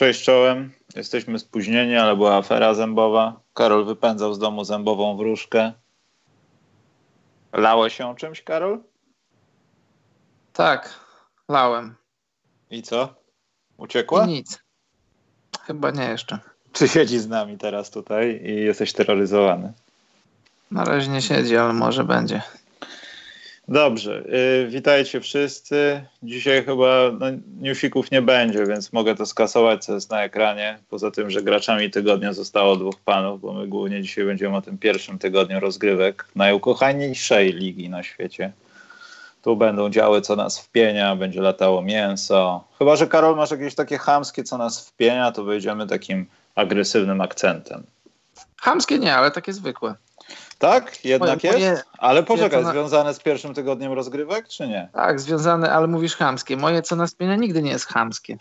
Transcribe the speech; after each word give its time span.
Cześć 0.00 0.24
czołem. 0.24 0.72
Jesteśmy 0.96 1.38
spóźnieni, 1.38 1.96
ale 1.96 2.16
była 2.16 2.36
afera 2.36 2.74
zębowa. 2.74 3.40
Karol 3.54 3.84
wypędzał 3.84 4.34
z 4.34 4.38
domu 4.38 4.64
zębową 4.64 5.16
wróżkę. 5.16 5.72
Lałeś 7.52 7.96
się 7.96 8.16
czymś, 8.16 8.42
Karol? 8.42 8.80
Tak, 10.52 11.00
lałem. 11.48 11.94
I 12.70 12.82
co? 12.82 13.14
Uciekła? 13.76 14.24
I 14.24 14.28
nic. 14.28 14.58
Chyba 15.62 15.90
nie 15.90 16.04
jeszcze. 16.04 16.38
Czy 16.72 16.88
siedzi 16.88 17.18
z 17.18 17.28
nami 17.28 17.58
teraz 17.58 17.90
tutaj 17.90 18.40
i 18.44 18.54
jesteś 18.54 18.92
terroryzowany? 18.92 19.72
Na 20.70 20.84
razie 20.84 21.08
nie 21.08 21.22
siedzi, 21.22 21.56
ale 21.56 21.72
może 21.72 22.04
będzie. 22.04 22.42
Dobrze, 23.70 24.22
yy, 24.62 24.68
witajcie 24.70 25.20
wszyscy. 25.20 26.04
Dzisiaj 26.22 26.64
chyba 26.64 27.10
no, 27.20 27.26
newsików 27.60 28.10
nie 28.10 28.22
będzie, 28.22 28.66
więc 28.66 28.92
mogę 28.92 29.14
to 29.14 29.26
skasować, 29.26 29.84
co 29.84 29.94
jest 29.94 30.10
na 30.10 30.22
ekranie. 30.22 30.78
Poza 30.88 31.10
tym, 31.10 31.30
że 31.30 31.42
graczami 31.42 31.90
tygodnia 31.90 32.32
zostało 32.32 32.76
dwóch 32.76 33.00
panów, 33.00 33.40
bo 33.40 33.52
my 33.52 33.66
głównie 33.66 34.02
dzisiaj 34.02 34.24
będziemy 34.24 34.56
o 34.56 34.62
tym 34.62 34.78
pierwszym 34.78 35.18
tygodniu 35.18 35.60
rozgrywek 35.60 36.28
najukochańszej 36.34 37.52
ligi 37.52 37.88
na 37.88 38.02
świecie. 38.02 38.52
Tu 39.42 39.56
będą 39.56 39.90
działy, 39.90 40.20
co 40.20 40.36
nas 40.36 40.60
wpienia, 40.60 41.16
będzie 41.16 41.40
latało 41.40 41.82
mięso. 41.82 42.64
Chyba, 42.78 42.96
że 42.96 43.06
Karol 43.06 43.36
masz 43.36 43.50
jakieś 43.50 43.74
takie 43.74 43.98
chamskie, 43.98 44.44
co 44.44 44.58
nas 44.58 44.88
wpienia, 44.88 45.32
to 45.32 45.44
wyjdziemy 45.44 45.86
takim 45.86 46.26
agresywnym 46.54 47.20
akcentem. 47.20 47.82
Chamskie 48.56 48.98
nie, 48.98 49.14
ale 49.14 49.30
takie 49.30 49.52
zwykłe. 49.52 49.94
Tak? 50.60 51.04
Jednak 51.04 51.44
Moje- 51.44 51.58
jest? 51.58 51.84
Ale 51.98 52.22
poczekaj, 52.22 52.62
na- 52.62 52.70
związane 52.72 53.14
z 53.14 53.20
pierwszym 53.20 53.54
tygodniem 53.54 53.92
rozgrywek, 53.92 54.48
czy 54.48 54.68
nie? 54.68 54.88
Tak, 54.92 55.20
związane, 55.20 55.72
ale 55.72 55.86
mówisz 55.86 56.16
chamskie. 56.16 56.56
Moje 56.56 56.82
co 56.82 56.96
nas 56.96 57.10
spienia 57.10 57.36
nigdy 57.36 57.62
nie 57.62 57.70
jest 57.70 57.86
chamskie. 57.86 58.36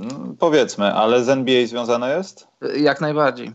Mm, 0.00 0.36
powiedzmy, 0.38 0.94
ale 0.94 1.24
z 1.24 1.28
NBA 1.28 1.66
związane 1.66 2.16
jest? 2.16 2.46
Jak 2.76 3.00
najbardziej. 3.00 3.52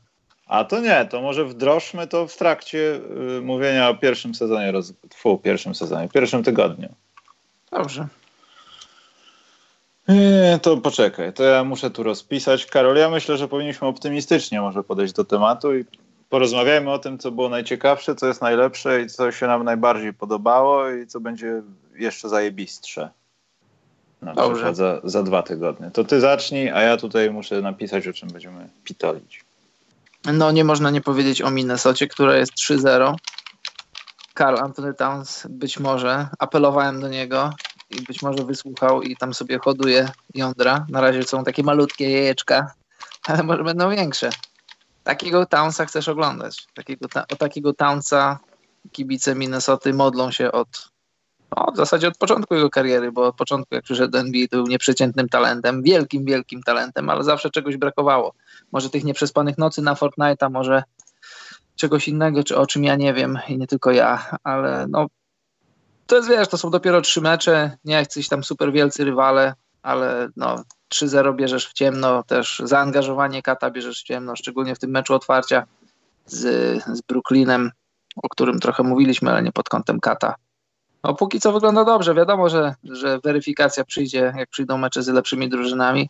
A 0.48 0.64
to 0.64 0.80
nie, 0.80 1.06
to 1.06 1.22
może 1.22 1.46
wdrożmy 1.46 2.08
to 2.08 2.28
w 2.28 2.38
trakcie 2.38 3.00
y, 3.38 3.42
mówienia 3.42 3.90
o 3.90 3.96
pierwszym 3.96 4.36
sezonie, 4.36 4.72
roz... 4.72 4.94
Pierwszym 5.44 5.76
sezonie, 5.76 6.10
pierwszym 6.10 6.44
tygodniu. 6.44 6.90
Dobrze. 7.72 8.08
Nie, 10.08 10.60
to 10.62 10.78
poczekaj, 10.78 11.34
to 11.34 11.44
ja 11.44 11.64
muszę 11.64 11.92
tu 11.92 12.04
rozpisać. 12.04 12.66
Karol, 12.66 12.98
ja 12.98 13.10
myślę, 13.10 13.38
że 13.38 13.48
powinniśmy 13.48 13.88
optymistycznie 13.88 14.62
może 14.62 14.84
podejść 14.84 15.14
do 15.14 15.26
tematu 15.26 15.76
i 15.76 15.86
porozmawiajmy 16.30 16.92
o 16.92 17.00
tym, 17.00 17.18
co 17.18 17.32
było 17.32 17.50
najciekawsze, 17.50 18.16
co 18.16 18.28
jest 18.28 18.42
najlepsze 18.42 19.02
i 19.02 19.10
co 19.10 19.32
się 19.32 19.48
nam 19.48 19.64
najbardziej 19.64 20.14
podobało 20.14 20.90
i 20.90 21.08
co 21.08 21.20
będzie 21.20 21.62
jeszcze 21.96 22.30
zajebistsze. 22.30 23.10
Na 24.22 24.34
Dobrze. 24.34 24.54
przykład 24.54 24.76
za, 24.76 25.02
za 25.04 25.24
dwa 25.24 25.44
tygodnie. 25.44 25.92
To 25.92 26.04
ty 26.04 26.20
zacznij, 26.20 26.70
a 26.70 26.82
ja 26.82 26.98
tutaj 26.98 27.32
muszę 27.32 27.62
napisać, 27.62 28.08
o 28.08 28.14
czym 28.14 28.30
będziemy 28.30 28.70
pitolić. 28.84 29.46
No 30.34 30.52
nie 30.52 30.64
można 30.64 30.90
nie 30.90 31.02
powiedzieć 31.02 31.42
o 31.42 31.52
Minnesocie, 31.52 32.08
która 32.08 32.38
jest 32.38 32.54
3-0. 32.54 33.16
Karl 34.34 34.58
Anthony 34.58 34.94
Towns 34.94 35.48
być 35.50 35.80
może, 35.80 36.28
apelowałem 36.40 37.02
do 37.02 37.08
niego 37.08 37.54
i 37.90 38.02
być 38.02 38.22
może 38.22 38.44
wysłuchał 38.44 39.02
i 39.02 39.18
tam 39.18 39.34
sobie 39.34 39.60
hoduje 39.60 40.10
jądra. 40.36 40.86
Na 40.90 41.02
razie 41.02 41.24
są 41.24 41.44
takie 41.44 41.64
malutkie 41.64 42.12
jajeczka, 42.12 42.72
ale 43.28 43.44
może 43.44 43.64
będą 43.64 43.90
większe. 43.90 44.30
Takiego 45.08 45.46
Townsa 45.46 45.86
chcesz 45.86 46.08
oglądać. 46.08 46.68
Takiego, 46.74 47.08
ta, 47.08 47.26
o 47.32 47.36
takiego 47.36 47.74
Townsa 47.74 48.40
kibice 48.92 49.36
Minnesoty 49.36 49.94
modlą 49.94 50.32
się 50.32 50.52
od, 50.52 50.90
no, 51.56 51.72
w 51.74 51.78
zasadzie 51.78 52.08
od 52.08 52.18
początku 52.18 52.56
jego 52.56 52.70
kariery, 52.70 53.12
bo 53.12 53.28
od 53.28 53.36
początku 53.36 53.76
jak 53.76 53.84
przyszedł 53.84 54.12
do 54.12 54.20
NBA 54.20 54.48
to 54.48 54.58
był 54.58 54.68
nieprzeciętnym 54.68 55.30
talentem, 55.30 55.84
wielkim, 55.84 56.26
wielkim 56.26 56.64
talentem, 56.64 57.10
ale 57.10 57.24
zawsze 57.24 57.50
czegoś 57.50 57.78
brakowało. 57.78 58.34
Może 58.72 58.90
tych 58.90 59.04
nieprzespanych 59.04 59.58
nocy 59.58 59.82
na 59.82 59.94
Fortnite'a, 59.94 60.52
może 60.52 60.84
czegoś 61.76 62.08
innego, 62.08 62.44
czy 62.44 62.58
o 62.58 62.66
czym 62.66 62.84
ja 62.84 62.96
nie 62.96 63.14
wiem 63.14 63.40
i 63.48 63.58
nie 63.58 63.68
tylko 63.68 63.92
ja, 63.92 64.26
ale 64.44 64.86
no 64.90 65.08
to 66.08 66.16
jest, 66.16 66.30
wiesz, 66.30 66.48
to 66.48 66.58
są 66.58 66.70
dopiero 66.70 67.02
trzy 67.02 67.22
mecze, 67.22 67.78
nie 67.86 67.94
jacyś 67.94 68.28
tam 68.28 68.44
super 68.44 68.72
wielcy 68.72 69.06
rywale, 69.06 69.54
ale 69.82 70.30
no 70.36 70.64
3-0 70.94 71.36
bierzesz 71.36 71.68
w 71.68 71.74
ciemno, 71.74 72.24
też 72.24 72.62
zaangażowanie 72.66 73.42
Kata 73.42 73.72
bierzesz 73.72 74.02
w 74.02 74.04
ciemno, 74.04 74.36
szczególnie 74.36 74.76
w 74.76 74.80
tym 74.80 74.92
meczu 74.92 75.14
otwarcia 75.14 75.64
z, 76.26 76.44
z 76.84 77.02
Brooklynem, 77.02 77.72
o 78.24 78.30
którym 78.30 78.60
trochę 78.60 78.84
mówiliśmy, 78.84 79.32
ale 79.32 79.44
nie 79.44 79.52
pod 79.52 79.70
kątem 79.70 80.00
Kata. 80.00 80.36
No 81.04 81.14
póki 81.14 81.40
co 81.40 81.54
wygląda 81.54 81.86
dobrze, 81.86 82.14
wiadomo, 82.14 82.50
że, 82.50 82.76
że 82.84 83.20
weryfikacja 83.24 83.86
przyjdzie, 83.86 84.34
jak 84.38 84.50
przyjdą 84.50 84.78
mecze 84.78 85.04
z 85.04 85.08
lepszymi 85.08 85.50
drużynami, 85.50 86.10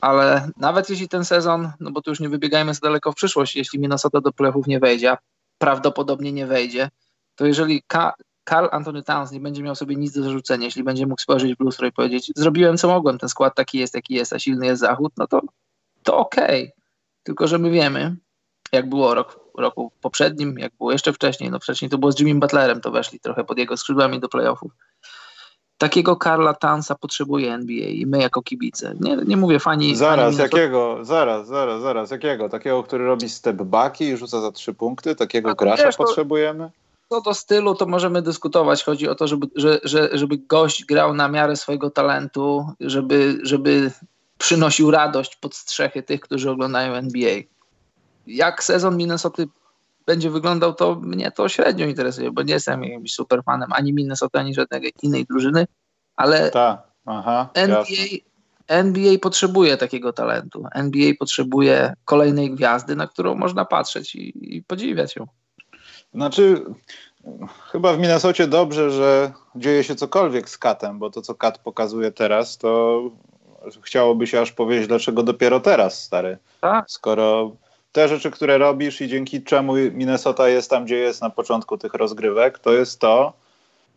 ale 0.00 0.48
nawet 0.56 0.90
jeśli 0.90 1.08
ten 1.08 1.24
sezon, 1.24 1.72
no 1.80 1.90
bo 1.90 2.02
tu 2.02 2.10
już 2.10 2.20
nie 2.20 2.28
wybiegajmy 2.28 2.74
za 2.74 2.80
daleko 2.80 3.12
w 3.12 3.14
przyszłość, 3.14 3.56
jeśli 3.56 3.78
Minnesota 3.78 4.20
do 4.20 4.32
playoffów 4.32 4.66
nie 4.66 4.80
wejdzie, 4.80 5.16
prawdopodobnie 5.58 6.32
nie 6.32 6.46
wejdzie, 6.46 6.90
to 7.34 7.46
jeżeli 7.46 7.82
Ka- 7.82 8.14
Karl 8.46 8.66
Anthony 8.72 9.02
Towns 9.02 9.32
nie 9.32 9.40
będzie 9.40 9.62
miał 9.62 9.74
sobie 9.74 9.96
nic 9.96 10.12
do 10.12 10.22
zarzucenia, 10.22 10.64
jeśli 10.64 10.82
będzie 10.82 11.06
mógł 11.06 11.20
spojrzeć 11.20 11.56
w 11.56 11.60
lustro 11.60 11.86
i 11.86 11.92
powiedzieć, 11.92 12.32
zrobiłem 12.36 12.76
co 12.76 12.88
mogłem, 12.88 13.18
ten 13.18 13.28
skład 13.28 13.54
taki 13.54 13.78
jest, 13.78 13.94
jaki 13.94 14.14
jest, 14.14 14.32
a 14.32 14.38
silny 14.38 14.66
jest 14.66 14.80
Zachód, 14.80 15.12
no 15.16 15.26
to, 15.26 15.40
to 16.02 16.16
okej. 16.16 16.72
Tylko, 17.22 17.48
że 17.48 17.58
my 17.58 17.70
wiemy, 17.70 18.16
jak 18.72 18.88
było 18.88 19.14
rok, 19.14 19.40
roku 19.58 19.92
poprzednim, 20.00 20.58
jak 20.58 20.72
było 20.78 20.92
jeszcze 20.92 21.12
wcześniej, 21.12 21.50
no 21.50 21.58
wcześniej 21.58 21.90
to 21.90 21.98
było 21.98 22.12
z 22.12 22.20
Jimmy 22.20 22.40
Butlerem, 22.40 22.80
to 22.80 22.90
weszli 22.90 23.20
trochę 23.20 23.44
pod 23.44 23.58
jego 23.58 23.76
skrzydłami 23.76 24.20
do 24.20 24.28
playoffów. 24.28 24.72
Takiego 25.78 26.16
Karla 26.16 26.54
Townsa 26.54 26.94
potrzebuje 26.94 27.54
NBA 27.54 27.88
i 27.88 28.06
my 28.06 28.18
jako 28.18 28.42
kibice. 28.42 28.94
Nie, 29.00 29.16
nie 29.16 29.36
mówię 29.36 29.60
fani... 29.60 29.84
fani 29.84 29.96
Zaraz, 29.96 30.34
Minnesota- 30.34 30.58
jakiego? 30.58 30.98
Zaraz, 31.02 31.46
zaraz, 31.46 31.82
zaraz, 31.82 32.10
jakiego? 32.10 32.48
Takiego, 32.48 32.82
który 32.82 33.04
robi 33.04 33.28
step 33.28 33.56
backi 33.56 34.04
i 34.04 34.16
rzuca 34.16 34.40
za 34.40 34.52
trzy 34.52 34.74
punkty? 34.74 35.14
Takiego 35.14 35.54
gracza 35.54 35.84
wiesz, 35.84 35.96
to- 35.96 36.04
potrzebujemy? 36.04 36.70
Co 37.08 37.20
do 37.20 37.34
stylu, 37.34 37.74
to 37.74 37.86
możemy 37.86 38.22
dyskutować. 38.22 38.84
Chodzi 38.84 39.08
o 39.08 39.14
to, 39.14 39.28
żeby, 39.28 39.46
że, 39.56 39.80
że, 39.84 40.08
żeby 40.12 40.38
gość 40.38 40.84
grał 40.84 41.14
na 41.14 41.28
miarę 41.28 41.56
swojego 41.56 41.90
talentu, 41.90 42.66
żeby, 42.80 43.38
żeby 43.42 43.90
przynosił 44.38 44.90
radość 44.90 45.36
pod 45.36 45.54
strzechy 45.54 46.02
tych, 46.02 46.20
którzy 46.20 46.50
oglądają 46.50 46.94
NBA. 46.94 47.34
Jak 48.26 48.64
sezon 48.64 48.96
Minnesoty 48.96 49.48
będzie 50.06 50.30
wyglądał, 50.30 50.74
to 50.74 50.94
mnie 50.94 51.30
to 51.30 51.48
średnio 51.48 51.86
interesuje, 51.86 52.32
bo 52.32 52.42
nie 52.42 52.54
jestem 52.54 52.84
jakimś 52.84 53.12
super 53.12 53.42
fanem 53.44 53.72
ani 53.72 53.92
Minnesota, 53.92 54.38
ani 54.38 54.54
żadnej 54.54 54.92
innej 55.02 55.24
drużyny, 55.24 55.66
ale 56.16 56.50
Tak, 56.50 56.82
aha, 57.06 57.48
jasne. 57.54 57.74
NBA, 57.74 58.18
NBA 58.68 59.18
potrzebuje 59.18 59.76
takiego 59.76 60.12
talentu. 60.12 60.64
NBA 60.74 61.12
potrzebuje 61.18 61.94
kolejnej 62.04 62.50
gwiazdy, 62.50 62.96
na 62.96 63.06
którą 63.06 63.34
można 63.34 63.64
patrzeć 63.64 64.14
i, 64.14 64.56
i 64.56 64.62
podziwiać 64.62 65.16
ją. 65.16 65.26
Znaczy, 66.16 66.64
chyba 67.72 67.92
w 67.92 67.98
Minnesocie 67.98 68.46
dobrze, 68.46 68.90
że 68.90 69.32
dzieje 69.56 69.84
się 69.84 69.94
cokolwiek 69.94 70.48
z 70.48 70.58
Katem, 70.58 70.98
bo 70.98 71.10
to, 71.10 71.22
co 71.22 71.34
Kat 71.34 71.58
pokazuje 71.58 72.12
teraz, 72.12 72.58
to 72.58 73.02
chciałoby 73.82 74.26
się 74.26 74.40
aż 74.40 74.52
powiedzieć, 74.52 74.86
dlaczego 74.88 75.22
dopiero 75.22 75.60
teraz, 75.60 76.02
stary. 76.02 76.38
Tak. 76.60 76.90
Skoro 76.90 77.50
te 77.92 78.08
rzeczy, 78.08 78.30
które 78.30 78.58
robisz 78.58 79.00
i 79.00 79.08
dzięki 79.08 79.42
czemu 79.42 79.74
Minnesota 79.74 80.48
jest 80.48 80.70
tam, 80.70 80.84
gdzie 80.84 80.96
jest 80.96 81.22
na 81.22 81.30
początku 81.30 81.78
tych 81.78 81.94
rozgrywek, 81.94 82.58
to 82.58 82.72
jest 82.72 83.00
to, 83.00 83.32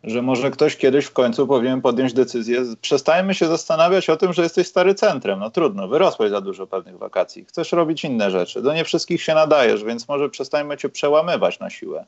że 0.04 0.22
może 0.22 0.50
ktoś 0.50 0.76
kiedyś 0.76 1.04
w 1.04 1.12
końcu 1.12 1.46
powinien 1.46 1.80
podjąć 1.80 2.12
decyzję. 2.12 2.62
Przestańmy 2.80 3.34
się 3.34 3.46
zastanawiać 3.46 4.10
o 4.10 4.16
tym, 4.16 4.32
że 4.32 4.42
jesteś 4.42 4.66
stary 4.66 4.94
centrem. 4.94 5.38
No 5.40 5.50
trudno, 5.50 5.88
wyrosłeś 5.88 6.30
za 6.30 6.40
dużo 6.40 6.66
pewnych 6.66 6.98
wakacji. 6.98 7.44
Chcesz 7.44 7.72
robić 7.72 8.04
inne 8.04 8.30
rzeczy. 8.30 8.62
Do 8.62 8.74
nie 8.74 8.84
wszystkich 8.84 9.22
się 9.22 9.34
nadajesz, 9.34 9.84
więc 9.84 10.08
może 10.08 10.28
przestańmy 10.28 10.76
cię 10.76 10.88
przełamywać 10.88 11.58
na 11.60 11.70
siłę. 11.70 12.04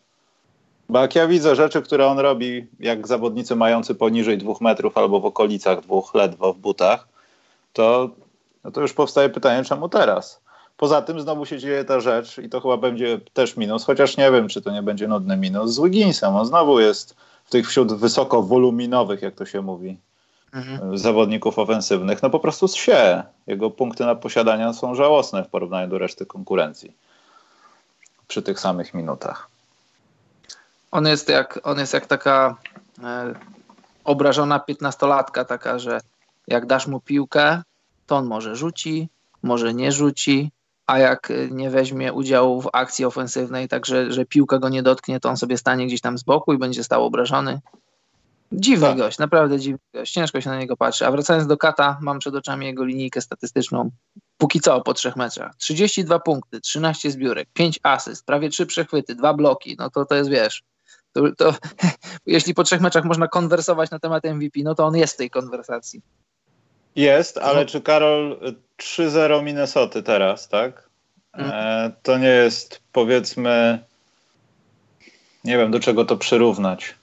Bo 0.88 0.98
jak 0.98 1.14
ja 1.14 1.26
widzę 1.26 1.56
rzeczy, 1.56 1.82
które 1.82 2.06
on 2.06 2.18
robi, 2.18 2.66
jak 2.80 3.08
zawodnicy 3.08 3.56
mający 3.56 3.94
poniżej 3.94 4.38
dwóch 4.38 4.60
metrów 4.60 4.98
albo 4.98 5.20
w 5.20 5.24
okolicach 5.24 5.80
dwóch, 5.80 6.14
ledwo 6.14 6.52
w 6.52 6.58
butach, 6.58 7.08
to, 7.72 8.10
no 8.64 8.70
to 8.70 8.80
już 8.80 8.92
powstaje 8.92 9.28
pytanie, 9.28 9.64
czemu 9.64 9.88
teraz? 9.88 10.40
Poza 10.76 11.02
tym 11.02 11.20
znowu 11.20 11.46
się 11.46 11.58
dzieje 11.58 11.84
ta 11.84 12.00
rzecz 12.00 12.38
i 12.38 12.48
to 12.48 12.60
chyba 12.60 12.76
będzie 12.76 13.20
też 13.32 13.56
minus, 13.56 13.84
chociaż 13.84 14.16
nie 14.16 14.30
wiem, 14.30 14.48
czy 14.48 14.62
to 14.62 14.70
nie 14.70 14.82
będzie 14.82 15.08
nudny 15.08 15.36
minus. 15.36 15.70
Z 15.70 15.80
Wigginsem, 15.80 16.36
on 16.36 16.46
znowu 16.46 16.80
jest 16.80 17.16
tych 17.52 17.68
wśród 17.68 17.92
wysokowoluminowych, 17.92 19.22
jak 19.22 19.34
to 19.34 19.46
się 19.46 19.62
mówi, 19.62 19.96
Mhm. 20.52 20.98
zawodników 20.98 21.58
ofensywnych, 21.58 22.22
no 22.22 22.30
po 22.30 22.40
prostu 22.40 22.68
się. 22.68 23.22
Jego 23.46 23.70
punkty 23.70 24.04
na 24.04 24.14
posiadania 24.14 24.72
są 24.72 24.94
żałosne 24.94 25.44
w 25.44 25.48
porównaniu 25.48 25.88
do 25.88 25.98
reszty 25.98 26.26
konkurencji 26.26 26.92
przy 28.28 28.42
tych 28.42 28.60
samych 28.60 28.94
minutach. 28.94 29.48
On 30.90 31.06
jest 31.06 31.28
jak, 31.28 31.60
on 31.62 31.78
jest 31.78 31.94
jak 31.94 32.06
taka 32.06 32.56
e, 33.02 33.34
obrażona 34.04 34.58
piętnastolatka, 34.58 35.44
taka, 35.44 35.78
że 35.78 36.00
jak 36.48 36.66
dasz 36.66 36.86
mu 36.86 37.00
piłkę, 37.00 37.62
to 38.06 38.16
on 38.16 38.26
może 38.26 38.56
rzuci, 38.56 39.08
może 39.42 39.74
nie 39.74 39.92
rzuci, 39.92 40.50
a 40.92 40.98
jak 40.98 41.30
e, 41.30 41.48
nie 41.50 41.70
weźmie 41.70 42.12
udziału 42.12 42.62
w 42.62 42.68
akcji 42.72 43.04
ofensywnej, 43.04 43.68
także 43.68 44.12
że 44.12 44.24
piłka 44.26 44.58
go 44.58 44.68
nie 44.68 44.82
dotknie, 44.82 45.20
to 45.20 45.28
on 45.28 45.36
sobie 45.36 45.58
stanie 45.58 45.86
gdzieś 45.86 46.00
tam 46.00 46.18
z 46.18 46.22
boku 46.22 46.52
i 46.52 46.58
będzie 46.58 46.84
stał 46.84 47.04
obrażony. 47.04 47.60
Dziwny 48.52 48.86
Tak. 48.86 48.96
gość, 48.96 49.18
naprawdę 49.18 49.58
dziwny 49.58 49.78
gość. 49.94 50.12
Ciężko 50.12 50.40
się 50.40 50.50
na 50.50 50.58
niego 50.58 50.76
patrzy. 50.76 51.06
A 51.06 51.10
wracając 51.10 51.46
do 51.46 51.56
Kata, 51.56 51.98
mam 52.00 52.18
przed 52.18 52.34
oczami 52.34 52.66
jego 52.66 52.84
linijkę 52.84 53.20
statystyczną. 53.20 53.90
póki 54.38 54.60
co 54.60 54.80
po 54.80 54.94
trzech 54.94 55.16
meczach. 55.16 55.56
32 55.56 56.18
punkty, 56.18 56.60
13 56.60 57.10
zbiórek, 57.10 57.48
5 57.52 57.80
asyst, 57.82 58.26
prawie 58.26 58.48
3 58.48 58.66
przechwyty, 58.66 59.14
2 59.14 59.34
bloki, 59.34 59.76
no 59.78 59.90
to 59.90 60.04
to 60.04 60.14
jest, 60.14 60.30
wiesz, 60.30 60.62
to, 61.12 61.22
to 61.38 61.54
jeśli 62.26 62.54
po 62.54 62.64
trzech 62.64 62.80
meczach 62.80 63.04
można 63.04 63.28
konwersować 63.28 63.90
na 63.90 63.98
temat 63.98 64.24
MVP, 64.24 64.60
no 64.62 64.74
to 64.74 64.86
on 64.86 64.96
jest 64.96 65.14
w 65.14 65.16
tej 65.16 65.30
konwersacji. 65.30 66.02
Jest, 66.96 67.38
ale 67.38 67.60
no. 67.60 67.66
czy 67.66 67.80
Karol 67.80 68.36
3-0 68.78 69.42
Minnesoty 69.42 70.02
teraz, 70.02 70.48
tak? 70.48 70.88
Mm. 71.32 71.50
E, 71.54 71.90
to 72.02 72.18
nie 72.18 72.28
jest 72.28 72.80
powiedzmy 72.92 73.78
nie 75.44 75.58
wiem 75.58 75.70
do 75.70 75.80
czego 75.80 76.04
to 76.04 76.16
przyrównać. 76.16 76.94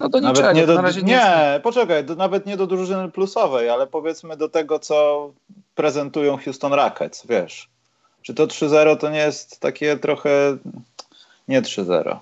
No 0.00 0.08
do 0.08 0.20
niczego, 0.20 0.52
nie, 0.52 0.66
do, 0.66 0.82
nie, 0.82 1.02
nie 1.02 1.60
poczekaj, 1.62 2.04
do, 2.04 2.14
nawet 2.14 2.46
nie 2.46 2.56
do 2.56 2.66
drużyny 2.66 3.10
plusowej, 3.10 3.68
ale 3.68 3.86
powiedzmy 3.86 4.36
do 4.36 4.48
tego, 4.48 4.78
co 4.78 5.30
prezentują 5.74 6.38
Houston 6.38 6.72
Rockets, 6.72 7.26
wiesz. 7.26 7.68
Czy 8.22 8.34
to 8.34 8.46
3-0 8.46 8.96
to 8.96 9.10
nie 9.10 9.18
jest 9.18 9.60
takie 9.60 9.96
trochę 9.96 10.56
nie 11.48 11.62
3-0? 11.62 12.16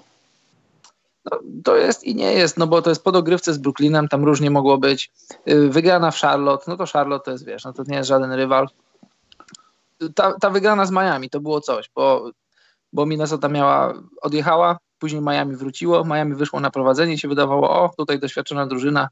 No, 1.30 1.40
to 1.64 1.76
jest 1.76 2.04
i 2.04 2.14
nie 2.14 2.32
jest, 2.32 2.56
no 2.56 2.66
bo 2.66 2.82
to 2.82 2.90
jest 2.90 3.04
po 3.04 3.12
dogrywce 3.12 3.54
z 3.54 3.58
Brooklynem, 3.58 4.08
tam 4.08 4.24
różnie 4.24 4.50
mogło 4.50 4.78
być. 4.78 5.12
Y, 5.48 5.68
wygrana 5.68 6.10
w 6.10 6.18
Charlotte, 6.18 6.64
no 6.68 6.76
to 6.76 6.86
Charlotte 6.86 7.24
to 7.24 7.30
jest, 7.30 7.44
wiesz, 7.44 7.64
no 7.64 7.72
to 7.72 7.82
nie 7.86 7.96
jest 7.96 8.08
żaden 8.08 8.32
rywal. 8.32 8.68
Ta, 10.14 10.38
ta 10.38 10.50
wygrana 10.50 10.86
z 10.86 10.90
Miami 10.90 11.30
to 11.30 11.40
było 11.40 11.60
coś, 11.60 11.90
bo, 11.94 12.30
bo 12.92 13.06
Minnesota 13.06 13.48
miała, 13.48 13.94
odjechała, 14.22 14.78
później 14.98 15.22
Miami 15.22 15.56
wróciło, 15.56 16.04
Miami 16.04 16.34
wyszło 16.34 16.60
na 16.60 16.70
prowadzenie 16.70 17.14
i 17.14 17.18
się 17.18 17.28
wydawało, 17.28 17.70
o, 17.70 17.90
tutaj 17.96 18.18
doświadczona 18.18 18.66
drużyna 18.66 19.08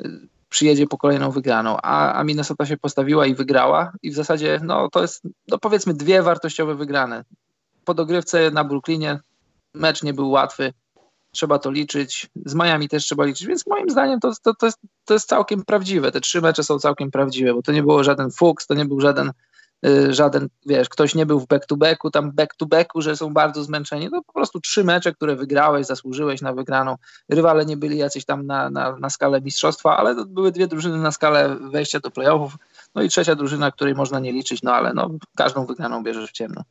y, 0.00 0.28
przyjedzie 0.48 0.86
po 0.86 0.98
kolejną 0.98 1.30
wygraną, 1.30 1.76
a, 1.82 2.12
a 2.12 2.24
Minnesota 2.24 2.66
się 2.66 2.76
postawiła 2.76 3.26
i 3.26 3.34
wygrała 3.34 3.92
i 4.02 4.10
w 4.10 4.14
zasadzie, 4.14 4.60
no 4.62 4.90
to 4.90 5.02
jest, 5.02 5.22
no 5.48 5.58
powiedzmy 5.58 5.94
dwie 5.94 6.22
wartościowe 6.22 6.74
wygrane. 6.74 7.24
Po 7.84 7.94
dogrywce 7.94 8.50
na 8.50 8.64
Brooklynie 8.64 9.20
mecz 9.74 10.02
nie 10.02 10.14
był 10.14 10.30
łatwy, 10.30 10.72
trzeba 11.34 11.58
to 11.58 11.70
liczyć. 11.70 12.30
Z 12.46 12.54
Miami 12.54 12.88
też 12.88 13.04
trzeba 13.04 13.24
liczyć, 13.24 13.46
więc 13.46 13.66
moim 13.66 13.90
zdaniem 13.90 14.20
to, 14.20 14.32
to, 14.42 14.54
to, 14.54 14.66
jest, 14.66 14.78
to 15.04 15.14
jest 15.14 15.28
całkiem 15.28 15.64
prawdziwe. 15.64 16.12
Te 16.12 16.20
trzy 16.20 16.40
mecze 16.40 16.64
są 16.64 16.78
całkiem 16.78 17.10
prawdziwe, 17.10 17.54
bo 17.54 17.62
to 17.62 17.72
nie 17.72 17.82
było 17.82 18.04
żaden 18.04 18.30
fuks, 18.30 18.66
to 18.66 18.74
nie 18.74 18.84
był 18.84 19.00
żaden, 19.00 19.32
y, 19.86 20.14
żaden 20.14 20.48
wiesz, 20.66 20.88
ktoś 20.88 21.14
nie 21.14 21.26
był 21.26 21.40
w 21.40 21.46
back-to-backu, 21.46 22.10
tam 22.10 22.32
back-to-backu, 22.32 23.02
że 23.02 23.16
są 23.16 23.32
bardzo 23.32 23.64
zmęczeni. 23.64 24.08
No 24.12 24.22
po 24.22 24.32
prostu 24.32 24.60
trzy 24.60 24.84
mecze, 24.84 25.12
które 25.12 25.36
wygrałeś, 25.36 25.86
zasłużyłeś 25.86 26.42
na 26.42 26.52
wygraną. 26.52 26.96
Rywale 27.28 27.66
nie 27.66 27.76
byli 27.76 27.98
jacyś 27.98 28.24
tam 28.24 28.46
na, 28.46 28.70
na, 28.70 28.96
na 28.96 29.10
skalę 29.10 29.40
mistrzostwa, 29.40 29.96
ale 29.96 30.14
to 30.14 30.24
były 30.24 30.52
dwie 30.52 30.66
drużyny 30.66 30.98
na 30.98 31.12
skalę 31.12 31.56
wejścia 31.60 32.00
do 32.00 32.10
playoffów. 32.10 32.56
No 32.94 33.02
i 33.02 33.08
trzecia 33.08 33.34
drużyna, 33.34 33.70
której 33.70 33.94
można 33.94 34.20
nie 34.20 34.32
liczyć, 34.32 34.62
no 34.62 34.74
ale 34.74 34.94
no, 34.94 35.10
każdą 35.36 35.66
wygraną 35.66 36.02
bierzesz 36.02 36.30
w 36.30 36.32
ciemno. 36.32 36.62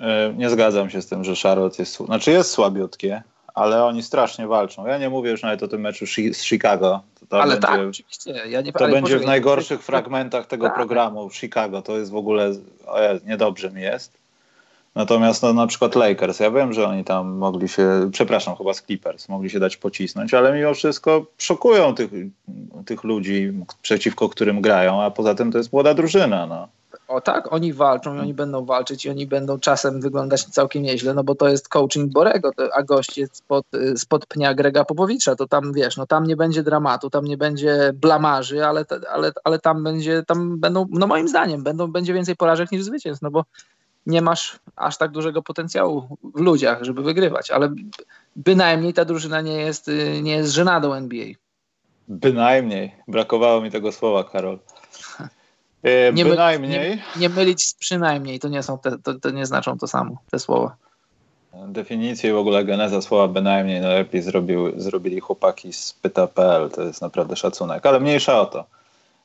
E, 0.00 0.34
nie 0.36 0.50
zgadzam 0.50 0.90
się 0.90 1.02
z 1.02 1.06
tym, 1.06 1.24
że 1.24 1.34
Charlotte 1.42 1.82
jest, 1.82 1.96
znaczy 1.96 2.30
jest 2.30 2.50
słabiutkie, 2.50 3.22
ale 3.54 3.84
oni 3.84 4.02
strasznie 4.02 4.46
walczą. 4.46 4.86
Ja 4.86 4.98
nie 4.98 5.10
mówię 5.10 5.30
już 5.30 5.42
nawet 5.42 5.62
o 5.62 5.68
tym 5.68 5.80
meczu 5.80 6.06
z 6.32 6.42
Chicago. 6.42 7.00
To, 7.28 7.42
ale 7.42 7.52
będzie, 7.52 7.68
tak, 7.68 7.80
oczywiście. 7.88 8.30
Ja 8.48 8.60
nie, 8.60 8.72
to 8.72 8.88
będzie 8.88 9.18
w 9.18 9.26
najgorszych 9.26 9.82
fragmentach 9.82 10.46
tego 10.46 10.66
tak. 10.66 10.74
programu 10.74 11.28
w 11.28 11.36
Chicago. 11.36 11.82
To 11.82 11.98
jest 11.98 12.10
w 12.10 12.16
ogóle, 12.16 12.52
o 12.86 12.98
niedobrze 13.26 13.70
mi 13.70 13.82
jest. 13.82 14.20
Natomiast 14.94 15.42
no, 15.42 15.52
na 15.52 15.66
przykład 15.66 15.94
Lakers, 15.94 16.40
ja 16.40 16.50
wiem, 16.50 16.72
że 16.72 16.88
oni 16.88 17.04
tam 17.04 17.28
mogli 17.28 17.68
się, 17.68 18.10
przepraszam, 18.12 18.56
chyba 18.56 18.74
z 18.74 18.82
Clippers, 18.82 19.28
mogli 19.28 19.50
się 19.50 19.60
dać 19.60 19.76
pocisnąć, 19.76 20.34
ale 20.34 20.52
mimo 20.52 20.74
wszystko 20.74 21.26
szokują 21.38 21.94
tych, 21.94 22.10
tych 22.86 23.04
ludzi, 23.04 23.52
przeciwko 23.82 24.28
którym 24.28 24.60
grają, 24.60 25.02
a 25.02 25.10
poza 25.10 25.34
tym 25.34 25.52
to 25.52 25.58
jest 25.58 25.72
młoda 25.72 25.94
drużyna. 25.94 26.46
No. 26.46 26.68
O 27.10 27.20
tak, 27.20 27.52
oni 27.52 27.72
walczą 27.72 28.16
i 28.16 28.18
oni 28.18 28.34
będą 28.34 28.64
walczyć 28.64 29.04
i 29.04 29.10
oni 29.10 29.26
będą 29.26 29.58
czasem 29.58 30.00
wyglądać 30.00 30.44
całkiem 30.44 30.82
nieźle, 30.82 31.14
no 31.14 31.24
bo 31.24 31.34
to 31.34 31.48
jest 31.48 31.68
coaching 31.68 32.12
Borego, 32.12 32.50
a 32.74 32.82
gość 32.82 33.18
jest 33.18 33.36
spod, 33.36 33.66
spod 33.96 34.26
pnia 34.26 34.54
Grega 34.54 34.84
Popowicza, 34.84 35.36
to 35.36 35.46
tam 35.46 35.72
wiesz, 35.72 35.96
no 35.96 36.06
tam 36.06 36.26
nie 36.26 36.36
będzie 36.36 36.62
dramatu, 36.62 37.10
tam 37.10 37.24
nie 37.24 37.36
będzie 37.36 37.92
blamarzy, 37.94 38.66
ale, 38.66 38.84
ale, 39.12 39.32
ale 39.44 39.58
tam 39.58 39.84
będzie, 39.84 40.22
tam 40.26 40.58
będą, 40.58 40.86
no 40.90 41.06
moim 41.06 41.28
zdaniem, 41.28 41.62
będą, 41.62 41.92
będzie 41.92 42.14
więcej 42.14 42.36
porażek 42.36 42.72
niż 42.72 42.82
zwycięstw, 42.82 43.22
no 43.22 43.30
bo 43.30 43.44
nie 44.06 44.22
masz 44.22 44.58
aż 44.76 44.98
tak 44.98 45.10
dużego 45.10 45.42
potencjału 45.42 46.18
w 46.34 46.40
ludziach, 46.40 46.82
żeby 46.82 47.02
wygrywać, 47.02 47.50
ale 47.50 47.72
bynajmniej 48.36 48.94
ta 48.94 49.04
drużyna 49.04 49.40
nie 49.40 49.56
jest, 49.56 49.90
nie 50.22 50.32
jest 50.32 50.52
żenadą 50.52 50.94
NBA. 50.94 51.26
Bynajmniej. 52.08 52.94
Brakowało 53.08 53.60
mi 53.60 53.70
tego 53.70 53.92
słowa, 53.92 54.24
Karol. 54.24 54.58
E, 55.82 56.12
nie 56.12 56.24
bynajmniej. 56.24 56.70
Nie, 56.70 56.98
nie, 57.16 57.28
mylić 57.28 57.66
z 57.66 57.74
przynajmniej, 57.74 58.40
to 58.40 58.48
nie, 58.48 58.62
są 58.62 58.78
te, 58.78 58.98
to, 58.98 59.14
to 59.14 59.30
nie 59.30 59.46
znaczą 59.46 59.78
to 59.78 59.86
samo, 59.86 60.16
te 60.30 60.38
słowa. 60.38 60.76
Definicję 61.66 62.32
w 62.32 62.36
ogóle 62.36 62.64
geneza 62.64 63.02
słowa 63.02 63.28
bynajmniej 63.28 63.80
najlepiej 63.80 64.22
zrobił, 64.22 64.80
zrobili 64.80 65.20
chłopaki 65.20 65.72
z 65.72 65.92
pyta.pl, 66.02 66.70
to 66.70 66.82
jest 66.82 67.02
naprawdę 67.02 67.36
szacunek, 67.36 67.86
ale 67.86 68.00
mniejsza 68.00 68.40
o 68.40 68.46
to. 68.46 68.64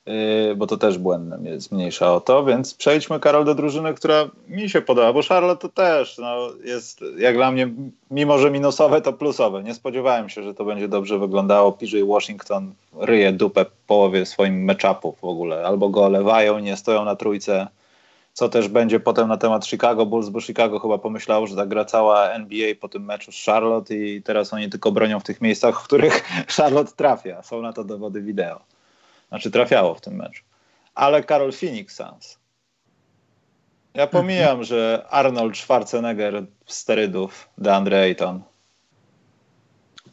Yy, 0.05 0.55
bo 0.55 0.67
to 0.67 0.77
też 0.77 0.97
błędem 0.97 1.45
jest 1.45 1.71
mniejsza 1.71 2.13
o 2.13 2.21
to, 2.21 2.45
więc 2.45 2.73
przejdźmy 2.73 3.19
Karol 3.19 3.45
do 3.45 3.55
drużyny, 3.55 3.93
która 3.93 4.29
mi 4.47 4.69
się 4.69 4.81
podoba, 4.81 5.13
bo 5.13 5.21
Charlotte 5.23 5.61
to 5.61 5.69
też 5.69 6.17
no, 6.17 6.49
jest 6.63 7.01
jak 7.17 7.35
dla 7.35 7.51
mnie, 7.51 7.69
mimo 8.11 8.37
że 8.37 8.51
minusowe, 8.51 9.01
to 9.01 9.13
plusowe. 9.13 9.63
Nie 9.63 9.73
spodziewałem 9.73 10.29
się, 10.29 10.43
że 10.43 10.53
to 10.53 10.65
będzie 10.65 10.87
dobrze 10.87 11.19
wyglądało. 11.19 11.71
PJ 11.71 12.03
Washington 12.07 12.73
ryje 12.99 13.33
dupę 13.33 13.65
połowie 13.87 14.25
swoim 14.25 14.63
meczapów 14.63 15.19
w 15.19 15.25
ogóle, 15.25 15.65
albo 15.67 15.89
go 15.89 16.03
olewają, 16.03 16.59
nie 16.59 16.77
stoją 16.77 17.05
na 17.05 17.15
trójce, 17.15 17.67
co 18.33 18.49
też 18.49 18.67
będzie 18.67 18.99
potem 18.99 19.27
na 19.27 19.37
temat 19.37 19.65
Chicago 19.65 20.05
Bulls, 20.05 20.29
bo 20.29 20.41
Chicago 20.41 20.79
chyba 20.79 20.97
pomyślało, 20.97 21.47
że 21.47 21.55
tak 21.55 21.69
gra 21.69 21.85
cała 21.85 22.29
NBA 22.29 22.75
po 22.81 22.89
tym 22.89 23.05
meczu 23.05 23.31
z 23.31 23.45
Charlotte 23.45 23.95
i 23.95 24.21
teraz 24.21 24.53
oni 24.53 24.69
tylko 24.69 24.91
bronią 24.91 25.19
w 25.19 25.23
tych 25.23 25.41
miejscach, 25.41 25.81
w 25.81 25.83
których 25.83 26.23
Charlotte 26.57 26.91
trafia. 26.95 27.43
Są 27.43 27.61
na 27.61 27.73
to 27.73 27.83
dowody 27.83 28.21
wideo. 28.21 28.74
Znaczy 29.35 29.51
trafiało 29.51 29.95
w 29.95 30.01
tym 30.01 30.15
meczu. 30.15 30.43
Ale 30.93 31.23
Karol 31.23 31.51
Phoenix 31.51 31.95
Suns. 31.95 32.39
Ja 33.93 34.07
pomijam, 34.07 34.63
że 34.63 35.05
Arnold 35.09 35.57
Schwarzenegger 35.57 36.45
sterydów, 36.65 37.49
DeAndre 37.57 38.01
Ayton. 38.01 38.41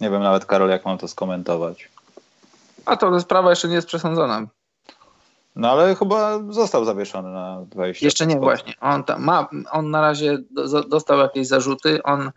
Nie 0.01 0.11
wiem 0.11 0.23
nawet, 0.23 0.45
Karol, 0.45 0.71
jak 0.71 0.85
mam 0.85 0.99
to 0.99 1.09
skomentować. 1.09 1.89
A 2.85 2.97
to 2.97 3.21
sprawa 3.21 3.51
jeszcze 3.51 3.69
nie 3.69 3.75
jest 3.75 3.87
przesądzona. 3.87 4.47
No 5.57 5.71
ale 5.71 5.95
chyba 5.95 6.39
został 6.51 6.85
zawieszony 6.85 7.33
na 7.33 7.61
20. 7.67 8.07
Jeszcze 8.07 8.27
nie, 8.27 8.37
właśnie. 8.37 8.75
On, 8.81 9.05
tam 9.05 9.25
ma, 9.25 9.49
on 9.71 9.91
na 9.91 10.01
razie 10.01 10.39
do, 10.51 10.83
dostał 10.83 11.19
jakieś 11.19 11.47
zarzuty. 11.47 12.03
On 12.03 12.31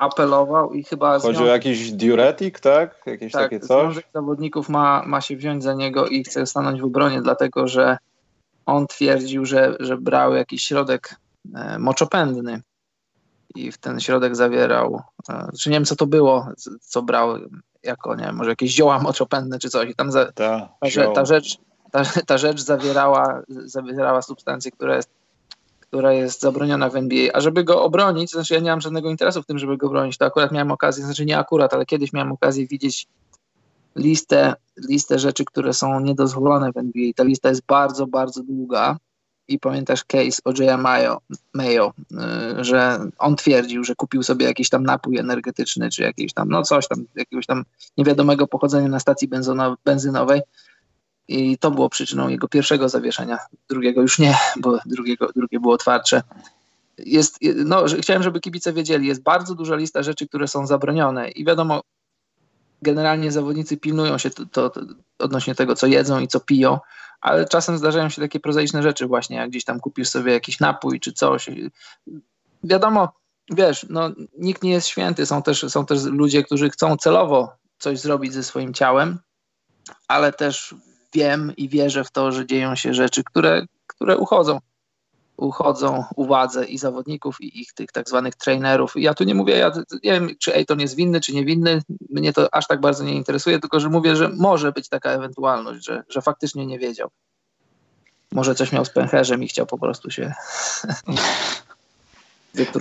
apelował 0.00 0.72
i 0.72 0.84
chyba... 0.84 1.18
Chodzi 1.18 1.36
związek, 1.36 1.42
o 1.42 1.52
jakiś 1.52 1.92
diuretik, 1.92 2.60
tak? 2.60 3.02
Jakieś 3.06 3.32
tak, 3.32 3.42
takie 3.42 3.60
coś? 3.60 3.68
Związek 3.68 4.06
zawodników 4.14 4.68
ma, 4.68 5.02
ma 5.06 5.20
się 5.20 5.36
wziąć 5.36 5.62
za 5.62 5.74
niego 5.74 6.06
i 6.06 6.24
chce 6.24 6.46
stanąć 6.46 6.80
w 6.80 6.84
obronie, 6.84 7.22
dlatego 7.22 7.68
że 7.68 7.98
on 8.66 8.86
twierdził, 8.86 9.44
że, 9.44 9.76
że 9.80 9.96
brał 9.96 10.34
jakiś 10.34 10.62
środek 10.62 11.16
e, 11.54 11.78
moczopędny 11.78 12.62
i 13.54 13.72
w 13.72 13.78
ten 13.78 14.00
środek 14.00 14.36
zawierał, 14.36 15.02
e, 15.28 15.48
czy 15.60 15.70
nie 15.70 15.76
wiem 15.76 15.84
co 15.84 15.96
to 15.96 16.06
było, 16.06 16.48
co 16.80 17.02
brał 17.02 17.38
jako, 17.82 18.14
nie 18.14 18.24
wiem, 18.24 18.36
może 18.36 18.50
jakieś 18.50 18.70
zioła 18.70 18.98
moczopędne 18.98 19.58
czy 19.58 19.70
coś 19.70 19.90
i 19.90 19.94
tam 19.94 20.12
za, 20.12 20.32
ta, 20.32 20.68
ta, 20.94 21.12
ta, 21.14 21.24
rzecz 21.24 21.58
ta, 21.90 22.02
ta 22.26 22.38
rzecz 22.38 22.60
zawierała, 22.60 23.42
zawierała 23.48 24.22
substancję, 24.22 24.70
która 24.70 24.96
jest 24.96 25.19
która 25.90 26.12
jest 26.12 26.40
zabroniona 26.40 26.90
w 26.90 26.96
NBA, 26.96 27.32
a. 27.32 27.40
Żeby 27.40 27.64
go 27.64 27.82
obronić, 27.82 28.30
znaczy 28.30 28.54
ja 28.54 28.60
nie 28.60 28.70
mam 28.70 28.80
żadnego 28.80 29.10
interesu 29.10 29.42
w 29.42 29.46
tym, 29.46 29.58
żeby 29.58 29.76
go 29.76 29.88
bronić, 29.88 30.18
to 30.18 30.24
akurat 30.24 30.52
miałem 30.52 30.70
okazję, 30.70 31.04
znaczy 31.04 31.26
nie 31.26 31.38
akurat, 31.38 31.74
ale 31.74 31.86
kiedyś 31.86 32.12
miałem 32.12 32.32
okazję 32.32 32.66
widzieć 32.66 33.06
listę, 33.96 34.54
listę 34.88 35.18
rzeczy, 35.18 35.44
które 35.44 35.74
są 35.74 36.00
niedozwolone 36.00 36.72
w 36.72 36.76
NBA. 36.76 37.12
Ta 37.16 37.24
lista 37.24 37.48
jest 37.48 37.62
bardzo, 37.66 38.06
bardzo 38.06 38.42
długa 38.42 38.96
i 39.48 39.58
pamiętasz 39.58 40.04
case 40.04 40.42
o 40.44 40.78
Mayo, 40.78 41.20
Mayo, 41.54 41.92
y, 42.60 42.64
że 42.64 43.00
on 43.18 43.36
twierdził, 43.36 43.84
że 43.84 43.94
kupił 43.94 44.22
sobie 44.22 44.46
jakiś 44.46 44.68
tam 44.68 44.82
napój 44.82 45.18
energetyczny, 45.18 45.90
czy 45.90 46.02
jakiś 46.02 46.32
tam, 46.32 46.48
no 46.48 46.62
coś 46.62 46.88
tam, 46.88 47.04
jakiegoś 47.14 47.46
tam 47.46 47.64
niewiadomego 47.98 48.46
pochodzenia 48.46 48.88
na 48.88 49.00
stacji 49.00 49.28
benzynowej 49.84 50.40
i 51.30 51.58
to 51.58 51.70
było 51.70 51.88
przyczyną 51.88 52.28
jego 52.28 52.48
pierwszego 52.48 52.88
zawieszenia, 52.88 53.38
drugiego 53.68 54.02
już 54.02 54.18
nie, 54.18 54.38
bo 54.56 54.78
drugiego, 54.86 55.28
drugie 55.36 55.60
było 55.60 55.76
twardsze. 55.76 56.22
Jest, 56.98 57.38
no, 57.64 57.84
chciałem, 58.00 58.22
żeby 58.22 58.40
kibice 58.40 58.72
wiedzieli, 58.72 59.06
jest 59.06 59.22
bardzo 59.22 59.54
duża 59.54 59.76
lista 59.76 60.02
rzeczy, 60.02 60.28
które 60.28 60.48
są 60.48 60.66
zabronione 60.66 61.30
i 61.30 61.44
wiadomo, 61.44 61.80
generalnie 62.82 63.32
zawodnicy 63.32 63.76
pilnują 63.76 64.18
się 64.18 64.30
to, 64.30 64.46
to, 64.46 64.70
to, 64.70 64.80
odnośnie 65.18 65.54
tego, 65.54 65.74
co 65.74 65.86
jedzą 65.86 66.20
i 66.20 66.28
co 66.28 66.40
piją, 66.40 66.78
ale 67.20 67.46
czasem 67.46 67.78
zdarzają 67.78 68.08
się 68.08 68.22
takie 68.22 68.40
prozaiczne 68.40 68.82
rzeczy 68.82 69.06
właśnie, 69.06 69.36
jak 69.36 69.50
gdzieś 69.50 69.64
tam 69.64 69.80
kupisz 69.80 70.08
sobie 70.08 70.32
jakiś 70.32 70.60
napój 70.60 71.00
czy 71.00 71.12
coś. 71.12 71.50
Wiadomo, 72.64 73.08
wiesz, 73.50 73.86
no, 73.88 74.10
nikt 74.38 74.62
nie 74.62 74.70
jest 74.70 74.86
święty, 74.86 75.26
są 75.26 75.42
też, 75.42 75.64
są 75.68 75.86
też 75.86 76.04
ludzie, 76.04 76.42
którzy 76.42 76.70
chcą 76.70 76.96
celowo 76.96 77.52
coś 77.78 77.98
zrobić 78.00 78.32
ze 78.32 78.44
swoim 78.44 78.74
ciałem, 78.74 79.18
ale 80.08 80.32
też 80.32 80.74
wiem 81.14 81.52
i 81.56 81.68
wierzę 81.68 82.04
w 82.04 82.10
to, 82.10 82.32
że 82.32 82.46
dzieją 82.46 82.74
się 82.74 82.94
rzeczy, 82.94 83.24
które, 83.24 83.66
które 83.86 84.16
uchodzą 84.16 84.60
uchodzą 85.40 86.04
uwadze 86.16 86.64
i 86.64 86.78
zawodników, 86.78 87.40
i 87.40 87.60
ich 87.60 87.72
tych 87.72 87.92
tak 87.92 88.08
zwanych 88.08 88.34
trainerów. 88.34 88.92
Ja 88.96 89.14
tu 89.14 89.24
nie 89.24 89.34
mówię, 89.34 89.56
ja 89.56 89.72
nie 89.92 90.12
wiem, 90.12 90.30
czy 90.38 90.54
Ejton 90.54 90.80
jest 90.80 90.96
winny, 90.96 91.20
czy 91.20 91.34
niewinny, 91.34 91.82
mnie 92.10 92.32
to 92.32 92.54
aż 92.54 92.66
tak 92.66 92.80
bardzo 92.80 93.04
nie 93.04 93.14
interesuje, 93.14 93.58
tylko 93.58 93.80
że 93.80 93.88
mówię, 93.88 94.16
że 94.16 94.28
może 94.28 94.72
być 94.72 94.88
taka 94.88 95.10
ewentualność, 95.10 95.84
że, 95.84 96.02
że 96.08 96.22
faktycznie 96.22 96.66
nie 96.66 96.78
wiedział. 96.78 97.10
Może 98.32 98.54
coś 98.54 98.72
miał 98.72 98.84
z 98.84 98.90
pęcherzem 98.90 99.42
i 99.42 99.48
chciał 99.48 99.66
po 99.66 99.78
prostu 99.78 100.10
się. 100.10 100.32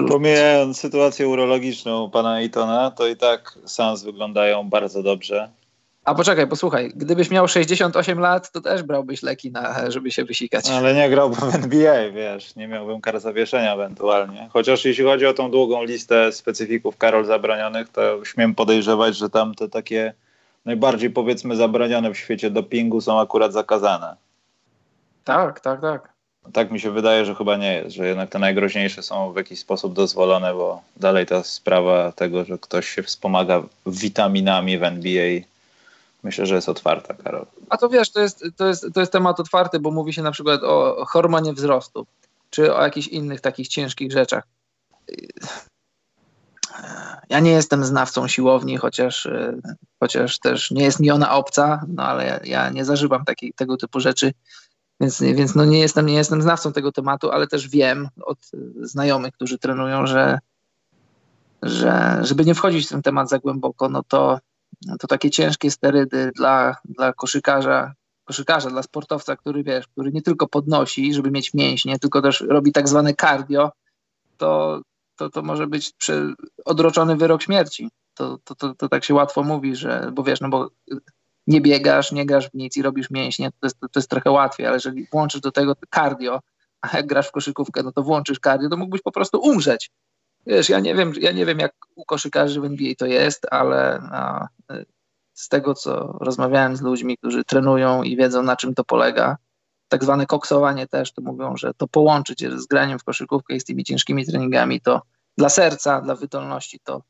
Pomijając 0.10 0.80
sytuację 0.80 1.28
urologiczną 1.28 2.10
pana 2.10 2.40
Ejtona, 2.40 2.92
to 2.92 3.08
i 3.08 3.16
tak 3.16 3.60
Sans 3.66 4.04
wyglądają 4.04 4.70
bardzo 4.70 5.04
dobrze. 5.04 5.50
A 6.06 6.16
poczekaj, 6.16 6.48
posłuchaj, 6.48 6.92
gdybyś 6.96 7.30
miał 7.30 7.48
68 7.48 8.20
lat, 8.20 8.52
to 8.52 8.62
też 8.62 8.84
brałbyś 8.84 9.24
leki, 9.24 9.52
na, 9.52 9.92
żeby 9.92 10.12
się 10.12 10.26
wysikać. 10.26 10.70
Ale 10.70 10.94
nie 10.94 11.10
grałbym 11.10 11.52
w 11.52 11.56
NBA, 11.56 12.12
wiesz, 12.12 12.56
nie 12.56 12.68
miałbym 12.68 13.02
kar 13.02 13.20
zawieszenia 13.20 13.74
ewentualnie. 13.74 14.50
Chociaż 14.54 14.86
jeśli 14.86 15.04
chodzi 15.04 15.26
o 15.26 15.34
tą 15.34 15.52
długą 15.52 15.84
listę 15.84 16.32
specyfików 16.32 16.98
karol 16.98 17.26
zabronionych, 17.26 17.90
to 17.90 18.26
śmiem 18.26 18.56
podejrzewać, 18.56 19.18
że 19.18 19.30
tam 19.30 19.56
te 19.56 19.70
takie 19.70 20.14
najbardziej 20.66 21.10
powiedzmy 21.10 21.56
zabronione 21.56 22.14
w 22.14 22.18
świecie 22.18 22.50
dopingu 22.50 23.02
są 23.02 23.20
akurat 23.20 23.54
zakazane. 23.54 24.16
Tak, 25.24 25.60
tak, 25.60 25.82
tak. 25.82 26.10
Tak 26.54 26.72
mi 26.72 26.80
się 26.80 26.92
wydaje, 26.92 27.26
że 27.26 27.36
chyba 27.36 27.58
nie 27.58 27.74
jest, 27.74 27.96
że 27.96 28.08
jednak 28.08 28.30
te 28.30 28.40
najgroźniejsze 28.40 29.04
są 29.04 29.34
w 29.34 29.38
jakiś 29.38 29.60
sposób 29.60 29.94
dozwolone, 29.94 30.54
bo 30.54 30.82
dalej 30.98 31.26
ta 31.26 31.44
sprawa 31.44 32.12
tego, 32.12 32.46
że 32.46 32.58
ktoś 32.58 32.90
się 32.90 33.04
wspomaga 33.04 33.64
witaminami 33.86 34.78
w 34.78 34.84
NBA 34.84 35.40
myślę, 36.24 36.46
że 36.46 36.56
jest 36.56 36.70
otwarta, 36.70 37.14
Karol. 37.14 37.46
A 37.70 37.78
to 37.78 37.90
wiesz, 37.90 38.12
to 38.12 38.20
jest, 38.20 38.46
to, 38.58 38.68
jest, 38.68 38.86
to 38.94 39.00
jest 39.00 39.12
temat 39.12 39.40
otwarty, 39.40 39.80
bo 39.80 39.92
mówi 39.92 40.14
się 40.14 40.22
na 40.22 40.32
przykład 40.32 40.64
o 40.64 41.06
hormonie 41.06 41.54
wzrostu, 41.54 42.06
czy 42.50 42.76
o 42.76 42.84
jakichś 42.84 43.08
innych 43.08 43.42
takich 43.42 43.68
ciężkich 43.68 44.12
rzeczach. 44.12 44.44
Ja 47.30 47.40
nie 47.40 47.52
jestem 47.52 47.86
znawcą 47.86 48.28
siłowni, 48.28 48.78
chociaż, 48.78 49.28
chociaż 50.00 50.40
też 50.40 50.72
nie 50.72 50.84
jest 50.84 51.00
mi 51.00 51.12
ona 51.12 51.32
obca, 51.32 51.86
no 51.88 52.04
ale 52.04 52.40
ja 52.44 52.70
nie 52.70 52.86
zażywam 52.86 53.26
taki, 53.26 53.54
tego 53.54 53.78
typu 53.78 54.00
rzeczy, 54.00 54.32
więc, 55.00 55.22
więc 55.22 55.56
no 55.56 55.66
nie, 55.66 55.80
jestem, 55.80 56.06
nie 56.06 56.14
jestem 56.14 56.42
znawcą 56.42 56.74
tego 56.74 56.92
tematu, 56.92 57.32
ale 57.32 57.48
też 57.48 57.68
wiem 57.68 58.10
od 58.26 58.38
znajomych, 58.82 59.34
którzy 59.34 59.58
trenują, 59.58 60.08
że, 60.08 60.40
że 61.62 62.20
żeby 62.22 62.46
nie 62.46 62.56
wchodzić 62.56 62.86
w 62.86 62.90
ten 62.90 63.02
temat 63.02 63.30
za 63.30 63.40
głęboko, 63.40 63.90
no 63.90 64.04
to 64.04 64.40
to 65.00 65.08
takie 65.08 65.30
ciężkie 65.30 65.72
sterydy 65.72 66.32
dla, 66.36 66.76
dla 66.86 67.14
koszykarza, 67.14 67.94
koszykarza, 68.26 68.70
dla 68.70 68.84
sportowca, 68.84 69.36
który 69.36 69.64
wiesz, 69.64 69.88
który 69.88 70.12
nie 70.12 70.22
tylko 70.22 70.48
podnosi, 70.48 71.14
żeby 71.14 71.32
mieć 71.32 71.54
mięśnie, 71.54 72.00
tylko 72.00 72.22
też 72.22 72.42
robi 72.42 72.72
tak 72.72 72.90
zwane 72.90 73.14
cardio, 73.14 73.72
to, 74.38 74.82
to, 75.16 75.30
to 75.30 75.42
może 75.42 75.68
być 75.68 75.92
odroczony 76.66 77.16
wyrok 77.16 77.42
śmierci. 77.42 77.90
To, 78.14 78.38
to, 78.44 78.56
to, 78.56 78.76
to 78.76 78.90
tak 78.90 79.04
się 79.04 79.14
łatwo 79.14 79.44
mówi, 79.44 79.76
że, 79.76 80.12
bo 80.14 80.24
wiesz, 80.24 80.42
no 80.42 80.50
bo 80.50 80.70
nie 81.48 81.62
biegasz, 81.62 82.12
nie 82.12 82.26
grasz 82.26 82.50
w 82.50 82.54
nic 82.54 82.78
i 82.78 82.82
robisz 82.82 83.10
mięśnie, 83.10 83.52
to 83.52 83.68
jest, 83.68 83.80
to 83.80 84.00
jest 84.00 84.10
trochę 84.10 84.32
łatwiej, 84.32 84.66
ale 84.66 84.76
jeżeli 84.76 85.08
włączysz 85.12 85.42
do 85.42 85.52
tego 85.52 85.76
cardio, 85.96 86.40
a 86.82 86.98
jak 86.98 87.08
grasz 87.08 87.28
w 87.28 87.32
koszykówkę, 87.32 87.84
no 87.84 87.92
to 87.92 88.04
włączysz 88.04 88.40
cardio, 88.44 88.70
to 88.70 88.78
mógłbyś 88.78 89.02
po 89.02 89.12
prostu 89.12 89.40
umrzeć. 89.40 89.92
Wiesz, 90.50 90.70
ja 90.70 90.80
nie 90.80 90.96
wiem, 90.96 91.14
ja 91.22 91.32
nie 91.32 91.46
wiem 91.46 91.60
jak 91.60 91.74
u 91.96 92.06
koszykarzy 92.06 92.62
w 92.62 92.66
NBA 92.66 92.94
to 92.98 93.06
jest, 93.06 93.48
ale 93.52 94.02
a, 94.12 94.48
z 95.34 95.50
tego, 95.50 95.74
co 95.74 96.18
rozmawiałem 96.22 96.76
z 96.76 96.82
ludźmi, 96.82 97.18
którzy 97.18 97.44
trenują 97.44 98.04
i 98.04 98.18
wiedzą, 98.18 98.44
na 98.44 98.56
czym 98.56 98.74
to 98.74 98.84
polega, 98.84 99.38
tak 99.88 100.04
zwane 100.04 100.26
koksowanie 100.26 100.88
też, 100.88 101.12
to 101.14 101.22
mówią, 101.22 101.58
że 101.58 101.74
to 101.74 101.88
połączyć 101.88 102.46
z 102.56 102.66
graniem 102.66 103.00
w 103.00 103.04
koszykówkę 103.04 103.56
i 103.56 103.60
z 103.60 103.66
tymi 103.66 103.84
ciężkimi 103.84 104.26
treningami, 104.26 104.82
to 104.82 105.02
dla 105.38 105.50
serca, 105.50 106.02
dla 106.02 106.16
wydolności, 106.16 106.80
to, 106.84 107.02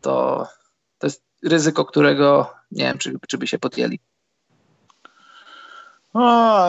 to, 0.00 0.46
to 0.98 1.06
jest 1.06 1.22
ryzyko, 1.44 1.84
którego 1.84 2.54
nie 2.70 2.84
wiem, 2.84 2.98
czy, 2.98 3.14
czy 3.28 3.38
by 3.38 3.46
się 3.46 3.58
podjęli. 3.58 4.00
No, 6.14 6.66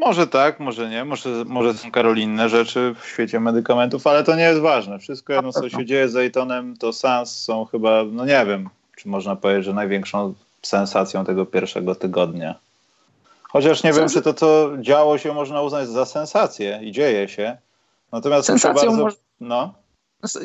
może 0.00 0.26
tak, 0.26 0.60
może 0.60 0.88
nie. 0.88 1.04
Może, 1.04 1.44
może 1.46 1.74
są 1.74 1.90
karolinne 1.90 2.48
rzeczy 2.48 2.94
w 3.00 3.06
świecie 3.06 3.40
medykamentów, 3.40 4.06
ale 4.06 4.24
to 4.24 4.36
nie 4.36 4.42
jest 4.42 4.60
ważne. 4.60 4.98
Wszystko 4.98 5.32
jedno, 5.32 5.52
co 5.52 5.68
się 5.68 5.84
dzieje 5.84 6.08
z 6.08 6.12
Zaytonem, 6.12 6.76
to 6.76 6.92
Sans 6.92 7.36
są 7.36 7.64
chyba, 7.64 8.04
no 8.12 8.24
nie 8.24 8.46
wiem, 8.46 8.68
czy 8.96 9.08
można 9.08 9.36
powiedzieć, 9.36 9.64
że 9.64 9.72
największą 9.72 10.34
sensacją 10.62 11.24
tego 11.24 11.46
pierwszego 11.46 11.94
tygodnia. 11.94 12.54
Chociaż 13.42 13.82
nie 13.82 13.92
wiem, 13.92 14.08
czy 14.08 14.22
to, 14.22 14.34
co 14.34 14.70
działo 14.80 15.18
się, 15.18 15.34
można 15.34 15.62
uznać 15.62 15.88
za 15.88 16.06
sensację 16.06 16.80
i 16.82 16.92
dzieje 16.92 17.28
się. 17.28 17.56
Natomiast 18.12 18.46
Sensacją 18.46 18.88
bardzo... 18.88 19.02
Może... 19.02 19.16
No. 19.40 19.74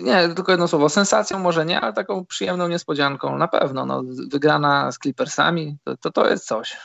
Nie, 0.04 0.30
tylko 0.36 0.52
jedno 0.52 0.68
słowo. 0.68 0.90
Sensacją 0.90 1.40
może 1.40 1.66
nie, 1.66 1.82
ale 1.82 1.94
taką 1.94 2.26
przyjemną 2.26 2.68
niespodzianką 2.68 3.38
na 3.38 3.48
pewno. 3.48 3.86
No, 3.86 4.04
wygrana 4.32 4.92
z 4.92 5.00
Clippersami, 5.00 5.78
to, 5.84 5.98
to, 5.98 6.12
to 6.12 6.30
jest 6.30 6.46
coś. 6.46 6.78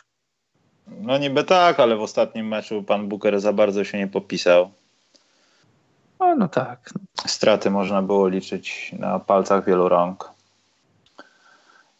No 0.87 1.19
niby 1.19 1.45
tak, 1.45 1.81
ale 1.81 1.97
w 1.97 2.03
ostatnim 2.03 2.49
meczu 2.49 2.83
pan 2.83 3.09
Booker 3.09 3.41
za 3.41 3.53
bardzo 3.53 3.85
się 3.85 3.99
nie 3.99 4.09
popisał. 4.09 4.71
O, 6.19 6.35
no 6.35 6.49
tak. 6.49 6.91
Straty 7.27 7.71
można 7.71 8.03
było 8.03 8.29
liczyć 8.29 8.93
na 8.99 9.19
palcach 9.19 9.67
wielu 9.67 9.89
rąk. 9.89 10.31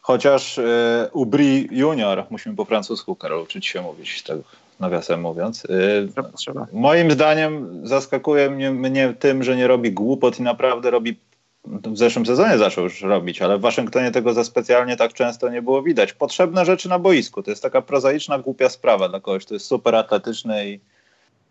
Chociaż 0.01 0.59
y, 0.59 1.09
Ubri 1.13 1.69
Junior, 1.71 2.27
musimy 2.31 2.57
po 2.57 2.65
francusku, 2.65 3.17
Karol, 3.17 3.43
uczyć 3.43 3.67
się 3.67 3.83
mówić, 3.83 4.23
tak 4.23 4.39
nawiasem 4.81 5.21
mówiąc. 5.21 5.65
Y, 5.65 6.09
moim 6.73 7.11
zdaniem 7.11 7.81
zaskakuje 7.87 8.51
mnie, 8.51 8.71
mnie 8.71 9.15
tym, 9.19 9.43
że 9.43 9.57
nie 9.57 9.67
robi 9.67 9.93
głupot 9.93 10.41
i 10.41 10.43
naprawdę 10.43 10.91
robi 10.91 11.19
w 11.65 11.99
zeszłym 11.99 12.27
sezonie 12.27 12.59
zaczął 12.59 12.85
już 12.85 13.03
robić, 13.03 13.43
ale 13.43 13.59
w 13.59 13.61
Waszyngtonie 13.61 14.11
tego 14.11 14.33
za 14.33 14.45
specjalnie 14.45 14.97
tak 14.97 15.13
często 15.13 15.49
nie 15.49 15.63
było 15.63 15.83
widać. 15.83 16.13
Potrzebne 16.13 16.65
rzeczy 16.65 16.89
na 16.89 16.99
boisku. 16.99 17.43
To 17.43 17.51
jest 17.51 17.63
taka 17.63 17.83
prozaiczna, 17.83 18.39
głupia 18.39 18.69
sprawa 18.69 19.09
dla 19.09 19.21
kogoś, 19.21 19.45
to 19.45 19.55
jest 19.55 19.67
super 19.67 19.95
atletyczny 19.95 20.71
i, 20.71 20.81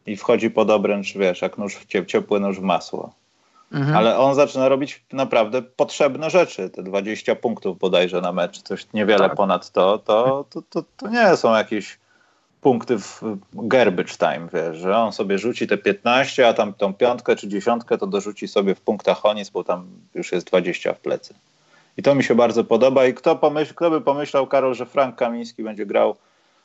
i 0.06 0.16
wchodzi 0.16 0.50
pod 0.50 0.70
obręcz, 0.70 1.14
wiesz, 1.14 1.42
jak 1.42 1.58
nóż 1.58 1.76
w 1.76 2.06
ciepły 2.06 2.40
nóż 2.40 2.60
w 2.60 2.64
masło. 2.64 3.14
Mhm. 3.72 3.98
Ale 3.98 4.18
on 4.18 4.36
zaczyna 4.36 4.70
robić 4.70 5.04
naprawdę 5.12 5.62
potrzebne 5.62 6.30
rzeczy. 6.30 6.70
Te 6.70 6.84
20 6.84 7.36
punktów 7.36 7.80
bodajże 7.80 8.22
na 8.22 8.32
mecz, 8.32 8.62
coś 8.62 8.88
niewiele 8.94 9.30
tak. 9.30 9.36
ponad 9.36 9.72
to, 9.72 9.98
to, 9.98 10.46
to, 10.50 10.62
to, 10.70 10.84
to 10.98 11.08
nie 11.08 11.38
są 11.38 11.56
jakieś 11.56 11.99
punkty 12.62 13.00
w 13.00 13.22
garbage 13.54 14.14
time, 14.18 14.48
wiesz, 14.54 14.78
że 14.78 14.98
on 14.98 15.12
sobie 15.12 15.38
rzuci 15.38 15.68
te 15.68 15.78
15, 15.78 16.48
a 16.48 16.54
tam 16.54 16.74
tą 16.74 16.94
piątkę 16.94 17.36
czy 17.36 17.48
dziesiątkę 17.48 17.98
to 17.98 18.08
dorzuci 18.08 18.48
sobie 18.48 18.76
w 18.76 18.82
punktach 18.82 19.18
Honis, 19.18 19.50
bo 19.50 19.64
tam 19.64 19.88
już 20.14 20.32
jest 20.32 20.48
20 20.48 20.94
w 20.94 21.00
plecy. 21.00 21.34
I 21.98 22.04
to 22.04 22.16
mi 22.16 22.24
się 22.24 22.36
bardzo 22.36 22.64
podoba 22.64 23.06
i 23.06 23.14
kto, 23.14 23.36
pomyśl, 23.36 23.74
kto 23.74 23.90
by 23.90 24.02
pomyślał, 24.02 24.48
Karol, 24.48 24.74
że 24.74 24.86
Frank 24.86 25.16
Kamiński 25.16 25.64
będzie 25.64 25.86
grał 25.86 26.16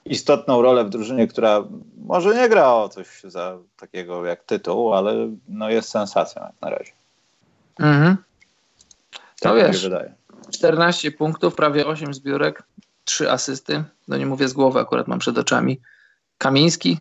istotną 0.05 0.63
rolę 0.63 0.85
w 0.85 0.91
drużynie, 0.91 1.27
która 1.27 1.65
może 2.05 2.35
nie 2.35 2.49
gra 2.49 2.73
o 2.73 2.89
coś 2.89 3.23
za 3.25 3.59
takiego 3.77 4.25
jak 4.25 4.45
tytuł, 4.45 4.95
ale 4.95 5.15
no 5.49 5.71
jest 5.71 5.89
sensacją 5.89 6.43
jak 6.43 6.53
na 6.61 6.71
razie. 6.71 6.93
Mhm. 7.79 8.17
Tak 9.41 9.53
no 9.53 9.55
wiesz, 9.55 9.83
wydaje. 9.83 10.15
14 10.53 11.11
punktów, 11.11 11.55
prawie 11.55 11.87
8 11.87 12.15
zbiórek, 12.15 12.63
trzy 13.05 13.31
asysty, 13.31 13.85
no 14.09 14.17
nie 14.17 14.27
mówię 14.27 14.49
z 14.49 14.53
głowy, 14.53 14.81
akurat 14.81 15.09
mam 15.09 15.19
przed 15.19 15.39
oczami. 15.39 15.81
Kamiński, 16.39 16.99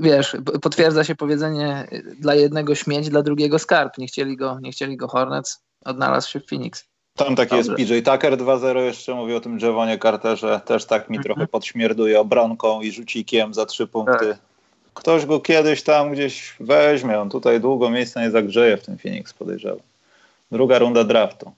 wiesz, 0.00 0.36
potwierdza 0.62 1.04
się 1.04 1.14
powiedzenie 1.14 1.88
dla 2.18 2.34
jednego 2.34 2.74
śmieć, 2.74 3.08
dla 3.08 3.22
drugiego 3.22 3.58
skarb. 3.58 3.98
Nie 3.98 4.06
chcieli 4.06 4.36
go, 4.36 4.58
nie 4.60 4.72
chcieli 4.72 4.96
go 4.96 5.08
Hornets, 5.08 5.62
odnalazł 5.84 6.30
się 6.30 6.40
w 6.40 6.46
Phoenix. 6.46 6.84
Tam 7.16 7.36
taki 7.36 7.50
Dobrze. 7.56 7.74
jest 7.78 7.90
PJ 7.90 8.10
Tucker 8.10 8.36
2-0, 8.36 8.78
jeszcze 8.78 9.14
mówi 9.14 9.34
o 9.34 9.40
tym 9.40 9.58
Javonie 9.58 9.98
Carterze, 9.98 10.60
też 10.64 10.84
tak 10.84 11.10
mi 11.10 11.16
mhm. 11.16 11.24
trochę 11.24 11.48
podśmierduje 11.48 12.20
obronką 12.20 12.80
i 12.80 12.92
rzucikiem 12.92 13.54
za 13.54 13.66
trzy 13.66 13.86
punkty. 13.86 14.26
Tak. 14.26 14.38
Ktoś 14.94 15.26
go 15.26 15.40
kiedyś 15.40 15.82
tam 15.82 16.12
gdzieś 16.12 16.56
weźmie, 16.60 17.20
on 17.20 17.30
tutaj 17.30 17.60
długo 17.60 17.90
miejsca 17.90 18.20
nie 18.20 18.30
zagrzeje 18.30 18.76
w 18.76 18.84
tym 18.84 18.98
Phoenix, 18.98 19.32
podejrzewam. 19.32 19.78
Druga 20.52 20.78
runda 20.78 21.04
draftu. 21.04 21.52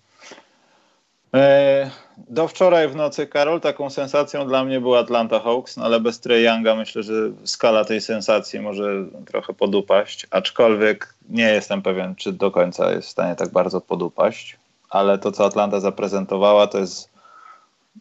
E, 1.35 1.91
do 2.17 2.49
wczoraj 2.49 2.89
w 2.89 2.97
nocy, 2.97 3.27
Karol, 3.27 3.61
taką 3.61 3.91
sensacją 3.91 4.47
dla 4.47 4.65
mnie 4.65 4.81
był 4.81 4.97
Atlanta 4.97 5.41
Hawks, 5.41 5.77
no 5.77 5.85
ale 5.85 6.01
bez 6.01 6.21
Trey 6.21 6.45
Younga 6.45 6.75
myślę, 6.75 7.03
że 7.03 7.13
skala 7.45 7.85
tej 7.85 8.01
sensacji 8.01 8.61
może 8.61 9.05
trochę 9.27 9.55
podupaść, 9.55 10.27
aczkolwiek 10.31 11.15
nie 11.29 11.53
jestem 11.53 11.83
pewien, 11.83 12.15
czy 12.15 12.33
do 12.33 12.51
końca 12.51 12.93
jest 12.93 13.09
w 13.09 13.11
stanie 13.11 13.35
tak 13.35 13.49
bardzo 13.49 13.81
podupaść, 13.81 14.57
ale 14.91 15.19
to, 15.19 15.33
co 15.33 15.45
Atlanta 15.45 15.81
zaprezentowała, 15.81 16.67
to 16.67 16.79
jest 16.79 17.11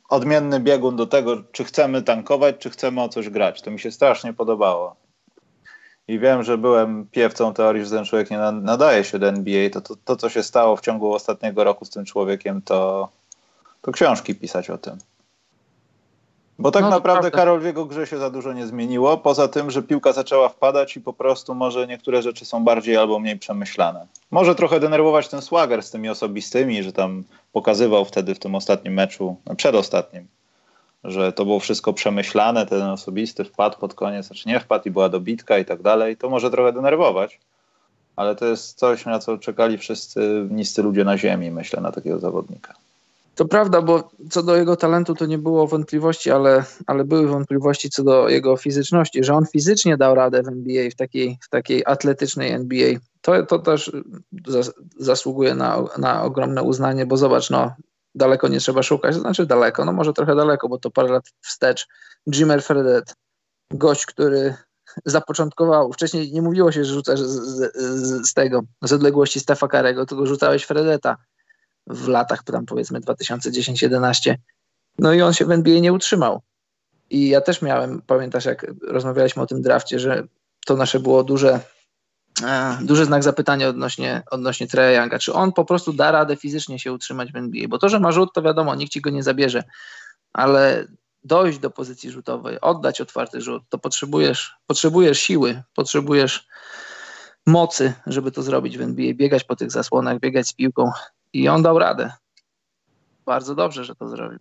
odmienny 0.10 0.60
biegun 0.60 0.96
do 0.96 1.08
tego, 1.08 1.44
czy 1.52 1.64
chcemy 1.64 2.02
tankować, 2.02 2.56
czy 2.60 2.70
chcemy 2.70 3.02
o 3.02 3.10
coś 3.10 3.30
grać. 3.30 3.62
To 3.62 3.72
mi 3.72 3.80
się 3.80 3.92
strasznie 3.92 4.34
podobało. 4.34 4.96
I 6.08 6.20
wiem, 6.20 6.44
że 6.44 6.58
byłem 6.58 7.08
piewcą 7.12 7.54
teorii, 7.54 7.86
że 7.86 7.92
ten 7.92 8.06
człowiek 8.06 8.32
nie 8.32 8.38
nadaje 8.38 9.04
się 9.04 9.20
do 9.20 9.28
NBA. 9.28 9.70
To, 9.70 9.82
to, 9.82 9.96
to 10.06 10.16
co 10.16 10.30
się 10.30 10.44
stało 10.44 10.76
w 10.76 10.82
ciągu 10.82 11.14
ostatniego 11.14 11.64
roku 11.64 11.86
z 11.86 11.90
tym 11.90 12.06
człowiekiem, 12.06 12.62
to 12.62 13.10
to 13.82 13.92
książki 13.92 14.36
pisać 14.36 14.70
o 14.70 14.78
tym. 14.78 14.98
Bo 16.60 16.72
tak 16.72 16.84
no, 16.84 16.90
naprawdę. 16.90 17.32
Karol 17.32 17.60
w 17.60 17.66
jego 17.66 17.86
grze 17.86 18.08
się 18.08 18.18
za 18.18 18.30
dużo 18.30 18.54
nie 18.54 18.68
zmieniło, 18.68 19.18
poza 19.18 19.48
tym, 19.48 19.72
że 19.72 19.84
piłka 19.84 20.12
zaczęła 20.12 20.50
wpadać 20.50 20.98
i 20.98 21.02
po 21.02 21.14
prostu 21.14 21.56
może 21.56 21.88
niektóre 21.88 22.22
rzeczy 22.22 22.46
są 22.46 22.64
bardziej 22.64 22.98
albo 22.98 23.20
mniej 23.20 23.40
przemyślane. 23.40 24.08
Może 24.32 24.56
trochę 24.56 24.80
denerwować 24.80 25.28
ten 25.28 25.42
swagger 25.42 25.84
z 25.84 25.92
tymi 25.92 26.10
osobistymi, 26.10 26.84
że 26.84 26.94
tam 26.94 27.24
pokazywał 27.54 28.06
wtedy 28.06 28.36
w 28.36 28.40
tym 28.40 28.56
ostatnim 28.56 28.94
meczu, 28.94 29.36
no 29.46 29.56
przedostatnim, 29.56 30.28
że 31.04 31.34
to 31.34 31.46
było 31.46 31.60
wszystko 31.60 31.94
przemyślane, 31.94 32.66
ten 32.66 32.82
osobisty 32.82 33.44
wpadł 33.44 33.78
pod 33.78 33.94
koniec, 33.94 34.26
znaczy 34.26 34.50
nie 34.50 34.60
wpadł 34.60 34.88
i 34.88 34.92
była 34.92 35.10
dobitka 35.10 35.58
i 35.58 35.66
tak 35.66 35.82
dalej. 35.82 36.18
To 36.18 36.30
może 36.30 36.52
trochę 36.52 36.74
denerwować, 36.74 37.40
ale 38.16 38.36
to 38.36 38.46
jest 38.46 38.80
coś, 38.80 39.06
na 39.06 39.20
co 39.20 39.38
czekali 39.38 39.78
wszyscy 39.78 40.48
niscy 40.52 40.84
ludzie 40.84 41.04
na 41.04 41.18
ziemi, 41.18 41.52
myślę, 41.52 41.82
na 41.82 41.92
takiego 41.92 42.20
zawodnika. 42.20 42.74
To 43.36 43.46
prawda, 43.46 43.82
bo 43.82 44.12
co 44.30 44.44
do 44.44 44.56
jego 44.56 44.76
talentu 44.76 45.16
to 45.16 45.26
nie 45.26 45.38
było 45.38 45.68
wątpliwości, 45.68 46.32
ale, 46.32 46.64
ale 46.88 47.04
były 47.04 47.28
wątpliwości 47.28 47.90
co 47.90 48.04
do 48.04 48.30
jego 48.30 48.58
fizyczności, 48.58 49.24
że 49.24 49.34
on 49.34 49.46
fizycznie 49.46 49.98
dał 49.98 50.16
radę 50.16 50.44
w 50.44 50.48
NBA, 50.48 50.90
w 50.90 50.96
takiej, 50.96 51.38
w 51.42 51.50
takiej 51.50 51.84
atletycznej 51.86 52.52
NBA. 52.52 52.94
To, 53.22 53.46
to 53.46 53.60
też 53.60 53.92
zasługuje 54.98 55.56
na, 55.56 55.84
na 55.98 56.24
ogromne 56.24 56.64
uznanie, 56.64 57.06
bo 57.06 57.18
zobacz, 57.18 57.50
no, 57.50 57.76
daleko 58.16 58.48
nie 58.48 58.60
trzeba 58.60 58.84
szukać, 58.84 59.16
to 59.16 59.22
znaczy 59.22 59.46
daleko, 59.46 59.86
no 59.86 59.94
może 59.94 60.14
trochę 60.14 60.36
daleko, 60.36 60.70
bo 60.70 60.78
to 60.78 60.92
parę 60.92 61.10
lat 61.10 61.26
wstecz. 61.42 61.88
Jimmer 62.34 62.64
Fredet, 62.64 63.16
gość, 63.72 64.06
który 64.06 64.56
zapoczątkował, 65.06 65.94
wcześniej 65.94 66.32
nie 66.32 66.42
mówiło 66.42 66.72
się, 66.72 66.86
że 66.86 66.94
rzucasz 66.94 67.20
z, 67.20 67.36
z, 67.76 68.30
z 68.30 68.34
tego, 68.34 68.62
z 68.84 68.94
odległości 68.94 69.40
Stefa 69.40 69.68
Karego, 69.68 70.06
tylko 70.06 70.26
rzucałeś 70.26 70.64
Fredeta 70.64 71.18
w 71.90 72.08
latach 72.08 72.44
tam 72.44 72.66
powiedzmy 72.66 73.00
2010-11. 73.00 74.36
No 75.00 75.14
i 75.14 75.22
on 75.22 75.34
się 75.34 75.46
w 75.46 75.52
NBA 75.52 75.80
nie 75.80 75.94
utrzymał. 75.94 76.42
I 77.10 77.30
ja 77.30 77.42
też 77.42 77.62
miałem, 77.62 78.02
pamiętasz 78.02 78.46
jak 78.46 78.66
rozmawialiśmy 78.88 79.42
o 79.42 79.46
tym 79.46 79.62
drafcie, 79.62 80.00
że 80.00 80.24
to 80.66 80.76
nasze 80.76 81.00
było 81.00 81.24
duże, 81.24 81.60
e, 82.44 82.78
duży 82.82 83.06
znak 83.06 83.24
zapytania 83.24 83.68
odnośnie, 83.68 84.24
odnośnie 84.32 84.68
Treya 84.68 84.96
Younga. 84.96 85.20
Czy 85.20 85.34
on 85.34 85.54
po 85.54 85.66
prostu 85.66 85.94
da 85.94 86.12
radę 86.12 86.36
fizycznie 86.36 86.80
się 86.80 86.94
utrzymać 86.94 87.32
w 87.32 87.36
NBA? 87.36 87.68
Bo 87.68 87.78
to, 87.78 87.90
że 87.90 88.00
ma 88.00 88.12
rzut, 88.12 88.34
to 88.34 88.42
wiadomo, 88.42 88.76
nikt 88.76 88.92
ci 88.92 89.02
go 89.02 89.10
nie 89.10 89.24
zabierze. 89.24 89.64
Ale 90.34 90.88
dojść 91.24 91.60
do 91.60 91.70
pozycji 91.70 92.12
rzutowej, 92.12 92.62
oddać 92.62 93.02
otwarty 93.02 93.42
rzut, 93.42 93.64
to 93.70 93.78
potrzebujesz, 93.78 94.56
potrzebujesz 94.68 95.20
siły, 95.20 95.64
potrzebujesz 95.76 96.48
mocy, 97.46 97.94
żeby 98.06 98.32
to 98.32 98.44
zrobić 98.44 98.78
w 98.78 98.82
NBA, 98.82 99.14
biegać 99.14 99.44
po 99.44 99.56
tych 99.56 99.72
zasłonach, 99.72 100.20
biegać 100.20 100.48
z 100.48 100.54
piłką. 100.54 100.92
I 101.34 101.48
on 101.48 101.64
dał 101.64 101.80
radę. 101.80 102.12
Bardzo 103.26 103.56
dobrze, 103.56 103.84
że 103.84 103.96
to 103.96 104.08
zrobił. 104.08 104.40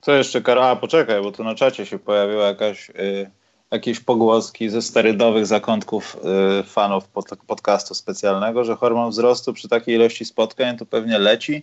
Co 0.00 0.12
jeszcze, 0.12 0.42
Karol? 0.42 0.76
poczekaj, 0.76 1.22
bo 1.22 1.32
tu 1.32 1.44
na 1.44 1.54
czacie 1.54 1.86
się 1.86 1.98
pojawiła 1.98 2.46
jakaś, 2.46 2.90
y, 2.90 3.30
jakieś 3.70 4.00
pogłoski 4.00 4.68
ze 4.68 4.82
sterydowych 4.82 5.46
zakątków 5.46 6.16
y, 6.60 6.62
fanów 6.62 7.08
pod, 7.08 7.26
podcastu 7.46 7.94
specjalnego, 7.94 8.64
że 8.64 8.76
hormon 8.76 9.10
wzrostu 9.10 9.52
przy 9.52 9.68
takiej 9.68 9.94
ilości 9.94 10.24
spotkań 10.24 10.78
to 10.78 10.86
pewnie 10.86 11.18
leci. 11.18 11.62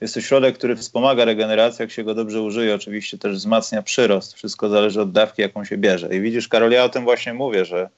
Jest 0.00 0.14
to 0.14 0.20
środek, 0.20 0.58
który 0.58 0.76
wspomaga 0.76 1.24
regenerację, 1.24 1.82
jak 1.82 1.90
się 1.90 2.04
go 2.04 2.14
dobrze 2.14 2.42
użyje. 2.42 2.74
Oczywiście 2.74 3.18
też 3.18 3.36
wzmacnia 3.36 3.82
przyrost. 3.82 4.34
Wszystko 4.34 4.68
zależy 4.68 5.02
od 5.02 5.12
dawki, 5.12 5.42
jaką 5.42 5.64
się 5.64 5.76
bierze. 5.76 6.16
I 6.16 6.20
widzisz, 6.20 6.48
Karol, 6.48 6.70
ja 6.70 6.84
o 6.84 6.88
tym 6.88 7.04
właśnie 7.04 7.34
mówię, 7.34 7.64
że 7.64 7.88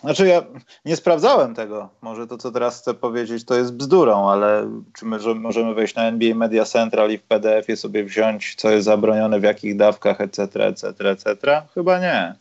znaczy 0.00 0.26
ja 0.26 0.42
nie 0.84 0.96
sprawdzałem 0.96 1.54
tego. 1.54 1.88
Może 2.02 2.26
to, 2.26 2.38
co 2.38 2.52
teraz 2.52 2.80
chcę 2.80 2.94
powiedzieć, 2.94 3.44
to 3.44 3.54
jest 3.54 3.74
bzdurą, 3.74 4.30
ale 4.30 4.70
czy 4.94 5.04
my 5.04 5.18
możemy 5.34 5.74
wejść 5.74 5.94
na 5.94 6.02
NBA 6.02 6.34
Media 6.34 6.64
Central 6.64 7.10
i 7.10 7.18
w 7.18 7.22
PDF-ie 7.22 7.76
sobie 7.76 8.04
wziąć, 8.04 8.54
co 8.54 8.70
jest 8.70 8.84
zabronione, 8.84 9.40
w 9.40 9.42
jakich 9.42 9.76
dawkach, 9.76 10.20
etc., 10.20 10.66
etc., 10.66 11.10
etc.? 11.10 11.62
Chyba 11.74 11.98
nie. 11.98 12.34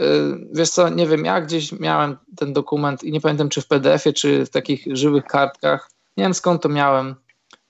Y, 0.00 0.04
wiesz 0.52 0.70
co, 0.70 0.88
nie 0.88 1.06
wiem, 1.06 1.24
ja 1.24 1.40
gdzieś 1.40 1.72
miałem 1.72 2.16
ten 2.36 2.52
dokument 2.52 3.04
i 3.04 3.12
nie 3.12 3.20
pamiętam, 3.20 3.48
czy 3.48 3.60
w 3.60 3.66
PDF-ie, 3.66 4.12
czy 4.12 4.46
w 4.46 4.50
takich 4.50 4.86
żywych 4.96 5.24
kartkach. 5.24 5.90
Nie 6.16 6.24
wiem 6.24 6.34
skąd 6.34 6.62
to 6.62 6.68
miałem. 6.68 7.14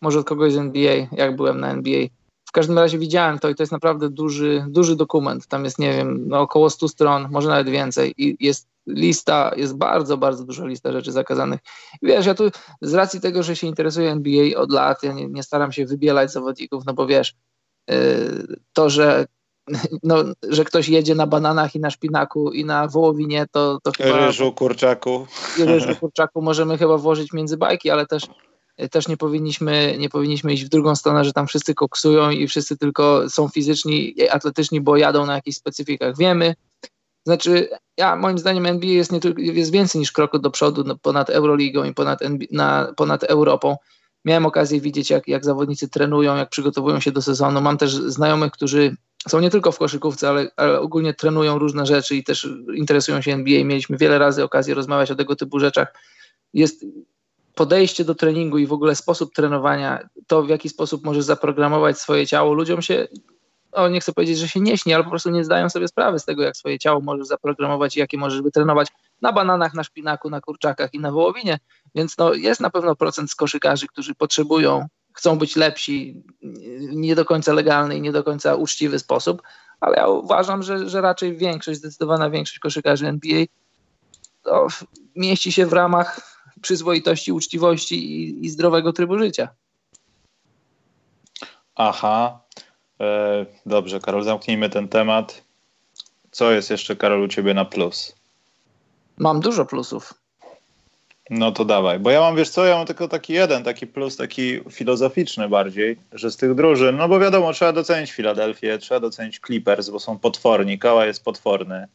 Może 0.00 0.18
od 0.18 0.26
kogoś 0.26 0.52
z 0.52 0.57
NBA, 0.57 0.94
jak 1.12 1.37
byłem 1.37 1.61
na 1.61 1.70
NBA 1.70 2.07
każdym 2.55 2.79
razie 2.79 2.99
widziałem 2.99 3.38
to 3.38 3.49
i 3.49 3.55
to 3.55 3.62
jest 3.62 3.73
naprawdę 3.73 4.11
duży, 4.11 4.67
duży 4.69 4.97
dokument. 4.97 5.47
Tam 5.47 5.64
jest, 5.64 5.79
nie 5.79 5.93
wiem, 5.93 6.29
no 6.29 6.40
około 6.40 6.71
100 6.71 6.88
stron, 6.88 7.29
może 7.31 7.49
nawet 7.49 7.69
więcej. 7.69 8.14
I 8.17 8.37
jest 8.40 8.69
lista, 8.87 9.53
jest 9.57 9.77
bardzo, 9.77 10.17
bardzo 10.17 10.45
duża 10.45 10.67
lista 10.67 10.93
rzeczy 10.93 11.12
zakazanych. 11.12 11.61
I 12.03 12.07
wiesz, 12.07 12.27
ja 12.27 12.35
tu 12.35 12.45
z 12.83 12.95
racji 12.95 13.21
tego, 13.21 13.43
że 13.43 13.57
się 13.57 13.67
interesuję 13.67 14.11
NBA 14.11 14.59
od 14.59 14.73
lat, 14.73 15.03
ja 15.03 15.12
nie, 15.12 15.29
nie 15.29 15.43
staram 15.43 15.73
się 15.73 15.87
wybielać 15.87 16.33
zawodników, 16.33 16.85
no 16.87 16.95
bo 16.95 17.07
wiesz, 17.07 17.35
yy, 17.88 18.57
to, 18.73 18.90
że 18.90 19.27
no, 20.03 20.17
że 20.49 20.64
ktoś 20.64 20.88
jedzie 20.88 21.14
na 21.14 21.27
bananach 21.27 21.75
i 21.75 21.81
na 21.81 21.90
szpinaku 21.90 22.53
i 22.53 22.64
na 22.64 22.88
wołowinie, 22.88 23.47
to, 23.51 23.79
to 23.83 23.93
chyba... 23.93 24.27
Ryżu, 24.27 24.53
kurczaku. 24.53 25.27
I 25.59 25.64
ryżu, 25.64 25.97
kurczaku 26.01 26.43
możemy 26.43 26.79
chyba 26.79 26.99
włożyć 26.99 27.33
między 27.33 27.57
bajki, 27.57 27.90
ale 27.90 28.07
też 28.07 28.27
też 28.91 29.09
nie 29.09 29.17
powinniśmy, 29.17 29.97
nie 29.99 30.09
powinniśmy 30.09 30.53
iść 30.53 30.65
w 30.65 30.69
drugą 30.69 30.97
stronę, 30.97 31.25
że 31.25 31.33
tam 31.33 31.47
wszyscy 31.47 31.75
koksują 31.75 32.31
i 32.31 32.49
wszyscy 32.49 32.77
tylko 32.77 33.31
są 33.31 33.49
fizyczni, 33.49 34.15
atletyczni, 34.31 34.81
bo 34.81 34.97
jadą 34.97 35.27
na 35.27 35.35
jakichś 35.35 35.57
specyfikach. 35.57 36.17
Wiemy, 36.19 36.55
znaczy, 37.27 37.69
ja 37.97 38.17
moim 38.17 38.39
zdaniem 38.39 38.67
NBA 38.67 38.91
jest, 38.91 39.13
nie, 39.13 39.21
jest 39.37 39.73
więcej 39.73 39.99
niż 39.99 40.13
krok 40.13 40.39
do 40.39 40.51
przodu 40.51 40.85
no, 40.85 40.97
ponad 40.97 41.31
Euroligą 41.31 41.85
i 41.85 41.95
ponad, 41.95 42.21
na, 42.51 42.93
ponad 42.97 43.25
Europą. 43.25 43.77
Miałem 44.25 44.47
okazję 44.47 44.81
widzieć, 44.81 45.11
jak, 45.11 45.29
jak 45.29 45.45
zawodnicy 45.45 45.89
trenują, 45.89 46.37
jak 46.37 46.49
przygotowują 46.49 47.01
się 47.01 47.13
do 47.13 47.23
sezonu. 47.23 47.61
Mam 47.61 47.79
też 47.79 47.95
znajomych, 47.95 48.53
którzy 48.53 48.97
są 49.29 49.41
nie 49.41 49.51
tylko 49.51 49.73
w 49.73 49.79
koszykówce, 49.79 50.29
ale, 50.29 50.51
ale 50.57 50.81
ogólnie 50.81 51.15
trenują 51.15 51.59
różne 51.59 51.87
rzeczy 51.87 52.17
i 52.17 52.25
też 52.25 52.49
interesują 52.75 53.21
się 53.21 53.33
NBA. 53.33 53.65
Mieliśmy 53.65 53.97
wiele 53.97 54.19
razy 54.19 54.45
okazję 54.45 54.75
rozmawiać 54.75 55.11
o 55.11 55.15
tego 55.15 55.37
typu 55.37 55.59
rzeczach. 55.61 55.95
Jest 56.55 56.85
podejście 57.55 58.05
do 58.05 58.14
treningu 58.14 58.59
i 58.59 58.67
w 58.67 58.73
ogóle 58.73 58.95
sposób 58.95 59.35
trenowania, 59.35 60.09
to 60.27 60.43
w 60.43 60.49
jaki 60.49 60.69
sposób 60.69 61.05
możesz 61.05 61.25
zaprogramować 61.25 61.99
swoje 61.99 62.27
ciało, 62.27 62.55
ludziom 62.55 62.83
się, 62.83 63.09
o 63.73 63.88
nie 63.88 64.01
chcę 64.01 64.12
powiedzieć, 64.12 64.38
że 64.38 64.49
się 64.49 64.61
nie 64.61 64.79
śni, 64.79 64.95
ale 64.95 65.05
po 65.05 65.11
prostu 65.11 65.31
nie 65.31 65.45
zdają 65.45 65.71
sobie 65.71 65.88
sprawy 65.88 66.19
z 66.19 66.25
tego, 66.25 66.43
jak 66.43 66.57
swoje 66.57 66.79
ciało 66.79 67.01
możesz 67.01 67.27
zaprogramować 67.27 67.97
i 67.97 68.01
jakie 68.01 68.19
możesz 68.19 68.43
wytrenować 68.43 68.88
na 69.23 69.33
bananach, 69.33 69.75
na 69.75 69.85
szpinaku, 69.85 70.31
na 70.31 70.40
kurczakach 70.40 70.95
i 70.95 71.01
na 71.01 71.12
wołowinie. 71.12 71.59
Więc 71.95 72.19
no, 72.19 72.35
jest 72.35 72.61
na 72.61 72.71
pewno 72.71 72.97
procent 72.97 73.31
z 73.31 73.35
koszykarzy, 73.35 73.87
którzy 73.87 74.14
potrzebują, 74.14 74.87
chcą 75.12 75.38
być 75.38 75.57
lepsi, 75.57 76.23
nie 76.81 77.14
do 77.14 77.25
końca 77.25 77.53
legalny 77.53 77.97
i 77.97 78.01
nie 78.01 78.12
do 78.12 78.25
końca 78.25 78.55
uczciwy 78.55 78.99
sposób, 78.99 79.43
ale 79.81 79.97
ja 79.97 80.09
uważam, 80.09 80.62
że, 80.62 80.88
że 80.88 81.01
raczej 81.01 81.37
większość, 81.37 81.79
zdecydowana 81.79 82.31
większość 82.31 82.59
koszykarzy 82.59 83.07
NBA 83.07 83.45
to 84.43 84.67
mieści 85.17 85.53
się 85.53 85.67
w 85.67 85.73
ramach 85.73 86.34
przyzwoitości, 86.64 87.33
uczciwości 87.33 87.96
i, 88.12 88.44
i 88.44 88.50
zdrowego 88.50 88.92
trybu 88.92 89.18
życia. 89.18 89.48
Aha. 91.74 92.40
E, 93.00 93.46
dobrze, 93.66 94.00
Karol, 94.00 94.24
zamknijmy 94.24 94.70
ten 94.70 94.88
temat. 94.88 95.42
Co 96.31 96.50
jest 96.50 96.70
jeszcze, 96.70 96.96
Karol, 96.96 97.22
u 97.22 97.29
ciebie 97.29 97.55
na 97.55 97.64
plus? 97.64 98.14
Mam 99.18 99.40
dużo 99.40 99.66
plusów. 99.66 100.14
No 101.31 101.53
to 101.53 101.64
dawaj, 101.64 101.98
bo 101.98 102.11
ja 102.11 102.20
mam, 102.20 102.37
wiesz 102.37 102.50
co, 102.50 102.64
ja 102.64 102.77
mam 102.77 102.87
tylko 102.87 103.09
taki 103.09 103.33
jeden, 103.33 103.64
taki 103.64 103.87
plus, 103.87 104.16
taki 104.16 104.61
filozoficzny 104.70 105.48
bardziej, 105.48 105.96
że 106.12 106.31
z 106.31 106.37
tych 106.37 106.55
drużyn, 106.55 106.96
no 106.96 107.09
bo 107.09 107.20
wiadomo, 107.20 107.53
trzeba 107.53 107.72
docenić 107.72 108.12
Filadelfię, 108.12 108.79
trzeba 108.79 109.00
docenić 109.00 109.40
Clippers, 109.46 109.90
bo 109.90 110.00
są 110.00 110.18
potworni, 110.18 110.79
Kała 110.79 111.07
jest 111.07 111.24
potworny. 111.24 111.87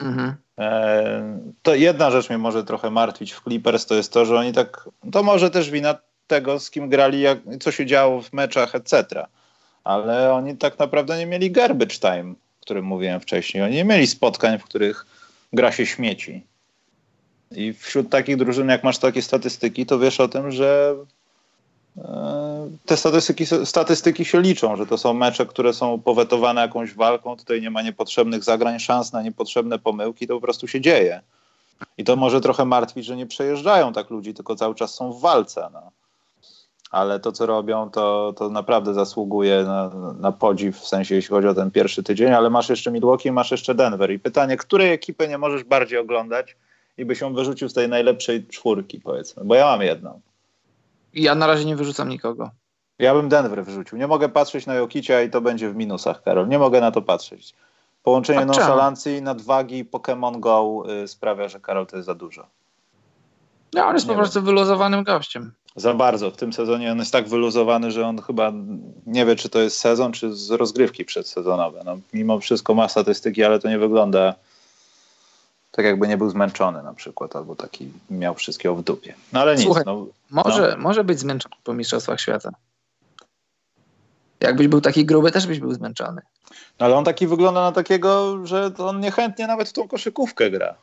Mhm. 0.00 0.34
E, 0.58 1.40
to 1.62 1.74
jedna 1.74 2.10
rzecz 2.10 2.28
mnie 2.28 2.38
może 2.38 2.64
trochę 2.64 2.90
martwić 2.90 3.32
w 3.32 3.42
Clippers, 3.42 3.86
to 3.86 3.94
jest 3.94 4.12
to, 4.12 4.24
że 4.24 4.38
oni 4.38 4.52
tak, 4.52 4.88
to 5.12 5.22
może 5.22 5.50
też 5.50 5.70
wina 5.70 5.94
tego, 6.26 6.60
z 6.60 6.70
kim 6.70 6.88
grali, 6.88 7.20
jak, 7.20 7.38
co 7.60 7.72
się 7.72 7.86
działo 7.86 8.22
w 8.22 8.32
meczach, 8.32 8.74
etc. 8.74 9.26
Ale 9.84 10.32
oni 10.32 10.56
tak 10.56 10.78
naprawdę 10.78 11.18
nie 11.18 11.26
mieli 11.26 11.50
garbage 11.50 11.96
time, 11.96 12.34
o 12.60 12.62
którym 12.62 12.84
mówiłem 12.84 13.20
wcześniej. 13.20 13.62
Oni 13.62 13.74
nie 13.74 13.84
mieli 13.84 14.06
spotkań, 14.06 14.58
w 14.58 14.64
których 14.64 15.06
gra 15.52 15.72
się 15.72 15.86
śmieci. 15.86 16.46
I 17.50 17.72
wśród 17.72 18.10
takich 18.10 18.36
drużyn, 18.36 18.68
jak 18.68 18.84
masz 18.84 18.98
takie 18.98 19.22
statystyki, 19.22 19.86
to 19.86 19.98
wiesz 19.98 20.20
o 20.20 20.28
tym, 20.28 20.50
że 20.50 20.96
te 22.86 22.96
statystyki, 22.96 23.46
statystyki 23.64 24.24
się 24.24 24.40
liczą, 24.40 24.76
że 24.76 24.86
to 24.86 24.98
są 24.98 25.14
mecze, 25.14 25.46
które 25.46 25.72
są 25.72 26.00
powetowane 26.00 26.60
jakąś 26.60 26.94
walką, 26.94 27.36
tutaj 27.36 27.62
nie 27.62 27.70
ma 27.70 27.82
niepotrzebnych 27.82 28.44
zagrań, 28.44 28.78
szans 28.78 29.12
na 29.12 29.22
niepotrzebne 29.22 29.78
pomyłki, 29.78 30.26
to 30.26 30.34
po 30.34 30.40
prostu 30.40 30.68
się 30.68 30.80
dzieje. 30.80 31.20
I 31.98 32.04
to 32.04 32.16
może 32.16 32.40
trochę 32.40 32.64
martwić, 32.64 33.04
że 33.04 33.16
nie 33.16 33.26
przejeżdżają 33.26 33.92
tak 33.92 34.10
ludzi, 34.10 34.34
tylko 34.34 34.56
cały 34.56 34.74
czas 34.74 34.94
są 34.94 35.12
w 35.12 35.20
walce. 35.20 35.68
No. 35.72 35.90
Ale 36.90 37.20
to, 37.20 37.32
co 37.32 37.46
robią, 37.46 37.90
to, 37.90 38.34
to 38.36 38.48
naprawdę 38.48 38.94
zasługuje 38.94 39.64
na, 39.64 39.90
na 40.20 40.32
podziw, 40.32 40.78
w 40.78 40.88
sensie 40.88 41.14
jeśli 41.14 41.30
chodzi 41.30 41.48
o 41.48 41.54
ten 41.54 41.70
pierwszy 41.70 42.02
tydzień, 42.02 42.32
ale 42.32 42.50
masz 42.50 42.68
jeszcze 42.68 42.90
Milwaukee, 42.90 43.32
masz 43.32 43.50
jeszcze 43.50 43.74
Denver. 43.74 44.12
I 44.12 44.18
pytanie, 44.18 44.56
której 44.56 44.92
ekipy 44.92 45.28
nie 45.28 45.38
możesz 45.38 45.64
bardziej 45.64 45.98
oglądać 45.98 46.56
i 46.98 47.04
byś 47.04 47.20
ją 47.20 47.34
wyrzucił 47.34 47.68
z 47.68 47.74
tej 47.74 47.88
najlepszej 47.88 48.46
czwórki, 48.46 49.00
powiedzmy, 49.00 49.44
bo 49.44 49.54
ja 49.54 49.64
mam 49.64 49.82
jedną. 49.82 50.20
Ja 51.16 51.34
na 51.34 51.46
razie 51.46 51.64
nie 51.64 51.76
wyrzucam 51.76 52.08
nikogo. 52.08 52.50
Ja 52.98 53.14
bym 53.14 53.28
Denver 53.28 53.64
wrzucił. 53.64 53.98
Nie 53.98 54.06
mogę 54.06 54.28
patrzeć 54.28 54.66
na 54.66 54.74
Jokicia 54.74 55.22
i 55.22 55.30
to 55.30 55.40
będzie 55.40 55.70
w 55.70 55.76
minusach, 55.76 56.22
Karol. 56.22 56.48
Nie 56.48 56.58
mogę 56.58 56.80
na 56.80 56.90
to 56.90 57.02
patrzeć. 57.02 57.54
Połączenie 58.02 58.38
tak, 58.38 58.48
nonszalancji, 58.48 59.22
nadwagi 59.22 59.84
Pokémon 59.84 60.40
Go 60.40 60.82
y, 61.04 61.08
sprawia, 61.08 61.48
że 61.48 61.60
Karol 61.60 61.86
to 61.86 61.96
jest 61.96 62.06
za 62.06 62.14
dużo. 62.14 62.46
No, 63.74 63.86
on 63.86 63.94
jest 63.94 64.06
nie 64.06 64.14
po 64.14 64.18
prostu 64.18 64.42
wyluzowanym 64.42 65.04
gościem. 65.04 65.52
Za 65.76 65.94
bardzo. 65.94 66.30
W 66.30 66.36
tym 66.36 66.52
sezonie 66.52 66.92
on 66.92 66.98
jest 66.98 67.12
tak 67.12 67.28
wyluzowany, 67.28 67.90
że 67.90 68.06
on 68.06 68.22
chyba 68.22 68.52
nie 69.06 69.26
wie, 69.26 69.36
czy 69.36 69.48
to 69.48 69.60
jest 69.60 69.78
sezon, 69.78 70.12
czy 70.12 70.32
z 70.32 70.50
rozgrywki 70.50 71.04
przedsezonowe. 71.04 71.82
No, 71.84 71.98
mimo 72.12 72.40
wszystko 72.40 72.74
ma 72.74 72.88
statystyki, 72.88 73.44
ale 73.44 73.58
to 73.58 73.68
nie 73.68 73.78
wygląda 73.78 74.34
tak 75.76 75.84
jakby 75.84 76.08
nie 76.08 76.16
był 76.16 76.30
zmęczony 76.30 76.82
na 76.82 76.94
przykład, 76.94 77.36
albo 77.36 77.56
taki 77.56 77.92
miał 78.10 78.34
wszystkiego 78.34 78.74
w 78.74 78.82
dupie. 78.82 79.14
No 79.32 79.40
ale 79.40 79.54
nic. 79.54 79.64
Słuchaj, 79.64 79.82
no, 79.86 80.06
może, 80.30 80.74
no. 80.76 80.82
może 80.82 81.04
być 81.04 81.18
zmęczony 81.18 81.54
po 81.64 81.74
Mistrzostwach 81.74 82.20
Świata. 82.20 82.50
Jakbyś 84.40 84.68
był 84.68 84.80
taki 84.80 85.06
gruby, 85.06 85.32
też 85.32 85.46
byś 85.46 85.60
był 85.60 85.74
zmęczony. 85.74 86.22
No, 86.80 86.86
ale 86.86 86.96
on 86.96 87.04
taki 87.04 87.26
wygląda 87.26 87.60
na 87.60 87.72
takiego, 87.72 88.38
że 88.46 88.70
on 88.78 89.00
niechętnie 89.00 89.46
nawet 89.46 89.68
w 89.68 89.72
tą 89.72 89.88
koszykówkę 89.88 90.50
gra. 90.50 90.74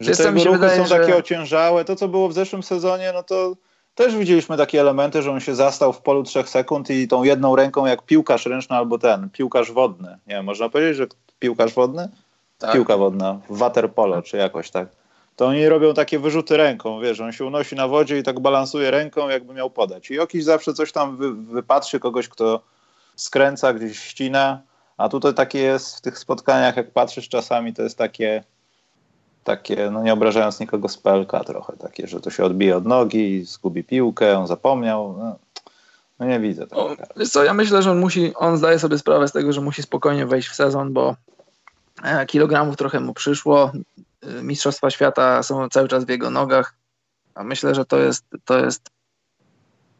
Że 0.00 0.10
Wiesz, 0.10 0.18
te 0.18 0.30
ruchy 0.30 0.50
wydaje, 0.50 0.78
są 0.78 0.86
że... 0.86 0.98
takie 0.98 1.16
ociężałe. 1.16 1.84
To, 1.84 1.96
co 1.96 2.08
było 2.08 2.28
w 2.28 2.32
zeszłym 2.32 2.62
sezonie, 2.62 3.10
no 3.14 3.22
to 3.22 3.56
też 3.94 4.16
widzieliśmy 4.16 4.56
takie 4.56 4.80
elementy, 4.80 5.22
że 5.22 5.32
on 5.32 5.40
się 5.40 5.54
zastał 5.54 5.92
w 5.92 6.02
polu 6.02 6.22
trzech 6.22 6.48
sekund 6.48 6.90
i 6.90 7.08
tą 7.08 7.22
jedną 7.22 7.56
ręką 7.56 7.86
jak 7.86 8.02
piłkarz 8.02 8.46
ręczny 8.46 8.76
albo 8.76 8.98
ten, 8.98 9.30
piłkarz 9.30 9.72
wodny. 9.72 10.18
Nie 10.26 10.34
wiem, 10.34 10.44
można 10.44 10.68
powiedzieć, 10.68 10.96
że 10.96 11.06
piłkarz 11.38 11.74
wodny? 11.74 12.08
Tak. 12.58 12.72
Piłka 12.72 12.96
wodna, 12.96 13.40
waterpolo 13.50 14.22
czy 14.22 14.36
jakoś 14.36 14.70
tak. 14.70 14.88
To 15.36 15.46
oni 15.46 15.68
robią 15.68 15.94
takie 15.94 16.18
wyrzuty 16.18 16.56
ręką, 16.56 17.00
wiesz, 17.00 17.20
on 17.20 17.32
się 17.32 17.44
unosi 17.44 17.76
na 17.76 17.88
wodzie 17.88 18.18
i 18.18 18.22
tak 18.22 18.40
balansuje 18.40 18.90
ręką, 18.90 19.28
jakby 19.28 19.54
miał 19.54 19.70
podać. 19.70 20.10
I 20.10 20.14
jakiś 20.14 20.44
zawsze 20.44 20.74
coś 20.74 20.92
tam 20.92 21.16
wy, 21.16 21.34
wypatrzy 21.34 22.00
kogoś, 22.00 22.28
kto 22.28 22.60
skręca, 23.16 23.72
gdzieś 23.72 23.98
ścina, 23.98 24.62
a 24.96 25.08
tutaj 25.08 25.34
takie 25.34 25.58
jest 25.58 25.96
w 25.96 26.00
tych 26.00 26.18
spotkaniach, 26.18 26.76
jak 26.76 26.90
patrzysz 26.90 27.28
czasami, 27.28 27.74
to 27.74 27.82
jest 27.82 27.98
takie 27.98 28.44
takie, 29.46 29.90
no 29.90 30.02
nie 30.02 30.12
obrażając 30.12 30.60
nikogo 30.60 30.88
z 30.88 30.98
PLK 30.98 31.32
trochę, 31.46 31.76
takie, 31.76 32.06
że 32.06 32.20
to 32.20 32.30
się 32.30 32.44
odbije 32.44 32.76
od 32.76 32.86
nogi, 32.86 33.44
zgubi 33.44 33.84
piłkę, 33.84 34.38
on 34.38 34.46
zapomniał. 34.46 35.14
No, 35.18 35.36
no 36.18 36.26
nie 36.26 36.40
widzę 36.40 36.66
tego. 36.66 36.96
Wiesz 37.16 37.28
co, 37.28 37.44
ja 37.44 37.54
myślę, 37.54 37.82
że 37.82 37.90
on 37.90 37.98
musi, 37.98 38.32
on 38.34 38.56
zdaje 38.56 38.78
sobie 38.78 38.98
sprawę 38.98 39.28
z 39.28 39.32
tego, 39.32 39.52
że 39.52 39.60
musi 39.60 39.82
spokojnie 39.82 40.26
wejść 40.26 40.48
w 40.48 40.54
sezon, 40.54 40.92
bo 40.92 41.16
kilogramów 42.26 42.76
trochę 42.76 43.00
mu 43.00 43.14
przyszło. 43.14 43.72
E, 44.22 44.42
Mistrzostwa 44.42 44.90
Świata 44.90 45.42
są 45.42 45.68
cały 45.68 45.88
czas 45.88 46.04
w 46.04 46.08
jego 46.08 46.30
nogach. 46.30 46.74
A 47.34 47.44
myślę, 47.44 47.74
że 47.74 47.84
to 47.84 47.98
jest, 47.98 48.24
to 48.44 48.58
jest 48.58 48.90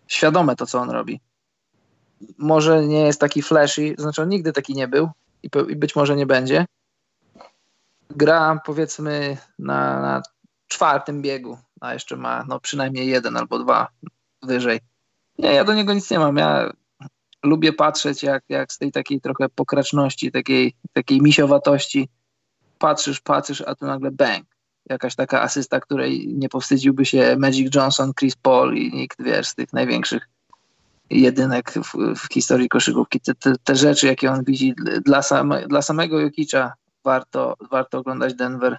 świadome 0.07 0.57
to, 0.57 0.67
co 0.67 0.79
on 0.79 0.91
robi. 0.91 1.21
Może 2.39 2.87
nie 2.87 3.01
jest 3.01 3.21
taki 3.21 3.43
flashy, 3.43 3.95
znaczy 3.99 4.23
on 4.23 4.29
nigdy 4.29 4.53
taki 4.53 4.75
nie 4.75 4.89
był 4.89 5.11
i, 5.43 5.51
i 5.69 5.77
być 5.77 5.97
może 5.97 6.17
nie 6.17 6.27
będzie, 6.27 6.67
gra 8.11 8.61
powiedzmy 8.65 9.37
na, 9.59 10.01
na 10.01 10.23
czwartym 10.69 11.23
biegu, 11.23 11.59
a 11.81 11.95
jeszcze 11.95 12.17
ma 12.17 12.45
no, 12.49 12.61
przynajmniej 12.61 13.09
jeden 13.09 13.37
albo 13.37 13.59
dwa 13.59 13.89
wyżej. 14.43 14.81
Nie, 15.39 15.53
ja 15.53 15.65
do 15.65 15.75
niego 15.75 15.95
nic 15.95 16.11
nie 16.11 16.19
mam. 16.19 16.37
Ja 16.37 16.73
lubię 17.47 17.73
patrzeć, 17.73 18.23
jak, 18.23 18.45
jak 18.49 18.73
z 18.73 18.79
tej 18.79 18.93
takiej 18.93 19.21
trochę 19.21 19.49
pokraczności, 19.49 20.33
takiej, 20.33 20.75
takiej 20.93 21.23
misiowatości 21.23 22.09
patrzysz, 22.79 23.21
patrzysz, 23.21 23.63
a 23.67 23.75
tu 23.75 23.87
nagle 23.87 24.11
bang. 24.11 24.47
Jakaś 24.91 25.15
taka 25.15 25.43
asysta, 25.43 25.81
której 25.81 26.29
nie 26.35 26.49
powstydziłby 26.49 27.05
się 27.05 27.37
Magic 27.39 27.75
Johnson, 27.75 28.13
Chris 28.19 28.37
Paul 28.37 28.77
i 28.77 28.93
nikt, 28.93 29.23
wiesz, 29.23 29.49
z 29.49 29.55
tych 29.55 29.73
największych 29.73 30.29
jedynek 31.11 31.73
w, 31.73 32.15
w 32.17 32.33
historii 32.33 32.69
koszykówki. 32.69 33.21
Te, 33.21 33.35
te, 33.35 33.53
te, 33.65 33.77
rzeczy, 33.77 34.07
jakie 34.07 34.31
on 34.31 34.45
widzi 34.45 34.75
dla, 35.05 35.23
same, 35.23 35.67
dla 35.67 35.83
samego 35.83 36.21
Jokicza, 36.21 36.73
warto, 37.05 37.57
warto 37.71 37.99
oglądać 37.99 38.35
Denver. 38.35 38.77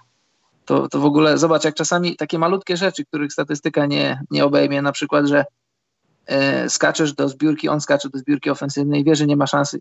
To, 0.64 0.88
to 0.88 1.00
w 1.00 1.04
ogóle 1.04 1.38
zobacz, 1.38 1.64
jak 1.64 1.74
czasami 1.74 2.16
takie 2.16 2.38
malutkie 2.38 2.76
rzeczy, 2.76 3.04
których 3.04 3.32
statystyka 3.32 3.86
nie, 3.86 4.20
nie 4.30 4.44
obejmie, 4.44 4.82
na 4.82 4.92
przykład, 4.92 5.26
że 5.26 5.44
skaczesz 6.68 7.12
do 7.12 7.28
zbiórki, 7.28 7.68
on 7.68 7.80
skacze 7.80 8.08
do 8.08 8.18
zbiórki 8.18 8.50
ofensywnej, 8.50 9.04
wie, 9.04 9.16
że 9.16 9.26
nie 9.26 9.36
ma 9.36 9.46
szansy 9.46 9.78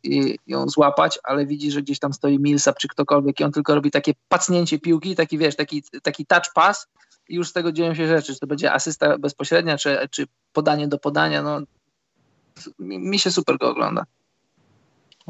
ją 0.48 0.70
złapać, 0.70 1.20
ale 1.24 1.46
widzi, 1.46 1.72
że 1.72 1.82
gdzieś 1.82 2.00
tam 2.00 2.14
stoi 2.14 2.40
Millsap 2.40 2.78
czy 2.78 2.88
ktokolwiek 2.88 3.40
i 3.40 3.44
on 3.44 3.52
tylko 3.52 3.76
robi 3.76 3.92
takie 3.92 4.14
pacnięcie 4.30 4.80
piłki, 4.80 5.16
taki 5.16 5.38
wiesz, 5.38 5.56
taki, 5.56 5.84
taki 6.04 6.26
touch 6.26 6.54
pass 6.56 6.88
i 7.30 7.36
już 7.36 7.50
z 7.50 7.54
tego 7.54 7.72
dzieją 7.72 7.96
się 7.96 8.08
rzeczy, 8.08 8.34
czy 8.34 8.40
to 8.40 8.48
będzie 8.48 8.74
asysta 8.74 9.18
bezpośrednia, 9.18 9.78
czy, 9.78 9.98
czy 10.12 10.28
podanie 10.54 10.88
do 10.88 11.00
podania, 11.00 11.44
no 11.44 11.60
mi 12.80 13.20
się 13.20 13.32
super 13.32 13.58
go 13.58 13.70
ogląda. 13.70 14.04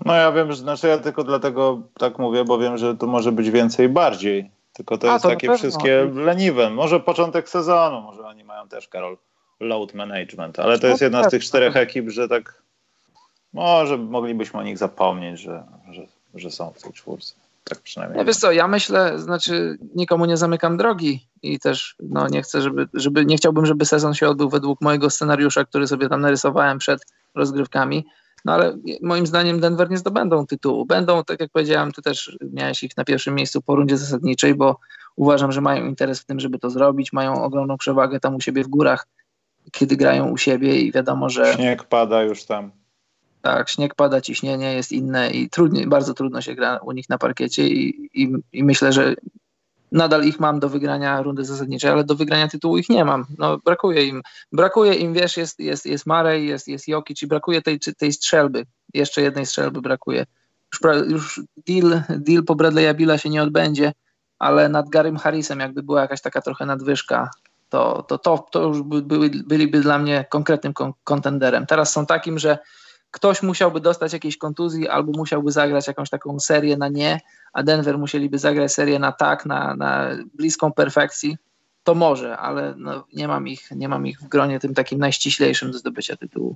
No 0.06 0.14
ja 0.14 0.32
wiem, 0.32 0.52
że 0.52 0.58
znaczy 0.58 0.88
ja 0.88 0.98
tylko 0.98 1.24
dlatego 1.24 1.82
tak 2.00 2.20
mówię, 2.20 2.46
bo 2.46 2.58
wiem, 2.58 2.78
że 2.78 2.98
to 2.98 3.08
może 3.08 3.32
być 3.32 3.52
więcej 3.52 3.90
bardziej. 3.90 4.52
Tylko 4.74 4.98
to 4.98 5.10
A, 5.10 5.14
jest 5.14 5.24
to 5.24 5.30
takie 5.30 5.58
wszystkie 5.58 6.12
leniwe. 6.14 6.70
Może 6.70 7.00
początek 7.00 7.50
sezonu, 7.50 8.02
może 8.02 8.28
oni 8.28 8.44
mają 8.44 8.68
też, 8.68 8.88
Karol, 8.88 9.18
load 9.60 9.94
management, 9.94 10.60
ale 10.60 10.80
to 10.80 10.88
jest 10.88 11.02
jedna 11.02 11.24
z 11.24 11.32
tych 11.32 11.44
czterech 11.44 11.76
ekip, 11.76 12.10
że 12.10 12.30
tak 12.30 12.62
może 13.54 13.98
moglibyśmy 13.98 14.60
o 14.60 14.64
nich 14.64 14.78
zapomnieć, 14.78 15.40
że, 15.40 15.64
że, 15.92 16.08
że 16.36 16.52
są 16.52 16.72
w 16.72 16.82
tej 16.82 16.94
czwórce. 16.94 17.34
Tak 17.64 17.80
przynajmniej. 17.80 18.18
Ja 18.18 18.26
wiesz 18.26 18.38
co, 18.38 18.52
ja 18.52 18.68
myślę, 18.68 19.20
znaczy 19.20 19.78
nikomu 19.96 20.26
nie 20.26 20.38
zamykam 20.38 20.78
drogi 20.78 21.28
i 21.42 21.60
też 21.60 21.96
no, 22.00 22.28
nie 22.28 22.42
chcę, 22.42 22.62
żeby, 22.62 22.88
żeby, 22.94 23.26
nie 23.26 23.38
chciałbym, 23.38 23.66
żeby 23.66 23.86
sezon 23.86 24.14
się 24.14 24.30
odbył 24.30 24.50
według 24.50 24.82
mojego 24.82 25.10
scenariusza, 25.10 25.66
który 25.66 25.88
sobie 25.88 26.10
tam 26.10 26.22
narysowałem 26.22 26.78
przed 26.78 27.06
rozgrywkami 27.36 28.06
no 28.48 28.54
ale 28.54 28.78
moim 29.02 29.28
zdaniem 29.28 29.60
Denver 29.60 29.90
nie 29.90 29.98
zdobędą 29.98 30.46
tytułu. 30.46 30.86
Będą, 30.86 31.24
tak 31.24 31.40
jak 31.40 31.52
powiedziałem, 31.52 31.92
ty 31.92 32.02
też 32.02 32.38
miałeś 32.54 32.84
ich 32.84 32.98
na 32.98 33.04
pierwszym 33.04 33.36
miejscu 33.36 33.62
po 33.62 33.76
rundzie 33.76 33.98
zasadniczej, 33.98 34.56
bo 34.56 34.80
uważam, 35.16 35.52
że 35.52 35.62
mają 35.62 35.86
interes 35.86 36.20
w 36.20 36.26
tym, 36.26 36.40
żeby 36.40 36.60
to 36.60 36.70
zrobić. 36.70 37.14
Mają 37.14 37.44
ogromną 37.44 37.78
przewagę 37.78 38.20
tam 38.20 38.36
u 38.36 38.42
siebie 38.42 38.64
w 38.64 38.68
górach, 38.68 39.08
kiedy 39.72 39.98
grają 39.98 40.30
u 40.30 40.38
siebie 40.38 40.82
i 40.82 40.92
wiadomo, 40.92 41.30
że... 41.30 41.54
Śnieg 41.54 41.84
pada 41.84 42.24
już 42.24 42.46
tam. 42.46 42.72
Tak, 43.42 43.70
śnieg 43.70 43.96
pada, 43.96 44.22
ciśnienie 44.22 44.74
jest 44.74 44.92
inne 44.92 45.32
i 45.32 45.50
trudniej, 45.50 45.88
bardzo 45.88 46.14
trudno 46.14 46.42
się 46.42 46.56
gra 46.56 46.78
u 46.78 46.92
nich 46.92 47.10
na 47.10 47.18
parkiecie 47.18 47.68
i, 47.68 48.10
i, 48.14 48.34
i 48.54 48.64
myślę, 48.64 48.94
że 48.94 49.16
nadal 49.92 50.24
ich 50.24 50.40
mam 50.40 50.60
do 50.60 50.70
wygrania 50.70 51.22
rundy 51.22 51.46
zasadniczej, 51.46 51.92
ale 51.92 52.04
do 52.04 52.16
wygrania 52.16 52.48
tytułu 52.48 52.78
ich 52.78 52.90
nie 52.90 53.06
mam. 53.06 53.26
No, 53.38 53.58
brakuje 53.58 54.06
im. 54.06 54.22
Brakuje 54.52 54.94
im, 54.94 55.14
wiesz, 55.14 55.38
jest, 55.38 55.60
jest, 55.60 55.86
jest 55.86 56.06
Marej, 56.06 56.48
jest, 56.48 56.68
jest 56.68 56.88
Jokic 56.88 57.24
i 57.24 57.28
brakuje 57.28 57.62
tej, 57.62 57.80
tej 57.80 58.14
strzelby. 58.14 58.66
Jeszcze 58.94 59.22
jednej 59.22 59.46
strzelby 59.46 59.82
brakuje. 59.82 60.26
Już, 60.74 60.96
już 61.10 61.42
deal, 61.68 62.02
deal 62.10 62.44
po 62.44 62.56
Bradley'a 62.56 62.96
Billa 62.96 63.18
się 63.18 63.30
nie 63.30 63.44
odbędzie, 63.44 63.94
ale 64.40 64.70
nad 64.70 64.90
Garym 64.90 65.18
Harrisem 65.18 65.60
jakby 65.60 65.84
była 65.84 66.02
jakaś 66.02 66.22
taka 66.22 66.42
trochę 66.42 66.66
nadwyżka, 66.66 67.30
to, 67.70 68.04
to, 68.04 68.18
to, 68.18 68.46
to 68.52 68.64
już 68.64 68.82
by, 68.82 69.02
były, 69.02 69.30
byliby 69.30 69.80
dla 69.80 70.00
mnie 70.00 70.26
konkretnym 70.30 70.74
kontenderem. 71.04 71.66
Teraz 71.66 71.92
są 71.92 72.06
takim, 72.06 72.40
że 72.40 72.58
ktoś 73.12 73.44
musiałby 73.44 73.80
dostać 73.80 74.14
jakiejś 74.14 74.38
kontuzji 74.38 74.90
albo 74.90 75.12
musiałby 75.18 75.52
zagrać 75.52 75.88
jakąś 75.88 76.10
taką 76.10 76.40
serię 76.40 76.78
na 76.78 76.88
nie, 76.88 77.22
a 77.54 77.64
Denver 77.64 77.98
musieliby 77.98 78.40
zagrać 78.40 78.74
serię 78.74 79.00
na 79.00 79.12
tak, 79.12 79.46
na, 79.46 79.76
na 79.76 80.10
bliską 80.34 80.74
perfekcji, 80.74 81.38
to 81.84 81.96
może, 81.96 82.38
ale 82.38 82.74
no, 82.78 83.04
nie, 83.14 83.28
mam 83.28 83.48
ich, 83.48 83.72
nie 83.72 83.90
mam 83.90 84.08
ich 84.08 84.20
w 84.20 84.28
gronie 84.28 84.60
tym 84.60 84.74
takim 84.74 85.00
najściślejszym 85.00 85.72
do 85.72 85.78
zdobycia 85.78 86.16
tytułu. 86.16 86.56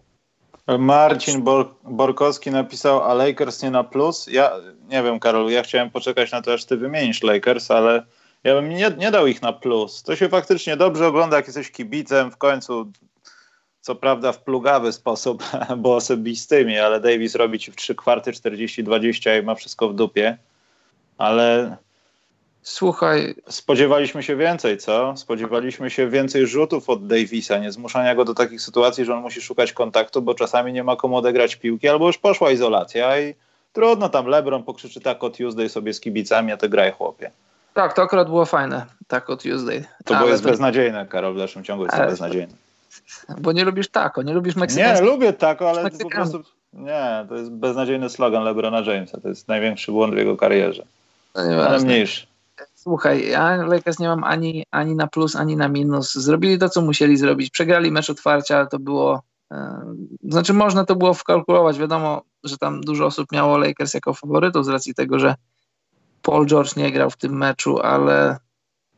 Marcin 0.79 1.41
Bor 1.43 1.75
Borkowski 1.83 2.51
napisał, 2.51 3.03
a 3.03 3.13
Lakers 3.13 3.63
nie 3.63 3.71
na 3.71 3.83
plus. 3.83 4.27
Ja 4.27 4.51
nie 4.87 5.03
wiem, 5.03 5.19
Karol, 5.19 5.51
ja 5.51 5.63
chciałem 5.63 5.89
poczekać 5.89 6.31
na 6.31 6.41
to, 6.41 6.53
aż 6.53 6.65
ty 6.65 6.77
wymienisz 6.77 7.23
Lakers, 7.23 7.71
ale 7.71 8.05
ja 8.43 8.55
bym 8.55 8.69
nie, 8.69 8.91
nie 8.97 9.11
dał 9.11 9.27
ich 9.27 9.41
na 9.41 9.53
plus. 9.53 10.03
To 10.03 10.15
się 10.15 10.29
faktycznie 10.29 10.77
dobrze 10.77 11.07
ogląda, 11.07 11.37
jak 11.37 11.47
jesteś 11.47 11.71
kibicem. 11.71 12.31
W 12.31 12.37
końcu 12.37 12.91
co 13.81 13.95
prawda 13.95 14.31
w 14.31 14.43
plugawy 14.43 14.93
sposób, 14.93 15.43
bo 15.77 15.95
osobistymi, 15.95 16.77
ale 16.77 16.99
Davis 16.99 17.35
robi 17.35 17.59
ci 17.59 17.71
w 17.71 17.75
3 17.75 17.95
kwarty 17.95 18.31
40-20 18.31 19.41
i 19.41 19.45
ma 19.45 19.55
wszystko 19.55 19.89
w 19.89 19.95
dupie. 19.95 20.37
Ale 21.17 21.77
Słuchaj. 22.63 23.35
Spodziewaliśmy 23.49 24.23
się 24.23 24.35
więcej, 24.35 24.77
co? 24.77 25.17
Spodziewaliśmy 25.17 25.89
się 25.89 26.09
więcej 26.09 26.47
rzutów 26.47 26.89
od 26.89 27.07
Davisa, 27.07 27.57
nie 27.57 27.71
zmuszania 27.71 28.15
go 28.15 28.25
do 28.25 28.33
takich 28.33 28.61
sytuacji, 28.61 29.05
że 29.05 29.13
on 29.13 29.21
musi 29.21 29.41
szukać 29.41 29.73
kontaktu, 29.73 30.21
bo 30.21 30.33
czasami 30.35 30.73
nie 30.73 30.83
ma 30.83 30.95
komu 30.95 31.15
odegrać 31.15 31.55
piłki, 31.55 31.87
albo 31.87 32.07
już 32.07 32.17
poszła 32.17 32.51
izolacja 32.51 33.19
i 33.21 33.33
trudno 33.73 34.09
tam 34.09 34.25
LeBron 34.25 34.63
pokrzyczy 34.63 35.01
tak 35.01 35.23
o 35.23 35.29
Tuesday 35.29 35.69
sobie 35.69 35.93
z 35.93 35.99
kibicami, 35.99 36.51
a 36.51 36.57
ty 36.57 36.69
graj 36.69 36.91
chłopie. 36.91 37.31
Tak, 37.73 37.93
to 37.93 38.01
akurat 38.01 38.27
było 38.27 38.45
fajne, 38.45 38.85
tak 39.07 39.29
o 39.29 39.37
Tuesday. 39.37 39.85
To 40.05 40.15
było 40.15 40.29
jest 40.29 40.43
to... 40.43 40.49
beznadziejne, 40.49 41.05
Karol, 41.05 41.33
w 41.33 41.37
dalszym 41.37 41.63
ciągu 41.63 41.83
jest 41.83 41.97
to 41.97 42.05
beznadziejne. 42.05 42.53
Bo 43.39 43.51
nie 43.51 43.63
lubisz 43.63 43.87
tako, 43.87 44.21
nie 44.21 44.33
lubisz 44.33 44.55
meksykańskiego. 44.55 45.05
Nie, 45.05 45.11
lubię 45.11 45.33
tako, 45.33 45.69
ale 45.69 45.91
po 45.91 46.09
prostu 46.09 46.43
nie, 46.73 47.25
to 47.29 47.35
jest 47.35 47.51
beznadziejny 47.51 48.09
slogan 48.09 48.43
LeBrona 48.43 48.79
Jamesa. 48.79 49.21
To 49.21 49.29
jest 49.29 49.47
największy 49.47 49.91
błąd 49.91 50.13
w 50.13 50.17
jego 50.17 50.37
karierze. 50.37 50.85
No 51.35 51.41
ale 51.41 51.79
mniejszy. 51.79 52.27
Słuchaj, 52.75 53.29
ja 53.29 53.55
Lakers 53.55 53.99
nie 53.99 54.07
mam 54.07 54.23
ani, 54.23 54.65
ani 54.71 54.95
na 54.95 55.07
plus, 55.07 55.35
ani 55.35 55.57
na 55.57 55.67
minus. 55.67 56.13
Zrobili 56.13 56.59
to, 56.59 56.69
co 56.69 56.81
musieli 56.81 57.17
zrobić. 57.17 57.49
Przegrali 57.49 57.91
mecz 57.91 58.09
otwarcia, 58.09 58.65
to 58.65 58.79
było 58.79 59.21
Znaczy 60.23 60.53
można 60.53 60.85
to 60.85 60.95
było 60.95 61.13
wkalkulować. 61.13 61.79
Wiadomo, 61.79 62.21
że 62.43 62.57
tam 62.57 62.81
dużo 62.81 63.05
osób 63.05 63.31
miało 63.31 63.57
Lakers 63.57 63.93
jako 63.93 64.13
faworytów 64.13 64.65
z 64.65 64.69
racji 64.69 64.93
tego, 64.93 65.19
że 65.19 65.35
Paul 66.21 66.45
George 66.45 66.75
nie 66.75 66.91
grał 66.91 67.09
w 67.09 67.17
tym 67.17 67.37
meczu, 67.37 67.79
ale, 67.79 68.37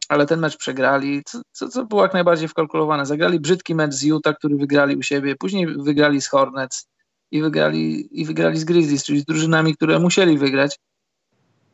ale 0.09 0.25
ten 0.25 0.39
mecz 0.39 0.57
przegrali, 0.57 1.21
co, 1.25 1.41
co, 1.51 1.67
co 1.67 1.85
było 1.85 2.03
jak 2.03 2.13
najbardziej 2.13 2.47
wkalkulowane. 2.47 3.05
Zagrali 3.05 3.39
brzydki 3.39 3.75
mecz 3.75 3.93
z 3.93 4.03
Utah, 4.03 4.37
który 4.37 4.55
wygrali 4.55 4.95
u 4.95 5.01
siebie, 5.01 5.35
później 5.35 5.67
wygrali 5.67 6.21
z 6.21 6.27
Hornets 6.27 6.87
i 7.31 7.41
wygrali, 7.41 8.07
i 8.21 8.25
wygrali 8.25 8.59
z 8.59 8.63
Grizzlies, 8.63 9.03
czyli 9.03 9.19
z 9.19 9.25
drużynami, 9.25 9.75
które 9.75 9.99
musieli 9.99 10.37
wygrać. 10.37 10.79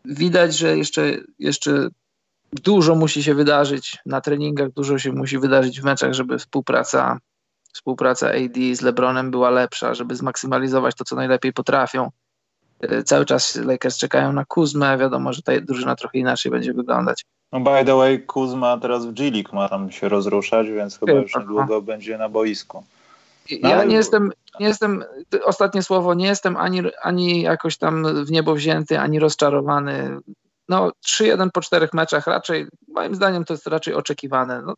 Widać, 0.05 0.57
że 0.57 0.77
jeszcze, 0.77 1.17
jeszcze 1.39 1.89
dużo 2.53 2.95
musi 2.95 3.23
się 3.23 3.35
wydarzyć 3.35 3.97
na 4.05 4.21
treningach, 4.21 4.71
dużo 4.71 4.97
się 4.97 5.11
musi 5.11 5.39
wydarzyć 5.39 5.81
w 5.81 5.83
meczach, 5.83 6.13
żeby 6.13 6.37
współpraca, 6.37 7.19
współpraca 7.73 8.27
AD 8.27 8.55
z 8.73 8.81
LeBronem 8.81 9.31
była 9.31 9.49
lepsza, 9.49 9.93
żeby 9.93 10.15
zmaksymalizować 10.15 10.95
to, 10.95 11.03
co 11.03 11.15
najlepiej 11.15 11.53
potrafią. 11.53 12.11
Cały 13.05 13.25
czas 13.25 13.55
Lakers 13.55 13.97
czekają 13.97 14.33
na 14.33 14.45
Kuzmę, 14.45 14.97
wiadomo, 14.97 15.33
że 15.33 15.41
ta 15.41 15.51
drużyna 15.61 15.95
trochę 15.95 16.17
inaczej 16.17 16.51
będzie 16.51 16.73
wyglądać. 16.73 17.25
No 17.51 17.59
by 17.59 17.85
the 17.85 17.95
way, 17.95 18.25
Kuzma 18.25 18.77
teraz 18.77 19.05
w 19.05 19.13
G 19.13 19.31
League 19.31 19.55
ma 19.55 19.69
tam 19.69 19.91
się 19.91 20.09
rozruszać, 20.09 20.67
więc 20.67 20.99
chyba 20.99 21.11
już 21.11 21.35
niedługo 21.35 21.81
będzie 21.81 22.17
na 22.17 22.29
boisku. 22.29 22.83
No, 23.61 23.69
ja 23.69 23.83
nie 23.83 23.95
jestem, 23.95 24.31
nie 24.59 24.67
jestem, 24.67 25.03
ostatnie 25.43 25.83
słowo, 25.83 26.13
nie 26.13 26.27
jestem 26.27 26.57
ani, 26.57 26.81
ani 27.01 27.41
jakoś 27.41 27.77
tam 27.77 28.25
w 28.25 28.31
niebo 28.31 28.55
wzięty, 28.55 28.99
ani 28.99 29.19
rozczarowany. 29.19 30.17
No 30.69 30.91
3-1 31.07 31.49
po 31.53 31.61
czterech 31.61 31.93
meczach 31.93 32.27
raczej, 32.27 32.67
moim 32.87 33.15
zdaniem 33.15 33.45
to 33.45 33.53
jest 33.53 33.67
raczej 33.67 33.93
oczekiwane. 33.93 34.61
No, 34.61 34.73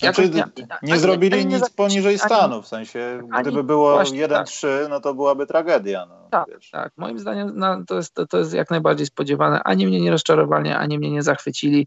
znaczy, 0.00 0.30
nie, 0.30 0.44
nie 0.82 0.98
zrobili 0.98 1.46
nic 1.46 1.70
poniżej 1.70 2.18
stanu, 2.18 2.62
w 2.62 2.68
sensie 2.68 3.22
gdyby 3.40 3.64
było 3.64 4.00
1-3, 4.00 4.28
tak. 4.28 4.90
no 4.90 5.00
to 5.00 5.14
byłaby 5.14 5.46
tragedia. 5.46 6.06
No, 6.06 6.28
tak, 6.30 6.46
tak, 6.72 6.92
moim 6.96 7.18
zdaniem 7.18 7.52
no, 7.54 7.84
to, 7.86 7.94
jest, 7.94 8.14
to, 8.14 8.26
to 8.26 8.38
jest 8.38 8.52
jak 8.52 8.70
najbardziej 8.70 9.06
spodziewane. 9.06 9.62
Ani 9.64 9.86
mnie 9.86 10.00
nie 10.00 10.10
rozczarowali, 10.10 10.70
ani 10.70 10.98
mnie 10.98 11.10
nie 11.10 11.22
zachwycili. 11.22 11.86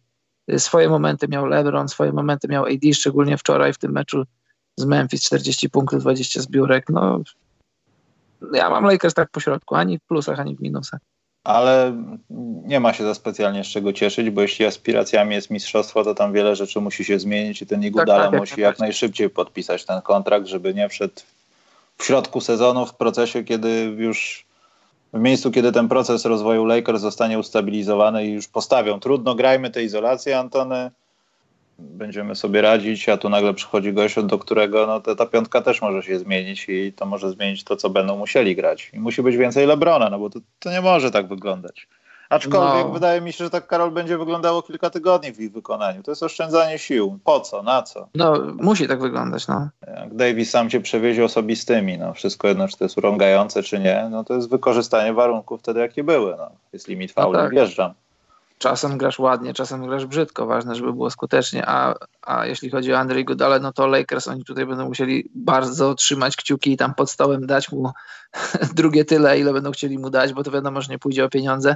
Swoje 0.58 0.90
momenty 0.90 1.28
miał 1.28 1.46
LeBron, 1.46 1.88
swoje 1.88 2.12
momenty 2.12 2.48
miał 2.48 2.66
AD, 2.66 2.94
szczególnie 2.94 3.38
wczoraj 3.38 3.74
w 3.74 3.78
tym 3.78 3.92
meczu 3.92 4.24
z 4.78 4.86
Memphis 4.86 5.24
40 5.24 5.70
punktów, 5.70 6.02
20 6.02 6.42
zbiórek. 6.42 6.86
No, 6.90 7.22
ja 8.54 8.70
mam 8.70 8.84
Lakers 8.84 9.14
tak 9.14 9.30
po 9.30 9.40
środku, 9.40 9.76
ani 9.76 10.00
w 10.00 10.04
plusach, 10.04 10.40
ani 10.40 10.56
w 10.56 10.62
minusach. 10.62 11.00
Ale 11.44 11.94
nie 12.66 12.80
ma 12.80 12.94
się 12.94 13.04
za 13.04 13.14
specjalnie 13.14 13.64
z 13.64 13.68
czego 13.68 13.94
cieszyć, 13.94 14.30
bo 14.30 14.42
jeśli 14.42 14.66
aspiracjami 14.66 15.36
jest 15.36 15.50
mistrzostwo, 15.50 16.04
to 16.04 16.16
tam 16.16 16.34
wiele 16.34 16.56
rzeczy 16.56 16.82
musi 16.82 17.06
się 17.06 17.20
zmienić 17.20 17.62
i 17.62 17.66
ten 17.66 17.84
Igudala 17.84 18.24
tak, 18.24 18.32
tak, 18.32 18.40
musi 18.40 18.62
jak 18.62 18.80
najszybciej 18.80 19.30
podpisać 19.30 19.86
ten 19.86 20.02
kontrakt, 20.02 20.48
żeby 20.48 20.74
nie 20.74 20.90
wszedł 20.90 21.14
w 21.98 22.06
środku 22.06 22.42
sezonu, 22.42 22.86
w 22.86 22.96
procesie, 22.96 23.44
kiedy 23.44 23.96
już 23.98 24.46
w 25.14 25.20
miejscu, 25.20 25.52
kiedy 25.52 25.72
ten 25.72 25.88
proces 25.88 26.26
rozwoju 26.26 26.66
Lakers 26.66 27.02
zostanie 27.02 27.40
ustabilizowany 27.40 28.26
i 28.26 28.32
już 28.32 28.48
postawią. 28.48 29.00
Trudno, 29.00 29.36
grajmy 29.36 29.70
te 29.70 29.84
izolacje, 29.84 30.40
Antony 30.40 30.92
będziemy 31.82 32.36
sobie 32.36 32.62
radzić, 32.62 33.10
a 33.10 33.18
tu 33.18 33.30
nagle 33.30 33.54
przychodzi 33.54 33.94
gość, 33.94 34.16
do 34.24 34.40
którego 34.40 34.88
no, 34.88 35.02
ta, 35.02 35.16
ta 35.16 35.26
piątka 35.26 35.62
też 35.62 35.82
może 35.82 36.04
się 36.04 36.20
zmienić 36.20 36.70
i 36.70 36.94
to 36.94 37.06
może 37.06 37.32
zmienić 37.32 37.64
to, 37.64 37.76
co 37.76 37.90
będą 37.90 38.18
musieli 38.18 38.56
grać. 38.56 38.92
I 38.94 39.00
musi 39.00 39.22
być 39.22 39.38
więcej 39.38 39.68
Lebrona, 39.68 40.10
no 40.10 40.20
bo 40.20 40.30
to, 40.30 40.40
to 40.60 40.72
nie 40.72 40.82
może 40.82 41.12
tak 41.12 41.28
wyglądać. 41.28 41.88
Aczkolwiek 42.30 42.86
no. 42.86 42.94
wydaje 42.94 43.22
mi 43.22 43.34
się, 43.34 43.44
że 43.44 43.50
tak 43.50 43.68
Karol 43.68 43.92
będzie 43.92 44.18
wyglądało 44.18 44.62
kilka 44.62 44.90
tygodni 44.90 45.34
w 45.34 45.40
ich 45.40 45.52
wykonaniu. 45.52 46.04
To 46.04 46.12
jest 46.12 46.24
oszczędzanie 46.24 46.80
sił. 46.80 47.20
Po 47.24 47.40
co? 47.40 47.64
Na 47.64 47.82
co? 47.82 48.08
No, 48.16 48.34
musi 48.54 48.88
tak 48.88 49.02
wyglądać, 49.02 49.48
no. 49.48 49.70
Jak 49.88 50.16
Davis 50.16 50.50
sam 50.50 50.70
cię 50.70 50.82
przewiezie 50.82 51.26
osobistymi, 51.26 51.98
no 51.98 52.14
wszystko 52.14 52.48
jedno, 52.48 52.68
czy 52.68 52.78
to 52.78 52.86
jest 52.86 52.98
urągające, 52.98 53.64
czy 53.64 53.80
nie, 53.80 54.08
no 54.12 54.24
to 54.24 54.34
jest 54.34 54.50
wykorzystanie 54.50 55.14
warunków 55.14 55.60
wtedy, 55.60 55.80
jakie 55.80 56.04
były. 56.04 56.36
No. 56.38 56.52
Jest 56.74 56.88
limit 56.88 57.12
fauli, 57.12 57.38
no 57.38 57.44
tak. 57.44 57.52
wjeżdżam 57.52 57.94
czasem 58.62 58.98
grasz 58.98 59.20
ładnie, 59.20 59.54
czasem 59.54 59.88
grasz 59.88 60.06
brzydko, 60.06 60.46
ważne, 60.46 60.76
żeby 60.76 60.94
było 60.94 61.10
skutecznie, 61.10 61.64
a, 61.68 61.96
a 62.22 62.46
jeśli 62.46 62.70
chodzi 62.70 62.94
o 62.94 63.00
Andrzej 63.00 63.26
Godale, 63.26 63.60
no 63.60 63.74
to 63.74 63.88
Lakers, 63.88 64.28
oni 64.28 64.44
tutaj 64.44 64.66
będą 64.66 64.88
musieli 64.88 65.30
bardzo 65.36 65.96
trzymać 65.96 66.36
kciuki 66.36 66.72
i 66.72 66.78
tam 66.78 66.94
pod 66.94 67.12
stołem 67.12 67.48
dać 67.48 67.72
mu 67.72 67.92
drugie 68.76 69.06
tyle, 69.06 69.40
ile 69.40 69.54
będą 69.54 69.72
chcieli 69.72 70.00
mu 70.00 70.10
dać, 70.10 70.34
bo 70.34 70.44
to 70.44 70.52
wiadomo, 70.52 70.82
że 70.82 70.92
nie 70.92 71.00
pójdzie 71.00 71.26
o 71.26 71.30
pieniądze, 71.30 71.76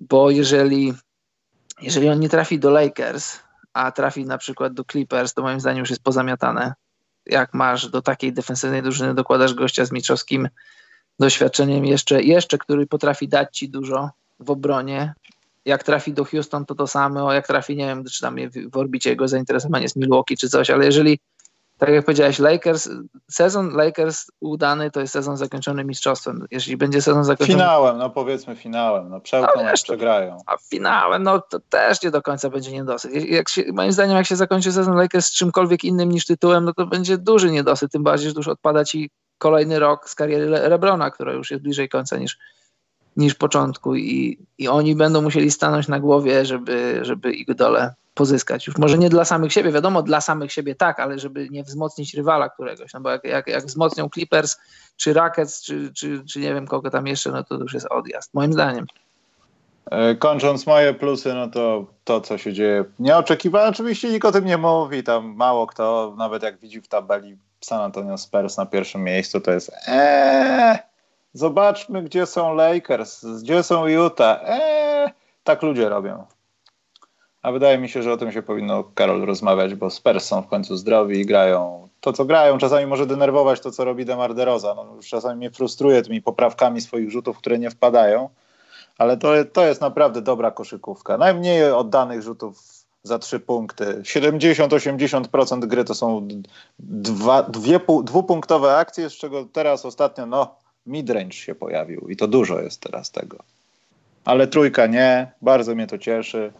bo 0.00 0.30
jeżeli, 0.30 0.94
jeżeli 1.82 2.08
on 2.08 2.20
nie 2.20 2.28
trafi 2.28 2.58
do 2.58 2.70
Lakers, 2.70 3.38
a 3.72 3.92
trafi 3.92 4.24
na 4.24 4.38
przykład 4.38 4.72
do 4.72 4.84
Clippers, 4.84 5.34
to 5.34 5.42
moim 5.42 5.60
zdaniem 5.60 5.80
już 5.80 5.90
jest 5.90 6.02
pozamiatane. 6.02 6.74
Jak 7.26 7.54
masz 7.54 7.88
do 7.88 8.02
takiej 8.02 8.32
defensywnej 8.32 8.82
drużyny, 8.82 9.14
dokładasz 9.14 9.54
gościa 9.54 9.84
z 9.84 9.92
mistrzowskim 9.92 10.48
doświadczeniem 11.18 11.84
jeszcze, 11.84 12.22
jeszcze 12.22 12.58
który 12.58 12.86
potrafi 12.86 13.28
dać 13.28 13.58
ci 13.58 13.68
dużo 13.68 14.10
w 14.40 14.50
obronie, 14.50 15.14
jak 15.68 15.82
trafi 15.82 16.12
do 16.12 16.24
Houston, 16.24 16.66
to 16.66 16.74
to 16.74 16.86
samo, 16.86 17.32
jak 17.32 17.46
trafi, 17.46 17.76
nie 17.76 17.86
wiem, 17.86 18.04
czy 18.04 18.20
tam 18.20 18.36
w 18.72 18.76
orbicie 18.76 19.10
jego 19.10 19.28
zainteresowanie 19.28 19.88
z 19.88 19.96
Milwaukee 19.96 20.36
czy 20.36 20.48
coś, 20.48 20.70
ale 20.70 20.84
jeżeli, 20.84 21.18
tak 21.78 21.88
jak 21.88 22.04
powiedziałeś, 22.04 22.38
Lakers, 22.38 22.88
sezon 23.30 23.70
Lakers 23.70 24.26
udany 24.40 24.90
to 24.90 25.00
jest 25.00 25.12
sezon 25.12 25.36
zakończony 25.36 25.84
mistrzostwem. 25.84 26.46
Jeżeli 26.50 26.76
będzie 26.76 27.02
sezon 27.02 27.24
zakończony... 27.24 27.58
Finałem, 27.58 27.98
no 27.98 28.10
powiedzmy 28.10 28.56
finałem, 28.56 29.08
no 29.08 29.20
przełkną, 29.20 29.64
no, 29.64 29.72
przegrają. 29.74 30.38
A 30.46 30.56
finałem, 30.70 31.22
no 31.22 31.40
to 31.40 31.60
też 31.60 32.02
nie 32.02 32.10
do 32.10 32.22
końca 32.22 32.50
będzie 32.50 32.72
niedosyt. 32.72 33.30
Jak 33.30 33.48
się, 33.48 33.62
moim 33.72 33.92
zdaniem, 33.92 34.16
jak 34.16 34.26
się 34.26 34.36
zakończy 34.36 34.72
sezon 34.72 34.96
Lakers 34.96 35.26
z 35.26 35.32
czymkolwiek 35.32 35.84
innym 35.84 36.12
niż 36.12 36.26
tytułem, 36.26 36.64
no 36.64 36.74
to 36.74 36.86
będzie 36.86 37.18
duży 37.18 37.50
niedosyt, 37.50 37.92
tym 37.92 38.02
bardziej, 38.02 38.28
że 38.28 38.34
już 38.36 38.48
odpada 38.48 38.84
ci 38.84 39.10
kolejny 39.38 39.78
rok 39.78 40.08
z 40.08 40.14
kariery 40.14 40.46
Lebrona, 40.46 41.10
która 41.10 41.32
już 41.32 41.50
jest 41.50 41.62
bliżej 41.62 41.88
końca 41.88 42.16
niż 42.16 42.38
niż 43.18 43.34
początku 43.34 43.96
i, 43.96 44.38
i 44.58 44.68
oni 44.68 44.94
będą 44.94 45.22
musieli 45.22 45.50
stanąć 45.50 45.88
na 45.88 46.00
głowie, 46.00 46.44
żeby, 46.44 46.98
żeby 47.02 47.32
ich 47.32 47.54
dole 47.54 47.94
pozyskać. 48.14 48.66
Już 48.66 48.78
może 48.78 48.98
nie 48.98 49.10
dla 49.10 49.24
samych 49.24 49.52
siebie, 49.52 49.72
wiadomo, 49.72 50.02
dla 50.02 50.20
samych 50.20 50.52
siebie 50.52 50.74
tak, 50.74 51.00
ale 51.00 51.18
żeby 51.18 51.48
nie 51.50 51.64
wzmocnić 51.64 52.14
rywala 52.14 52.48
któregoś, 52.48 52.92
no 52.92 53.00
bo 53.00 53.10
jak, 53.10 53.24
jak, 53.24 53.46
jak 53.46 53.66
wzmocnią 53.66 54.08
Clippers, 54.14 54.56
czy 54.96 55.12
Rockets, 55.12 55.62
czy, 55.62 55.92
czy, 55.92 56.24
czy 56.24 56.40
nie 56.40 56.54
wiem 56.54 56.66
kogo 56.66 56.90
tam 56.90 57.06
jeszcze, 57.06 57.30
no 57.30 57.44
to 57.44 57.54
już 57.54 57.74
jest 57.74 57.86
odjazd, 57.90 58.34
moim 58.34 58.52
zdaniem. 58.52 58.86
E, 59.90 60.14
kończąc 60.14 60.66
moje 60.66 60.94
plusy, 60.94 61.34
no 61.34 61.48
to 61.48 61.86
to, 62.04 62.20
co 62.20 62.38
się 62.38 62.52
dzieje 62.52 62.84
nieoczekiwane, 62.98 63.68
oczywiście 63.68 64.10
nikt 64.10 64.24
o 64.24 64.32
tym 64.32 64.44
nie 64.44 64.58
mówi, 64.58 65.02
tam 65.02 65.34
mało 65.36 65.66
kto, 65.66 66.14
nawet 66.18 66.42
jak 66.42 66.58
widzi 66.58 66.80
w 66.80 66.88
tabeli 66.88 67.38
San 67.60 67.80
Antonio 67.80 68.18
Spurs 68.18 68.56
na 68.56 68.66
pierwszym 68.66 69.04
miejscu, 69.04 69.40
to 69.40 69.50
jest 69.50 69.72
eee, 69.88 70.78
Zobaczmy, 71.32 72.02
gdzie 72.02 72.26
są 72.26 72.54
Lakers, 72.54 73.24
gdzie 73.24 73.62
są 73.62 73.86
Utah. 73.86 74.40
Eee, 74.44 75.10
tak 75.44 75.62
ludzie 75.62 75.88
robią. 75.88 76.24
A 77.42 77.52
wydaje 77.52 77.78
mi 77.78 77.88
się, 77.88 78.02
że 78.02 78.12
o 78.12 78.16
tym 78.16 78.32
się 78.32 78.42
powinno 78.42 78.84
Karol 78.94 79.26
rozmawiać, 79.26 79.74
bo 79.74 79.90
Spurs 79.90 80.24
są 80.24 80.42
w 80.42 80.48
końcu 80.48 80.76
zdrowi 80.76 81.20
i 81.20 81.26
grają 81.26 81.88
to, 82.00 82.12
co 82.12 82.24
grają. 82.24 82.58
Czasami 82.58 82.86
może 82.86 83.06
denerwować 83.06 83.60
to, 83.60 83.70
co 83.70 83.84
robi 83.84 84.04
Demar 84.04 84.34
DeRozan. 84.34 84.76
No, 84.76 84.96
czasami 85.08 85.36
mnie 85.36 85.50
frustruje 85.50 86.02
tymi 86.02 86.22
poprawkami 86.22 86.80
swoich 86.80 87.10
rzutów, 87.10 87.38
które 87.38 87.58
nie 87.58 87.70
wpadają, 87.70 88.28
ale 88.98 89.16
to, 89.16 89.32
to 89.52 89.66
jest 89.66 89.80
naprawdę 89.80 90.22
dobra 90.22 90.50
koszykówka. 90.50 91.18
Najmniej 91.18 91.72
oddanych 91.72 92.22
rzutów 92.22 92.62
za 93.02 93.18
trzy 93.18 93.40
punkty. 93.40 93.84
70-80% 94.02 95.66
gry 95.66 95.84
to 95.84 95.94
są 95.94 96.28
dwa, 96.78 97.42
dwie, 97.42 97.80
dwupunktowe 98.04 98.76
akcje, 98.76 99.10
z 99.10 99.12
czego 99.12 99.44
teraz 99.52 99.84
ostatnio, 99.84 100.26
no 100.26 100.54
midrange 100.88 101.32
się 101.32 101.54
pojawił 101.54 102.08
i 102.08 102.16
to 102.16 102.28
dużo 102.28 102.60
jest 102.60 102.80
teraz 102.80 103.10
tego. 103.10 103.38
Ale 104.24 104.46
trójka 104.46 104.86
nie, 104.86 105.32
bardzo 105.42 105.74
mnie 105.74 105.86
to 105.86 105.98
cieszy. 105.98 106.52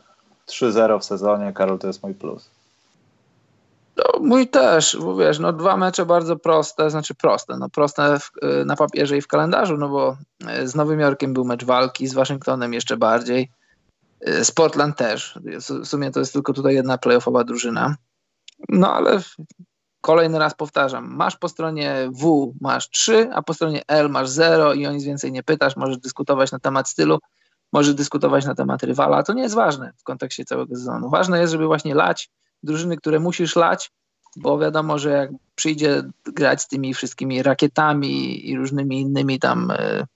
3-0 0.47 1.01
w 1.01 1.05
sezonie, 1.05 1.53
Karol, 1.53 1.79
to 1.79 1.87
jest 1.87 2.03
mój 2.03 2.15
plus. 2.15 2.51
No, 3.97 4.21
mój 4.21 4.49
też, 4.49 4.97
bo 5.01 5.17
wiesz, 5.17 5.39
no 5.39 5.53
dwa 5.53 5.77
mecze 5.77 6.07
bardzo 6.07 6.37
proste, 6.37 6.91
znaczy 6.91 7.15
proste, 7.15 7.57
no 7.57 7.69
proste 7.69 8.19
w, 8.19 8.31
na 8.67 8.77
papierze 8.77 9.17
i 9.17 9.21
w 9.21 9.27
kalendarzu, 9.27 9.77
no 9.77 9.89
bo 9.89 10.17
e, 10.47 10.69
z 10.69 10.75
Nowym 10.75 11.01
Jorkiem 11.01 11.33
był 11.33 11.45
mecz 11.45 11.65
walki, 11.65 12.07
z 12.07 12.15
Waszyngtonem 12.15 12.75
jeszcze 12.75 12.97
bardziej, 12.97 13.51
e, 14.21 14.45
z 14.45 14.51
Portland 14.51 14.97
też, 14.97 15.39
w 15.83 15.87
sumie 15.87 16.11
to 16.11 16.21
jest 16.21 16.33
tylko 16.33 16.53
tutaj 16.53 16.75
jedna 16.75 16.99
playoffowa 16.99 17.45
drużyna, 17.45 17.97
no 18.69 18.95
ale 18.95 19.21
Kolejny 20.01 20.39
raz 20.39 20.55
powtarzam, 20.55 21.15
masz 21.17 21.37
po 21.37 21.49
stronie 21.49 22.11
W 22.13 22.53
masz 22.61 22.91
3, 22.91 23.31
a 23.33 23.43
po 23.43 23.55
stronie 23.55 23.83
L 23.89 24.11
masz 24.11 24.29
0 24.29 24.75
i 24.75 24.87
o 24.87 24.93
nic 24.93 25.05
więcej 25.05 25.33
nie 25.33 25.43
pytasz, 25.43 25.77
możesz 25.77 25.99
dyskutować 25.99 26.53
na 26.53 26.59
temat 26.59 26.89
stylu, 26.89 27.19
możesz 27.73 27.95
dyskutować 27.95 28.47
na 28.47 28.55
temat 28.55 28.83
rywala, 28.83 29.23
to 29.23 29.33
nie 29.33 29.43
jest 29.43 29.55
ważne 29.55 29.93
w 29.97 30.03
kontekście 30.03 30.45
całego 30.45 30.77
sezonu. 30.77 31.11
Ważne 31.11 31.41
jest, 31.41 31.53
żeby 31.53 31.67
właśnie 31.67 31.95
lać 31.95 32.31
drużyny, 32.63 32.97
które 32.97 33.21
musisz 33.21 33.57
lać, 33.57 33.91
bo 34.37 34.59
wiadomo, 34.59 34.99
że 34.99 35.11
jak 35.11 35.31
przyjdzie 35.55 36.03
grać 36.25 36.63
z 36.63 36.69
tymi 36.69 36.95
wszystkimi 36.95 37.43
rakietami 37.43 38.49
i 38.51 38.57
różnymi 38.57 39.01
innymi 39.01 39.39
tam 39.39 39.71
y, 39.71 40.07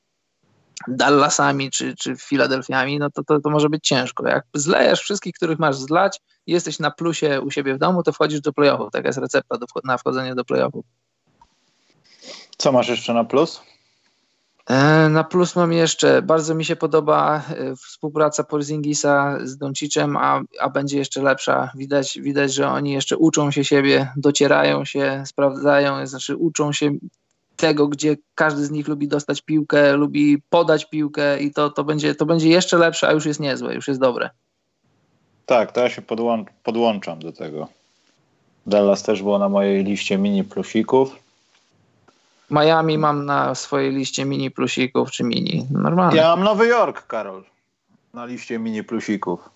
Dallasami 0.89 1.71
czy, 1.71 1.95
czy 1.97 2.17
Filadelfiami, 2.17 2.99
no 2.99 3.11
to, 3.11 3.25
to, 3.25 3.41
to 3.41 3.51
może 3.51 3.69
być 3.69 3.89
ciężko. 3.89 4.29
Jak 4.29 4.45
zlejesz 4.55 5.01
wszystkich, 5.01 5.35
których 5.35 5.59
masz 5.59 5.77
zlać, 5.77 6.21
jesteś 6.47 6.79
na 6.79 6.91
plusie 6.91 7.41
u 7.41 7.51
siebie 7.51 7.75
w 7.75 7.79
domu, 7.79 8.03
to 8.03 8.13
wchodzisz 8.13 8.41
do 8.41 8.53
playoffów. 8.53 8.91
Taka 8.93 9.09
jest 9.09 9.19
recepta 9.19 9.59
do, 9.59 9.67
na 9.85 9.99
wchodzenie 9.99 10.35
do 10.35 10.45
playoffów. 10.45 10.85
Co 12.57 12.73
masz 12.73 12.89
jeszcze 12.89 13.15
na 13.15 13.25
plus? 13.25 13.61
E, 14.71 15.09
na 15.09 15.25
plus 15.25 15.57
mam 15.57 15.73
jeszcze, 15.73 16.23
bardzo 16.23 16.55
mi 16.55 16.65
się 16.65 16.77
podoba 16.77 17.37
e, 17.37 17.77
współpraca 17.77 18.45
Porzingisa 18.45 19.39
z 19.45 19.57
Doncicem, 19.57 20.17
a, 20.17 20.43
a 20.61 20.71
będzie 20.71 20.99
jeszcze 20.99 21.23
lepsza. 21.23 21.71
Widać, 21.75 22.19
widać, 22.21 22.55
że 22.55 22.69
oni 22.69 22.93
jeszcze 22.93 23.17
uczą 23.17 23.51
się 23.51 23.65
siebie, 23.65 24.13
docierają 24.17 24.85
się, 24.85 25.23
sprawdzają, 25.27 26.07
znaczy 26.07 26.37
uczą 26.37 26.73
się 26.73 26.95
tego, 27.57 27.89
gdzie 27.89 28.17
każdy 28.35 28.65
z 28.65 28.71
nich 28.71 28.89
lubi 28.89 29.09
dostać 29.09 29.43
piłkę, 29.43 29.97
lubi 29.97 30.43
podać 30.51 30.91
piłkę 30.91 31.41
i 31.41 31.53
to, 31.53 31.71
to, 31.71 31.85
będzie, 31.85 32.15
to 32.15 32.27
będzie 32.27 32.49
jeszcze 32.49 32.79
lepsze, 32.79 33.09
a 33.09 33.13
już 33.13 33.27
jest 33.27 33.41
niezłe, 33.41 33.75
już 33.75 33.89
jest 33.89 34.01
dobre. 34.01 34.31
Tak, 35.47 35.73
to 35.73 35.81
ja 35.81 35.91
się 35.91 36.03
podłą 36.03 36.45
podłączam 36.63 37.19
do 37.19 37.33
tego. 37.33 37.69
Dallas 38.67 39.03
też 39.03 39.23
było 39.23 39.39
na 39.39 39.49
mojej 39.49 39.85
liście 39.85 40.19
mini 40.19 40.45
plusików. 40.45 41.17
Miami 42.51 42.99
mam 42.99 43.27
na 43.27 43.55
swojej 43.55 43.93
liście 43.93 44.25
mini 44.25 44.51
plusików 44.51 45.11
czy 45.11 45.25
mini. 45.25 45.67
Normalnie. 45.71 46.17
Ja 46.17 46.29
mam 46.29 46.45
Nowy 46.45 46.67
Jork, 46.67 47.07
Karol, 47.07 47.45
na 48.15 48.25
liście 48.25 48.59
mini 48.59 48.85
plusików. 48.85 49.51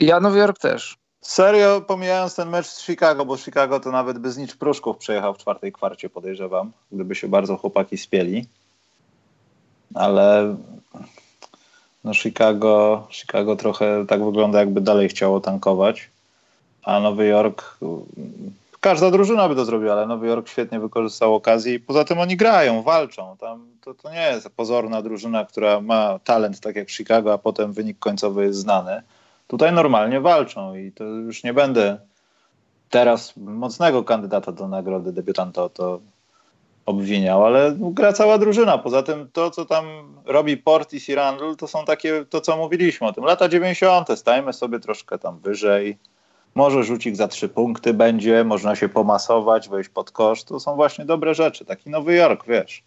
Ja 0.00 0.20
Nowy 0.20 0.38
Jork 0.38 0.58
też. 0.58 0.96
Serio, 1.20 1.80
pomijając 1.80 2.34
ten 2.34 2.48
mecz 2.48 2.66
z 2.66 2.82
Chicago, 2.82 3.24
bo 3.24 3.36
Chicago 3.36 3.80
to 3.80 3.90
nawet 3.90 4.18
bez 4.18 4.36
nic 4.36 4.54
pruszków 4.56 4.98
przejechał 4.98 5.34
w 5.34 5.38
czwartej 5.38 5.72
kwarcie, 5.72 6.10
podejrzewam, 6.10 6.72
gdyby 6.92 7.14
się 7.14 7.28
bardzo 7.28 7.56
chłopaki 7.56 7.98
spieli. 7.98 8.46
Ale 9.94 10.56
no 12.04 12.14
Chicago, 12.14 13.06
Chicago 13.10 13.56
trochę 13.56 14.06
tak 14.06 14.24
wygląda, 14.24 14.58
jakby 14.58 14.80
dalej 14.80 15.08
chciało 15.08 15.40
tankować, 15.40 16.10
a 16.82 17.00
Nowy 17.00 17.26
Jork 17.26 17.78
każda 18.82 19.10
drużyna 19.10 19.48
by 19.48 19.54
to 19.54 19.64
zrobiła, 19.64 19.92
ale 19.92 20.06
Nowy 20.06 20.26
Jork 20.26 20.48
świetnie 20.48 20.80
wykorzystał 20.80 21.34
okazję 21.34 21.74
i 21.74 21.80
poza 21.80 22.04
tym 22.04 22.18
oni 22.18 22.36
grają, 22.36 22.82
walczą. 22.82 23.36
Tam 23.40 23.66
to, 23.80 23.94
to 23.94 24.10
nie 24.10 24.26
jest 24.32 24.48
pozorna 24.48 25.02
drużyna, 25.02 25.44
która 25.44 25.80
ma 25.80 26.18
talent 26.24 26.60
tak 26.60 26.76
jak 26.76 26.90
Chicago, 26.90 27.32
a 27.32 27.38
potem 27.38 27.72
wynik 27.72 27.98
końcowy 27.98 28.44
jest 28.44 28.58
znany. 28.58 29.02
Tutaj 29.48 29.72
normalnie 29.72 30.20
walczą 30.20 30.74
i 30.74 30.92
to 30.92 31.04
już 31.04 31.44
nie 31.44 31.54
będę 31.54 31.98
teraz 32.90 33.36
mocnego 33.36 34.04
kandydata 34.04 34.52
do 34.52 34.68
nagrody 34.68 35.12
debiutanta 35.12 35.68
to 35.68 36.00
obwiniał, 36.86 37.46
ale 37.46 37.76
gra 37.78 38.12
cała 38.12 38.38
drużyna. 38.38 38.78
Poza 38.78 39.02
tym 39.02 39.28
to, 39.32 39.50
co 39.50 39.64
tam 39.64 39.84
robi 40.24 40.56
Portis 40.56 41.08
i 41.08 41.14
Randall, 41.14 41.56
to 41.56 41.68
są 41.68 41.84
takie, 41.84 42.24
to 42.30 42.40
co 42.40 42.56
mówiliśmy 42.56 43.06
o 43.06 43.12
tym, 43.12 43.24
lata 43.24 43.48
90. 43.48 44.08
Stajmy 44.18 44.52
sobie 44.52 44.80
troszkę 44.80 45.18
tam 45.18 45.38
wyżej, 45.38 45.98
może 46.54 46.84
rzucik 46.84 47.16
za 47.16 47.28
trzy 47.28 47.48
punkty 47.48 47.94
będzie, 47.94 48.44
można 48.44 48.76
się 48.76 48.88
pomasować, 48.88 49.68
wejść 49.68 49.88
pod 49.88 50.10
kosz. 50.10 50.44
To 50.44 50.60
są 50.60 50.76
właśnie 50.76 51.04
dobre 51.04 51.34
rzeczy. 51.34 51.64
Taki 51.64 51.90
Nowy 51.90 52.14
Jork, 52.14 52.46
wiesz. 52.46 52.82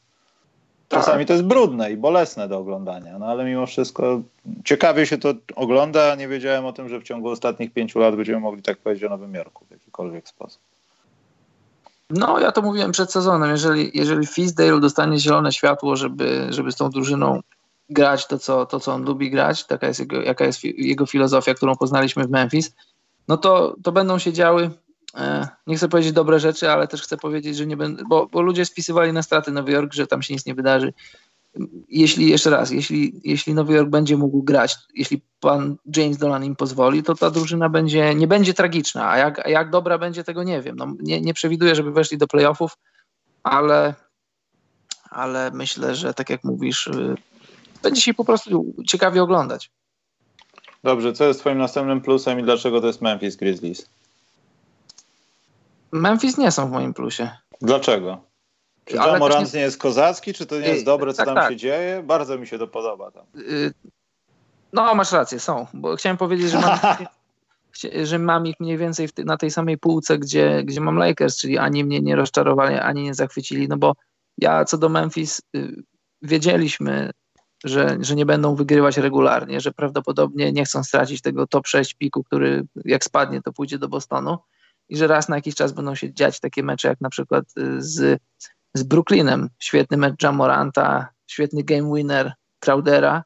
Czasami 0.89 1.17
tak. 1.17 1.27
to 1.27 1.33
jest 1.33 1.45
brudne 1.45 1.91
i 1.91 1.97
bolesne 1.97 2.47
do 2.47 2.57
oglądania, 2.57 3.19
no 3.19 3.25
ale 3.25 3.45
mimo 3.45 3.65
wszystko 3.65 4.21
ciekawie 4.65 5.05
się 5.05 5.17
to 5.17 5.33
ogląda. 5.55 6.15
Nie 6.15 6.27
wiedziałem 6.27 6.65
o 6.65 6.73
tym, 6.73 6.89
że 6.89 6.99
w 6.99 7.03
ciągu 7.03 7.29
ostatnich 7.29 7.73
pięciu 7.73 7.99
lat 7.99 8.15
będziemy 8.15 8.39
mogli 8.39 8.61
tak 8.61 8.77
powiedzieć 8.77 9.03
o 9.03 9.09
Nowym 9.09 9.33
Jorku 9.33 9.65
w 9.65 9.71
jakikolwiek 9.71 10.27
sposób. 10.27 10.61
No, 12.09 12.39
ja 12.39 12.51
to 12.51 12.61
mówiłem 12.61 12.91
przed 12.91 13.11
sezonem. 13.11 13.49
Jeżeli, 13.49 13.91
jeżeli 13.93 14.27
Fisdale 14.27 14.79
dostanie 14.79 15.19
zielone 15.19 15.51
światło, 15.51 15.95
żeby, 15.95 16.47
żeby 16.49 16.71
z 16.71 16.75
tą 16.75 16.89
drużyną 16.89 17.41
grać 17.89 18.27
to 18.27 18.39
co, 18.39 18.65
to, 18.65 18.79
co 18.79 18.93
on 18.93 19.03
lubi 19.03 19.31
grać, 19.31 19.63
taka 19.63 19.87
jest 19.87 19.99
jego, 19.99 20.21
jaka 20.21 20.45
jest 20.45 20.63
jego 20.63 21.05
filozofia, 21.05 21.53
którą 21.53 21.75
poznaliśmy 21.75 22.23
w 22.23 22.29
Memphis, 22.29 22.75
no 23.27 23.37
to, 23.37 23.75
to 23.83 23.91
będą 23.91 24.19
się 24.19 24.33
działy, 24.33 24.69
e, 25.15 25.47
nie 25.67 25.77
chcę 25.77 25.89
powiedzieć 25.89 26.11
dobre 26.11 26.39
rzeczy, 26.39 26.71
ale 26.71 26.87
też 26.87 27.01
chcę 27.01 27.17
powiedzieć, 27.17 27.57
że 27.57 27.65
nie 27.65 27.77
będę, 27.77 28.03
bo, 28.09 28.27
bo 28.31 28.41
ludzie 28.41 28.65
spisywali 28.65 29.13
na 29.13 29.23
straty 29.23 29.51
Nowy 29.51 29.71
Jork, 29.71 29.93
że 29.93 30.07
tam 30.07 30.21
się 30.21 30.33
nic 30.33 30.45
nie 30.45 30.55
wydarzy. 30.55 30.93
Jeśli, 31.89 32.29
jeszcze 32.29 32.49
raz, 32.49 32.71
jeśli, 32.71 33.21
jeśli 33.23 33.53
Nowy 33.53 33.73
Jork 33.73 33.89
będzie 33.89 34.17
mógł 34.17 34.43
grać, 34.43 34.75
jeśli 34.93 35.21
pan 35.39 35.75
James 35.95 36.17
Dolan 36.17 36.45
im 36.45 36.55
pozwoli, 36.55 37.03
to 37.03 37.15
ta 37.15 37.31
drużyna 37.31 37.69
będzie, 37.69 38.15
nie 38.15 38.27
będzie 38.27 38.53
tragiczna, 38.53 39.09
a 39.09 39.17
jak, 39.17 39.45
a 39.45 39.49
jak 39.49 39.69
dobra 39.69 39.97
będzie, 39.97 40.23
tego 40.23 40.43
nie 40.43 40.61
wiem. 40.61 40.75
No, 40.75 40.93
nie, 40.99 41.21
nie 41.21 41.33
przewiduję, 41.33 41.75
żeby 41.75 41.91
weszli 41.91 42.17
do 42.17 42.27
playoffów, 42.27 42.77
ale, 43.43 43.93
ale 45.09 45.51
myślę, 45.51 45.95
że 45.95 46.13
tak 46.13 46.29
jak 46.29 46.43
mówisz, 46.43 46.87
y, 46.87 47.15
będzie 47.83 48.01
się 48.01 48.13
po 48.13 48.25
prostu 48.25 48.73
ciekawie 48.87 49.23
oglądać. 49.23 49.71
Dobrze, 50.83 51.13
co 51.13 51.25
jest 51.25 51.39
twoim 51.39 51.57
następnym 51.57 52.01
plusem 52.01 52.39
i 52.39 52.43
dlaczego 52.43 52.81
to 52.81 52.87
jest 52.87 53.01
Memphis 53.01 53.35
Grizzlies? 53.35 53.89
Memphis 55.91 56.37
nie 56.37 56.51
są 56.51 56.67
w 56.67 56.71
moim 56.71 56.93
plusie. 56.93 57.29
Dlaczego? 57.61 58.21
Czy 58.85 58.99
Ale 58.99 59.19
Morant 59.19 59.53
nie... 59.53 59.59
nie... 59.59 59.65
jest 59.65 59.77
kozacki, 59.77 60.33
czy 60.33 60.45
to 60.45 60.59
nie 60.59 60.67
jest 60.67 60.85
dobre, 60.85 61.13
co 61.13 61.17
tak, 61.17 61.25
tam 61.25 61.35
tak. 61.35 61.49
się 61.49 61.55
dzieje? 61.55 62.03
Bardzo 62.03 62.37
mi 62.37 62.47
się 62.47 62.57
to 62.57 62.67
podoba 62.67 63.11
tam. 63.11 63.23
Y, 63.35 63.73
no, 64.73 64.95
masz 64.95 65.11
rację, 65.11 65.39
są. 65.39 65.67
Bo 65.73 65.95
chciałem 65.95 66.17
powiedzieć, 66.17 66.49
że 66.49 66.59
mam, 66.59 66.79
że 68.09 68.19
mam 68.19 68.47
ich 68.47 68.55
mniej 68.59 68.77
więcej 68.77 69.09
na 69.17 69.37
tej 69.37 69.51
samej 69.51 69.77
półce, 69.77 70.17
gdzie, 70.17 70.63
gdzie 70.63 70.81
mam 70.81 70.97
Lakers, 70.97 71.37
czyli 71.37 71.57
ani 71.57 71.83
mnie 71.83 72.01
nie 72.01 72.15
rozczarowali, 72.15 72.75
ani 72.75 73.03
nie 73.03 73.13
zachwycili, 73.13 73.67
no 73.67 73.77
bo 73.77 73.93
ja 74.37 74.65
co 74.65 74.77
do 74.77 74.89
Memphis 74.89 75.41
y, 75.55 75.83
wiedzieliśmy 76.21 77.11
że, 77.63 77.97
że 78.01 78.15
nie 78.15 78.25
będą 78.25 78.55
wygrywać 78.55 78.97
regularnie, 78.97 79.61
że 79.61 79.71
prawdopodobnie 79.71 80.51
nie 80.51 80.65
chcą 80.65 80.83
stracić 80.83 81.21
tego 81.21 81.47
top 81.47 81.67
6 81.67 81.93
piku, 81.93 82.23
który 82.23 82.65
jak 82.85 83.03
spadnie, 83.03 83.41
to 83.41 83.53
pójdzie 83.53 83.77
do 83.77 83.87
Bostonu 83.87 84.37
i 84.89 84.97
że 84.97 85.07
raz 85.07 85.29
na 85.29 85.35
jakiś 85.35 85.55
czas 85.55 85.71
będą 85.71 85.95
się 85.95 86.13
dziać 86.13 86.39
takie 86.39 86.63
mecze 86.63 86.87
jak 86.87 87.01
na 87.01 87.09
przykład 87.09 87.45
y, 87.57 87.81
z, 87.81 88.19
z 88.75 88.83
Brooklynem. 88.83 89.49
Świetny 89.59 89.97
mecz 89.97 90.23
Jamoranta, 90.23 91.07
świetny 91.27 91.63
game 91.63 91.95
winner 91.95 92.33
Crowdera 92.59 93.23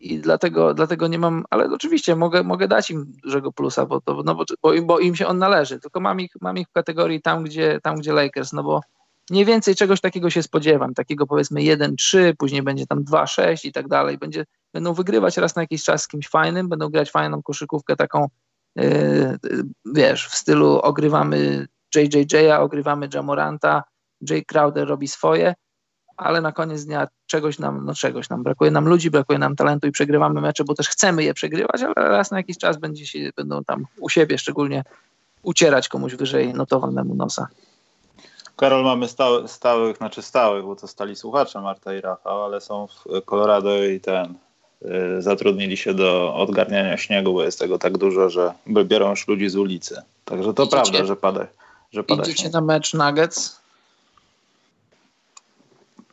i 0.00 0.18
dlatego, 0.18 0.74
dlatego 0.74 1.08
nie 1.08 1.18
mam, 1.18 1.44
ale 1.50 1.64
oczywiście 1.64 2.16
mogę, 2.16 2.42
mogę 2.42 2.68
dać 2.68 2.90
im 2.90 3.12
dużego 3.22 3.52
plusa, 3.52 3.86
bo, 3.86 4.00
to, 4.00 4.22
no 4.24 4.34
bo, 4.34 4.44
bo, 4.62 4.72
bo 4.82 4.98
im 4.98 5.16
się 5.16 5.26
on 5.26 5.38
należy, 5.38 5.80
tylko 5.80 6.00
mam 6.00 6.20
ich, 6.20 6.30
mam 6.40 6.56
ich 6.58 6.68
w 6.68 6.72
kategorii 6.72 7.22
tam 7.22 7.44
gdzie, 7.44 7.80
tam, 7.82 7.96
gdzie 7.96 8.12
Lakers, 8.12 8.52
no 8.52 8.62
bo 8.62 8.80
mniej 9.30 9.44
więcej 9.44 9.74
czegoś 9.74 10.00
takiego 10.00 10.30
się 10.30 10.42
spodziewam, 10.42 10.94
takiego 10.94 11.26
powiedzmy 11.26 11.60
1-3, 11.60 12.34
później 12.38 12.62
będzie 12.62 12.86
tam 12.86 13.04
2-6 13.04 13.66
i 13.66 13.72
tak 13.72 13.88
dalej. 13.88 14.18
Będzie, 14.18 14.46
będą 14.72 14.94
wygrywać 14.94 15.36
raz 15.36 15.56
na 15.56 15.62
jakiś 15.62 15.84
czas 15.84 16.02
z 16.02 16.08
kimś 16.08 16.28
fajnym, 16.28 16.68
będą 16.68 16.88
grać 16.88 17.10
fajną 17.10 17.42
koszykówkę 17.42 17.96
taką, 17.96 18.28
yy, 18.76 19.38
wiesz, 19.94 20.28
w 20.28 20.34
stylu 20.34 20.78
ogrywamy 20.78 21.66
JJJ, 21.94 22.50
ogrywamy 22.58 23.08
Jamoranta, 23.14 23.82
Jay 24.30 24.44
Crowder 24.44 24.88
robi 24.88 25.08
swoje, 25.08 25.54
ale 26.16 26.40
na 26.40 26.52
koniec 26.52 26.84
dnia 26.84 27.08
czegoś 27.26 27.58
nam, 27.58 27.84
no 27.84 27.94
czegoś 27.94 28.28
nam, 28.28 28.42
brakuje 28.42 28.70
nam 28.70 28.88
ludzi, 28.88 29.10
brakuje 29.10 29.38
nam 29.38 29.56
talentu 29.56 29.86
i 29.86 29.92
przegrywamy 29.92 30.40
mecze, 30.40 30.64
bo 30.64 30.74
też 30.74 30.88
chcemy 30.88 31.24
je 31.24 31.34
przegrywać, 31.34 31.82
ale 31.82 31.94
raz 32.08 32.30
na 32.30 32.36
jakiś 32.36 32.58
czas 32.58 32.76
będzie 32.76 33.06
się, 33.06 33.30
będą 33.36 33.64
tam 33.64 33.86
u 34.00 34.08
siebie 34.08 34.38
szczególnie 34.38 34.84
ucierać 35.42 35.88
komuś 35.88 36.14
wyżej 36.14 36.54
notowanemu 36.54 37.14
nosa. 37.14 37.48
Karol, 38.56 38.84
mamy 38.84 39.08
stałych, 39.08 39.50
stałych, 39.50 39.96
znaczy 39.96 40.22
stałych, 40.22 40.64
bo 40.64 40.76
to 40.76 40.88
stali 40.88 41.16
słuchacze 41.16 41.60
Marta 41.60 41.94
i 41.94 42.00
Rafał, 42.00 42.44
ale 42.44 42.60
są 42.60 42.86
w 42.86 43.24
Colorado 43.24 43.84
i 43.84 44.00
ten 44.00 44.34
y, 45.18 45.22
zatrudnili 45.22 45.76
się 45.76 45.94
do 45.94 46.34
odgarniania 46.34 46.96
śniegu, 46.96 47.32
bo 47.32 47.42
jest 47.44 47.58
tego 47.58 47.78
tak 47.78 47.98
dużo, 47.98 48.30
że 48.30 48.54
biorą 48.66 49.10
już 49.10 49.28
ludzi 49.28 49.48
z 49.48 49.56
ulicy. 49.56 50.02
Także 50.24 50.54
to 50.54 50.62
Idziecie? 50.62 50.76
prawda, 50.76 51.04
że 51.04 51.16
pada, 51.16 51.46
że 51.92 52.04
pada 52.04 52.22
Idziecie 52.22 52.40
śnieg. 52.42 52.52
na 52.52 52.60
mecz 52.60 52.94
Nuggets? 52.94 53.59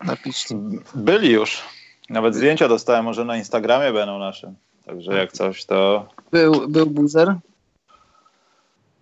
Napiszcie. 0.04 0.56
Byli 0.96 1.30
już. 1.30 1.62
Nawet 2.10 2.36
zdjęcia 2.36 2.68
dostałem, 2.68 3.06
może 3.06 3.26
na 3.26 3.38
Instagramie 3.38 3.94
będą 3.94 4.20
naszym. 4.20 4.56
Także 4.86 5.14
jak 5.14 5.32
coś, 5.32 5.66
to... 5.66 6.08
Był, 6.32 6.68
był 6.68 6.86
buzer? 6.86 7.36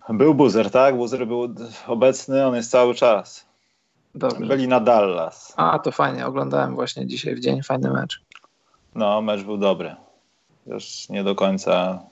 Był 0.08 0.34
Buzer, 0.34 0.70
tak? 0.70 0.96
Buzer 0.96 1.26
był 1.26 1.54
obecny, 1.86 2.46
on 2.46 2.54
jest 2.54 2.70
cały 2.70 2.94
czas. 2.94 3.44
Dobrze. 4.14 4.46
Byli 4.46 4.68
na 4.68 4.80
Dallas. 4.80 5.52
A, 5.56 5.78
to 5.78 5.92
fajnie, 5.92 6.26
oglądałem 6.26 6.74
właśnie 6.74 7.06
dzisiaj 7.06 7.34
w 7.34 7.40
dzień, 7.40 7.62
fajny 7.62 7.90
mecz. 7.90 8.20
No, 8.94 9.22
mecz 9.22 9.42
był 9.42 9.56
dobry. 9.56 9.96
Już 10.66 11.08
nie 11.08 11.24
do 11.24 11.34
końca 11.34 12.02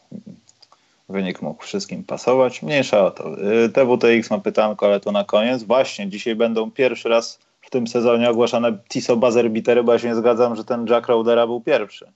wynik 1.08 1.42
mógł 1.42 1.62
wszystkim 1.62 2.04
pasować. 2.04 2.62
Mniejsza 2.62 3.04
o 3.04 3.10
to. 3.10 3.42
Y, 3.64 3.68
TWTX 3.68 4.30
ma 4.30 4.38
pytanko, 4.38 4.86
ale 4.86 5.00
to 5.00 5.12
na 5.12 5.24
koniec. 5.24 5.62
Właśnie, 5.62 6.08
dzisiaj 6.08 6.34
będą 6.34 6.70
pierwszy 6.70 7.08
raz 7.08 7.38
w 7.66 7.70
tym 7.70 7.86
sezonie 7.86 8.30
ogłaszane 8.30 8.78
TISO 8.88 9.16
buzzer 9.16 9.50
bitery, 9.50 9.84
bo 9.84 9.92
ja 9.92 9.98
się 9.98 10.08
nie 10.08 10.14
zgadzam, 10.14 10.56
że 10.56 10.64
ten 10.64 10.86
Jack 10.86 11.08
Rowdera 11.08 11.46
był 11.46 11.60
pierwszy. 11.60 12.12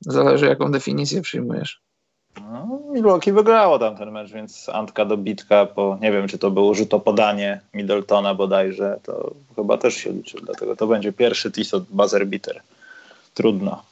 Zależy, 0.00 0.46
jaką 0.46 0.72
definicję 0.72 1.22
przyjmujesz. 1.22 1.80
No, 2.52 2.80
Milwaukee 2.92 3.32
wygrało 3.32 3.78
tam 3.78 3.96
ten 3.96 4.10
mecz, 4.10 4.32
więc 4.32 4.68
Antka 4.68 5.04
do 5.04 5.16
bitka 5.16 5.66
po, 5.66 5.98
nie 6.00 6.12
wiem, 6.12 6.28
czy 6.28 6.38
to 6.38 6.50
było 6.50 6.74
podanie 7.04 7.60
Middletona 7.74 8.34
bodajże, 8.34 9.00
to 9.02 9.34
chyba 9.56 9.78
też 9.78 9.94
się 9.94 10.12
liczy, 10.12 10.38
dlatego 10.42 10.76
to 10.76 10.86
będzie 10.86 11.12
pierwszy 11.12 11.52
TIS 11.52 11.74
od 11.74 11.84
buzzer 11.84 12.26
beater. 12.26 12.62
Trudno. 13.34 13.82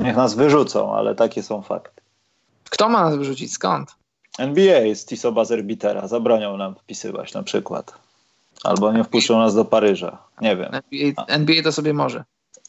Niech 0.00 0.16
nas 0.16 0.34
wyrzucą, 0.34 0.94
ale 0.94 1.14
takie 1.14 1.42
są 1.42 1.62
fakty. 1.62 2.00
Kto 2.70 2.88
ma 2.88 3.04
nas 3.04 3.16
wyrzucić? 3.16 3.52
Skąd? 3.52 3.94
NBA 4.38 4.94
z 4.94 5.04
Tisoba 5.06 5.44
Zerbitera. 5.44 6.08
Zabronią 6.08 6.56
nam 6.56 6.74
wpisywać 6.74 7.34
na 7.34 7.42
przykład. 7.42 7.94
Albo 8.64 8.92
nie 8.92 9.04
wpuszczą 9.04 9.38
nas 9.38 9.54
do 9.54 9.64
Paryża. 9.64 10.18
Nie 10.40 10.56
wiem. 10.56 10.70
NBA, 10.72 11.24
NBA 11.26 11.62
to 11.62 11.72
sobie 11.72 11.94
może. 11.94 12.24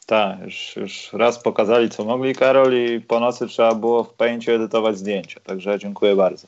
Tak, 0.06 0.40
już, 0.40 0.76
już 0.76 1.12
raz 1.12 1.38
pokazali, 1.42 1.90
co 1.90 2.04
mogli 2.04 2.34
Karol 2.34 2.74
i 2.74 3.00
po 3.00 3.20
nocy 3.20 3.46
trzeba 3.46 3.74
było 3.74 4.04
w 4.04 4.14
pęcie 4.14 4.54
edytować 4.54 4.98
zdjęcia. 4.98 5.40
Także 5.40 5.78
dziękuję 5.78 6.16
bardzo. 6.16 6.46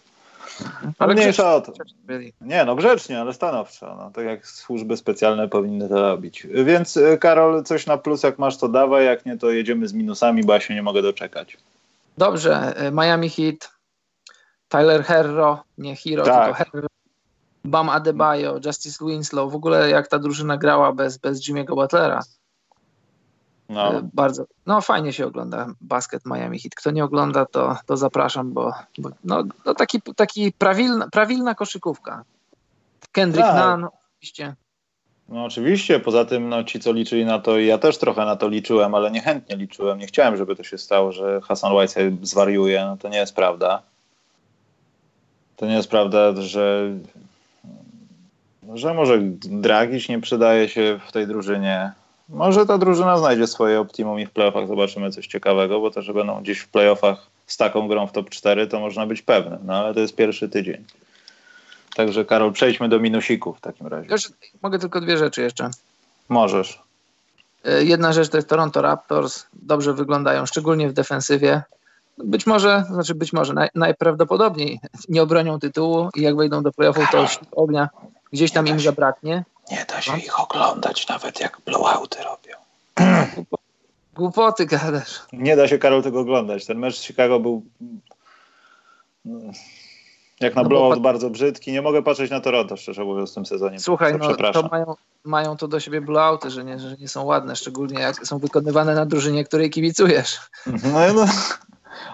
Ale 0.99 1.15
mniejsza 1.15 1.55
o 1.55 1.61
to. 1.61 1.73
Nie, 2.41 2.65
no 2.65 2.77
grzecznie, 2.77 3.21
ale 3.21 3.35
stanowczo. 3.35 3.97
No, 3.99 4.11
tak 4.15 4.25
jak 4.25 4.47
służby 4.47 4.97
specjalne 4.97 5.49
powinny 5.49 5.89
to 5.89 6.03
robić. 6.03 6.47
Więc 6.51 6.97
y, 6.97 7.19
Karol, 7.21 7.65
coś 7.65 7.87
na 7.87 7.99
plus 7.99 8.23
jak 8.23 8.39
masz, 8.39 8.57
to 8.57 8.69
dawaj, 8.69 9.05
jak 9.05 9.27
nie, 9.27 9.39
to 9.39 9.51
jedziemy 9.51 9.89
z 9.89 9.93
minusami, 9.93 10.45
bo 10.45 10.53
ja 10.53 10.61
się 10.61 10.75
nie 10.75 10.83
mogę 10.83 11.03
doczekać. 11.03 11.57
Dobrze, 12.19 12.75
y, 12.87 12.91
Miami 12.91 13.31
Heat, 13.31 13.71
Tyler 14.69 15.05
Herro, 15.05 15.65
nie 15.79 15.97
Hero, 15.97 16.25
tak. 16.25 16.45
tylko 16.45 16.65
Herro, 16.65 16.89
Bam 17.67 17.89
Adebayo, 17.89 18.61
Justice 18.67 19.05
Winslow, 19.05 19.53
w 19.53 19.55
ogóle 19.55 19.91
jak 19.91 20.09
ta 20.09 20.19
drużyna 20.19 20.57
grała 20.57 20.93
bez, 20.93 21.19
bez 21.19 21.49
Jimmy'ego 21.49 21.75
Butlera. 21.75 22.23
No. 23.69 23.99
Y, 23.99 24.03
bardzo, 24.15 24.45
no 24.67 24.81
fajnie 24.81 25.13
się 25.13 25.27
ogląda 25.27 25.67
basket 25.81 26.27
Miami 26.27 26.59
Heat. 26.59 26.75
Kto 26.75 26.91
nie 26.91 27.05
ogląda, 27.05 27.47
to, 27.47 27.77
to 27.87 27.97
zapraszam, 27.97 28.53
bo, 28.53 28.73
bo 28.99 29.11
no, 29.25 29.45
no 29.65 29.75
taki, 29.75 30.03
taki 30.17 30.53
prawilna, 30.53 31.09
prawilna 31.13 31.55
koszykówka. 31.55 32.25
Kendrick 33.13 33.49
tak. 33.49 33.79
Nunn, 33.79 33.89
oczywiście. 34.17 34.55
No 35.29 35.45
oczywiście, 35.45 36.01
poza 36.01 36.25
tym 36.25 36.49
no, 36.49 36.65
ci, 36.65 36.81
co 36.81 36.93
liczyli 36.93 37.25
na 37.25 37.39
to, 37.39 37.59
i 37.59 37.67
ja 37.67 37.79
też 37.79 37.99
trochę 37.99 38.25
na 38.25 38.37
to 38.37 38.49
liczyłem, 38.49 38.95
ale 38.95 39.11
niechętnie 39.11 39.57
liczyłem. 39.57 39.99
Nie 39.99 40.07
chciałem, 40.07 40.37
żeby 40.37 40.57
to 40.57 40.63
się 40.63 40.79
stało, 40.79 41.13
że 41.13 41.41
Hassan 41.41 41.73
Whiteside 41.73 42.27
zwariuje. 42.27 42.85
No 42.85 42.97
to 42.97 43.09
nie 43.09 43.19
jest 43.19 43.35
prawda. 43.35 43.83
To 45.57 45.67
nie 45.67 45.75
jest 45.75 45.91
prawda, 45.91 46.43
że, 46.43 46.95
że 48.75 48.95
może 48.95 49.19
Dragic 49.45 50.09
nie 50.09 50.21
przydaje 50.21 50.69
się 50.69 51.01
w 51.09 51.13
tej 51.13 51.27
drużynie. 51.27 51.93
Może 52.29 52.67
ta 52.67 52.79
drużyna 52.79 53.19
znajdzie 53.19 53.47
swoje 53.47 53.81
optimum 53.81 54.21
i 54.21 54.27
w 54.27 54.31
playoffach 54.31 54.67
zobaczymy 54.67 55.11
coś 55.11 55.27
ciekawego, 55.27 55.81
bo 55.81 55.91
to, 55.91 56.03
że 56.03 56.15
będą 56.15 56.41
gdzieś 56.41 56.59
w 56.59 56.69
playoffach 56.69 57.27
z 57.47 57.57
taką 57.57 57.89
grą 57.89 58.07
w 58.07 58.13
top 58.13 58.31
4, 58.31 58.67
to 58.67 58.81
można 58.81 59.07
być 59.07 59.23
pewny. 59.23 59.59
No 59.65 59.75
ale 59.75 59.95
to 59.95 60.01
jest 60.01 60.17
pierwszy 60.17 60.49
tydzień. 60.49 60.85
Także 61.97 62.25
Karol, 62.25 62.53
przejdźmy 62.53 62.89
do 62.89 63.01
minusików 63.01 63.59
w 63.59 63.61
takim 63.61 63.87
razie. 63.87 64.09
mogę 64.63 64.79
tylko 64.79 65.01
dwie 65.01 65.19
rzeczy 65.19 65.43
jeszcze. 65.43 65.71
Możesz. 66.29 66.83
E, 67.65 67.85
jedna 67.85 68.13
rzecz 68.13 68.29
to 68.29 68.37
jest 68.39 68.49
Toronto 68.49 68.83
Raptors. 68.83 69.47
Dobrze 69.53 69.95
wyglądają, 69.95 70.47
szczególnie 70.47 70.89
w 70.89 70.93
defensywie. 70.93 71.63
Być 72.19 72.47
może, 72.47 72.85
znaczy 72.91 73.15
być 73.15 73.33
może, 73.33 73.55
naj, 73.55 73.69
najprawdopodobniej 73.75 74.81
nie 75.09 75.23
obronią 75.23 75.59
tytułu 75.59 76.09
i 76.15 76.23
jak 76.23 76.37
wejdą 76.37 76.63
do 76.63 76.73
playoffów, 76.73 77.05
to 77.13 77.27
ognia 77.53 77.89
gdzieś 78.33 78.53
tam 78.53 78.67
im 78.67 78.81
zabraknie. 78.81 79.45
Nie 79.71 79.87
da 79.89 80.01
się 80.01 80.13
no? 80.13 80.19
ich 80.19 80.41
oglądać, 80.41 81.09
nawet 81.09 81.41
jak 81.41 81.61
blowouty 81.65 82.19
robią. 82.23 82.57
Głupoty 84.15 84.67
gadasz. 84.67 85.21
Nie 85.33 85.57
da 85.57 85.69
się, 85.69 85.79
Karol, 85.79 86.03
tego 86.03 86.21
oglądać. 86.21 86.67
Ten 86.67 86.79
mecz 86.79 86.99
z 86.99 87.03
Chicago 87.03 87.41
był 87.41 87.63
jak 90.41 90.55
na 90.55 90.63
no 90.63 90.69
blowout 90.69 90.95
pat... 90.95 91.03
bardzo 91.03 91.31
brzydki. 91.31 91.73
Nie 91.73 91.83
mogę 91.83 92.03
patrzeć 92.03 92.31
na 92.31 92.41
Toronto, 92.41 92.77
szczerze 92.77 93.05
mówiąc, 93.05 93.31
w 93.33 93.35
tym 93.35 93.47
sezonie. 93.47 93.81
Słuchaj, 93.81 94.15
no, 94.19 94.53
to 94.53 94.69
mają, 94.69 94.95
mają 95.25 95.57
to 95.57 95.69
do 95.69 95.81
siebie 95.81 96.01
blowouty, 96.01 96.51
że 96.51 96.65
nie, 96.65 96.79
że 96.79 96.97
nie 96.97 97.09
są 97.09 97.25
ładne, 97.25 97.57
szczególnie 97.57 98.01
jak 98.01 98.27
są 98.27 98.39
wykonywane 98.39 98.95
na 98.95 99.07
drużynie, 99.07 99.45
której 99.45 99.71
kibicujesz. 99.71 100.41
No, 100.67 101.13
no, 101.15 101.27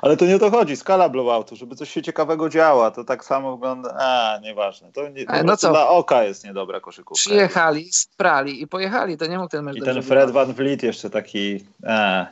ale 0.03 0.17
to 0.17 0.27
nie 0.27 0.37
o 0.37 0.39
to 0.39 0.51
chodzi. 0.51 0.77
Skala 0.77 1.09
blowoutu, 1.09 1.57
żeby 1.57 1.77
coś 1.77 1.91
się 1.91 2.03
ciekawego 2.03 2.49
działa, 2.49 2.91
to 2.91 3.05
tak 3.05 3.25
samo 3.25 3.53
wygląda. 3.53 3.97
A, 3.99 4.39
nieważne. 4.43 4.93
To 4.93 5.09
nie, 5.09 5.27
no 5.45 5.57
co? 5.57 5.71
dla 5.71 5.89
oka 5.89 6.25
jest 6.25 6.45
niedobra 6.45 6.81
koszykówka. 6.81 7.21
Przyjechali, 7.21 7.93
sprali 7.93 8.63
i 8.63 8.67
pojechali. 8.67 9.17
To 9.17 9.27
nie 9.27 9.39
mógł 9.39 9.49
ten 9.49 9.65
mecz 9.65 9.77
I 9.77 9.83
ten 9.83 10.03
Fred 10.03 10.31
Van 10.31 10.53
Vliet 10.53 10.83
jeszcze 10.83 11.11
taki. 11.11 11.65
A, 11.87 12.27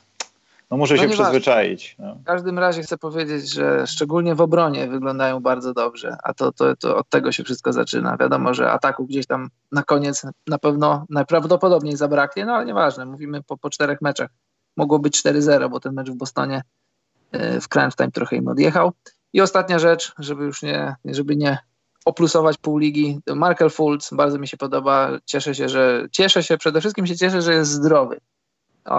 no 0.71 0.77
muszę 0.77 0.95
no 0.95 1.03
się 1.03 1.09
przyzwyczaić. 1.09 1.97
No. 1.99 2.15
W 2.15 2.25
każdym 2.25 2.59
razie 2.59 2.83
chcę 2.83 2.99
powiedzieć, 2.99 3.53
że 3.53 3.87
szczególnie 3.87 4.35
w 4.35 4.41
obronie 4.41 4.89
wyglądają 4.89 5.41
bardzo 5.41 5.75
dobrze, 5.75 6.17
a 6.23 6.35
to, 6.35 6.53
to, 6.53 6.77
to 6.77 6.97
od 6.97 7.09
tego 7.09 7.33
się 7.33 7.45
wszystko 7.45 7.73
zaczyna. 7.73 8.17
Wiadomo, 8.17 8.55
że 8.55 8.71
ataku 8.71 9.07
gdzieś 9.07 9.27
tam 9.27 9.49
na 9.73 9.83
koniec 9.83 10.27
na 10.47 10.59
pewno 10.59 11.07
najprawdopodobniej 11.09 11.97
zabraknie, 11.97 12.47
no 12.47 12.53
ale 12.53 12.65
nieważne, 12.65 13.07
mówimy 13.07 13.43
po, 13.43 13.57
po 13.57 13.71
czterech 13.71 14.03
meczach. 14.03 14.31
Mogło 14.77 14.99
być 14.99 15.25
4-0, 15.25 15.71
bo 15.71 15.81
ten 15.81 15.95
mecz 15.95 16.11
w 16.11 16.15
Bostonie 16.15 16.63
w 17.33 17.69
crunch 17.69 17.97
time 17.97 18.11
trochę 18.11 18.37
im 18.37 18.49
odjechał. 18.49 18.93
I 19.33 19.41
ostatnia 19.41 19.79
rzecz, 19.79 20.13
żeby 20.19 20.45
już 20.45 20.63
nie, 20.63 20.95
żeby 21.05 21.37
nie 21.37 21.59
oplusować 22.05 22.59
pół 22.59 22.79
ligi. 22.79 23.21
Markel 23.35 23.71
Fultz 23.71 24.15
bardzo 24.15 24.39
mi 24.39 24.49
się 24.49 24.57
podoba. 24.57 25.11
Cieszę 25.25 25.55
się, 25.55 25.69
że 25.69 26.07
cieszę 26.13 26.43
się, 26.43 26.59
przede 26.59 26.81
wszystkim 26.81 27.07
się 27.07 27.17
cieszę, 27.17 27.43
że 27.43 27.55
jest 27.55 27.71
zdrowy 27.71 28.21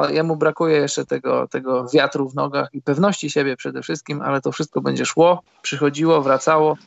jemu 0.10 0.36
brakuje 0.36 0.78
jeszcze 0.78 1.06
tego, 1.06 1.48
tego 1.48 1.90
wiatru 1.90 2.30
w 2.30 2.36
nogach 2.36 2.70
i 2.74 2.82
pewności 2.82 3.30
siebie 3.30 3.58
przede 3.58 3.82
wszystkim, 3.82 4.22
ale 4.22 4.42
to 4.42 4.52
wszystko 4.52 4.82
będzie 4.82 5.06
szło, 5.06 5.42
przychodziło, 5.62 6.22
wracało. 6.22 6.78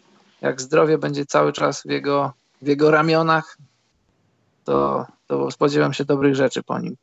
Jak 0.40 0.60
zdrowie 0.60 0.98
będzie 0.98 1.26
cały 1.26 1.52
czas 1.52 1.82
w 1.82 1.90
jego, 1.90 2.32
w 2.62 2.66
jego 2.66 2.90
ramionach, 2.90 3.58
to, 4.64 5.06
to 5.26 5.50
spodziewam 5.50 5.92
się 5.92 6.04
dobrych 6.04 6.34
rzeczy 6.34 6.62
po 6.62 6.78
nim. 6.78 6.96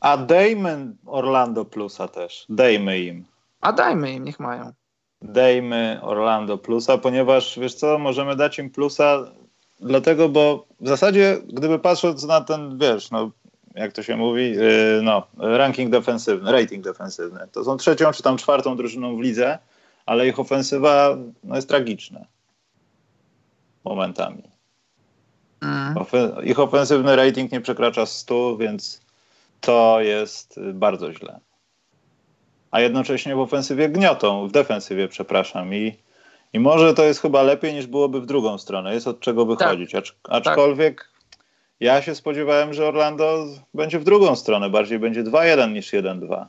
A 0.00 0.16
dajmy 0.16 0.92
Orlando 1.06 1.64
Plusa 1.64 2.08
też. 2.08 2.46
Dajmy 2.48 2.98
im. 2.98 3.24
A 3.60 3.72
dajmy 3.72 4.12
im, 4.12 4.24
niech 4.24 4.40
mają. 4.40 4.72
Dajmy 5.22 5.98
Orlando 6.02 6.58
Plusa, 6.58 6.98
ponieważ 6.98 7.58
wiesz 7.58 7.74
co, 7.74 7.98
możemy 7.98 8.36
dać 8.36 8.58
im 8.58 8.70
plusa 8.70 9.24
dlatego, 9.80 10.28
bo 10.28 10.66
w 10.80 10.88
zasadzie 10.88 11.38
gdyby 11.48 11.78
patrząc 11.78 12.24
na 12.24 12.40
ten, 12.40 12.78
wiesz, 12.78 13.10
no 13.10 13.30
jak 13.74 13.92
to 13.92 14.02
się 14.02 14.16
mówi, 14.16 14.58
y, 14.58 15.00
no, 15.02 15.26
ranking 15.38 15.90
defensywny, 15.90 16.52
rating 16.52 16.84
defensywny. 16.84 17.40
To 17.52 17.64
są 17.64 17.76
trzecią 17.76 18.12
czy 18.12 18.22
tam 18.22 18.36
czwartą 18.36 18.76
drużyną 18.76 19.16
w 19.16 19.20
lidze, 19.20 19.58
ale 20.06 20.28
ich 20.28 20.38
ofensywa 20.38 21.16
no, 21.44 21.56
jest 21.56 21.68
tragiczna 21.68 22.20
momentami. 23.84 24.42
Mm. 25.62 25.94
Ich 26.44 26.58
ofensywny 26.58 27.16
rating 27.16 27.52
nie 27.52 27.60
przekracza 27.60 28.06
100, 28.06 28.56
więc 28.56 29.00
to 29.60 30.00
jest 30.00 30.60
bardzo 30.72 31.12
źle. 31.12 31.40
A 32.70 32.80
jednocześnie 32.80 33.36
w 33.36 33.40
ofensywie 33.40 33.88
gniotą, 33.88 34.48
w 34.48 34.52
defensywie, 34.52 35.08
przepraszam. 35.08 35.74
I, 35.74 35.96
i 36.52 36.60
może 36.60 36.94
to 36.94 37.04
jest 37.04 37.20
chyba 37.20 37.42
lepiej 37.42 37.74
niż 37.74 37.86
byłoby 37.86 38.20
w 38.20 38.26
drugą 38.26 38.58
stronę. 38.58 38.94
Jest 38.94 39.08
od 39.08 39.20
czego 39.20 39.46
wychodzić. 39.46 39.92
Tak. 39.92 40.02
Acz, 40.02 40.14
aczkolwiek 40.28 41.10
ja 41.80 42.02
się 42.02 42.14
spodziewałem, 42.14 42.74
że 42.74 42.88
Orlando 42.88 43.46
będzie 43.74 43.98
w 43.98 44.04
drugą 44.04 44.36
stronę, 44.36 44.70
bardziej 44.70 44.98
będzie 44.98 45.24
2-1 45.24 45.72
niż 45.72 45.92
1-2. 45.92 46.46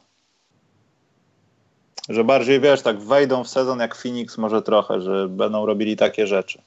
Że 2.10 2.24
bardziej, 2.24 2.60
wiesz, 2.60 2.82
tak 2.82 3.00
wejdą 3.00 3.44
w 3.44 3.48
sezon 3.48 3.80
jak 3.80 3.96
Phoenix 3.96 4.38
może 4.38 4.62
trochę, 4.62 5.02
że 5.02 5.28
będą 5.28 5.66
robili 5.66 5.96
takie 5.96 6.28
rzeczy. 6.28 6.62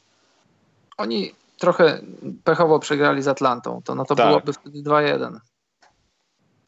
Oni 0.96 1.32
trochę 1.58 2.00
pechowo 2.44 2.78
przegrali 2.78 3.22
z 3.22 3.28
Atlantą, 3.28 3.80
to 3.84 3.94
no 3.94 4.04
to 4.04 4.14
tak. 4.14 4.26
byłoby 4.26 4.52
wtedy 4.52 4.82
2-1. 4.82 5.38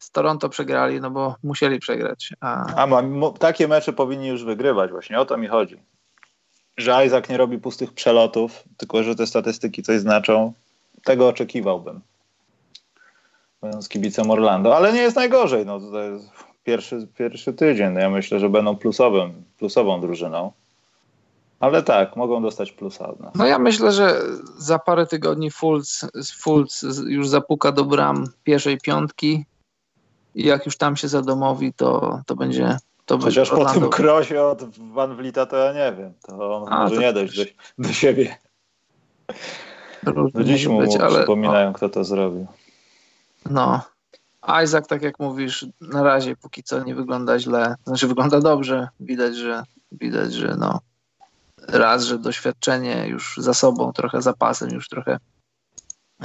Z 0.07 0.11
Toronto 0.11 0.49
przegrali, 0.49 1.01
no 1.01 1.11
bo 1.11 1.35
musieli 1.43 1.79
przegrać. 1.79 2.33
A, 2.41 2.75
a 2.75 2.87
ma, 2.87 3.31
takie 3.39 3.67
mecze 3.67 3.93
powinni 3.93 4.27
już 4.27 4.43
wygrywać, 4.43 4.91
właśnie 4.91 5.19
o 5.19 5.25
to 5.25 5.37
mi 5.37 5.47
chodzi. 5.47 5.77
Że 6.77 7.05
Isaac 7.05 7.29
nie 7.29 7.37
robi 7.37 7.57
pustych 7.57 7.93
przelotów, 7.93 8.63
tylko 8.77 9.03
że 9.03 9.15
te 9.15 9.27
statystyki 9.27 9.83
coś 9.83 9.99
znaczą 9.99 10.53
tego 11.03 11.27
oczekiwałbym. 11.27 12.01
Będąc 13.61 13.89
kibicem 13.89 14.31
Orlando, 14.31 14.75
ale 14.75 14.93
nie 14.93 15.01
jest 15.01 15.15
najgorzej. 15.15 15.65
No, 15.65 15.79
to 15.79 16.01
jest 16.01 16.29
pierwszy, 16.63 17.07
pierwszy 17.17 17.53
tydzień. 17.53 17.95
Ja 17.95 18.09
myślę, 18.09 18.39
że 18.39 18.49
będą 18.49 18.75
plusowym, 18.75 19.43
plusową 19.57 20.01
drużyną. 20.01 20.51
Ale 21.59 21.83
tak, 21.83 22.15
mogą 22.15 22.41
dostać 22.41 22.71
plusa 22.71 23.07
od 23.07 23.19
nas. 23.19 23.35
No 23.35 23.45
ja 23.45 23.59
myślę, 23.59 23.91
że 23.91 24.21
za 24.57 24.79
parę 24.79 25.05
tygodni 25.05 25.51
Fultz, 25.51 26.05
Fultz 26.37 26.83
już 27.07 27.27
zapuka 27.27 27.71
do 27.71 27.85
bram 27.85 28.25
pierwszej 28.43 28.77
piątki 28.77 29.45
i 30.37 30.45
jak 30.45 30.65
już 30.65 30.77
tam 30.77 30.95
się 30.95 31.07
zadomowi, 31.07 31.73
to, 31.73 32.21
to 32.25 32.35
będzie 32.35 32.77
to 33.05 33.19
Chociaż 33.19 33.49
po 33.49 33.65
tym 33.65 33.89
krosie 33.89 34.41
od 34.41 34.77
Van 34.77 35.15
Vlita 35.15 35.45
to 35.45 35.57
ja 35.57 35.73
nie 35.73 35.97
wiem. 35.97 36.13
To 36.21 36.57
on 36.57 36.73
A, 36.73 36.83
może 36.83 36.95
to 36.95 37.01
nie 37.01 37.13
dojść 37.13 37.37
do, 37.37 37.43
do 37.87 37.93
siebie. 37.93 38.37
No 40.03 40.43
dziś 40.43 40.67
mu 40.67 40.79
być, 40.79 40.95
ale, 40.95 41.17
przypominają, 41.17 41.73
kto 41.73 41.89
to 41.89 42.03
zrobił. 42.03 42.47
No. 43.49 43.81
Isaac, 44.63 44.87
tak 44.87 45.01
jak 45.01 45.19
mówisz, 45.19 45.65
na 45.81 46.03
razie 46.03 46.35
póki 46.35 46.63
co 46.63 46.83
nie 46.83 46.95
wygląda 46.95 47.39
źle. 47.39 47.75
Znaczy 47.85 48.07
wygląda 48.07 48.39
dobrze. 48.39 48.87
Widać, 48.99 49.35
że 49.35 49.63
widać, 49.91 50.33
że 50.33 50.55
no 50.59 50.79
raz, 51.67 52.03
że 52.03 52.19
doświadczenie 52.19 53.07
już 53.07 53.37
za 53.37 53.53
sobą, 53.53 53.93
trochę 53.93 54.21
zapasem, 54.21 54.69
już 54.69 54.89
trochę 54.89 55.19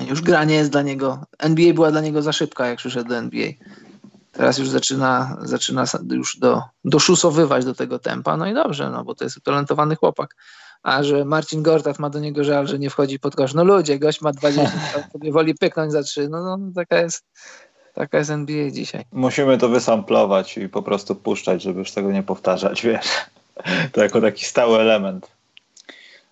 już 0.09 0.23
gra 0.23 0.45
nie 0.45 0.55
jest 0.55 0.71
dla 0.71 0.83
niego. 0.83 1.25
NBA 1.39 1.75
była 1.75 1.91
dla 1.91 2.01
niego 2.01 2.23
za 2.23 2.33
szybka, 2.33 2.67
jak 2.67 2.79
przyszedł 2.79 3.09
do 3.09 3.17
NBA. 3.17 3.49
Teraz 4.33 4.59
już 4.59 4.69
zaczyna, 4.69 5.37
zaczyna 5.43 5.85
już 6.11 6.39
do, 6.39 6.63
doszusowywać 6.85 7.65
do 7.65 7.75
tego 7.75 7.99
tempa, 7.99 8.37
no 8.37 8.47
i 8.47 8.55
dobrze, 8.55 8.91
no 8.91 9.05
bo 9.05 9.15
to 9.15 9.25
jest 9.25 9.37
utalentowany 9.37 9.97
chłopak. 9.97 10.37
A 10.83 11.03
że 11.03 11.25
Marcin 11.25 11.63
Gortat 11.63 11.99
ma 11.99 12.11
do 12.11 12.19
niego 12.19 12.45
żal, 12.45 12.67
że 12.67 12.79
nie 12.79 12.91
wchodzi 12.91 13.19
pod 13.19 13.37
kosz. 13.37 13.55
No 13.55 13.65
ludzie, 13.65 13.99
gość 13.99 14.21
ma 14.21 14.33
20, 14.33 14.73
sobie 15.13 15.33
woli 15.33 15.55
pyknąć 15.55 15.93
za 15.93 16.03
3. 16.03 16.29
No, 16.29 16.45
no 16.45 16.73
taka 16.75 16.97
jest 16.97 17.25
taka 17.95 18.19
jest 18.19 18.31
NBA 18.31 18.71
dzisiaj. 18.71 19.05
Musimy 19.13 19.59
to 19.59 19.69
wysamplować 19.69 20.59
i 20.59 20.69
po 20.69 20.83
prostu 20.83 21.15
puszczać, 21.15 21.63
żeby 21.63 21.79
już 21.79 21.91
tego 21.93 22.13
nie 22.13 22.23
powtarzać, 22.23 22.83
wiesz. 22.87 23.07
To 23.93 24.03
jako 24.03 24.21
taki 24.21 24.45
stały 24.45 24.79
element. 24.79 25.31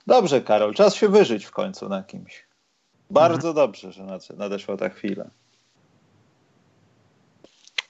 Dobrze, 0.07 0.41
Karol, 0.41 0.75
czas 0.75 0.95
się 0.95 1.09
wyżyć 1.09 1.45
w 1.45 1.51
końcu 1.51 1.89
na 1.89 2.03
kimś. 2.03 2.47
Bardzo 3.11 3.49
mhm. 3.49 3.55
dobrze, 3.55 3.93
że 3.93 4.07
nadeszła 4.37 4.77
ta 4.77 4.89
chwila. 4.89 5.25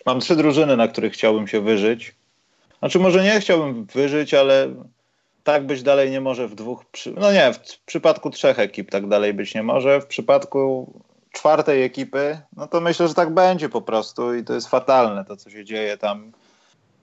Mam 0.07 0.21
trzy 0.21 0.37
drużyny, 0.37 0.77
na 0.77 0.89
których 0.89 1.13
chciałbym 1.13 1.49
się 1.49 1.61
wyżyć. 1.61 2.15
Znaczy, 2.79 2.99
może 2.99 3.25
nie 3.25 3.41
chciałbym 3.41 3.85
wyżyć, 3.85 4.35
ale 4.35 4.69
tak 5.45 5.67
być 5.67 5.83
dalej 5.83 6.11
nie 6.11 6.21
może 6.21 6.49
w 6.49 6.55
dwóch. 6.55 6.85
No 7.17 7.33
nie, 7.33 7.53
w 7.53 7.79
przypadku 7.87 8.31
trzech 8.31 8.59
ekip 8.59 8.91
tak 8.91 9.09
dalej 9.09 9.35
być 9.35 9.55
nie 9.55 9.63
może. 9.63 10.01
W 10.01 10.07
przypadku 10.07 10.93
czwartej 11.33 11.83
ekipy, 11.83 12.41
no 12.57 12.67
to 12.67 12.81
myślę, 12.81 13.09
że 13.09 13.15
tak 13.15 13.35
będzie 13.35 13.69
po 13.69 13.83
prostu 13.83 14.35
i 14.35 14.45
to 14.45 14.55
jest 14.55 14.69
fatalne 14.69 15.25
to, 15.25 15.37
co 15.37 15.51
się 15.51 15.65
dzieje 15.65 15.97
tam. 15.97 16.33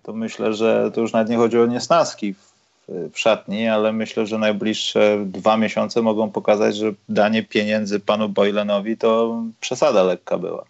To 0.04 0.14
myślę, 0.14 0.54
że 0.54 0.92
to 0.94 1.02
już 1.02 1.14
nawet 1.14 1.30
nie 1.30 1.38
chodzi 1.38 1.60
o 1.60 1.66
niesnaski 1.66 2.34
w, 2.34 2.54
w 3.14 3.20
szatni, 3.20 3.68
ale 3.68 3.94
myślę, 3.94 4.26
że 4.26 4.38
najbliższe 4.38 5.18
dwa 5.26 5.58
miesiące 5.58 6.02
mogą 6.02 6.32
pokazać, 6.32 6.76
że 6.76 6.94
danie 7.10 7.44
pieniędzy 7.44 8.00
panu 8.00 8.30
Boylenowi 8.30 8.98
to 8.98 9.44
przesada 9.60 10.04
lekka 10.04 10.38
była 10.38 10.66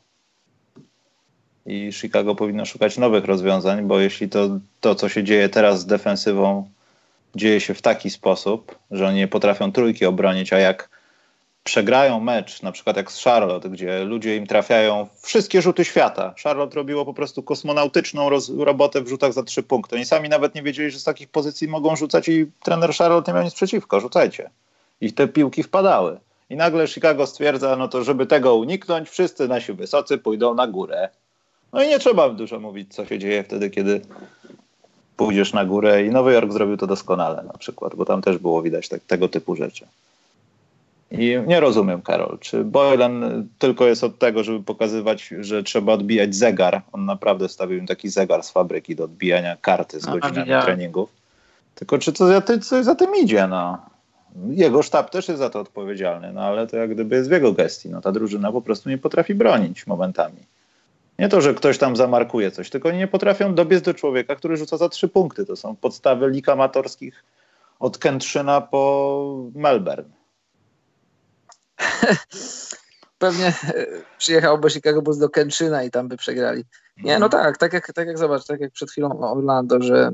i 1.68 1.94
Chicago 1.94 2.36
powinno 2.36 2.66
szukać 2.66 2.98
nowych 2.98 3.26
rozwiązań, 3.26 3.88
bo 3.88 4.00
jeśli 4.00 4.30
to, 4.30 4.50
to 4.82 4.96
co 4.96 5.10
się 5.10 5.24
dzieje 5.24 5.50
teraz 5.50 5.80
z 5.80 5.86
defensywą, 5.86 6.70
dzieje 7.36 7.62
się 7.62 7.74
w 7.74 7.82
taki 7.82 8.10
sposób, 8.10 8.76
że 8.92 9.08
oni 9.08 9.18
nie 9.18 9.28
potrafią 9.28 9.72
trójki 9.72 10.06
obronić, 10.06 10.54
a 10.54 10.58
jak 10.58 10.90
przegrają 11.64 12.20
mecz, 12.20 12.62
na 12.62 12.72
przykład 12.72 12.98
jak 12.98 13.12
z 13.12 13.24
Charlotte, 13.24 13.70
gdzie 13.70 14.04
ludzie 14.04 14.36
im 14.36 14.48
trafiają 14.48 15.08
wszystkie 15.22 15.62
rzuty 15.62 15.86
świata. 15.86 16.34
Charlotte 16.44 16.76
robiło 16.76 17.06
po 17.06 17.14
prostu 17.14 17.44
kosmonautyczną 17.44 18.30
roz, 18.30 18.52
robotę 18.58 19.02
w 19.02 19.08
rzutach 19.08 19.34
za 19.34 19.44
trzy 19.44 19.64
punkty. 19.64 19.96
Oni 19.96 20.06
sami 20.06 20.30
nawet 20.30 20.56
nie 20.56 20.64
wiedzieli, 20.64 20.92
że 20.92 21.00
z 21.00 21.04
takich 21.04 21.30
pozycji 21.30 21.68
mogą 21.68 21.96
rzucać 21.96 22.30
i 22.30 22.52
trener 22.64 22.94
Charlotte 22.94 23.32
nie 23.32 23.36
miał 23.36 23.44
nic 23.44 23.54
przeciwko, 23.54 24.00
rzucajcie. 24.00 24.50
I 25.02 25.14
te 25.14 25.28
piłki 25.28 25.64
wpadały. 25.64 26.20
I 26.50 26.56
nagle 26.56 26.88
Chicago 26.88 27.28
stwierdza, 27.28 27.76
no 27.76 27.88
to 27.88 28.04
żeby 28.04 28.26
tego 28.26 28.56
uniknąć, 28.56 29.10
wszyscy 29.10 29.48
nasi 29.48 29.74
wysocy 29.74 30.18
pójdą 30.18 30.54
na 30.54 30.68
górę. 30.68 31.10
No 31.78 31.84
i 31.84 31.88
nie 31.88 32.00
trzeba 32.00 32.30
dużo 32.30 32.60
mówić, 32.60 32.94
co 32.94 33.06
się 33.06 33.20
dzieje 33.20 33.44
wtedy, 33.44 33.70
kiedy 33.70 34.02
pójdziesz 35.18 35.54
na 35.54 35.66
górę 35.66 36.06
i 36.06 36.10
Nowy 36.10 36.34
Jork 36.34 36.52
zrobił 36.52 36.78
to 36.78 36.88
doskonale 36.88 37.44
na 37.44 37.54
przykład, 37.54 37.96
bo 37.96 38.06
tam 38.06 38.22
też 38.22 38.38
było 38.38 38.62
widać 38.62 38.90
tak, 38.90 39.02
tego 39.08 39.28
typu 39.28 39.56
rzeczy. 39.56 39.86
I 41.12 41.38
nie 41.48 41.60
rozumiem, 41.60 42.02
Karol, 42.02 42.38
czy 42.40 42.64
Boylan 42.64 43.48
tylko 43.60 43.88
jest 43.88 44.04
od 44.04 44.20
tego, 44.20 44.44
żeby 44.44 44.64
pokazywać, 44.64 45.34
że 45.40 45.64
trzeba 45.64 45.94
odbijać 45.94 46.36
zegar. 46.36 46.82
On 46.92 47.06
naprawdę 47.06 47.50
stawił 47.50 47.78
im 47.78 47.88
taki 47.88 48.10
zegar 48.10 48.44
z 48.44 48.52
fabryki 48.52 48.96
do 48.96 49.04
odbijania 49.04 49.58
karty 49.62 50.00
z 50.00 50.06
no, 50.06 50.18
godzinami 50.18 50.64
treningów. 50.66 51.10
Tylko 51.76 51.98
czy 51.98 52.14
co 52.14 52.28
za, 52.28 52.42
ty, 52.42 52.60
co 52.60 52.84
za 52.84 52.96
tym 52.96 53.10
idzie? 53.16 53.48
No. 53.48 53.78
Jego 54.50 54.84
sztab 54.84 55.10
też 55.10 55.28
jest 55.28 55.40
za 55.40 55.50
to 55.50 55.60
odpowiedzialny, 55.60 56.34
no 56.34 56.42
ale 56.42 56.68
to 56.68 56.78
jak 56.78 56.94
gdyby 56.94 57.16
jest 57.16 57.30
w 57.30 57.32
jego 57.32 57.54
gestii. 57.54 57.90
No, 57.90 58.02
ta 58.02 58.12
drużyna 58.12 58.52
po 58.52 58.62
prostu 58.62 58.90
nie 58.90 58.98
potrafi 58.98 59.36
bronić 59.36 59.88
momentami. 59.88 60.57
Nie 61.20 61.30
to, 61.30 61.42
że 61.42 61.54
ktoś 61.54 61.78
tam 61.78 61.96
zamarkuje 61.96 62.52
coś, 62.52 62.70
tylko 62.70 62.90
oni 62.90 62.98
nie 62.98 63.08
potrafią 63.08 63.56
dobiec 63.56 63.82
do 63.82 63.94
człowieka, 63.94 64.36
który 64.36 64.58
rzuca 64.58 64.78
za 64.78 64.90
trzy 64.90 65.08
punkty. 65.08 65.46
To 65.46 65.56
są 65.56 65.76
podstawy 65.76 66.30
lig 66.30 66.50
amatorskich 66.50 67.24
od 67.80 67.98
Kętrzyna 67.98 68.62
po 68.62 69.50
Melbourne. 69.56 70.10
Pewnie 73.20 73.48
e, 73.48 73.54
przyjechałby 74.18 74.70
Chicago 74.70 75.02
Bulls 75.02 75.18
do 75.18 75.30
Kętrzyna 75.30 75.84
i 75.84 75.92
tam 75.92 76.08
by 76.08 76.18
przegrali. 76.18 76.64
Nie, 77.04 77.20
no 77.20 77.30
tak, 77.30 77.58
tak 77.58 77.74
jak, 77.74 77.94
tak 77.94 78.08
jak 78.08 78.18
zobacz, 78.18 78.46
tak 78.46 78.60
jak 78.60 78.72
przed 78.72 78.92
chwilą 78.92 79.20
Orlando, 79.20 79.82
że, 79.82 80.12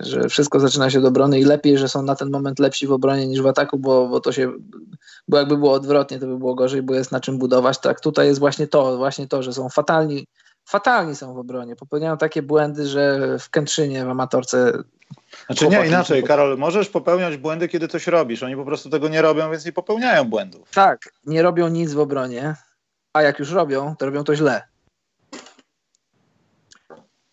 że 0.00 0.28
wszystko 0.28 0.60
zaczyna 0.60 0.90
się 0.90 1.00
do 1.00 1.08
obrony 1.08 1.40
i 1.40 1.44
lepiej, 1.44 1.78
że 1.78 1.88
są 1.88 2.02
na 2.02 2.14
ten 2.14 2.30
moment 2.30 2.58
lepsi 2.58 2.86
w 2.86 2.92
obronie 2.92 3.26
niż 3.26 3.42
w 3.42 3.46
ataku, 3.46 3.78
bo, 3.78 4.08
bo 4.08 4.20
to 4.20 4.32
się 4.32 4.52
bo 5.28 5.38
jakby 5.38 5.56
było 5.56 5.72
odwrotnie, 5.72 6.18
to 6.18 6.26
by 6.26 6.38
było 6.38 6.54
gorzej, 6.54 6.82
bo 6.82 6.94
jest 6.94 7.12
na 7.12 7.20
czym 7.20 7.38
budować. 7.38 7.78
Tak, 7.78 8.00
tutaj 8.00 8.26
jest 8.26 8.40
właśnie 8.40 8.66
to, 8.66 8.96
właśnie 8.96 9.28
to, 9.28 9.42
że 9.42 9.52
są 9.52 9.68
fatalni, 9.68 10.26
fatalni 10.64 11.16
są 11.16 11.34
w 11.34 11.38
obronie. 11.38 11.76
Popełniają 11.76 12.16
takie 12.16 12.42
błędy, 12.42 12.86
że 12.86 13.36
w 13.38 13.50
Kętrzynie, 13.50 14.04
w 14.04 14.08
amatorce. 14.08 14.72
Znaczy 15.46 15.68
nie, 15.68 15.86
inaczej, 15.86 16.22
Karol, 16.22 16.58
możesz 16.58 16.88
popełniać 16.88 17.36
błędy, 17.36 17.68
kiedy 17.68 17.88
coś 17.88 18.06
robisz. 18.06 18.42
Oni 18.42 18.56
po 18.56 18.64
prostu 18.64 18.90
tego 18.90 19.08
nie 19.08 19.22
robią, 19.22 19.50
więc 19.50 19.64
nie 19.64 19.72
popełniają 19.72 20.24
błędów. 20.24 20.70
Tak, 20.70 21.12
nie 21.26 21.42
robią 21.42 21.68
nic 21.68 21.92
w 21.92 21.98
obronie, 21.98 22.54
a 23.12 23.22
jak 23.22 23.38
już 23.38 23.50
robią, 23.50 23.96
to 23.96 24.06
robią 24.06 24.24
to 24.24 24.36
źle. 24.36 24.62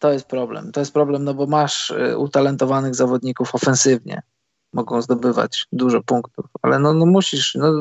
To 0.01 0.11
jest 0.11 0.25
problem. 0.25 0.71
To 0.71 0.79
jest 0.79 0.93
problem, 0.93 1.23
no 1.23 1.33
bo 1.33 1.47
masz 1.47 1.89
y, 1.89 2.17
utalentowanych 2.17 2.95
zawodników 2.95 3.55
ofensywnie 3.55 4.21
mogą 4.73 5.01
zdobywać 5.01 5.67
dużo 5.71 6.03
punktów, 6.03 6.45
ale 6.61 6.79
no, 6.79 6.93
no 6.93 7.05
musisz, 7.05 7.55
no, 7.55 7.73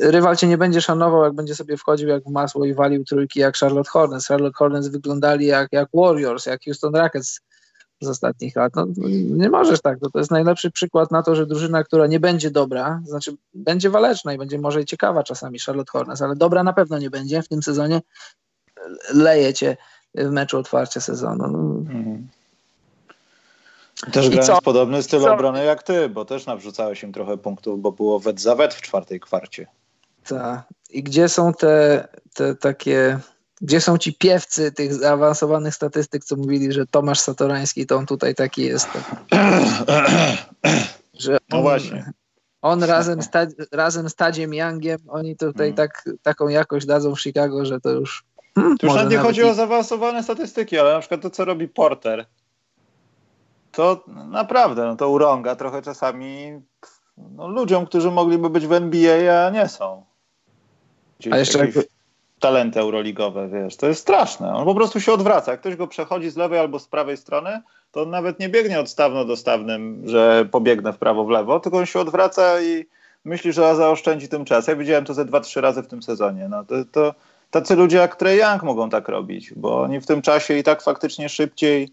rywal 0.00 0.36
cię 0.36 0.46
nie 0.46 0.58
będzie 0.58 0.80
szanował, 0.80 1.24
jak 1.24 1.32
będzie 1.32 1.54
sobie 1.54 1.76
wchodził 1.76 2.08
jak 2.08 2.24
w 2.24 2.30
masło 2.30 2.64
i 2.64 2.74
walił 2.74 3.04
trójki 3.04 3.40
jak 3.40 3.56
Charlotte 3.56 3.90
Hornets. 3.90 4.26
Charlotte 4.26 4.56
Hornets 4.56 4.88
wyglądali 4.88 5.46
jak, 5.46 5.68
jak 5.72 5.88
Warriors, 5.94 6.46
jak 6.46 6.64
Houston 6.64 6.96
Rockets 6.96 7.40
z 8.00 8.08
ostatnich 8.08 8.56
lat. 8.56 8.72
No, 8.76 8.86
nie 9.30 9.50
możesz 9.50 9.80
tak, 9.80 10.00
to, 10.00 10.10
to 10.10 10.18
jest 10.18 10.30
najlepszy 10.30 10.70
przykład 10.70 11.10
na 11.10 11.22
to, 11.22 11.36
że 11.36 11.46
drużyna, 11.46 11.84
która 11.84 12.06
nie 12.06 12.20
będzie 12.20 12.50
dobra, 12.50 13.02
znaczy 13.04 13.36
będzie 13.54 13.90
waleczna 13.90 14.32
i 14.32 14.38
będzie 14.38 14.58
może 14.58 14.82
i 14.82 14.84
ciekawa 14.84 15.22
czasami 15.22 15.58
Charlotte 15.58 15.92
Hornets, 15.92 16.22
ale 16.22 16.36
dobra 16.36 16.62
na 16.62 16.72
pewno 16.72 16.98
nie 16.98 17.10
będzie 17.10 17.42
w 17.42 17.48
tym 17.48 17.62
sezonie, 17.62 18.00
leje 19.14 19.54
cię 19.54 19.76
w 20.14 20.30
meczu 20.30 20.58
otwarcia 20.58 21.00
sezonu. 21.00 21.48
No. 21.48 21.58
Mhm. 21.92 22.28
Też 24.12 24.28
grając 24.28 24.60
podobny 24.60 25.02
styl 25.02 25.28
obrony 25.28 25.64
jak 25.64 25.82
ty, 25.82 26.08
bo 26.08 26.24
też 26.24 26.46
nawrzucałeś 26.46 27.02
im 27.02 27.12
trochę 27.12 27.36
punktów, 27.36 27.80
bo 27.80 27.92
było 27.92 28.20
wet 28.20 28.40
za 28.40 28.54
wet 28.54 28.74
w 28.74 28.80
czwartej 28.80 29.20
kwarcie. 29.20 29.66
Tak. 30.28 30.62
I 30.90 31.02
gdzie 31.02 31.28
są 31.28 31.52
te, 31.52 32.08
te 32.34 32.54
takie, 32.54 33.18
gdzie 33.60 33.80
są 33.80 33.98
ci 33.98 34.14
piewcy 34.14 34.72
tych 34.72 34.94
zaawansowanych 34.94 35.74
statystyk, 35.74 36.24
co 36.24 36.36
mówili, 36.36 36.72
że 36.72 36.86
Tomasz 36.86 37.20
Satorański 37.20 37.86
to 37.86 37.96
on 37.96 38.06
tutaj 38.06 38.34
taki 38.34 38.62
jest. 38.62 38.88
że 41.14 41.32
no 41.32 41.36
on, 41.36 41.38
no 41.50 41.62
właśnie. 41.62 42.12
On 42.62 42.82
razem 42.82 43.22
z, 43.22 43.28
razem 43.72 44.08
z 44.08 44.14
Tadziem 44.14 44.54
Youngiem, 44.54 44.98
oni 45.08 45.36
tutaj 45.36 45.74
hmm. 45.74 45.76
tak, 45.76 46.08
taką 46.22 46.48
jakość 46.48 46.86
dadzą 46.86 47.14
w 47.14 47.20
Chicago, 47.20 47.64
że 47.64 47.80
to 47.80 47.90
już. 47.90 48.24
Hmm, 48.54 48.78
to 48.78 48.86
już 48.86 48.96
nawet 48.96 49.12
nie 49.12 49.18
chodzi 49.18 49.40
i... 49.40 49.44
o 49.44 49.54
zaawansowane 49.54 50.22
statystyki, 50.22 50.78
ale 50.78 50.92
na 50.92 51.00
przykład 51.00 51.20
to, 51.20 51.30
co 51.30 51.44
robi 51.44 51.68
Porter 51.68 52.26
to 53.74 54.04
naprawdę 54.30 54.84
no 54.84 54.96
to 54.96 55.08
urąga 55.08 55.56
trochę 55.56 55.82
czasami 55.82 56.60
no, 57.16 57.48
ludziom, 57.48 57.86
którzy 57.86 58.10
mogliby 58.10 58.50
być 58.50 58.66
w 58.66 58.72
NBA, 58.72 59.46
a 59.46 59.50
nie 59.50 59.68
są. 59.68 60.04
Gdzieś 61.20 61.32
a 61.32 61.38
jeszcze 61.38 61.58
jakby... 61.58 61.84
talenty 62.40 62.80
euroligowe, 62.80 63.48
wiesz, 63.48 63.76
to 63.76 63.86
jest 63.86 64.00
straszne. 64.00 64.54
On 64.54 64.64
po 64.64 64.74
prostu 64.74 65.00
się 65.00 65.12
odwraca. 65.12 65.50
Jak 65.50 65.60
ktoś 65.60 65.76
go 65.76 65.86
przechodzi 65.86 66.30
z 66.30 66.36
lewej 66.36 66.58
albo 66.58 66.78
z 66.78 66.88
prawej 66.88 67.16
strony, 67.16 67.62
to 67.92 68.02
on 68.02 68.10
nawet 68.10 68.40
nie 68.40 68.48
biegnie 68.48 68.80
od 68.80 68.88
stawno 68.88 69.24
do 69.24 69.36
stawnym, 69.36 70.02
że 70.08 70.48
pobiegnę 70.50 70.92
w 70.92 70.98
prawo, 70.98 71.24
w 71.24 71.30
lewo, 71.30 71.60
tylko 71.60 71.78
on 71.78 71.86
się 71.86 72.00
odwraca 72.00 72.60
i 72.60 72.84
myśli, 73.24 73.52
że 73.52 73.76
zaoszczędzi 73.76 74.28
tym 74.28 74.44
czas. 74.44 74.66
Ja 74.66 74.76
widziałem 74.76 75.04
to 75.04 75.14
ze 75.14 75.24
dwa, 75.24 75.40
trzy 75.40 75.60
razy 75.60 75.82
w 75.82 75.86
tym 75.86 76.02
sezonie. 76.02 76.48
No, 76.48 76.64
to, 76.64 76.74
to 76.92 77.14
tacy 77.54 77.76
ludzie 77.76 77.96
jak 77.96 78.16
Trey 78.16 78.38
Young 78.38 78.62
mogą 78.62 78.90
tak 78.90 79.08
robić, 79.08 79.52
bo 79.56 79.82
oni 79.82 80.00
w 80.00 80.06
tym 80.06 80.22
czasie 80.22 80.54
i 80.58 80.62
tak 80.62 80.82
faktycznie 80.82 81.28
szybciej 81.28 81.88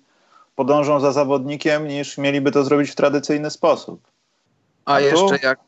podążą 0.56 1.00
za 1.00 1.12
zawodnikiem, 1.12 1.88
niż 1.88 2.18
mieliby 2.18 2.52
to 2.52 2.64
zrobić 2.64 2.90
w 2.92 2.96
tradycyjny 2.96 3.50
sposób. 3.50 4.08
A, 4.86 4.94
a 4.94 5.00
jeszcze 5.00 5.38
tu... 5.38 5.46
jak 5.46 5.60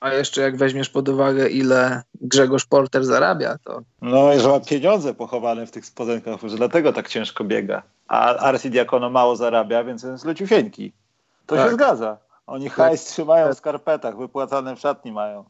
a 0.00 0.12
jeszcze 0.12 0.40
jak 0.40 0.56
weźmiesz 0.56 0.90
pod 0.90 1.08
uwagę, 1.08 1.48
ile 1.48 2.02
Grzegorz 2.20 2.66
Porter 2.66 3.04
zarabia, 3.04 3.58
to... 3.64 3.80
No 4.02 4.34
i 4.34 4.40
że 4.40 4.48
ma 4.48 4.60
pieniądze 4.60 5.14
pochowane 5.14 5.66
w 5.66 5.70
tych 5.70 5.86
spodenkach, 5.86 6.40
że 6.46 6.56
dlatego 6.56 6.92
tak 6.92 7.08
ciężko 7.08 7.44
biega. 7.44 7.82
A 8.08 8.36
Arsi 8.36 8.70
Diakono 8.70 9.10
mało 9.10 9.36
zarabia, 9.36 9.84
więc 9.84 10.02
jest 10.02 10.24
leciusieńki. 10.24 10.92
To 11.46 11.56
tak. 11.56 11.68
się 11.68 11.74
zgadza. 11.74 12.16
Oni 12.46 12.64
tak. 12.64 12.74
hajs 12.74 13.04
trzymają 13.04 13.52
w 13.52 13.56
skarpetach, 13.56 14.18
wypłacane 14.18 14.76
w 14.76 14.80
szatni 14.80 15.12
mają. 15.12 15.44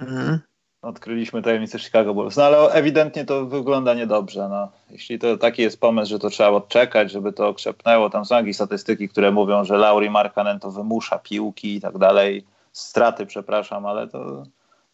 Mhm 0.00 0.40
odkryliśmy 0.82 1.42
tajemnicę 1.42 1.78
Chicago 1.78 2.14
Bulls. 2.14 2.36
No 2.36 2.44
ale 2.44 2.58
ewidentnie 2.58 3.24
to 3.24 3.46
wygląda 3.46 3.94
niedobrze. 3.94 4.48
No. 4.48 4.68
Jeśli 4.90 5.18
to 5.18 5.36
taki 5.36 5.62
jest 5.62 5.80
pomysł, 5.80 6.10
że 6.10 6.18
to 6.18 6.30
trzeba 6.30 6.50
odczekać, 6.50 7.10
żeby 7.10 7.32
to 7.32 7.54
krzepnęło, 7.54 8.10
tam 8.10 8.24
są 8.24 8.36
jakieś 8.36 8.56
statystyki, 8.56 9.08
które 9.08 9.30
mówią, 9.32 9.64
że 9.64 9.76
Lauri 9.76 10.10
Markanen 10.10 10.60
to 10.60 10.70
wymusza 10.70 11.18
piłki 11.18 11.74
i 11.74 11.80
tak 11.80 11.98
dalej, 11.98 12.44
straty, 12.72 13.26
przepraszam, 13.26 13.86
ale 13.86 14.08
to 14.08 14.42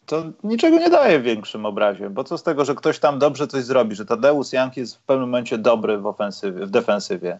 to 0.05 0.23
niczego 0.43 0.77
nie 0.79 0.89
daje 0.89 1.19
w 1.19 1.23
większym 1.23 1.65
obrazie, 1.65 2.09
bo 2.09 2.23
co 2.23 2.37
z 2.37 2.43
tego, 2.43 2.65
że 2.65 2.75
ktoś 2.75 2.99
tam 2.99 3.19
dobrze 3.19 3.47
coś 3.47 3.63
zrobi, 3.63 3.95
że 3.95 4.05
Tadeusz 4.05 4.53
Jank 4.53 4.77
jest 4.77 4.97
w 4.97 5.01
pewnym 5.01 5.29
momencie 5.29 5.57
dobry 5.57 5.97
w 5.97 6.07
ofensywie, 6.07 6.65
w 6.65 6.69
defensywie. 6.69 7.39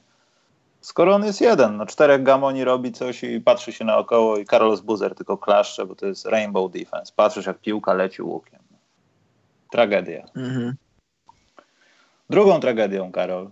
Skoro 0.84 1.16
on 1.16 1.26
jest 1.26 1.42
jeden, 1.42 1.78
no 1.78 1.86
czterech 1.86 2.24
gamoni 2.24 2.64
robi 2.64 2.92
coś 2.92 3.24
i 3.24 3.42
patrzy 3.42 3.74
się 3.74 3.86
naokoło 3.86 4.38
i 4.38 4.46
Carlos 4.46 4.82
Buzer 4.82 5.16
tylko 5.16 5.38
klaszcze, 5.38 5.86
bo 5.86 5.96
to 5.96 6.06
jest 6.06 6.26
rainbow 6.26 6.72
defense. 6.72 7.14
Patrzysz 7.16 7.46
jak 7.46 7.58
piłka 7.58 7.94
leci 7.94 8.22
łukiem. 8.22 8.60
Tragedia. 9.72 10.26
Mhm. 10.36 10.76
Drugą 12.30 12.60
tragedią, 12.60 13.12
Karol. 13.12 13.50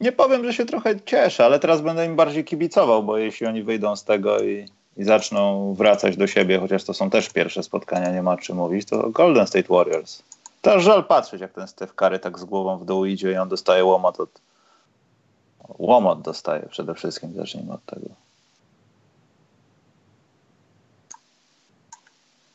Nie 0.00 0.12
powiem, 0.12 0.44
że 0.44 0.52
się 0.52 0.66
trochę 0.66 1.00
cieszę, 1.00 1.44
ale 1.44 1.58
teraz 1.58 1.80
będę 1.80 2.06
im 2.06 2.16
bardziej 2.16 2.44
kibicował, 2.44 3.02
bo 3.02 3.18
jeśli 3.18 3.46
oni 3.46 3.62
wyjdą 3.62 3.96
z 3.96 4.04
tego 4.04 4.42
i, 4.42 4.68
i 4.96 5.04
zaczną 5.04 5.74
wracać 5.74 6.16
do 6.16 6.26
siebie, 6.26 6.58
chociaż 6.58 6.84
to 6.84 6.94
są 6.94 7.10
też 7.10 7.30
pierwsze 7.30 7.62
spotkania, 7.62 8.12
nie 8.12 8.22
ma 8.22 8.36
czym 8.36 8.56
mówić, 8.56 8.88
to 8.88 9.10
Golden 9.10 9.46
State 9.46 9.68
Warriors. 9.68 10.22
To 10.60 10.80
żal 10.80 11.04
patrzeć, 11.04 11.40
jak 11.40 11.52
ten 11.52 11.68
Steph 11.68 11.94
Curry 11.94 12.18
tak 12.18 12.38
z 12.38 12.44
głową 12.44 12.78
w 12.78 12.84
dół 12.84 13.04
idzie 13.04 13.32
i 13.32 13.36
on 13.36 13.48
dostaje 13.48 13.84
łomot 13.84 14.20
od... 14.20 14.40
Łomot 15.78 16.22
dostaje 16.22 16.68
przede 16.70 16.94
wszystkim, 16.94 17.32
zacznijmy 17.34 17.72
od 17.72 17.84
tego. 17.84 18.06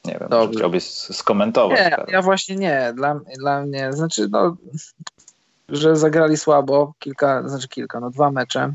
Nie 0.06 0.18
wiem, 0.20 0.30
Dobrze. 0.30 0.50
czy 0.50 0.58
chciałbyś 0.58 0.84
skomentować. 0.94 1.80
Nie, 1.80 2.06
ja 2.08 2.22
właśnie 2.22 2.56
nie. 2.56 2.94
Dla, 2.96 3.20
dla 3.38 3.62
mnie, 3.62 3.94
znaczy, 3.94 4.28
no, 4.32 4.56
że 5.70 5.96
zagrali 5.96 6.38
słabo, 6.38 6.94
kilka, 7.00 7.50
znaczy 7.50 7.68
kilka, 7.68 8.00
no 8.00 8.10
dwa 8.10 8.32
mecze. 8.32 8.74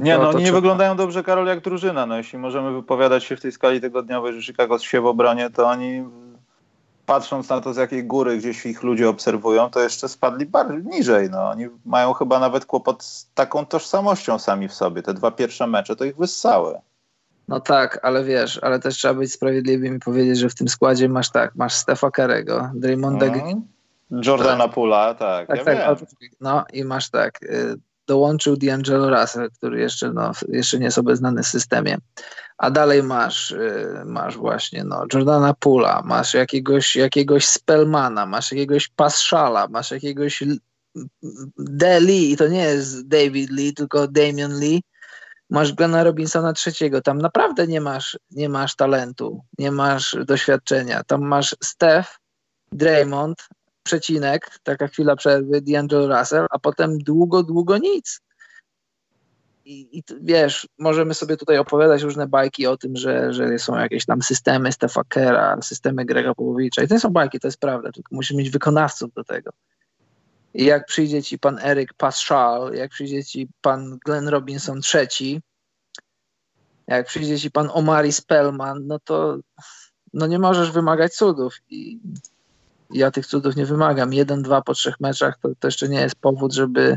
Nie, 0.00 0.18
no 0.18 0.28
oni 0.28 0.44
nie 0.44 0.52
wyglądają 0.52 0.96
dobrze, 0.96 1.22
Karol, 1.22 1.46
jak 1.46 1.60
drużyna. 1.60 2.06
No, 2.06 2.16
jeśli 2.16 2.38
możemy 2.38 2.72
wypowiadać 2.72 3.24
się 3.24 3.36
w 3.36 3.40
tej 3.40 3.52
skali 3.52 3.80
tygodniowej, 3.80 4.32
że 4.32 4.42
Chicago 4.42 4.78
się 4.78 5.00
w 5.00 5.06
obronie, 5.06 5.50
to 5.50 5.66
oni 5.66 6.04
patrząc 7.10 7.48
na 7.48 7.60
to, 7.60 7.74
z 7.74 7.76
jakiej 7.76 8.04
góry 8.04 8.38
gdzieś 8.38 8.66
ich 8.66 8.82
ludzie 8.82 9.08
obserwują, 9.08 9.70
to 9.70 9.80
jeszcze 9.80 10.08
spadli 10.08 10.46
bardziej 10.46 10.84
niżej. 10.84 11.30
No. 11.30 11.50
Oni 11.50 11.68
mają 11.84 12.12
chyba 12.12 12.38
nawet 12.38 12.66
kłopot 12.66 13.02
z 13.04 13.30
taką 13.34 13.66
tożsamością 13.66 14.38
sami 14.38 14.68
w 14.68 14.74
sobie. 14.74 15.02
Te 15.02 15.14
dwa 15.14 15.30
pierwsze 15.30 15.66
mecze 15.66 15.96
to 15.96 16.04
ich 16.04 16.16
wyssały. 16.16 16.74
No 17.48 17.60
tak, 17.60 18.00
ale 18.02 18.24
wiesz, 18.24 18.58
ale 18.62 18.78
też 18.78 18.96
trzeba 18.96 19.14
być 19.14 19.32
sprawiedliwym 19.32 19.96
i 19.96 19.98
powiedzieć, 19.98 20.38
że 20.38 20.48
w 20.48 20.54
tym 20.54 20.68
składzie 20.68 21.08
masz 21.08 21.30
tak, 21.30 21.54
masz 21.54 21.74
Stefa 21.74 22.10
Karego, 22.10 22.70
Draymonda 22.74 23.26
mm. 23.26 23.38
Green. 23.38 23.62
Jordana 24.26 24.64
tak. 24.64 24.74
Pula, 24.74 25.14
tak, 25.14 25.46
tak, 25.48 25.58
ja 25.58 25.64
tak 25.64 25.98
No 26.40 26.64
i 26.72 26.84
masz 26.84 27.10
tak, 27.10 27.42
y, 27.42 27.76
dołączył 28.10 28.56
D'Angelo 28.56 29.20
Russell, 29.20 29.50
który 29.50 29.80
jeszcze, 29.80 30.12
no, 30.12 30.32
jeszcze 30.48 30.78
nie 30.78 30.84
jest 30.84 30.98
obeznany 30.98 31.42
w 31.42 31.46
systemie. 31.46 31.98
A 32.58 32.70
dalej 32.70 33.02
masz, 33.02 33.50
y, 33.50 34.02
masz 34.06 34.36
właśnie 34.36 34.84
no, 34.84 35.04
Jordana 35.12 35.54
Pula, 35.54 36.02
masz 36.04 36.34
jakiegoś, 36.34 36.96
jakiegoś 36.96 37.46
Spellmana, 37.46 38.26
masz 38.26 38.52
jakiegoś 38.52 38.88
Paschala, 38.88 39.68
masz 39.68 39.90
jakiegoś 39.90 40.42
Deli, 41.58 42.32
i 42.32 42.36
to 42.36 42.48
nie 42.48 42.64
jest 42.64 43.08
David 43.08 43.50
Lee, 43.50 43.74
tylko 43.74 44.08
Damian 44.08 44.58
Lee, 44.58 44.82
masz 45.50 45.72
Glena 45.72 46.04
Robinsona 46.04 46.52
trzeciego, 46.52 47.00
tam 47.00 47.18
naprawdę 47.18 47.66
nie 47.66 47.80
masz, 47.80 48.18
nie 48.30 48.48
masz 48.48 48.76
talentu, 48.76 49.44
nie 49.58 49.70
masz 49.70 50.16
doświadczenia. 50.26 51.04
Tam 51.04 51.22
masz 51.22 51.56
Steph, 51.62 52.18
Draymond, 52.72 53.48
przecinek, 53.90 54.50
taka 54.62 54.88
chwila 54.88 55.16
przerwy, 55.16 55.62
D'Angelo 55.62 56.18
Russell, 56.18 56.46
a 56.50 56.58
potem 56.58 56.98
długo, 56.98 57.42
długo 57.42 57.78
nic. 57.78 58.20
I, 59.64 59.98
I, 59.98 60.02
wiesz, 60.20 60.68
możemy 60.78 61.14
sobie 61.14 61.36
tutaj 61.36 61.58
opowiadać 61.58 62.02
różne 62.02 62.26
bajki 62.26 62.66
o 62.66 62.76
tym, 62.76 62.96
że, 62.96 63.32
że 63.32 63.58
są 63.58 63.76
jakieś 63.76 64.06
tam 64.06 64.22
systemy 64.22 64.72
Stefa 64.72 65.02
Kera, 65.08 65.62
systemy 65.62 66.04
Grega 66.04 66.34
Popowicza. 66.34 66.82
I 66.82 66.88
to 66.88 66.94
nie 66.94 67.00
są 67.00 67.10
bajki, 67.10 67.40
to 67.40 67.48
jest 67.48 67.60
prawda, 67.60 67.92
tylko 67.92 68.14
musimy 68.14 68.38
mieć 68.38 68.50
wykonawców 68.50 69.12
do 69.14 69.24
tego. 69.24 69.50
I 70.54 70.64
jak 70.64 70.86
przyjdzie 70.86 71.22
ci 71.22 71.38
pan 71.38 71.58
Eryk 71.58 71.94
Paschal, 71.94 72.74
jak 72.74 72.90
przyjdzie 72.90 73.24
ci 73.24 73.48
pan 73.60 73.98
Glenn 74.04 74.28
Robinson 74.28 74.80
III, 74.94 75.40
jak 76.86 77.06
przyjdzie 77.06 77.38
ci 77.38 77.50
pan 77.50 77.70
Omari 77.72 78.12
Spellman, 78.12 78.86
no 78.86 78.98
to 78.98 79.38
no 80.12 80.26
nie 80.26 80.38
możesz 80.38 80.70
wymagać 80.70 81.14
cudów. 81.14 81.54
I 81.68 82.00
ja 82.92 83.10
tych 83.10 83.26
cudów 83.26 83.56
nie 83.56 83.66
wymagam. 83.66 84.12
Jeden, 84.12 84.42
dwa 84.42 84.62
po 84.62 84.74
trzech 84.74 85.00
meczach 85.00 85.38
to, 85.42 85.48
to 85.60 85.68
jeszcze 85.68 85.88
nie 85.88 86.00
jest 86.00 86.16
powód, 86.16 86.52
żeby 86.52 86.96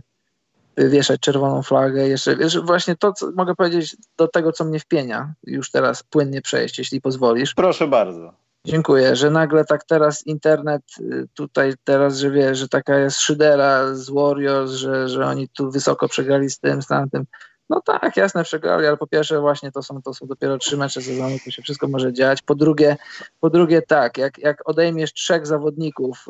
wieszać 0.78 1.20
czerwoną 1.20 1.64
flagę. 1.64 2.08
Jeszcze 2.08 2.36
wiesz, 2.36 2.60
właśnie 2.60 2.96
to, 2.96 3.14
co 3.14 3.32
mogę 3.32 3.56
powiedzieć 3.56 3.98
do 4.18 4.28
tego, 4.28 4.52
co 4.52 4.66
mnie 4.66 4.80
wpienia, 4.80 5.34
już 5.44 5.72
teraz 5.72 6.04
płynnie 6.04 6.41
przejść, 6.41 6.78
jeśli 6.78 7.02
pozwolisz. 7.02 7.54
Proszę 7.54 7.88
bardzo. 7.88 8.34
Dziękuję, 8.66 9.16
że 9.16 9.30
nagle 9.30 9.66
tak 9.66 9.84
teraz 9.84 10.28
internet 10.28 10.82
y, 11.00 11.28
tutaj 11.34 11.74
teraz, 11.84 12.18
że 12.18 12.32
wie, 12.32 12.56
że 12.56 12.68
taka 12.68 12.98
jest 12.98 13.20
szydera 13.20 13.96
z 13.96 14.10
Warriors, 14.10 14.72
że, 14.72 15.10
że 15.10 15.26
oni 15.26 15.50
tu 15.50 15.72
wysoko 15.72 16.08
przegrali 16.08 16.50
z 16.50 16.60
tym, 16.60 16.82
z 16.82 16.88
tamtym. 16.88 17.26
No 17.70 17.82
tak, 17.82 18.18
jasne, 18.18 18.43
przegrali, 18.43 18.88
ale 18.88 18.97
po 18.97 19.07
pierwsze 19.07 19.39
właśnie 19.39 19.72
to 19.72 19.84
są, 19.84 20.01
to 20.01 20.14
są 20.14 20.28
dopiero 20.28 20.57
trzy 20.57 20.78
mecze 20.78 21.01
sezonu, 21.01 21.36
tu 21.43 21.51
się 21.51 21.61
wszystko 21.61 21.88
może 21.88 22.14
dziać. 22.14 22.41
Po 22.41 22.55
drugie, 22.55 22.97
po 23.39 23.49
drugie 23.49 23.82
tak, 23.82 24.18
jak, 24.18 24.38
jak 24.38 24.70
odejmiesz 24.70 25.14
trzech 25.14 25.47
zawodników, 25.47 26.26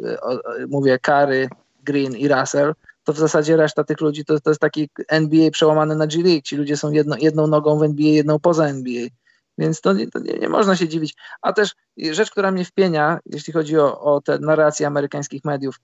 y, 0.61 0.67
mówię 0.67 0.99
Kary, 0.99 1.49
Green 1.83 2.15
i 2.15 2.27
Russell, 2.27 2.73
to 3.03 3.13
w 3.13 3.17
zasadzie 3.17 3.57
reszta 3.57 3.83
tych 3.83 4.01
ludzi 4.01 4.25
to, 4.25 4.39
to 4.39 4.49
jest 4.49 4.61
taki 4.61 4.89
NBA 5.07 5.51
przełamany 5.51 5.95
na 5.95 6.07
G 6.07 6.23
League. 6.23 6.41
Ci 6.41 6.55
ludzie 6.55 6.77
są 6.77 6.91
jedno, 6.91 7.15
jedną 7.19 7.47
nogą 7.47 7.79
w 7.79 7.83
NBA, 7.83 8.07
jedną 8.07 8.39
poza 8.39 8.67
NBA. 8.67 9.07
Więc 9.57 9.81
to, 9.81 9.93
to 10.13 10.19
nie, 10.19 10.33
nie, 10.33 10.49
można 10.49 10.75
się 10.75 10.87
dziwić. 10.87 11.15
A 11.41 11.53
też 11.53 11.75
rzecz, 11.97 12.31
która 12.31 12.51
mnie 12.51 12.65
wpienia, 12.65 13.19
jeśli 13.25 13.53
chodzi 13.53 13.79
o, 13.79 14.01
o 14.01 14.21
te 14.21 14.39
narracje 14.39 14.87
amerykańskich 14.87 15.45
mediów, 15.45 15.79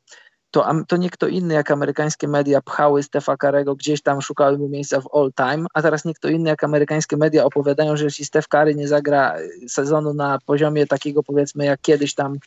to, 0.52 0.66
to 0.88 0.98
nie 0.98 1.10
kto 1.10 1.28
inny 1.28 1.54
jak 1.54 1.72
amerykańskie 1.72 2.28
media 2.28 2.62
pchały 2.62 3.04
Stefa 3.04 3.38
Karego, 3.38 3.76
gdzieś 3.76 4.02
tam 4.02 4.22
szukały 4.22 4.58
mu 4.58 4.70
miejsca 4.70 5.02
w 5.02 5.08
all 5.14 5.32
time, 5.36 5.68
a 5.74 5.82
teraz 5.82 6.06
nie 6.06 6.14
kto 6.14 6.28
inny 6.30 6.50
jak 6.50 6.64
amerykańskie 6.64 7.18
media 7.18 7.46
opowiadają, 7.46 7.98
że 7.98 8.04
jeśli 8.04 8.26
Stef 8.26 8.48
Kary 8.48 8.76
nie 8.76 8.88
zagra 8.88 9.36
sezonu 9.68 10.14
na 10.14 10.40
poziomie 10.46 10.88
takiego 10.88 11.24
powiedzmy 11.24 11.66
jak 11.66 11.82
kiedyś 11.82 12.16
tam 12.16 12.38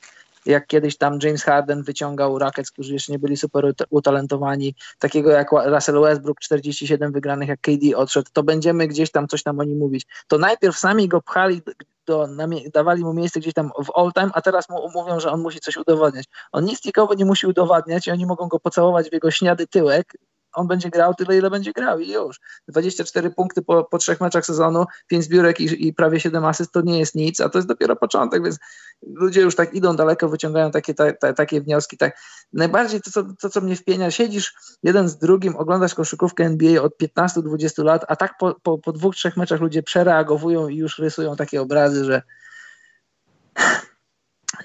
jak 0.46 0.66
kiedyś 0.66 0.96
tam 0.96 1.18
James 1.22 1.42
Harden 1.42 1.82
wyciągał 1.82 2.38
Rockets, 2.38 2.70
którzy 2.70 2.92
jeszcze 2.92 3.12
nie 3.12 3.18
byli 3.18 3.36
super 3.36 3.74
utalentowani, 3.90 4.74
takiego 4.98 5.30
jak 5.30 5.53
Russell 5.53 6.00
Westbrook, 6.00 6.40
47 6.40 7.12
wygranych, 7.12 7.48
jak 7.48 7.61
KD 7.61 7.96
odszedł, 7.96 8.30
to 8.32 8.42
będziemy 8.42 8.88
gdzieś 8.88 9.11
tam 9.11 9.28
coś 9.28 9.42
tam 9.42 9.61
o 9.61 9.64
nim 9.64 9.78
mówić. 9.78 10.07
To 10.28 10.38
najpierw 10.38 10.78
sami 10.78 11.09
go 11.09 11.20
pchali, 11.20 11.62
dawali 12.74 13.05
mu 13.05 13.12
miejsce 13.12 13.40
gdzieś 13.40 13.55
tam 13.55 13.70
w 13.84 13.90
all 13.98 14.12
time, 14.12 14.30
a 14.34 14.40
teraz 14.40 14.68
mu 14.68 14.90
mówią, 14.94 15.20
że 15.20 15.30
on 15.30 15.40
musi 15.40 15.61
coś 15.61 15.76
udowadniać. 15.76 16.26
On 16.53 16.64
nic 16.64 16.84
nikogo 16.84 17.14
nie 17.14 17.24
musi 17.24 17.46
udowadniać 17.46 18.07
i 18.07 18.11
oni 18.11 18.26
mogą 18.26 18.48
go 18.48 18.61
pocałować 18.61 19.11
w 19.11 19.12
jego 19.12 19.30
śniady 19.30 19.66
tyłek, 19.66 20.12
on 20.53 20.66
będzie 20.66 20.90
grał 20.90 21.14
tyle, 21.14 21.38
ile 21.38 21.50
będzie 21.50 21.72
grał 21.72 22.00
i 22.00 22.12
już. 22.12 22.40
24 22.68 23.30
punkty 23.30 23.62
po, 23.62 23.84
po 23.84 23.98
trzech 23.98 24.20
meczach 24.20 24.46
sezonu, 24.46 24.84
5 25.07 25.24
zbiórek 25.24 25.61
i, 25.61 25.88
i, 25.88 25.94
prawie 25.94 26.20
7 26.20 26.44
asyst 26.44 26.72
to 26.72 26.80
nie 26.82 26.98
jest 26.98 27.14
nic, 27.14 27.40
a 27.40 27.48
to 27.48 27.59
jest 27.59 27.68
dopiero 27.68 27.96
początek, 27.96 28.42
więc 28.44 28.59
ludzie 29.03 29.40
już 29.40 29.57
tak 29.57 29.74
idą 29.74 29.96
daleko, 29.96 30.28
wyciągają 30.28 30.70
takie, 30.70 30.94
ta, 30.94 31.12
ta, 31.12 31.32
takie 31.32 31.61
wnioski. 31.61 31.96
Tak. 31.96 32.18
Najbardziej 32.53 33.00
to 33.00 33.11
co, 33.11 33.24
to, 33.40 33.50
co 33.50 33.61
mnie 33.61 33.76
wpienia, 33.76 34.11
siedzisz 34.11 34.55
jeden 34.82 35.09
z 35.09 35.18
drugim, 35.18 35.57
oglądasz 35.57 35.94
koszykówkę 35.94 36.44
NBA 36.44 36.82
od 36.82 36.92
15-20 37.03 37.84
lat, 37.84 38.05
a 38.09 38.16
tak 38.16 38.34
po, 38.38 38.55
po, 38.62 38.78
po 38.78 38.92
dwóch, 38.92 39.14
trzech 39.14 39.36
meczach 39.36 39.61
ludzie 39.61 39.82
przereagowują 39.82 40.68
i 40.68 40.76
już 40.76 40.98
rysują 40.98 41.36
takie 41.36 41.62
obrazy, 41.62 42.05
że 42.05 42.22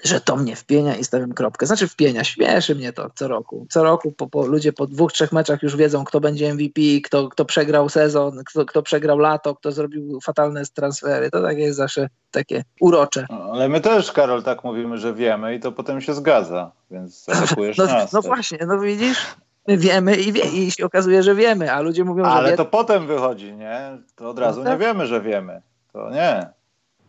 że 0.04 0.20
to 0.20 0.36
mnie 0.36 0.56
wpienia 0.56 0.96
i 0.96 1.04
stawiam 1.04 1.32
kropkę. 1.32 1.66
Znaczy 1.66 1.88
wpienia, 1.88 2.24
śmieszy 2.24 2.74
mnie 2.74 2.92
to 2.92 3.10
co 3.14 3.28
roku. 3.28 3.66
Co 3.70 3.82
roku 3.82 4.12
po, 4.12 4.26
po, 4.26 4.46
ludzie 4.46 4.72
po 4.72 4.86
dwóch, 4.86 5.12
trzech 5.12 5.32
meczach 5.32 5.62
już 5.62 5.76
wiedzą, 5.76 6.04
kto 6.04 6.20
będzie 6.20 6.54
MVP, 6.54 6.80
kto, 7.04 7.28
kto 7.28 7.44
przegrał 7.44 7.88
sezon, 7.88 8.42
kto, 8.46 8.64
kto 8.64 8.82
przegrał 8.82 9.18
lato, 9.18 9.54
kto 9.54 9.72
zrobił 9.72 10.20
fatalne 10.20 10.62
transfery. 10.74 11.30
To 11.30 11.42
takie 11.42 11.60
jest 11.60 11.76
zawsze 11.76 12.08
takie 12.30 12.64
urocze. 12.80 13.26
No, 13.30 13.50
ale 13.52 13.68
my 13.68 13.80
też, 13.80 14.12
Karol, 14.12 14.42
tak 14.42 14.64
mówimy, 14.64 14.98
że 14.98 15.14
wiemy 15.14 15.54
i 15.54 15.60
to 15.60 15.72
potem 15.72 16.00
się 16.00 16.14
zgadza, 16.14 16.72
więc 16.90 17.24
atakujesz 17.28 17.76
no, 17.76 17.84
nas. 17.84 18.12
No 18.12 18.22
właśnie, 18.22 18.58
no 18.66 18.80
widzisz? 18.80 19.26
My 19.68 19.76
wiemy 19.76 20.16
i, 20.16 20.32
wie, 20.32 20.42
i 20.42 20.70
się 20.70 20.86
okazuje, 20.86 21.22
że 21.22 21.34
wiemy, 21.34 21.72
a 21.72 21.80
ludzie 21.80 22.04
mówią, 22.04 22.24
ale 22.24 22.34
że 22.34 22.46
Ale 22.48 22.56
to 22.56 22.64
potem 22.64 23.06
wychodzi, 23.06 23.52
nie? 23.52 23.98
To 24.16 24.30
od 24.30 24.38
razu 24.38 24.60
no 24.60 24.70
tak. 24.70 24.80
nie 24.80 24.86
wiemy, 24.86 25.06
że 25.06 25.20
wiemy. 25.20 25.62
To 25.92 26.10
nie. 26.10 26.57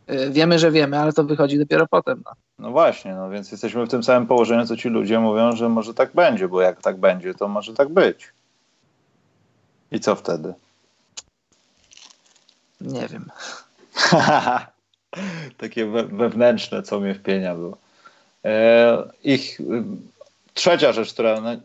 Y, 0.09 0.29
wiemy, 0.31 0.59
że 0.59 0.71
wiemy, 0.71 0.99
ale 0.99 1.13
to 1.13 1.23
wychodzi 1.23 1.59
dopiero 1.59 1.87
potem. 1.87 2.21
No. 2.25 2.31
no 2.59 2.71
właśnie, 2.71 3.13
no 3.13 3.29
więc 3.29 3.51
jesteśmy 3.51 3.85
w 3.85 3.89
tym 3.89 4.03
samym 4.03 4.27
położeniu, 4.27 4.65
co 4.65 4.77
ci 4.77 4.89
ludzie 4.89 5.19
mówią, 5.19 5.55
że 5.55 5.69
może 5.69 5.93
tak 5.93 6.13
będzie, 6.13 6.47
bo 6.47 6.61
jak 6.61 6.81
tak 6.81 6.97
będzie, 6.97 7.33
to 7.33 7.47
może 7.47 7.73
tak 7.73 7.89
być. 7.89 8.33
I 9.91 9.99
co 9.99 10.15
wtedy? 10.15 10.53
Nie 12.81 13.07
wiem. 13.07 13.29
Takie 15.57 15.85
we, 15.85 16.03
wewnętrzne, 16.03 16.83
co 16.83 16.99
mnie 16.99 17.15
wpienia 17.15 17.55
było. 17.55 17.77
E, 18.45 19.03
ich 19.23 19.59
trzecia 20.53 20.91
rzecz, 20.91 21.13
która 21.13 21.41
na, 21.41 21.55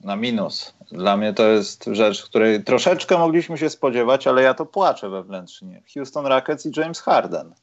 na, 0.00 0.16
minus 0.16 0.74
dla 0.92 1.16
mnie 1.16 1.32
to 1.32 1.46
jest 1.46 1.84
rzecz, 1.92 2.24
której 2.24 2.64
troszeczkę 2.64 3.18
mogliśmy 3.18 3.58
się 3.58 3.70
spodziewać, 3.70 4.26
ale 4.26 4.42
ja 4.42 4.54
to 4.54 4.66
płaczę 4.66 5.08
wewnętrznie. 5.08 5.82
Houston 5.94 6.26
Rockets 6.26 6.66
i 6.66 6.72
James 6.76 7.00
Harden. 7.00 7.54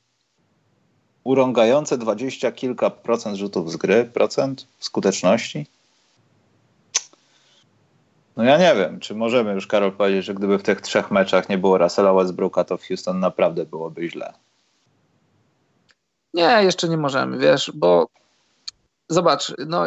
Urągające 1.25 1.97
dwadzieścia 1.97 2.51
kilka 2.51 2.89
procent 2.89 3.37
rzutów 3.37 3.71
z 3.71 3.77
gry, 3.77 4.05
procent 4.13 4.67
skuteczności. 4.79 5.67
No 8.37 8.43
ja 8.43 8.57
nie 8.57 8.81
wiem, 8.81 8.99
czy 8.99 9.15
możemy 9.15 9.53
już, 9.53 9.67
Karol, 9.67 9.91
powiedzieć, 9.91 10.25
że 10.25 10.33
gdyby 10.33 10.57
w 10.57 10.63
tych 10.63 10.81
trzech 10.81 11.11
meczach 11.11 11.49
nie 11.49 11.57
było 11.57 11.77
Russella 11.77 12.13
Westbrooka, 12.13 12.63
to 12.63 12.77
w 12.77 12.87
Houston 12.87 13.19
naprawdę 13.19 13.65
byłoby 13.65 14.09
źle. 14.09 14.33
Nie, 16.33 16.59
jeszcze 16.63 16.89
nie 16.89 16.97
możemy, 16.97 17.37
wiesz, 17.37 17.71
bo 17.75 18.07
zobacz, 19.09 19.53
no 19.67 19.85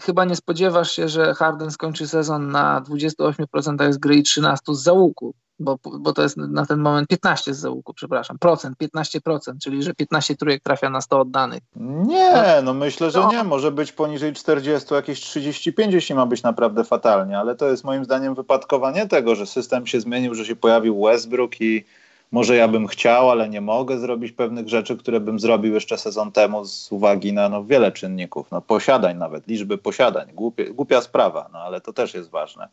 chyba 0.00 0.24
nie 0.24 0.36
spodziewasz 0.36 0.90
się, 0.90 1.08
że 1.08 1.34
Harden 1.34 1.70
skończy 1.70 2.08
sezon 2.08 2.50
na 2.50 2.80
28% 2.80 3.92
z 3.92 3.98
gry 3.98 4.16
i 4.16 4.22
13% 4.22 4.74
z 4.74 4.82
załuku, 4.82 5.34
bo, 5.58 5.78
bo 5.98 6.12
to 6.12 6.22
jest 6.22 6.36
na 6.36 6.66
ten 6.66 6.80
moment 6.80 7.08
15 7.08 7.54
z 7.54 7.58
załuku, 7.58 7.94
przepraszam, 7.94 8.38
procent, 8.38 8.76
15%, 8.78 9.58
czyli 9.62 9.82
że 9.82 9.94
15 9.94 10.36
trójek 10.36 10.62
trafia 10.62 10.90
na 10.90 11.00
100 11.00 11.20
oddanych. 11.20 11.62
Nie, 11.76 12.62
no. 12.62 12.74
myślę, 12.74 13.10
że 13.10 13.26
nie, 13.26 13.44
może 13.44 13.72
być 13.72 13.92
poniżej 13.92 14.32
40, 14.32 14.94
jakieś 14.94 15.20
35, 15.20 15.94
jeśli 15.94 16.14
ma 16.14 16.26
być 16.26 16.42
naprawdę 16.42 16.84
fatalnie, 16.84 17.38
ale 17.38 17.56
to 17.56 17.68
jest 17.68 17.84
moim 17.84 18.04
zdaniem 18.04 18.34
wypadkowanie 18.34 19.08
tego, 19.08 19.34
że 19.34 19.46
system 19.46 19.86
się 19.86 20.00
zmienił, 20.00 20.34
że 20.34 20.44
się 20.44 20.56
pojawił 20.56 21.02
Westbrook 21.02 21.60
i 21.60 21.84
może 22.32 22.56
ja 22.56 22.68
bym 22.68 22.86
chciał, 22.86 23.30
ale 23.30 23.48
nie 23.48 23.60
mogę 23.60 23.98
zrobić 23.98 24.32
pewnych 24.32 24.68
rzeczy, 24.68 24.96
które 24.96 25.20
bym 25.20 25.40
zrobił 25.40 25.74
jeszcze 25.74 25.98
sezon 25.98 26.32
temu 26.32 26.64
z 26.64 26.92
uwagi 26.92 27.32
na 27.32 27.48
no, 27.48 27.64
wiele 27.64 27.92
czynników, 27.92 28.50
no, 28.50 28.60
posiadań 28.60 29.16
nawet, 29.16 29.46
liczby 29.46 29.78
posiadań, 29.78 30.28
Głupie, 30.34 30.64
głupia 30.74 31.00
sprawa, 31.00 31.48
no 31.52 31.58
ale 31.58 31.80
to 31.80 31.92
też 31.92 32.14
jest 32.14 32.30
ważne. 32.30 32.68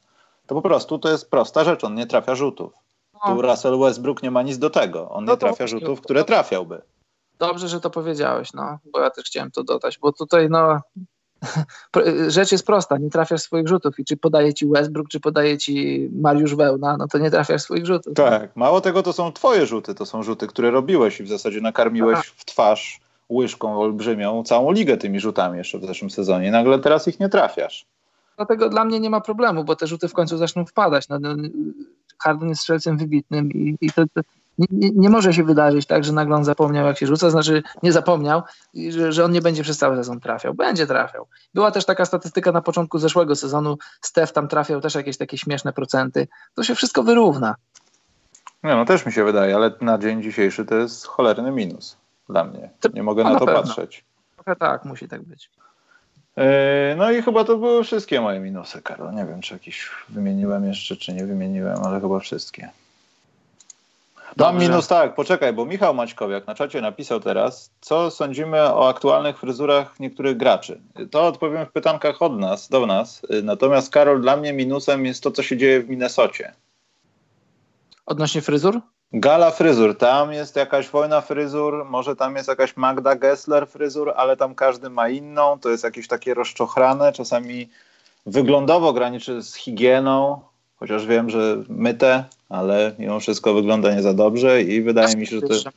To 0.48 0.56
po 0.56 0.62
prostu 0.62 1.00
to 1.00 1.10
jest 1.10 1.30
prosta 1.30 1.64
rzecz, 1.64 1.84
on 1.84 1.96
nie 1.96 2.08
trafia 2.08 2.36
rzutów. 2.36 2.74
Tu 3.26 3.36
no. 3.36 3.42
Russell 3.42 3.80
Westbrook 3.80 4.24
nie 4.24 4.32
ma 4.32 4.42
nic 4.42 4.58
do 4.58 4.70
tego, 4.70 5.10
on 5.10 5.26
no 5.26 5.32
nie 5.32 5.38
trafia 5.38 5.68
rzutów, 5.68 6.02
które 6.02 6.24
trafiałby. 6.24 6.82
Dobrze, 7.40 7.68
że 7.68 7.80
to 7.80 7.90
powiedziałeś, 7.90 8.54
no, 8.54 8.78
bo 8.86 9.00
ja 9.00 9.10
też 9.10 9.26
chciałem 9.26 9.52
to 9.52 9.64
dodać, 9.64 10.00
bo 10.00 10.12
tutaj 10.12 10.50
no 10.50 10.80
rzecz 12.28 12.52
jest 12.52 12.66
prosta, 12.66 12.98
nie 12.98 13.10
trafiasz 13.10 13.42
swoich 13.42 13.68
rzutów 13.68 14.00
i 14.00 14.06
czy 14.06 14.18
podaje 14.18 14.54
ci 14.54 14.68
Westbrook, 14.68 15.08
czy 15.08 15.20
podaje 15.20 15.58
ci 15.58 16.10
Mariusz 16.22 16.56
Wełna, 16.56 16.98
no 16.98 17.08
to 17.08 17.18
nie 17.18 17.32
trafiasz 17.32 17.62
swoich 17.62 17.86
rzutów. 17.86 18.14
Tak, 18.14 18.56
mało 18.56 18.82
tego 18.82 19.04
to 19.04 19.14
są 19.14 19.32
twoje 19.32 19.66
rzuty, 19.66 19.96
to 19.96 20.06
są 20.06 20.24
rzuty, 20.24 20.48
które 20.48 20.72
robiłeś 20.72 21.20
i 21.20 21.24
w 21.24 21.30
zasadzie 21.30 21.62
nakarmiłeś 21.62 22.20
Aha. 22.22 22.34
w 22.36 22.46
twarz 22.46 23.00
łyżką 23.30 23.82
olbrzymią 23.82 24.44
całą 24.44 24.72
ligę 24.72 24.98
tymi 24.98 25.20
rzutami 25.20 25.58
jeszcze 25.58 25.80
w 25.80 25.86
zeszłym 25.86 26.12
sezonie. 26.12 26.52
Nagle 26.52 26.80
teraz 26.80 27.08
ich 27.08 27.20
nie 27.20 27.30
trafiasz. 27.30 27.86
Dlatego 28.38 28.70
dla 28.70 28.86
mnie 28.86 29.00
nie 29.00 29.10
ma 29.10 29.22
problemu, 29.22 29.64
bo 29.64 29.76
te 29.76 29.88
rzuty 29.88 30.08
w 30.08 30.14
końcu 30.14 30.38
zaczną 30.38 30.66
wpadać. 30.66 31.10
No, 31.10 31.20
no 31.20 31.36
Harden 32.20 32.50
jest 32.50 32.62
strzelcem 32.62 32.98
wybitnym 32.98 33.52
i, 33.52 33.78
i 33.82 33.92
to, 33.92 34.04
to 34.14 34.22
nie, 34.58 34.90
nie, 34.96 35.10
może 35.10 35.34
się 35.34 35.44
wydarzyć 35.44 35.86
tak, 35.86 36.04
że 36.04 36.14
nagle 36.14 36.36
on 36.36 36.44
zapomniał, 36.44 36.86
jak 36.86 36.98
się 36.98 37.08
rzuca, 37.08 37.30
znaczy 37.30 37.64
nie 37.84 37.92
zapomniał, 37.92 38.42
że, 38.90 39.12
że 39.12 39.26
on 39.26 39.32
nie 39.32 39.42
będzie 39.42 39.64
przez 39.64 39.78
cały 39.78 39.96
sezon 39.96 40.20
trafiał. 40.20 40.54
Będzie 40.54 40.88
trafiał. 40.88 41.28
Była 41.54 41.72
też 41.72 41.86
taka 41.86 42.06
statystyka 42.06 42.52
na 42.52 42.62
początku 42.62 43.00
zeszłego 43.00 43.36
sezonu. 43.36 43.78
Stef 44.02 44.32
tam 44.32 44.48
trafiał 44.48 44.82
też 44.82 44.96
jakieś 44.96 45.18
takie 45.18 45.38
śmieszne 45.38 45.74
procenty. 45.74 46.28
To 46.56 46.64
się 46.64 46.76
wszystko 46.76 47.04
wyrówna. 47.04 47.56
Nie, 48.64 48.76
no 48.76 48.86
też 48.86 49.06
mi 49.06 49.12
się 49.12 49.24
wydaje, 49.24 49.56
ale 49.56 49.72
na 49.82 49.98
dzień 49.98 50.24
dzisiejszy 50.24 50.66
to 50.66 50.76
jest 50.76 51.08
cholerny 51.08 51.52
minus 51.52 51.98
dla 52.30 52.44
mnie. 52.44 52.70
Nie 52.94 53.04
mogę 53.04 53.24
no 53.24 53.30
na, 53.30 53.34
na 53.34 53.40
to 53.40 53.46
pewno. 53.46 53.62
patrzeć. 53.64 54.06
Trochę 54.36 54.56
tak, 54.56 54.86
musi 54.86 55.08
tak 55.08 55.22
być. 55.22 55.50
Yy, 56.38 56.44
no 56.98 57.12
i 57.12 57.22
chyba 57.22 57.44
to 57.44 57.58
były 57.58 57.84
wszystkie 57.84 58.22
moje 58.22 58.40
minusy, 58.40 58.82
Karol. 58.82 59.14
Nie 59.14 59.26
wiem, 59.26 59.42
czy 59.42 59.54
jakieś 59.54 59.90
wymieniłem 60.10 60.68
jeszcze, 60.68 60.96
czy 60.96 61.14
nie 61.14 61.26
wymieniłem, 61.26 61.78
ale 61.84 62.02
chyba 62.02 62.20
wszystkie. 62.20 62.70
Mam 64.38 64.58
minus 64.58 64.88
tak, 64.88 65.16
poczekaj, 65.16 65.54
bo 65.54 65.66
Michał 65.66 65.94
Maćkowiak 65.94 66.48
na 66.48 66.56
czacie 66.56 66.82
napisał 66.82 67.20
teraz, 67.20 67.72
co 67.82 68.12
sądzimy 68.12 68.62
o 68.62 68.90
aktualnych 68.90 69.40
fryzurach 69.40 70.00
niektórych 70.00 70.38
graczy. 70.38 70.82
To 71.12 71.28
odpowiem 71.28 71.66
w 71.66 71.72
pytankach 71.72 72.22
od 72.22 72.40
nas, 72.40 72.70
do 72.70 72.86
nas. 72.86 73.22
Natomiast 73.44 73.92
Karol, 73.92 74.22
dla 74.22 74.38
mnie 74.38 74.54
minusem 74.54 75.06
jest 75.06 75.24
to, 75.24 75.32
co 75.32 75.44
się 75.44 75.58
dzieje 75.58 75.82
w 75.82 75.90
Minnesocie. 75.90 76.54
Odnośnie 78.06 78.42
fryzur? 78.42 78.82
Gala 79.14 79.52
fryzur. 79.52 79.98
Tam 79.98 80.34
jest 80.34 80.56
jakaś 80.56 80.90
wojna 80.90 81.22
fryzur, 81.22 81.86
może 81.86 82.16
tam 82.16 82.36
jest 82.36 82.48
jakaś 82.48 82.78
Magda 82.78 83.16
Gessler 83.16 83.68
fryzur, 83.68 84.14
ale 84.16 84.38
tam 84.38 84.56
każdy 84.56 84.90
ma 84.90 85.10
inną. 85.10 85.60
To 85.60 85.70
jest 85.70 85.84
jakieś 85.84 86.08
takie 86.08 86.34
rozczochrane, 86.34 87.14
czasami 87.14 87.70
wyglądowo 88.26 88.94
graniczy 88.94 89.42
z 89.42 89.56
higieną, 89.56 90.42
chociaż 90.76 91.06
wiem, 91.06 91.30
że 91.30 91.64
myte, 91.70 92.24
ale 92.50 92.96
mimo 93.00 93.20
wszystko 93.20 93.54
wygląda 93.54 93.96
nie 93.96 94.02
za 94.02 94.14
dobrze 94.14 94.62
i 94.62 94.82
wydaje 94.82 95.16
mi 95.16 95.28
się, 95.28 95.36
że 95.36 95.42
to... 95.42 95.72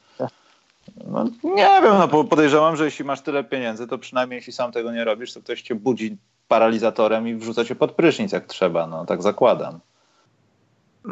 No, 1.07 1.25
nie 1.45 1.81
wiem, 1.83 1.95
no 1.99 2.25
podejrzewam, 2.25 2.77
że 2.77 2.85
jeśli 2.85 3.05
masz 3.05 3.21
tyle 3.21 3.45
pieniędzy, 3.45 3.87
to 3.87 3.99
przynajmniej 3.99 4.37
jeśli 4.37 4.53
sam 4.53 4.73
tego 4.73 4.93
nie 4.93 5.05
robisz, 5.05 5.33
to 5.33 5.41
ktoś 5.41 5.63
cię 5.63 5.75
budzi 5.75 6.17
paralizatorem 6.49 7.29
i 7.29 7.35
wrzuca 7.35 7.65
cię 7.65 7.75
pod 7.75 7.93
prysznic 7.93 8.33
jak 8.33 8.47
trzeba, 8.47 8.87
no 8.87 9.07
tak 9.07 9.23
zakładam. 9.23 9.81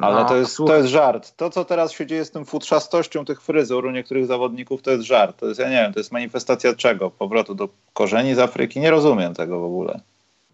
Ale 0.02 0.22
no, 0.22 0.24
to, 0.24 0.36
jest, 0.36 0.56
to 0.56 0.76
jest 0.76 0.88
żart. 0.88 1.36
To, 1.36 1.50
co 1.50 1.64
teraz 1.64 1.92
się 1.92 2.06
dzieje 2.06 2.24
z 2.24 2.30
tym 2.30 2.44
futrzastością 2.44 3.24
tych 3.24 3.42
fryzur 3.42 3.86
u 3.86 3.90
niektórych 3.90 4.26
zawodników, 4.26 4.82
to 4.82 4.90
jest 4.90 5.04
żart. 5.04 5.40
To 5.40 5.46
jest, 5.46 5.60
ja 5.60 5.68
nie 5.68 5.76
wiem, 5.76 5.92
to 5.92 6.00
jest 6.00 6.12
manifestacja 6.12 6.74
czego? 6.74 7.10
Powrotu 7.10 7.54
do 7.54 7.68
korzeni 7.92 8.34
z 8.34 8.38
Afryki? 8.38 8.80
Nie 8.80 8.90
rozumiem 8.90 9.34
tego 9.34 9.60
w 9.60 9.64
ogóle. 9.64 10.00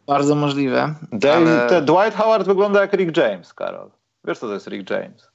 Bardzo 0.06 0.34
możliwe. 0.34 0.94
ale... 1.32 1.66
te, 1.68 1.82
Dwight 1.82 2.14
Howard 2.14 2.46
wygląda 2.46 2.80
jak 2.80 2.92
Rick 2.92 3.16
James, 3.16 3.54
Karol. 3.54 3.90
Wiesz, 4.24 4.38
co 4.38 4.46
to 4.46 4.54
jest 4.54 4.66
Rick 4.66 4.90
James? 4.90 5.30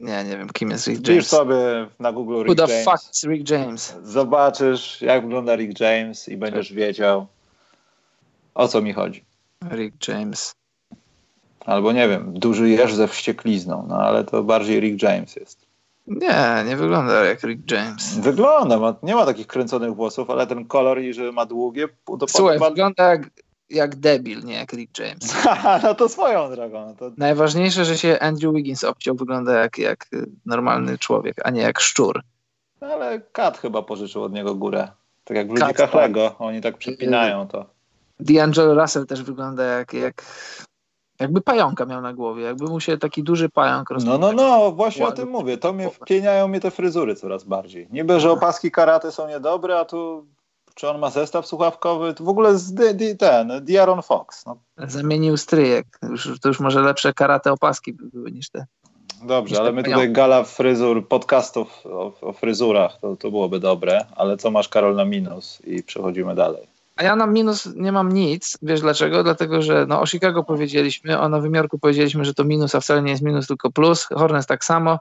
Nie, 0.00 0.24
nie 0.24 0.38
wiem, 0.38 0.48
kim 0.48 0.70
jest 0.70 0.86
Rick 0.86 1.08
James. 1.08 1.24
Pisz 1.24 1.26
sobie 1.26 1.56
na 1.98 2.12
Google 2.12 2.42
Rick 2.42 2.48
Who 2.48 2.66
the 2.66 2.72
James. 2.72 2.84
fuck 2.84 3.14
is 3.14 3.24
Rick 3.24 3.50
James? 3.50 3.96
Zobaczysz, 4.02 5.02
jak 5.02 5.22
wygląda 5.22 5.56
Rick 5.56 5.80
James 5.80 6.28
i 6.28 6.36
będziesz 6.36 6.72
wiedział, 6.72 7.26
o 8.54 8.68
co 8.68 8.82
mi 8.82 8.92
chodzi. 8.92 9.24
Rick 9.70 10.08
James. 10.08 10.54
Albo 11.68 11.92
nie 11.92 12.08
wiem, 12.08 12.32
duży 12.32 12.68
jeż 12.68 12.94
ze 12.94 13.08
wścieklizną, 13.08 13.86
no 13.88 13.96
ale 13.96 14.24
to 14.24 14.42
bardziej 14.42 14.80
Rick 14.80 15.02
James 15.02 15.36
jest. 15.36 15.66
Nie, 16.06 16.64
nie 16.66 16.76
wygląda 16.76 17.24
jak 17.24 17.42
Rick 17.42 17.70
James. 17.70 18.18
Wygląda, 18.18 18.78
ma, 18.78 18.94
nie 19.02 19.14
ma 19.14 19.26
takich 19.26 19.46
kręconych 19.46 19.94
włosów, 19.94 20.30
ale 20.30 20.46
ten 20.46 20.64
kolor 20.64 21.00
i 21.00 21.14
że 21.14 21.32
ma 21.32 21.46
długie... 21.46 21.88
To 22.20 22.26
Słuchaj, 22.28 22.58
wygląda 22.58 23.10
jak, 23.10 23.30
jak 23.70 23.96
debil, 23.96 24.44
nie 24.44 24.54
jak 24.54 24.72
Rick 24.72 24.98
James. 24.98 25.46
no 25.82 25.94
to 25.94 26.08
swoją 26.08 26.50
drogą. 26.50 26.86
No 26.86 26.94
to... 26.94 27.10
Najważniejsze, 27.16 27.84
że 27.84 27.98
się 27.98 28.18
Andrew 28.20 28.54
Wiggins 28.54 28.84
obciął, 28.84 29.14
wygląda 29.14 29.52
jak, 29.52 29.78
jak 29.78 30.06
normalny 30.46 30.98
człowiek, 30.98 31.36
a 31.44 31.50
nie 31.50 31.62
jak 31.62 31.80
szczur. 31.80 32.22
Ale 32.80 33.20
Kat 33.32 33.58
chyba 33.58 33.82
pożyczył 33.82 34.22
od 34.22 34.32
niego 34.32 34.54
górę. 34.54 34.88
Tak 35.24 35.36
jak 35.36 35.46
w 35.46 35.50
ludzikach 35.50 35.90
tak. 35.90 35.94
Lego, 35.94 36.34
oni 36.38 36.60
tak 36.60 36.78
przepinają 36.78 37.48
to. 37.48 37.66
D'Angelo 38.20 38.80
Russell 38.80 39.06
też 39.06 39.22
wygląda 39.22 39.64
jak, 39.64 39.92
jak 39.92 40.22
jakby 41.20 41.40
pająka 41.40 41.86
miał 41.86 42.00
na 42.00 42.12
głowie, 42.12 42.42
jakby 42.42 42.64
mu 42.64 42.80
się 42.80 42.98
taki 42.98 43.22
duży 43.22 43.48
pająk 43.48 43.90
rozpoczął. 43.90 44.20
No, 44.20 44.32
no, 44.32 44.58
no, 44.58 44.72
właśnie 44.72 45.06
o 45.06 45.12
tym 45.12 45.28
mówię. 45.28 45.58
To 45.58 45.72
mnie 45.72 45.90
wpieniają 45.90 46.48
mnie 46.48 46.60
te 46.60 46.70
fryzury 46.70 47.14
coraz 47.14 47.44
bardziej. 47.44 47.88
Niby, 47.90 48.20
że 48.20 48.30
opaski 48.30 48.70
karate 48.70 49.12
są 49.12 49.28
niedobre, 49.28 49.78
a 49.78 49.84
tu 49.84 50.26
czy 50.74 50.88
on 50.88 50.98
ma 50.98 51.10
zestaw 51.10 51.46
słuchawkowy? 51.46 52.14
To 52.14 52.24
w 52.24 52.28
ogóle 52.28 52.58
z 52.58 52.74
ten, 53.18 53.64
Diaron 53.64 54.02
Fox. 54.02 54.46
No. 54.46 54.56
Zamienił 54.76 55.36
stryjek. 55.36 55.86
Już, 56.02 56.40
to 56.40 56.48
już 56.48 56.60
może 56.60 56.80
lepsze 56.80 57.14
karate 57.14 57.52
opaski 57.52 57.92
by 57.92 58.04
były 58.06 58.32
niż 58.32 58.50
te. 58.50 58.66
Dobrze, 59.22 59.52
niż 59.52 59.60
ale 59.60 59.72
my 59.72 59.82
tutaj 59.82 60.12
gala 60.12 60.44
fryzur, 60.44 61.08
podcastów 61.08 61.86
o, 61.86 62.12
o 62.20 62.32
fryzurach, 62.32 62.98
to, 63.00 63.16
to 63.16 63.30
byłoby 63.30 63.60
dobre, 63.60 64.06
ale 64.16 64.36
co 64.36 64.50
masz 64.50 64.68
Karol 64.68 64.96
na 64.96 65.04
minus 65.04 65.60
i 65.64 65.82
przechodzimy 65.82 66.34
dalej. 66.34 66.77
A 66.98 67.02
ja 67.02 67.16
na 67.16 67.26
minus 67.26 67.68
nie 67.76 67.92
mam 67.92 68.12
nic. 68.12 68.58
Wiesz 68.62 68.80
dlaczego? 68.80 69.22
Dlatego, 69.24 69.62
że 69.62 69.86
no, 69.88 70.00
o 70.00 70.06
Chicago 70.06 70.44
powiedzieliśmy, 70.44 71.20
o 71.20 71.28
Nowym 71.28 71.54
Jorku 71.54 71.78
powiedzieliśmy, 71.78 72.24
że 72.24 72.34
to 72.34 72.44
minus, 72.44 72.74
a 72.74 72.80
wcale 72.80 73.02
nie 73.02 73.10
jest 73.10 73.22
minus, 73.22 73.46
tylko 73.46 73.70
plus. 73.70 74.04
Hornets 74.04 74.46
tak 74.46 74.64
samo. 74.64 74.98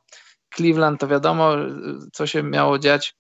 Cleveland 0.56 1.00
to 1.00 1.08
wiadomo, 1.08 1.52
co 2.14 2.28
się 2.28 2.44
miało 2.44 2.80
dziać. 2.80 3.16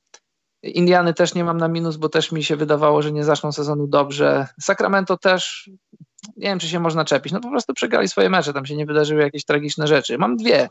Indiany 0.63 1.13
też 1.13 1.35
nie 1.35 1.43
mam 1.43 1.57
na 1.57 1.67
minus, 1.67 1.97
bo 1.97 2.09
też 2.09 2.31
mi 2.31 2.43
się 2.43 2.55
wydawało, 2.55 3.01
że 3.01 3.11
nie 3.11 3.23
zaczną 3.23 3.51
sezonu 3.51 3.87
dobrze. 3.87 4.47
Sacramento 4.61 5.17
też, 5.17 5.69
nie 6.37 6.47
wiem, 6.47 6.59
czy 6.59 6.67
się 6.67 6.79
można 6.79 7.05
czepić. 7.05 7.33
No 7.33 7.39
po 7.39 7.49
prostu 7.49 7.73
przegrali 7.73 8.07
swoje 8.07 8.29
mecze, 8.29 8.53
tam 8.53 8.65
się 8.65 8.75
nie 8.75 8.85
wydarzyły 8.85 9.21
jakieś 9.21 9.45
tragiczne 9.45 9.87
rzeczy. 9.87 10.17
Mam 10.17 10.37
dwie. 10.37 10.69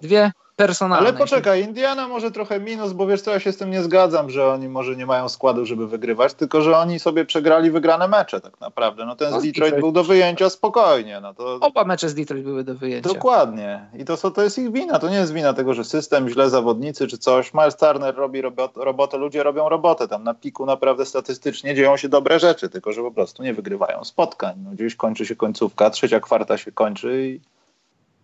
Dwie 0.00 0.32
personalne. 0.56 1.08
Ale 1.08 1.18
poczekaj, 1.18 1.64
Indiana 1.64 2.08
może 2.08 2.30
trochę 2.30 2.60
minus, 2.60 2.92
bo 2.92 3.06
wiesz 3.06 3.22
co, 3.22 3.30
ja 3.30 3.40
się 3.40 3.52
z 3.52 3.56
tym 3.56 3.70
nie 3.70 3.82
zgadzam, 3.82 4.30
że 4.30 4.52
oni 4.52 4.68
może 4.68 4.96
nie 4.96 5.06
mają 5.06 5.28
składu, 5.28 5.66
żeby 5.66 5.88
wygrywać, 5.88 6.34
tylko 6.34 6.62
że 6.62 6.78
oni 6.78 6.98
sobie 6.98 7.24
przegrali 7.24 7.70
wygrane 7.70 8.08
mecze 8.08 8.40
tak 8.40 8.60
naprawdę. 8.60 9.04
No 9.06 9.16
ten 9.16 9.30
no, 9.30 9.40
z 9.40 9.42
Detroit, 9.42 9.54
Detroit 9.54 9.80
był 9.80 9.92
do 9.92 10.04
wyjęcia 10.04 10.50
spokojnie. 10.50 11.20
No 11.20 11.34
to... 11.34 11.54
Oba 11.60 11.84
mecze 11.84 12.08
z 12.08 12.14
Detroit 12.14 12.44
były 12.44 12.64
do 12.64 12.74
wyjęcia. 12.74 13.08
Dokładnie. 13.08 13.86
I 13.98 14.04
to, 14.04 14.30
to 14.30 14.42
jest 14.42 14.58
ich 14.58 14.72
wina. 14.72 14.98
To 14.98 15.08
nie 15.08 15.16
jest 15.16 15.32
wina 15.32 15.52
tego, 15.52 15.74
że 15.74 15.84
system, 15.84 16.28
źle 16.28 16.50
zawodnicy 16.50 17.06
czy 17.06 17.18
coś. 17.18 17.54
Miles 17.54 17.76
Turner 17.76 18.14
robi 18.14 18.40
robot, 18.40 18.72
robotę, 18.76 19.18
ludzie 19.18 19.42
robią 19.42 19.68
robotę. 19.68 20.08
Tam 20.08 20.24
na 20.24 20.34
piku 20.34 20.66
naprawdę 20.66 21.06
statystycznie 21.06 21.74
dzieją 21.74 21.96
się 21.96 22.08
dobre 22.08 22.38
rzeczy, 22.38 22.68
tylko 22.68 22.92
że 22.92 23.02
po 23.02 23.10
prostu 23.10 23.42
nie 23.42 23.54
wygrywają 23.54 24.04
spotkań. 24.04 24.54
No, 24.64 24.70
gdzieś 24.70 24.94
kończy 24.94 25.26
się 25.26 25.36
końcówka, 25.36 25.90
trzecia 25.90 26.20
kwarta 26.20 26.58
się 26.58 26.72
kończy 26.72 27.26
i 27.26 27.40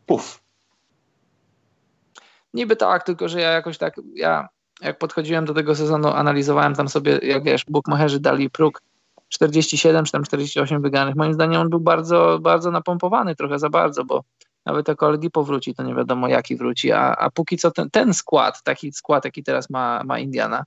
puf 0.06 0.45
Niby 2.56 2.76
tak, 2.76 3.02
tylko 3.02 3.28
że 3.28 3.40
ja 3.40 3.50
jakoś 3.50 3.78
tak, 3.78 3.94
ja 4.14 4.48
jak 4.80 4.98
podchodziłem 4.98 5.44
do 5.44 5.54
tego 5.54 5.74
sezonu, 5.74 6.08
analizowałem 6.08 6.74
tam 6.74 6.88
sobie, 6.88 7.18
jak 7.22 7.44
wiesz, 7.44 7.64
bookmacherzy 7.68 8.20
dali 8.20 8.50
próg 8.50 8.82
47 9.28 10.04
czy 10.04 10.12
tam 10.12 10.24
48 10.24 10.82
wygranych. 10.82 11.16
Moim 11.16 11.34
zdaniem 11.34 11.60
on 11.60 11.70
był 11.70 11.80
bardzo, 11.80 12.38
bardzo 12.42 12.70
napompowany, 12.70 13.36
trochę 13.36 13.58
za 13.58 13.70
bardzo, 13.70 14.04
bo 14.04 14.24
nawet 14.66 14.88
jak 14.88 15.02
Oladipo 15.02 15.44
wróci, 15.44 15.74
to 15.74 15.82
nie 15.82 15.94
wiadomo 15.94 16.28
jaki 16.28 16.56
wróci, 16.56 16.92
a, 16.92 17.00
a 17.00 17.30
póki 17.30 17.56
co 17.56 17.70
ten, 17.70 17.90
ten 17.90 18.14
skład, 18.14 18.62
taki 18.62 18.92
skład, 18.92 19.24
jaki 19.24 19.42
teraz 19.42 19.70
ma, 19.70 20.02
ma 20.04 20.18
Indiana, 20.18 20.64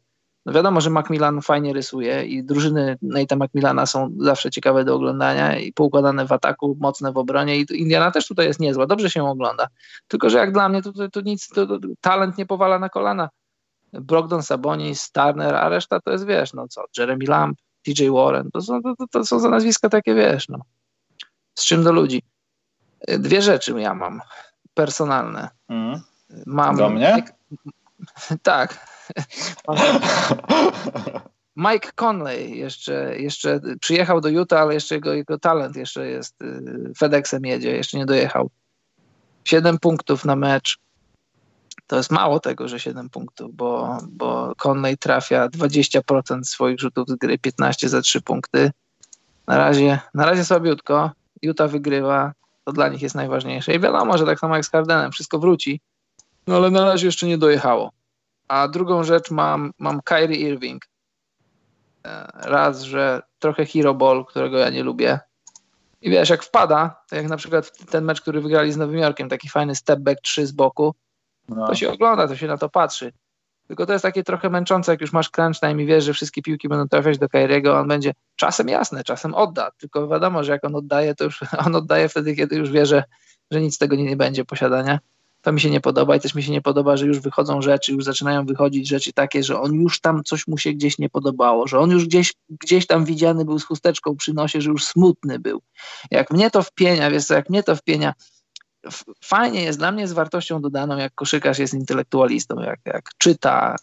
no 0.49 0.55
wiadomo, 0.55 0.81
że 0.81 0.89
Macmillan 0.89 1.41
fajnie 1.41 1.73
rysuje 1.73 2.25
i 2.25 2.43
drużyny 2.43 2.97
Nate'a 3.03 3.37
Macmillana 3.37 3.85
są 3.85 4.15
zawsze 4.19 4.49
ciekawe 4.49 4.85
do 4.85 4.95
oglądania 4.95 5.59
i 5.59 5.73
poukładane 5.73 6.25
w 6.25 6.31
ataku, 6.31 6.77
mocne 6.79 7.11
w 7.11 7.17
obronie 7.17 7.57
i 7.57 7.65
Indiana 7.81 8.11
też 8.11 8.27
tutaj 8.27 8.47
jest 8.47 8.59
niezła, 8.59 8.87
dobrze 8.87 9.09
się 9.09 9.23
ogląda. 9.23 9.67
Tylko, 10.07 10.29
że 10.29 10.37
jak 10.37 10.51
dla 10.51 10.69
mnie 10.69 10.81
to, 10.81 10.93
to, 10.93 11.09
to 11.09 11.21
nic, 11.21 11.47
to, 11.47 11.67
to, 11.67 11.79
talent 12.01 12.37
nie 12.37 12.45
powala 12.45 12.79
na 12.79 12.89
kolana. 12.89 13.29
Brogdon, 13.93 14.43
Sabonis, 14.43 15.11
Turner, 15.11 15.55
a 15.55 15.69
reszta 15.69 15.99
to 15.99 16.11
jest, 16.11 16.25
wiesz, 16.25 16.53
no 16.53 16.67
co, 16.67 16.83
Jeremy 16.97 17.25
Lamb, 17.25 17.57
TJ 17.81 18.09
Warren, 18.09 18.51
to 18.51 18.61
są, 18.61 18.81
to, 18.81 18.93
to 19.11 19.25
są 19.25 19.39
za 19.39 19.49
nazwiska 19.49 19.89
takie, 19.89 20.15
wiesz, 20.15 20.49
no. 20.49 20.59
Z 21.55 21.65
czym 21.65 21.83
do 21.83 21.91
ludzi. 21.91 22.21
Dwie 23.07 23.41
rzeczy 23.41 23.81
ja 23.81 23.95
mam 23.95 24.21
personalne. 24.73 25.49
Mm. 25.69 25.99
Mam, 26.45 26.77
do 26.77 26.89
mnie? 26.89 27.23
Tak. 28.43 28.87
Mike 31.55 31.91
Conley 31.95 32.57
jeszcze, 32.57 33.19
jeszcze 33.19 33.59
przyjechał 33.81 34.21
do 34.21 34.29
Utah, 34.29 34.61
ale 34.61 34.73
jeszcze 34.73 34.95
jego, 34.95 35.13
jego 35.13 35.39
talent 35.39 35.75
jeszcze 35.75 36.07
jest 36.07 36.41
y, 36.41 36.91
FedExem 36.97 37.45
jedzie, 37.45 37.71
jeszcze 37.71 37.97
nie 37.97 38.05
dojechał. 38.05 38.49
Siedem 39.45 39.79
punktów 39.79 40.25
na 40.25 40.35
mecz. 40.35 40.79
To 41.87 41.97
jest 41.97 42.11
mało 42.11 42.39
tego, 42.39 42.67
że 42.67 42.79
7 42.79 43.09
punktów, 43.09 43.55
bo, 43.55 43.97
bo 44.09 44.53
Conley 44.57 44.97
trafia 44.97 45.47
20% 45.47 46.43
swoich 46.43 46.79
rzutów 46.79 47.07
z 47.07 47.15
gry, 47.15 47.37
15 47.37 47.89
za 47.89 48.01
3 48.01 48.21
punkty. 48.21 48.71
Na 49.47 49.57
razie, 49.57 49.99
na 50.13 50.25
razie 50.25 50.45
słabiutko. 50.45 51.11
Utah 51.41 51.71
wygrywa, 51.71 52.33
to 52.65 52.71
dla 52.71 52.87
nich 52.87 53.01
jest 53.01 53.15
najważniejsze. 53.15 53.73
I 53.73 53.79
wiadomo, 53.79 54.17
że 54.17 54.25
tak 54.25 54.39
samo 54.39 54.55
jak 54.55 54.65
z 54.65 54.71
Hardenem, 54.71 55.11
wszystko 55.11 55.39
wróci, 55.39 55.81
no 56.49 56.55
ale 56.55 56.71
na 56.71 56.85
razie 56.85 57.05
jeszcze 57.05 57.27
nie 57.27 57.37
dojechało. 57.37 57.91
A 58.47 58.67
drugą 58.67 59.03
rzecz 59.03 59.31
mam, 59.31 59.71
mam 59.79 60.01
Kyrie 60.01 60.37
Irving. 60.37 60.85
E, 62.05 62.27
raz, 62.33 62.81
że 62.81 63.21
trochę 63.39 63.65
hero 63.65 63.93
ball, 63.93 64.25
którego 64.25 64.57
ja 64.57 64.69
nie 64.69 64.83
lubię. 64.83 65.19
I 66.01 66.09
wiesz, 66.09 66.29
jak 66.29 66.43
wpada, 66.43 67.03
to 67.09 67.15
jak 67.15 67.27
na 67.27 67.37
przykład 67.37 67.71
ten 67.91 68.03
mecz, 68.03 68.21
który 68.21 68.41
wygrali 68.41 68.71
z 68.71 68.77
Nowym 68.77 68.97
Jorkiem, 68.97 69.29
taki 69.29 69.49
fajny 69.49 69.75
step 69.75 69.99
back 69.99 70.21
3 70.21 70.47
z 70.47 70.51
boku, 70.51 70.95
no. 71.49 71.67
to 71.67 71.75
się 71.75 71.91
ogląda, 71.91 72.27
to 72.27 72.35
się 72.35 72.47
na 72.47 72.57
to 72.57 72.69
patrzy. 72.69 73.13
Tylko 73.67 73.85
to 73.85 73.93
jest 73.93 74.03
takie 74.03 74.23
trochę 74.23 74.49
męczące, 74.49 74.91
jak 74.91 75.01
już 75.01 75.13
masz 75.13 75.29
crunch 75.29 75.59
time 75.59 75.83
i 75.83 75.85
wiesz, 75.85 76.03
że 76.03 76.13
wszystkie 76.13 76.41
piłki 76.41 76.69
będą 76.69 76.87
trafiać 76.87 77.17
do 77.17 77.29
Kairiego, 77.29 77.79
on 77.79 77.87
będzie 77.87 78.13
czasem 78.35 78.69
jasne, 78.69 79.03
czasem 79.03 79.33
odda, 79.33 79.71
tylko 79.77 80.07
wiadomo, 80.07 80.43
że 80.43 80.51
jak 80.51 80.65
on 80.65 80.75
oddaje, 80.75 81.15
to 81.15 81.23
już 81.23 81.39
on 81.65 81.75
oddaje 81.75 82.09
wtedy, 82.09 82.35
kiedy 82.35 82.55
już 82.55 82.71
wie, 82.71 82.85
że, 82.85 83.03
że 83.51 83.61
nic 83.61 83.75
z 83.75 83.77
tego 83.77 83.95
nie, 83.95 84.03
nie 84.03 84.17
będzie 84.17 84.45
posiadania. 84.45 84.99
To 85.41 85.51
mi 85.51 85.61
się 85.61 85.69
nie 85.69 85.81
podoba 85.81 86.15
i 86.15 86.19
też 86.19 86.35
mi 86.35 86.43
się 86.43 86.51
nie 86.51 86.61
podoba, 86.61 86.97
że 86.97 87.05
już 87.05 87.19
wychodzą 87.19 87.61
rzeczy, 87.61 87.91
już 87.91 88.03
zaczynają 88.03 88.45
wychodzić 88.45 88.87
rzeczy 88.87 89.13
takie, 89.13 89.43
że 89.43 89.61
on 89.61 89.73
już 89.73 90.01
tam 90.01 90.23
coś 90.23 90.47
mu 90.47 90.57
się 90.57 90.73
gdzieś 90.73 90.99
nie 90.99 91.09
podobało, 91.09 91.67
że 91.67 91.79
on 91.79 91.91
już 91.91 92.05
gdzieś, 92.05 92.33
gdzieś 92.49 92.87
tam 92.87 93.05
widziany 93.05 93.45
był 93.45 93.59
z 93.59 93.65
chusteczką 93.65 94.15
przy 94.15 94.33
nosie, 94.33 94.61
że 94.61 94.69
już 94.69 94.85
smutny 94.85 95.39
był. 95.39 95.61
Jak 96.11 96.31
mnie 96.31 96.51
to 96.51 96.63
wpienia, 96.63 97.11
wiesz 97.11 97.25
co, 97.25 97.33
jak 97.33 97.49
mnie 97.49 97.63
to 97.63 97.75
wpienia, 97.75 98.13
fajnie 99.23 99.63
jest, 99.63 99.79
dla 99.79 99.91
mnie 99.91 100.07
z 100.07 100.13
wartością 100.13 100.61
dodaną, 100.61 100.97
jak 100.97 101.15
koszykarz 101.15 101.59
jest 101.59 101.73
intelektualistą, 101.73 102.59
jak, 102.59 102.79
jak 102.85 103.09
czyta, 103.17 103.75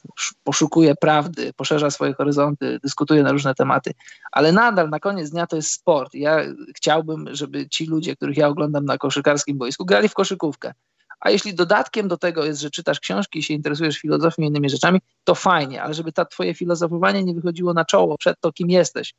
poszukuje 0.45 0.95
prawdy, 0.95 1.53
poszerza 1.57 1.91
swoje 1.91 2.15
horyzonty, 2.15 2.79
dyskutuje 2.83 3.23
na 3.23 3.33
różne 3.33 3.55
tematy, 3.55 3.93
ale 4.33 4.53
nadal 4.53 4.91
na 4.91 5.01
koniec 5.01 5.31
dnia 5.31 5.47
to 5.47 5.57
jest 5.57 5.71
sport. 5.71 6.15
Ja 6.15 6.41
chciałbym, 6.77 7.29
żeby 7.31 7.69
ci 7.69 7.87
ludzie, 7.87 8.17
których 8.17 8.37
ja 8.37 8.49
oglądam 8.49 8.85
na 8.85 8.99
koszykarskim 8.99 9.59
boisku, 9.59 9.85
grali 9.85 10.09
w 10.09 10.15
koszykówkę. 10.15 10.73
A 11.21 11.31
jeśli 11.31 11.55
dodatkiem 11.55 12.09
do 12.09 12.17
tego 12.17 12.45
jest, 12.45 12.61
że 12.61 12.71
czytasz 12.71 13.01
książki 13.01 13.39
i 13.39 13.43
się 13.43 13.55
interesujesz 13.55 13.99
filozofią 13.99 14.43
i 14.43 14.47
innymi 14.47 14.71
rzeczami, 14.71 15.01
to 15.25 15.35
fajnie, 15.35 15.83
ale 15.83 15.95
żeby 15.95 16.13
ta 16.13 16.25
twoje 16.25 16.55
filozofowanie 16.55 17.25
nie 17.25 17.35
wychodziło 17.35 17.73
na 17.75 17.85
czoło 17.85 18.19
przed 18.19 18.41
to, 18.41 18.53
kim 18.53 18.71
jesteś. 18.71 19.15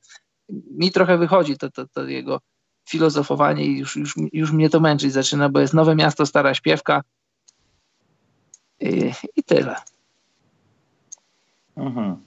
Mi 0.50 0.92
trochę 0.92 1.18
wychodzi 1.18 1.58
to, 1.58 1.72
to, 1.72 1.88
to 1.88 2.04
jego 2.04 2.42
filozofowanie 2.90 3.66
i 3.66 3.78
już, 3.78 3.96
już, 3.96 4.16
już 4.34 4.52
mnie 4.52 4.70
to 4.70 4.80
męczyć 4.80 5.14
zaczyna, 5.14 5.50
bo 5.50 5.60
jest 5.60 5.74
Nowe 5.74 5.96
Miasto, 5.96 6.26
Stara 6.26 6.54
Śpiewka 6.54 7.04
i, 8.80 9.12
i 9.36 9.44
tyle. 9.44 9.76
Mhm. 11.78 12.18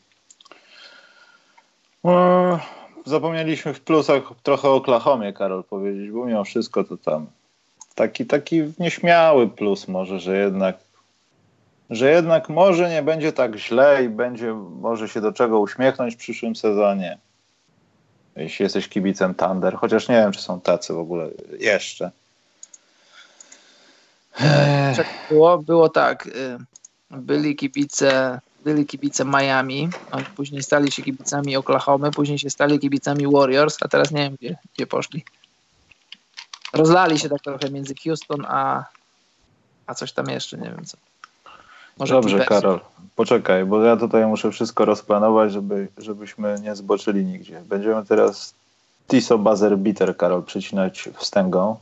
Zapomnieliśmy 3.06 3.74
w 3.74 3.80
plusach 3.80 4.22
trochę 4.42 4.68
o 4.68 4.74
Oklahomie, 4.74 5.32
Karol, 5.32 5.64
powiedzieć, 5.64 6.10
bo 6.10 6.26
mimo 6.26 6.44
wszystko 6.44 6.84
to 6.84 6.96
tam 6.96 7.26
taki, 8.00 8.26
taki 8.26 8.62
nieśmiały 8.78 9.48
plus 9.48 9.88
może, 9.88 10.20
że 10.20 10.36
jednak 10.36 10.76
że 11.90 12.10
jednak 12.10 12.48
może 12.48 12.90
nie 12.90 13.02
będzie 13.02 13.32
tak 13.32 13.56
źle 13.56 14.04
i 14.04 14.08
będzie 14.08 14.52
może 14.80 15.08
się 15.08 15.20
do 15.20 15.32
czego 15.32 15.60
uśmiechnąć 15.60 16.14
w 16.14 16.18
przyszłym 16.18 16.56
sezonie 16.56 17.18
jeśli 18.36 18.62
jesteś 18.62 18.88
kibicem 18.88 19.34
Thunder, 19.34 19.74
chociaż 19.74 20.08
nie 20.08 20.14
wiem, 20.14 20.32
czy 20.32 20.42
są 20.42 20.60
tacy 20.60 20.92
w 20.92 20.98
ogóle 20.98 21.28
jeszcze. 21.58 22.10
Było, 25.30 25.58
było 25.58 25.88
tak. 25.88 26.26
Y, 26.26 26.58
byli 27.10 27.56
kibice, 27.56 28.40
byli 28.64 28.86
kibice 28.86 29.24
Miami, 29.24 29.88
oni 30.10 30.24
później 30.36 30.62
stali 30.62 30.92
się 30.92 31.02
kibicami 31.02 31.56
Oklahoma, 31.56 32.10
później 32.10 32.38
się 32.38 32.50
stali 32.50 32.78
kibicami 32.78 33.26
Warriors, 33.32 33.76
a 33.80 33.88
teraz 33.88 34.10
nie 34.10 34.22
wiem, 34.22 34.36
gdzie, 34.40 34.56
gdzie 34.74 34.86
poszli. 34.86 35.24
Rozlali 36.72 37.18
się 37.18 37.28
tak 37.28 37.40
trochę 37.42 37.70
między 37.70 37.94
Houston 38.04 38.46
a, 38.48 38.84
a 39.86 39.94
coś 39.94 40.12
tam 40.12 40.26
jeszcze, 40.26 40.58
nie 40.58 40.70
wiem 40.70 40.84
co. 40.84 40.96
Może 41.98 42.14
Dobrze, 42.14 42.44
Karol, 42.44 42.80
poczekaj, 43.16 43.64
bo 43.64 43.82
ja 43.82 43.96
tutaj 43.96 44.26
muszę 44.26 44.50
wszystko 44.50 44.84
rozplanować, 44.84 45.52
żeby, 45.52 45.88
żebyśmy 45.98 46.56
nie 46.62 46.76
zboczyli 46.76 47.24
nigdzie. 47.24 47.62
Będziemy 47.68 48.04
teraz 48.06 48.54
Tiso 49.08 49.38
Buzzer 49.38 49.78
Bitter, 49.78 50.16
Karol, 50.16 50.42
przycinać 50.42 51.08
wstęgą. 51.14 51.76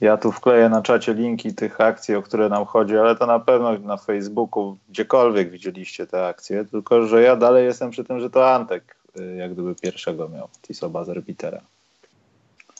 Ja 0.00 0.16
tu 0.16 0.32
wkleję 0.32 0.68
na 0.68 0.82
czacie 0.82 1.14
linki 1.14 1.54
tych 1.54 1.80
akcji, 1.80 2.14
o 2.14 2.22
które 2.22 2.48
nam 2.48 2.64
chodzi, 2.64 2.96
ale 2.96 3.16
to 3.16 3.26
na 3.26 3.38
pewno 3.38 3.78
na 3.78 3.96
Facebooku, 3.96 4.76
gdziekolwiek 4.88 5.50
widzieliście 5.50 6.06
te 6.06 6.26
akcje, 6.26 6.64
tylko 6.64 7.06
że 7.06 7.22
ja 7.22 7.36
dalej 7.36 7.64
jestem 7.64 7.90
przy 7.90 8.04
tym, 8.04 8.20
że 8.20 8.30
to 8.30 8.54
Antek 8.54 8.96
y, 9.20 9.36
jak 9.36 9.52
gdyby 9.52 9.74
pierwszego 9.74 10.28
miał 10.28 10.48
Tiso 10.62 10.90
Buzzer 10.90 11.22
Bittera. 11.22 11.60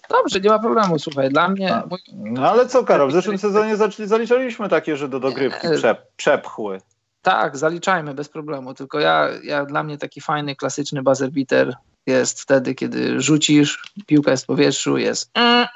Dobrze, 0.09 0.41
nie 0.41 0.51
ma 0.51 0.59
problemu, 0.59 0.99
słuchaj, 0.99 1.31
dla 1.31 1.49
mnie... 1.49 1.83
Mój... 1.91 1.99
No 2.15 2.51
ale 2.51 2.67
co, 2.67 2.85
Karol, 2.85 3.09
w 3.09 3.13
zeszłym 3.13 3.39
sezonie 3.49 3.77
zaliczaliśmy 4.05 4.69
takie, 4.69 4.97
że 4.97 5.09
do 5.09 5.21
dogrywki 5.21 5.67
e, 5.67 5.77
przep, 5.77 6.07
przepchły. 6.17 6.81
Tak, 7.23 7.57
zaliczajmy 7.57 8.15
bez 8.15 8.29
problemu, 8.29 8.75
tylko 8.75 9.01
ja, 9.01 9.29
ja 9.43 9.65
dla 9.65 9.83
mnie 9.83 9.99
taki 9.99 10.21
fajny, 10.21 10.57
klasyczny 10.57 11.03
buzzer 11.03 11.31
beater 11.31 11.77
jest 12.07 12.41
wtedy, 12.41 12.75
kiedy 12.75 13.21
rzucisz, 13.21 13.93
piłka 14.07 14.31
jest 14.31 14.45
w 14.45 14.47
powietrzu, 14.47 14.99
jest 14.99 15.31
mm, 15.35 15.67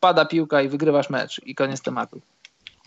pada 0.00 0.24
piłka 0.24 0.62
i 0.62 0.68
wygrywasz 0.68 1.10
mecz 1.10 1.40
i 1.46 1.54
koniec 1.54 1.82
tematu. 1.82 2.20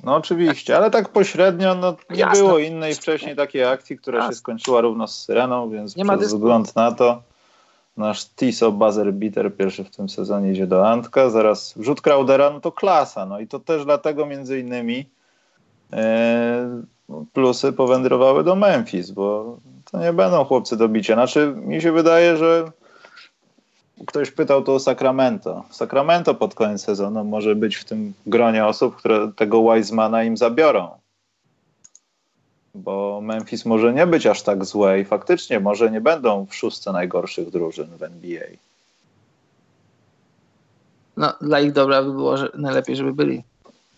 No 0.03 0.15
oczywiście, 0.15 0.77
ale 0.77 0.91
tak 0.91 1.09
pośrednio 1.09 1.75
no, 1.75 1.97
nie 2.09 2.19
Jasne. 2.19 2.43
było 2.43 2.59
innej 2.59 2.95
wcześniej 2.95 3.35
takiej 3.35 3.63
akcji, 3.63 3.97
która 3.97 4.17
Jasne. 4.17 4.33
się 4.33 4.37
skończyła 4.37 4.81
równo 4.81 5.07
z 5.07 5.23
syreną, 5.25 5.69
więc 5.69 5.95
nie 5.95 6.05
przez 6.05 6.33
wzgląd 6.33 6.75
na 6.75 6.91
to 6.91 7.23
Nasz 7.97 8.25
Tiso 8.25 8.71
buzzer 8.71 9.13
beater 9.13 9.55
pierwszy 9.55 9.83
w 9.83 9.89
tym 9.89 10.09
sezonie 10.09 10.51
idzie 10.51 10.67
do 10.67 10.89
Antka, 10.89 11.29
zaraz 11.29 11.75
rzut 11.79 12.01
Crowdera, 12.01 12.49
no 12.49 12.59
to 12.59 12.71
klasa. 12.71 13.25
No 13.25 13.39
i 13.39 13.47
to 13.47 13.59
też 13.59 13.85
dlatego 13.85 14.25
między 14.25 14.59
innymi 14.59 15.09
e, 15.93 16.81
plusy 17.33 17.73
powędrowały 17.73 18.43
do 18.43 18.55
Memphis, 18.55 19.11
bo 19.11 19.57
to 19.91 19.99
nie 19.99 20.13
będą 20.13 20.45
chłopcy 20.45 20.77
do 20.77 20.89
bicia. 20.89 21.13
Znaczy 21.13 21.53
mi 21.55 21.81
się 21.81 21.91
wydaje, 21.91 22.37
że 22.37 22.71
ktoś 24.07 24.31
pytał 24.31 24.63
to 24.63 24.75
o 24.75 24.79
Sacramento. 24.79 25.63
Sacramento 25.69 26.35
pod 26.35 26.55
koniec 26.55 26.81
sezonu 26.81 27.23
może 27.23 27.55
być 27.55 27.75
w 27.75 27.85
tym 27.85 28.13
gronie 28.25 28.65
osób, 28.65 28.95
które 28.95 29.31
tego 29.35 29.73
Wisemana 29.73 30.23
im 30.23 30.37
zabiorą 30.37 31.00
bo 32.75 33.21
Memphis 33.21 33.65
może 33.65 33.93
nie 33.93 34.07
być 34.07 34.27
aż 34.27 34.41
tak 34.41 34.65
złe 34.65 34.99
i 34.99 35.05
faktycznie 35.05 35.59
może 35.59 35.91
nie 35.91 36.01
będą 36.01 36.45
w 36.45 36.55
szóstce 36.55 36.91
najgorszych 36.91 37.49
drużyn 37.49 37.97
w 37.97 38.03
NBA. 38.03 38.47
No, 41.17 41.33
dla 41.41 41.59
ich 41.59 41.71
dobra 41.71 42.03
by 42.03 42.11
było 42.11 42.37
że 42.37 42.49
najlepiej, 42.53 42.95
żeby 42.95 43.13
byli. 43.13 43.43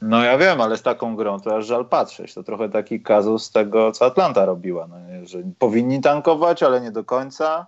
No 0.01 0.23
ja 0.23 0.37
wiem, 0.37 0.61
ale 0.61 0.77
z 0.77 0.81
taką 0.81 1.15
grą 1.15 1.39
to 1.39 1.55
aż 1.55 1.65
żal 1.65 1.85
patrzeć. 1.85 2.33
To 2.33 2.43
trochę 2.43 2.69
taki 2.69 3.01
kazus 3.01 3.51
tego, 3.51 3.91
co 3.91 4.05
Atlanta 4.05 4.45
robiła. 4.45 4.87
No, 4.87 5.27
że 5.27 5.41
powinni 5.59 6.01
tankować, 6.01 6.63
ale 6.63 6.81
nie 6.81 6.91
do 6.91 7.03
końca, 7.03 7.67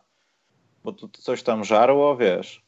bo 0.84 0.91
tu 0.91 1.10
coś 1.10 1.43
tam 1.43 1.64
żarło, 1.64 2.18
wiesz. 2.18 2.62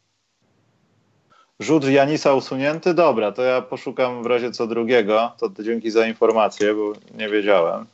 Rzut 1.60 1.86
Janisa 1.86 2.34
usunięty? 2.34 2.94
Dobra, 2.94 3.32
to 3.32 3.42
ja 3.42 3.62
poszukam 3.62 4.24
w 4.24 4.26
razie 4.26 4.52
co 4.52 4.68
drugiego. 4.68 5.32
To 5.38 5.64
dzięki 5.64 5.92
za 5.92 6.08
informację, 6.08 6.74
bo 6.74 6.94
nie 7.18 7.30
wiedziałem 7.30 7.86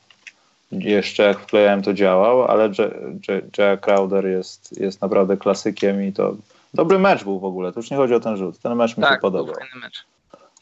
jeszcze 0.80 1.24
jak 1.24 1.40
wklejałem 1.40 1.82
to 1.82 1.94
działał, 1.94 2.44
ale 2.44 2.72
Jack 3.58 3.84
Crowder 3.84 4.26
jest, 4.26 4.80
jest 4.80 5.02
naprawdę 5.02 5.38
klasykiem 5.38 6.04
i 6.04 6.14
to 6.14 6.36
dobry 6.74 7.00
mecz 7.00 7.24
był 7.24 7.40
w 7.40 7.46
ogóle. 7.46 7.72
To 7.72 7.80
już 7.80 7.92
nie 7.92 7.98
chodzi 7.98 8.14
o 8.14 8.20
ten 8.20 8.38
rzut. 8.38 8.60
Ten 8.60 8.76
mecz 8.76 8.98
mi 8.98 9.04
tak, 9.04 9.14
się 9.14 9.20
podobał. 9.20 9.56
Fajny 9.56 9.76
mecz. 9.82 10.06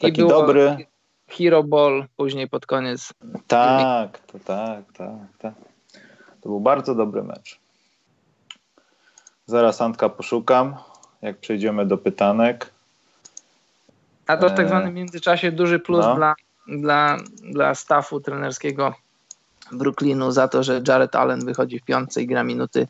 Taki 0.00 0.26
dobry. 0.26 0.86
Hero 1.28 1.62
Ball 1.62 2.06
później 2.16 2.48
pod 2.48 2.66
koniec. 2.66 3.12
Tak, 3.46 4.18
to 4.18 4.38
tak, 4.38 4.92
tak, 4.92 5.08
tak. 5.38 5.54
To 6.40 6.48
był 6.48 6.60
bardzo 6.60 6.94
dobry 6.94 7.22
mecz. 7.22 7.58
Zaraz 9.46 9.80
Antka 9.80 10.08
poszukam, 10.08 10.74
jak 11.22 11.38
przejdziemy 11.38 11.86
do 11.86 11.98
pytanek. 11.98 12.70
A 14.26 14.36
to 14.36 14.48
w 14.48 14.54
tak 14.54 14.68
zwanym 14.68 14.94
międzyczasie 14.94 15.52
duży 15.52 15.78
plus 15.78 16.04
no. 16.04 16.14
dla, 16.14 16.34
dla, 16.68 17.16
dla 17.42 17.74
staffu 17.74 18.20
trenerskiego 18.20 18.94
Brooklynu 19.72 20.30
za 20.30 20.48
to, 20.48 20.62
że 20.62 20.82
Jared 20.88 21.16
Allen 21.16 21.44
wychodzi 21.44 21.78
w 21.78 21.84
piątce 21.84 22.22
i 22.22 22.26
gra 22.26 22.44
minuty, 22.44 22.86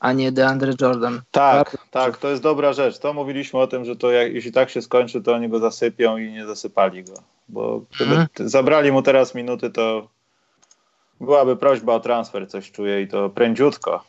a 0.00 0.12
nie 0.12 0.32
DeAndre 0.32 0.72
Jordan. 0.80 1.20
Tak, 1.30 1.76
tak, 1.90 2.16
to 2.16 2.28
jest 2.28 2.42
dobra 2.42 2.72
rzecz. 2.72 2.98
To 2.98 3.12
mówiliśmy 3.12 3.60
o 3.60 3.66
tym, 3.66 3.84
że 3.84 3.96
to 3.96 4.10
jak, 4.10 4.32
jeśli 4.32 4.52
tak 4.52 4.70
się 4.70 4.82
skończy, 4.82 5.22
to 5.22 5.34
oni 5.34 5.48
go 5.48 5.58
zasypią 5.58 6.16
i 6.16 6.32
nie 6.32 6.46
zasypali 6.46 7.04
go. 7.04 7.14
Bo 7.48 7.82
gdyby 7.96 8.10
hmm. 8.10 8.28
zabrali 8.36 8.92
mu 8.92 9.02
teraz 9.02 9.34
minuty, 9.34 9.70
to 9.70 10.08
byłaby 11.20 11.56
prośba 11.56 11.94
o 11.94 12.00
transfer, 12.00 12.48
coś 12.48 12.72
czuję 12.72 13.02
i 13.02 13.08
to 13.08 13.30
prędziutko. 13.30 14.04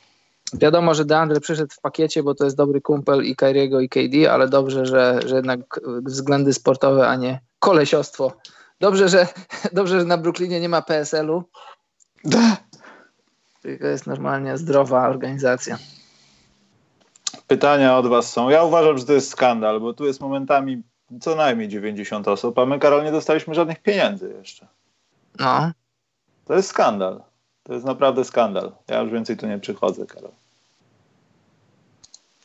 Wiadomo, 0.53 0.93
że 0.93 1.05
DeAndre 1.05 1.39
przyszedł 1.39 1.73
w 1.73 1.81
pakiecie, 1.81 2.23
bo 2.23 2.35
to 2.35 2.43
jest 2.43 2.57
dobry 2.57 2.81
kumpel 2.81 3.23
i 3.25 3.35
Kyriego 3.35 3.79
i 3.79 3.89
KD, 3.89 4.31
ale 4.31 4.49
dobrze, 4.49 4.85
że, 4.85 5.19
że 5.25 5.35
jednak 5.35 5.79
względy 6.05 6.53
sportowe, 6.53 7.07
a 7.07 7.15
nie 7.15 7.39
kolesiostwo. 7.59 8.31
Dobrze, 8.79 9.09
że, 9.09 9.27
dobrze, 9.73 9.99
że 9.99 10.05
na 10.05 10.17
Brooklynie 10.17 10.59
nie 10.59 10.69
ma 10.69 10.81
PSL-u. 10.81 11.43
Tylko 13.61 13.87
jest 13.87 14.07
normalnie 14.07 14.57
zdrowa 14.57 15.07
organizacja. 15.09 15.77
Pytania 17.47 17.97
od 17.97 18.07
Was 18.07 18.31
są. 18.31 18.49
Ja 18.49 18.63
uważam, 18.63 18.97
że 18.97 19.05
to 19.05 19.13
jest 19.13 19.29
skandal, 19.29 19.79
bo 19.79 19.93
tu 19.93 20.05
jest 20.05 20.21
momentami 20.21 20.83
co 21.21 21.35
najmniej 21.35 21.67
90 21.67 22.27
osób, 22.27 22.59
a 22.59 22.65
my, 22.65 22.79
Karol, 22.79 23.03
nie 23.03 23.11
dostaliśmy 23.11 23.55
żadnych 23.55 23.79
pieniędzy 23.79 24.33
jeszcze. 24.37 24.67
No. 25.39 25.71
To 26.45 26.53
jest 26.53 26.69
skandal. 26.69 27.23
To 27.63 27.73
jest 27.73 27.85
naprawdę 27.85 28.23
skandal. 28.23 28.71
Ja 28.87 29.01
już 29.01 29.11
więcej 29.11 29.37
tu 29.37 29.47
nie 29.47 29.59
przychodzę, 29.59 30.05
Karol. 30.05 30.31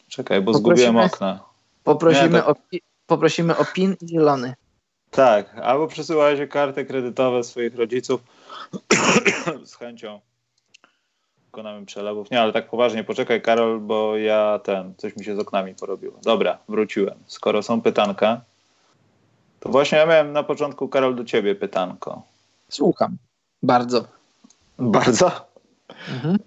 Czekaj, 0.09 0.41
bo 0.41 0.53
poprosimy, 0.53 0.77
zgubiłem 0.77 1.07
okna. 1.07 1.45
Poprosimy, 1.85 2.29
nie, 2.29 2.39
tak. 2.39 2.49
o, 2.49 2.57
poprosimy 3.07 3.57
o 3.57 3.65
PIN 3.65 3.97
i 4.01 4.09
zielony. 4.09 4.55
Tak, 5.11 5.55
albo 5.55 5.87
przesyłajcie 5.87 6.49
karty 6.49 6.85
kredytowe 6.85 7.45
swoich 7.45 7.77
rodziców 7.77 8.21
z 9.65 9.75
chęcią 9.75 10.21
dokonamy 11.45 11.87
przelewów. 11.87 12.31
Nie, 12.31 12.41
ale 12.41 12.53
tak 12.53 12.71
poważnie, 12.71 13.05
poczekaj 13.05 13.43
Karol, 13.43 13.81
bo 13.81 14.17
ja 14.17 14.61
ten, 14.65 14.95
coś 14.97 15.17
mi 15.17 15.25
się 15.25 15.37
z 15.37 15.39
oknami 15.39 15.75
porobiło. 15.75 16.19
Dobra, 16.23 16.59
wróciłem. 16.69 17.19
Skoro 17.27 17.63
są 17.63 17.83
pytanka, 17.83 18.41
to 19.61 19.69
właśnie 19.69 19.99
ja 19.99 20.07
miałem 20.07 20.33
na 20.33 20.43
początku, 20.43 20.89
Karol, 20.89 21.15
do 21.17 21.25
ciebie 21.25 21.55
pytanko. 21.55 22.23
Słucham. 22.69 23.17
Bardzo. 23.63 24.05
Bardzo? 24.79 25.31
Mhm. 26.09 26.39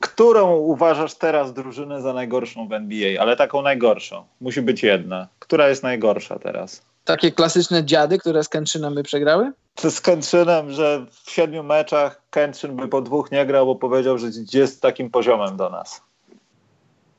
Którą 0.00 0.56
uważasz 0.56 1.14
teraz 1.14 1.52
drużynę 1.52 2.02
za 2.02 2.12
najgorszą 2.12 2.68
w 2.68 2.72
NBA? 2.72 3.22
Ale 3.22 3.36
taką 3.36 3.62
najgorszą. 3.62 4.24
Musi 4.40 4.62
być 4.62 4.82
jedna. 4.82 5.28
Która 5.38 5.68
jest 5.68 5.82
najgorsza 5.82 6.38
teraz? 6.38 6.82
Takie 7.04 7.32
klasyczne 7.32 7.84
dziady, 7.84 8.18
które 8.18 8.44
z 8.44 8.48
Kętrzynem 8.48 8.94
by 8.94 9.02
przegrały? 9.02 9.52
Z 9.90 10.00
Kętrzynem, 10.00 10.70
że 10.70 11.06
w 11.24 11.30
siedmiu 11.30 11.62
meczach 11.62 12.20
Kętrzyn 12.30 12.76
by 12.76 12.88
po 12.88 13.02
dwóch 13.02 13.30
nie 13.30 13.46
grał, 13.46 13.66
bo 13.66 13.74
powiedział, 13.74 14.18
że 14.18 14.28
jest 14.52 14.82
takim 14.82 15.10
poziomem 15.10 15.56
do 15.56 15.70
nas. 15.70 16.00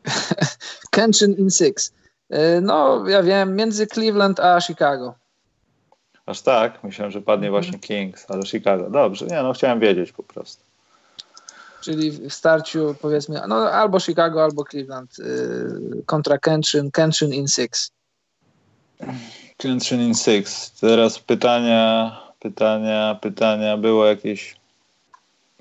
Kętrzyn 0.92 1.34
in 1.34 1.52
six. 1.52 1.94
Y, 2.34 2.62
no, 2.62 3.10
ja 3.10 3.24
wiem, 3.24 3.56
między 3.56 3.88
Cleveland 3.88 4.40
a 4.40 4.62
Chicago. 4.62 5.16
Aż 6.26 6.42
tak? 6.42 6.84
Myślałem, 6.84 7.12
że 7.12 7.22
padnie 7.22 7.48
mhm. 7.48 7.64
właśnie 7.64 7.80
Kings, 7.80 8.26
ale 8.32 8.46
Chicago. 8.46 8.90
Dobrze, 8.90 9.26
nie 9.26 9.44
no, 9.44 9.54
chciałem 9.54 9.80
wiedzieć 9.80 10.12
po 10.12 10.24
prostu. 10.24 10.64
Czyli 11.82 12.12
w 12.12 12.34
starciu 12.34 12.96
powiedzmy, 13.02 13.42
no 13.48 13.56
albo 13.56 14.00
Chicago, 14.00 14.44
albo 14.44 14.64
Cleveland 14.66 15.18
yy, 15.18 16.04
kontra 16.06 16.38
Kenshin, 16.38 16.92
Kenshin 16.92 17.34
in 17.34 17.48
six. 17.48 17.92
Kenshin 19.64 20.02
in 20.02 20.16
six. 20.16 20.72
Teraz 20.72 21.20
pytania, 21.20 22.12
pytania, 22.40 23.18
pytania. 23.22 23.78
Było 23.78 24.06
jakieś 24.06 24.56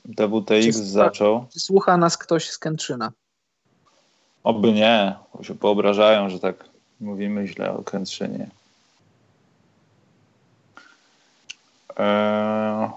WTX 0.04 0.66
czy 0.66 0.72
zaczął. 0.72 1.46
Czy 1.52 1.60
słucha 1.60 1.96
nas 1.96 2.18
ktoś 2.18 2.50
z 2.50 2.58
Kenszyna? 2.58 3.12
Oby 4.44 4.72
nie, 4.72 5.16
bo 5.34 5.44
się 5.44 5.54
poobrażają, 5.54 6.30
że 6.30 6.40
tak 6.40 6.64
mówimy 7.00 7.46
źle 7.46 7.72
o 7.72 7.82
Kenszynie. 7.82 8.46
Eee... 11.96 12.90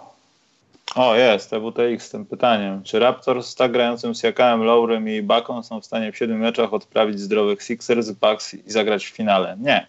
O, 0.95 1.15
jest, 1.15 1.49
TWTX 1.49 2.05
z 2.05 2.09
tym 2.09 2.25
pytaniem. 2.25 2.83
Czy 2.83 2.99
Raptors 2.99 3.47
z 3.47 3.55
tak 3.55 3.71
grającym 3.71 4.15
z 4.15 4.23
Jakamem, 4.23 4.65
Lowrym 4.67 5.09
i 5.09 5.21
Baką 5.21 5.63
są 5.63 5.81
w 5.81 5.85
stanie 5.85 6.11
w 6.11 6.17
siedmiu 6.17 6.37
meczach 6.37 6.73
odprawić 6.73 7.19
zdrowych 7.19 7.63
Sixers, 7.63 8.11
Bucks 8.11 8.53
i 8.53 8.71
zagrać 8.71 9.05
w 9.05 9.09
finale? 9.09 9.57
Nie. 9.59 9.87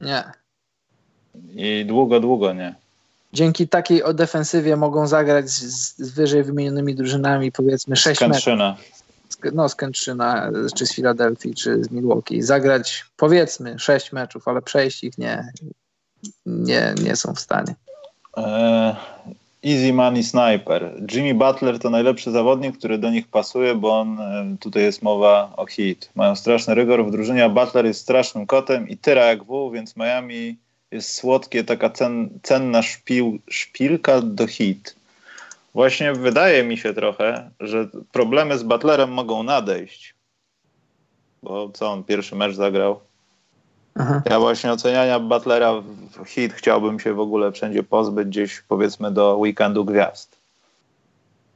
Nie. 0.00 0.32
I 1.54 1.84
długo, 1.86 2.20
długo 2.20 2.52
nie. 2.52 2.74
Dzięki 3.32 3.68
takiej 3.68 4.02
defensywie 4.14 4.76
mogą 4.76 5.06
zagrać 5.06 5.50
z, 5.50 5.96
z 5.98 6.10
wyżej 6.10 6.44
wymienionymi 6.44 6.94
drużynami 6.94 7.52
powiedzmy 7.52 7.96
sześć 7.96 8.20
meczów. 8.20 8.54
No, 9.52 9.68
z 9.68 9.74
Kętrzyna, 9.74 10.50
czy 10.76 10.86
z 10.86 10.94
Filadelfii, 10.94 11.54
czy 11.54 11.84
z 11.84 11.90
Milwaukee. 11.90 12.42
Zagrać 12.42 13.04
powiedzmy 13.16 13.78
sześć 13.78 14.12
meczów, 14.12 14.48
ale 14.48 14.62
przejść 14.62 15.04
ich 15.04 15.18
nie, 15.18 15.52
nie, 16.46 16.94
nie 17.02 17.16
są 17.16 17.34
w 17.34 17.40
stanie. 17.40 17.74
E, 18.36 18.96
easy 19.66 19.92
money 19.92 20.24
sniper. 20.24 20.94
Jimmy 21.12 21.34
Butler 21.34 21.78
to 21.78 21.90
najlepszy 21.90 22.30
zawodnik, 22.30 22.78
który 22.78 22.98
do 22.98 23.10
nich 23.10 23.28
pasuje, 23.28 23.74
bo 23.74 24.00
on, 24.00 24.20
e, 24.20 24.56
tutaj 24.60 24.82
jest 24.82 25.02
mowa 25.02 25.52
o 25.56 25.66
hit. 25.66 26.10
Mają 26.14 26.36
straszny 26.36 26.74
rygor 26.74 27.06
w 27.06 27.10
drużynie, 27.10 27.44
a 27.44 27.48
Butler 27.48 27.86
jest 27.86 28.00
strasznym 28.00 28.46
kotem 28.46 28.88
i 28.88 28.96
tyra 28.96 29.24
jak 29.24 29.44
wół, 29.44 29.70
więc 29.70 29.96
Miami 29.96 30.56
jest 30.90 31.14
słodkie, 31.14 31.64
taka 31.64 31.90
cen, 31.90 32.28
cenna 32.42 32.82
szpil, 32.82 33.38
szpilka 33.50 34.20
do 34.20 34.46
hit. 34.46 34.96
Właśnie 35.74 36.12
wydaje 36.12 36.64
mi 36.64 36.78
się 36.78 36.94
trochę, 36.94 37.50
że 37.60 37.88
problemy 38.12 38.58
z 38.58 38.62
Butlerem 38.62 39.12
mogą 39.12 39.42
nadejść. 39.42 40.14
Bo 41.42 41.68
co 41.68 41.92
on 41.92 42.04
pierwszy 42.04 42.36
mecz 42.36 42.54
zagrał? 42.54 43.00
Aha. 43.94 44.22
Ja 44.30 44.40
właśnie 44.40 44.72
oceniania 44.72 45.20
Butlera 45.20 45.72
w 46.24 46.24
hit 46.26 46.52
chciałbym 46.52 47.00
się 47.00 47.14
w 47.14 47.20
ogóle 47.20 47.52
wszędzie 47.52 47.82
pozbyć, 47.82 48.28
gdzieś 48.28 48.62
powiedzmy 48.68 49.10
do 49.10 49.36
weekendu 49.36 49.84
gwiazd. 49.84 50.38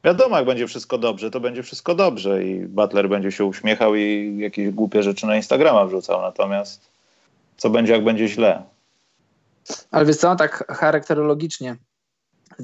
Wiadomo, 0.05 0.37
jak 0.37 0.47
będzie 0.47 0.67
wszystko 0.67 0.99
dobrze, 0.99 1.31
to 1.31 1.41
będzie 1.41 1.63
wszystko 1.63 1.95
dobrze 1.95 2.45
i 2.45 2.67
Butler 2.67 3.09
będzie 3.09 3.33
się 3.33 3.45
uśmiechał 3.45 3.95
i 3.95 4.37
jakieś 4.39 4.71
głupie 4.71 5.03
rzeczy 5.03 5.27
na 5.27 5.37
Instagrama 5.37 5.85
wrzucał. 5.85 6.23
Natomiast 6.23 6.91
co 7.57 7.71
będzie, 7.71 7.93
jak 7.93 8.05
będzie 8.05 8.29
źle? 8.29 8.63
Ale 9.91 10.07
wiesz 10.07 10.17
co, 10.17 10.37
tak 10.37 10.65
charakterologicznie 10.69 11.77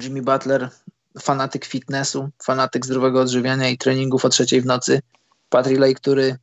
Jimmy 0.01 0.21
Butler, 0.21 0.69
fanatyk 1.21 1.65
fitnessu, 1.65 2.29
fanatyk 2.43 2.85
zdrowego 2.85 3.21
odżywiania 3.21 3.69
i 3.69 3.77
treningów 3.77 4.25
o 4.25 4.29
trzeciej 4.29 4.61
w 4.61 4.65
nocy. 4.65 5.01
Patrick 5.49 5.79
Lay, 5.79 5.93
który 5.93 6.37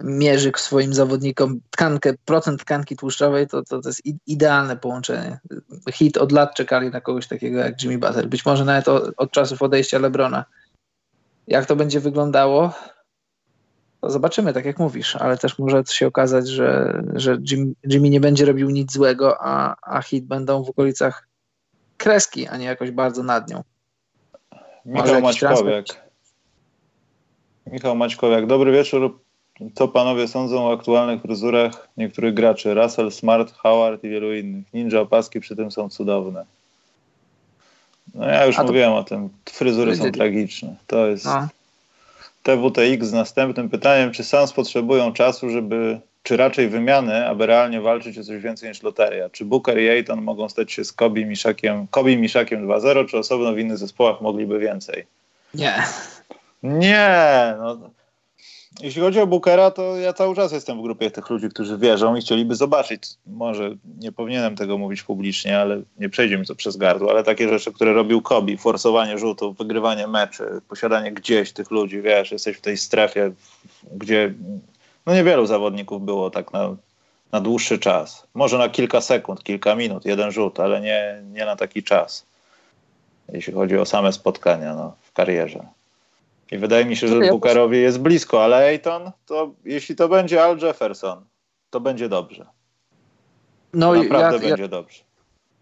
mierzy 0.00 0.52
swoim 0.56 0.94
zawodnikom 0.94 1.60
tkankę, 1.70 2.14
procent 2.24 2.60
tkanki 2.60 2.96
tłuszczowej, 2.96 3.46
to, 3.48 3.62
to, 3.62 3.80
to 3.80 3.88
jest 3.88 4.02
idealne 4.26 4.76
połączenie. 4.76 5.40
Hit 5.92 6.16
od 6.16 6.32
lat 6.32 6.54
czekali 6.54 6.90
na 6.90 7.00
kogoś 7.00 7.26
takiego 7.26 7.58
jak 7.58 7.82
Jimmy 7.82 7.98
Butler. 7.98 8.28
Być 8.28 8.46
może 8.46 8.64
nawet 8.64 8.88
od, 8.88 9.14
od 9.16 9.30
czasów 9.30 9.62
odejścia 9.62 9.98
LeBrona. 9.98 10.44
Jak 11.46 11.66
to 11.66 11.76
będzie 11.76 12.00
wyglądało? 12.00 12.72
Zobaczymy, 14.06 14.52
tak 14.52 14.64
jak 14.64 14.78
mówisz, 14.78 15.16
ale 15.16 15.38
też 15.38 15.58
może 15.58 15.82
się 15.90 16.06
okazać, 16.06 16.48
że, 16.48 17.02
że 17.14 17.38
Jimmy, 17.50 17.72
Jimmy 17.84 18.10
nie 18.10 18.20
będzie 18.20 18.44
robił 18.44 18.70
nic 18.70 18.92
złego, 18.92 19.36
a, 19.40 19.76
a 19.82 20.02
hit 20.02 20.24
będą 20.24 20.64
w 20.64 20.70
okolicach 20.70 21.28
kreski, 21.96 22.46
a 22.46 22.56
nie 22.56 22.66
jakoś 22.66 22.90
bardzo 22.90 23.22
nad 23.22 23.50
nią. 23.50 23.62
Michał 24.84 25.20
Maćkowiak. 25.20 25.84
Michał 27.66 27.96
Maćkowiak, 27.96 28.46
dobry 28.46 28.72
wieczór. 28.72 29.18
Co 29.74 29.88
panowie 29.88 30.28
sądzą 30.28 30.66
o 30.66 30.72
aktualnych 30.72 31.22
fryzurach 31.22 31.88
niektórych 31.96 32.34
graczy? 32.34 32.74
Russell, 32.74 33.12
Smart, 33.12 33.52
Howard 33.52 34.04
i 34.04 34.08
wielu 34.08 34.34
innych. 34.34 34.74
Ninja 34.74 35.00
opaski 35.00 35.40
przy 35.40 35.56
tym 35.56 35.70
są 35.70 35.88
cudowne. 35.88 36.44
No 38.14 38.26
ja 38.26 38.46
już 38.46 38.56
to... 38.56 38.64
mówiłem 38.64 38.92
o 38.92 39.04
tym. 39.04 39.28
Fryzury 39.50 39.96
są 39.96 40.12
tragiczne. 40.12 40.76
To 40.86 41.06
jest 41.06 41.24
no. 41.24 41.48
TWTX 42.44 43.06
z 43.06 43.12
następnym 43.12 43.70
pytaniem. 43.70 44.12
Czy 44.12 44.24
Suns 44.24 44.52
potrzebują 44.52 45.12
czasu, 45.12 45.50
żeby, 45.50 46.00
czy 46.22 46.36
raczej 46.36 46.68
wymiany, 46.68 47.28
aby 47.28 47.46
realnie 47.46 47.80
walczyć 47.80 48.18
o 48.18 48.24
coś 48.24 48.42
więcej 48.42 48.68
niż 48.68 48.82
loteria? 48.82 49.30
Czy 49.30 49.44
Booker 49.44 49.78
i 49.78 49.88
Ayton 49.88 50.22
mogą 50.22 50.48
stać 50.48 50.72
się 50.72 50.84
z 50.84 50.92
Kobe 50.92 51.24
Miszakiem, 51.24 51.86
Kobe 51.86 52.16
Miszakiem 52.16 52.68
2-0, 52.68 53.08
czy 53.08 53.18
osobno 53.18 53.52
w 53.52 53.58
innych 53.58 53.78
zespołach 53.78 54.20
mogliby 54.20 54.58
więcej? 54.58 55.06
Nie. 55.54 55.82
Nie, 56.62 57.54
no. 57.58 57.90
Jeśli 58.80 59.02
chodzi 59.02 59.20
o 59.20 59.26
Bookera, 59.26 59.70
to 59.70 59.96
ja 59.96 60.12
cały 60.12 60.36
czas 60.36 60.52
jestem 60.52 60.78
w 60.78 60.82
grupie 60.82 61.10
tych 61.10 61.30
ludzi, 61.30 61.48
którzy 61.48 61.78
wierzą 61.78 62.16
i 62.16 62.20
chcieliby 62.20 62.54
zobaczyć. 62.54 63.02
Może 63.26 63.70
nie 64.00 64.12
powinienem 64.12 64.56
tego 64.56 64.78
mówić 64.78 65.02
publicznie, 65.02 65.60
ale 65.60 65.82
nie 65.98 66.08
przejdzie 66.08 66.38
mi 66.38 66.46
to 66.46 66.54
przez 66.54 66.76
gardło, 66.76 67.10
ale 67.10 67.24
takie 67.24 67.48
rzeczy, 67.48 67.72
które 67.72 67.92
robił 67.92 68.22
Kobi, 68.22 68.56
forsowanie 68.56 69.18
rzutów, 69.18 69.56
wygrywanie 69.56 70.06
meczy, 70.06 70.60
posiadanie 70.68 71.12
gdzieś 71.12 71.52
tych 71.52 71.70
ludzi, 71.70 72.02
wiesz, 72.02 72.32
jesteś 72.32 72.56
w 72.56 72.60
tej 72.60 72.76
strefie, 72.76 73.32
gdzie 73.92 74.34
no 75.06 75.14
niewielu 75.14 75.46
zawodników 75.46 76.04
było 76.04 76.30
tak 76.30 76.52
na, 76.52 76.76
na 77.32 77.40
dłuższy 77.40 77.78
czas. 77.78 78.26
Może 78.34 78.58
na 78.58 78.68
kilka 78.68 79.00
sekund, 79.00 79.44
kilka 79.44 79.74
minut, 79.74 80.04
jeden 80.04 80.32
rzut, 80.32 80.60
ale 80.60 80.80
nie, 80.80 81.22
nie 81.32 81.44
na 81.44 81.56
taki 81.56 81.82
czas. 81.82 82.26
Jeśli 83.32 83.52
chodzi 83.52 83.78
o 83.78 83.84
same 83.84 84.12
spotkania 84.12 84.74
no, 84.74 84.96
w 85.02 85.12
karierze. 85.12 85.66
I 86.54 86.58
wydaje 86.58 86.84
mi 86.84 86.96
się, 86.96 87.08
że 87.08 87.20
Bookerowi 87.20 87.80
jest 87.80 88.00
blisko, 88.00 88.44
ale 88.44 88.56
Ayton, 88.56 89.10
to 89.26 89.54
jeśli 89.64 89.96
to 89.96 90.08
będzie 90.08 90.44
Al 90.44 90.58
Jefferson, 90.58 91.24
to 91.70 91.80
będzie 91.80 92.08
dobrze. 92.08 92.46
No 93.72 93.94
naprawdę 93.94 94.36
ja, 94.36 94.48
będzie 94.48 94.62
ja, 94.62 94.68
dobrze. 94.68 95.04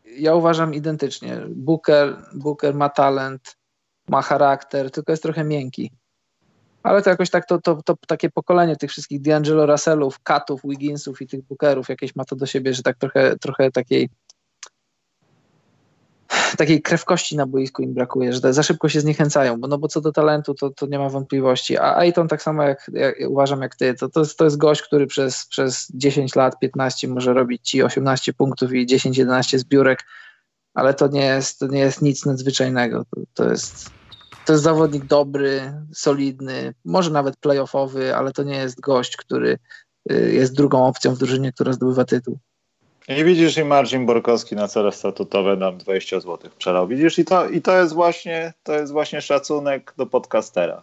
Ja 0.05 0.34
uważam 0.34 0.74
identycznie. 0.74 1.40
Booker, 1.49 2.16
Booker 2.34 2.74
ma 2.74 2.88
talent, 2.88 3.57
ma 4.09 4.22
charakter, 4.22 4.90
tylko 4.90 5.12
jest 5.12 5.22
trochę 5.22 5.45
miękki. 5.45 5.90
Ale 6.82 7.03
to 7.03 7.11
jakoś 7.11 7.30
tak 7.30 7.47
to, 7.47 7.61
to, 7.61 7.82
to 7.84 7.95
takie 8.07 8.30
pokolenie 8.30 8.76
tych 8.76 8.90
wszystkich 8.90 9.20
D'Angelo 9.20 9.66
Russellów, 9.66 10.20
Katów, 10.20 10.61
Wigginsów 10.64 11.22
i 11.22 11.26
tych 11.26 11.43
Bookerów 11.43 11.88
jakieś 11.88 12.16
ma 12.16 12.24
to 12.24 12.36
do 12.36 12.47
siebie, 12.47 12.74
że 12.74 12.82
tak 12.82 12.97
trochę, 12.99 13.38
trochę 13.38 13.70
takiej 13.70 14.09
takiej 16.57 16.82
krewkości 16.82 17.36
na 17.36 17.46
boisku 17.46 17.82
im 17.82 17.94
brakuje, 17.94 18.32
że 18.32 18.53
za 18.53 18.62
szybko 18.62 18.88
się 18.88 19.00
zniechęcają, 19.00 19.61
bo, 19.61 19.68
no 19.68 19.78
bo 19.78 19.88
co 19.88 20.00
do 20.00 20.12
talentu, 20.12 20.55
to, 20.55 20.70
to 20.70 20.86
nie 20.86 20.98
ma 20.98 21.09
wątpliwości. 21.09 21.78
A 21.78 21.96
Aiton 21.96 22.28
tak 22.28 22.42
samo 22.42 22.62
jak, 22.62 22.90
jak 22.92 23.16
uważam 23.28 23.62
jak 23.62 23.76
ty, 23.76 23.94
to, 23.94 24.09
to, 24.09 24.20
jest, 24.20 24.38
to 24.38 24.44
jest 24.44 24.57
gość, 24.57 24.82
który 24.82 25.07
przez, 25.07 25.46
przez 25.46 25.88
10 25.94 26.36
lat, 26.36 26.59
15 26.59 27.09
może 27.09 27.34
robić 27.34 27.68
ci 27.68 27.82
18 27.82 28.32
punktów 28.32 28.72
i 28.72 28.86
10-11 28.86 29.59
zbiórek, 29.59 30.05
ale 30.74 30.94
to 30.94 31.09
nie 31.09 31.24
jest, 31.24 31.59
to 31.59 31.66
nie 31.66 31.80
jest 31.80 32.03
nic 32.03 32.26
nadzwyczajnego. 32.26 33.05
To, 33.05 33.20
to, 33.34 33.50
jest, 33.50 33.90
to 34.46 34.53
jest 34.53 34.64
zawodnik 34.64 35.05
dobry, 35.05 35.72
solidny, 35.94 36.74
może 36.84 37.11
nawet 37.11 37.36
playoffowy, 37.36 38.16
ale 38.16 38.32
to 38.32 38.42
nie 38.42 38.57
jest 38.57 38.80
gość, 38.80 39.16
który 39.16 39.59
y, 40.12 40.32
jest 40.32 40.55
drugą 40.55 40.86
opcją 40.86 41.14
w 41.14 41.18
drużynie, 41.18 41.53
która 41.53 41.72
zdobywa 41.72 42.05
tytuł. 42.05 42.38
I 43.09 43.24
widzisz, 43.24 43.57
i 43.57 43.64
Marcin 43.64 44.07
Borkowski 44.07 44.57
na 44.57 44.68
cele 44.68 44.92
statutowe 44.92 45.57
nam 45.57 45.78
20 45.78 46.20
zł 46.20 46.50
przelał. 46.59 46.88
Widzisz, 46.88 47.18
i 47.18 47.24
to, 47.24 47.48
i 47.48 47.62
to 47.62 47.78
jest 47.78 47.94
właśnie 47.94 48.53
to 48.62 48.72
jest 48.72 48.92
właśnie 48.92 49.20
szacunek 49.20 49.94
do 49.96 50.07
podcastera. 50.07 50.82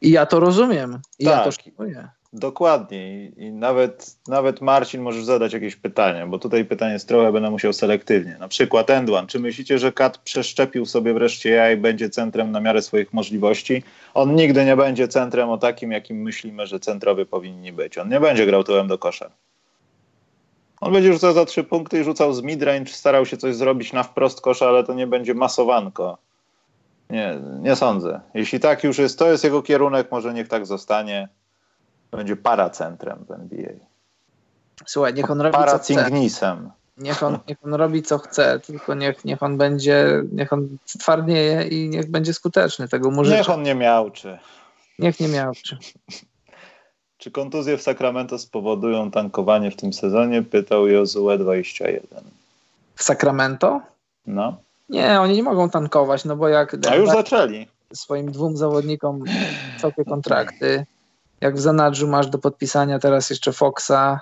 I 0.00 0.10
ja 0.10 0.26
to 0.26 0.40
rozumiem. 0.40 1.00
I 1.18 1.24
tak, 1.24 1.34
ja 1.34 1.44
to 1.44 1.50
tak. 1.50 1.64
szanuję. 1.64 2.08
Dokładnie. 2.32 3.24
I, 3.26 3.32
I, 3.36 3.52
nawet, 3.52 4.16
nawet 4.28 4.60
Marcin 4.60 5.02
możesz 5.02 5.24
zadać 5.24 5.52
jakieś 5.52 5.76
pytania, 5.76 6.26
bo 6.26 6.38
tutaj 6.38 6.64
pytanie 6.64 6.92
jest 6.92 7.08
trochę, 7.08 7.32
będę 7.32 7.50
musiał 7.50 7.72
selektywnie. 7.72 8.36
Na 8.40 8.48
przykład 8.48 8.90
Endwan. 8.90 9.26
Czy 9.26 9.40
myślicie, 9.40 9.78
że 9.78 9.92
Kat 9.92 10.18
przeszczepił 10.18 10.86
sobie 10.86 11.14
wreszcie 11.14 11.50
ja 11.50 11.72
i 11.72 11.76
będzie 11.76 12.10
centrem 12.10 12.50
na 12.50 12.60
miarę 12.60 12.82
swoich 12.82 13.12
możliwości? 13.12 13.82
On 14.14 14.34
nigdy 14.34 14.64
nie 14.64 14.76
będzie 14.76 15.08
centrem 15.08 15.50
o 15.50 15.58
takim, 15.58 15.92
jakim 15.92 16.22
myślimy, 16.22 16.66
że 16.66 16.80
centrowie 16.80 17.26
powinni 17.26 17.72
być. 17.72 17.98
On 17.98 18.08
nie 18.08 18.20
będzie 18.20 18.46
grał 18.46 18.64
tyłem 18.64 18.88
do 18.88 18.98
kosza. 18.98 19.30
On 20.82 20.92
będzie 20.92 21.12
rzucał 21.12 21.32
za 21.32 21.44
trzy 21.44 21.64
punkty 21.64 22.00
i 22.00 22.04
rzucał 22.04 22.34
z 22.34 22.42
midrange, 22.42 22.92
starał 22.92 23.26
się 23.26 23.36
coś 23.36 23.56
zrobić 23.56 23.92
na 23.92 24.02
wprost 24.02 24.40
kosza, 24.40 24.68
ale 24.68 24.84
to 24.84 24.94
nie 24.94 25.06
będzie 25.06 25.34
masowanko. 25.34 26.18
Nie, 27.10 27.40
nie 27.60 27.76
sądzę. 27.76 28.20
Jeśli 28.34 28.60
tak 28.60 28.84
już 28.84 28.98
jest, 28.98 29.18
to 29.18 29.30
jest 29.30 29.44
jego 29.44 29.62
kierunek, 29.62 30.10
może 30.10 30.34
niech 30.34 30.48
tak 30.48 30.66
zostanie. 30.66 31.28
Będzie 32.10 32.36
paracentrem 32.36 33.24
w 33.28 33.30
NBA. 33.30 33.72
Słuchaj, 34.86 35.14
niech 35.14 35.30
on 35.30 35.40
robi 35.40 35.52
Para 35.52 35.78
co 35.78 35.94
chce. 35.94 36.10
Niech 36.98 37.22
on, 37.22 37.38
niech 37.48 37.58
on 37.64 37.74
robi 37.74 38.02
co 38.02 38.18
chce, 38.18 38.60
tylko 38.60 38.94
niech, 38.94 39.24
niech 39.24 39.42
on 39.42 39.58
będzie, 39.58 40.22
niech 40.32 40.52
on 40.52 40.78
twardnieje 40.98 41.68
i 41.68 41.88
niech 41.88 42.10
będzie 42.10 42.34
skuteczny. 42.34 42.88
Tego 42.88 43.10
mu 43.10 43.22
Niech 43.22 43.50
on 43.50 43.62
nie 43.62 43.74
miał 43.74 44.10
czy. 44.10 44.38
Niech 44.98 45.20
nie 45.20 45.28
miał 45.28 45.52
czy. 47.22 47.30
Kontuzje 47.30 47.78
w 47.78 47.82
Sacramento 47.82 48.38
spowodują 48.38 49.10
tankowanie 49.10 49.70
w 49.70 49.76
tym 49.76 49.92
sezonie? 49.92 50.42
Pytał 50.42 50.88
Jozue 50.88 51.38
21. 51.38 52.24
W 52.94 53.02
Sacramento? 53.02 53.80
No. 54.26 54.56
Nie, 54.88 55.20
oni 55.20 55.34
nie 55.34 55.42
mogą 55.42 55.70
tankować, 55.70 56.24
no 56.24 56.36
bo 56.36 56.48
jak... 56.48 56.76
A 56.90 56.96
już 56.96 57.10
zaczęli. 57.10 57.66
Swoim 57.92 58.32
dwóm 58.32 58.56
zawodnikom 58.56 59.24
wysokie 59.74 60.04
kontrakty. 60.04 60.86
Jak 61.40 61.56
w 61.56 61.60
Zanadżu 61.60 62.08
masz 62.08 62.26
do 62.26 62.38
podpisania 62.38 62.98
teraz 62.98 63.30
jeszcze 63.30 63.52
Foxa, 63.52 64.20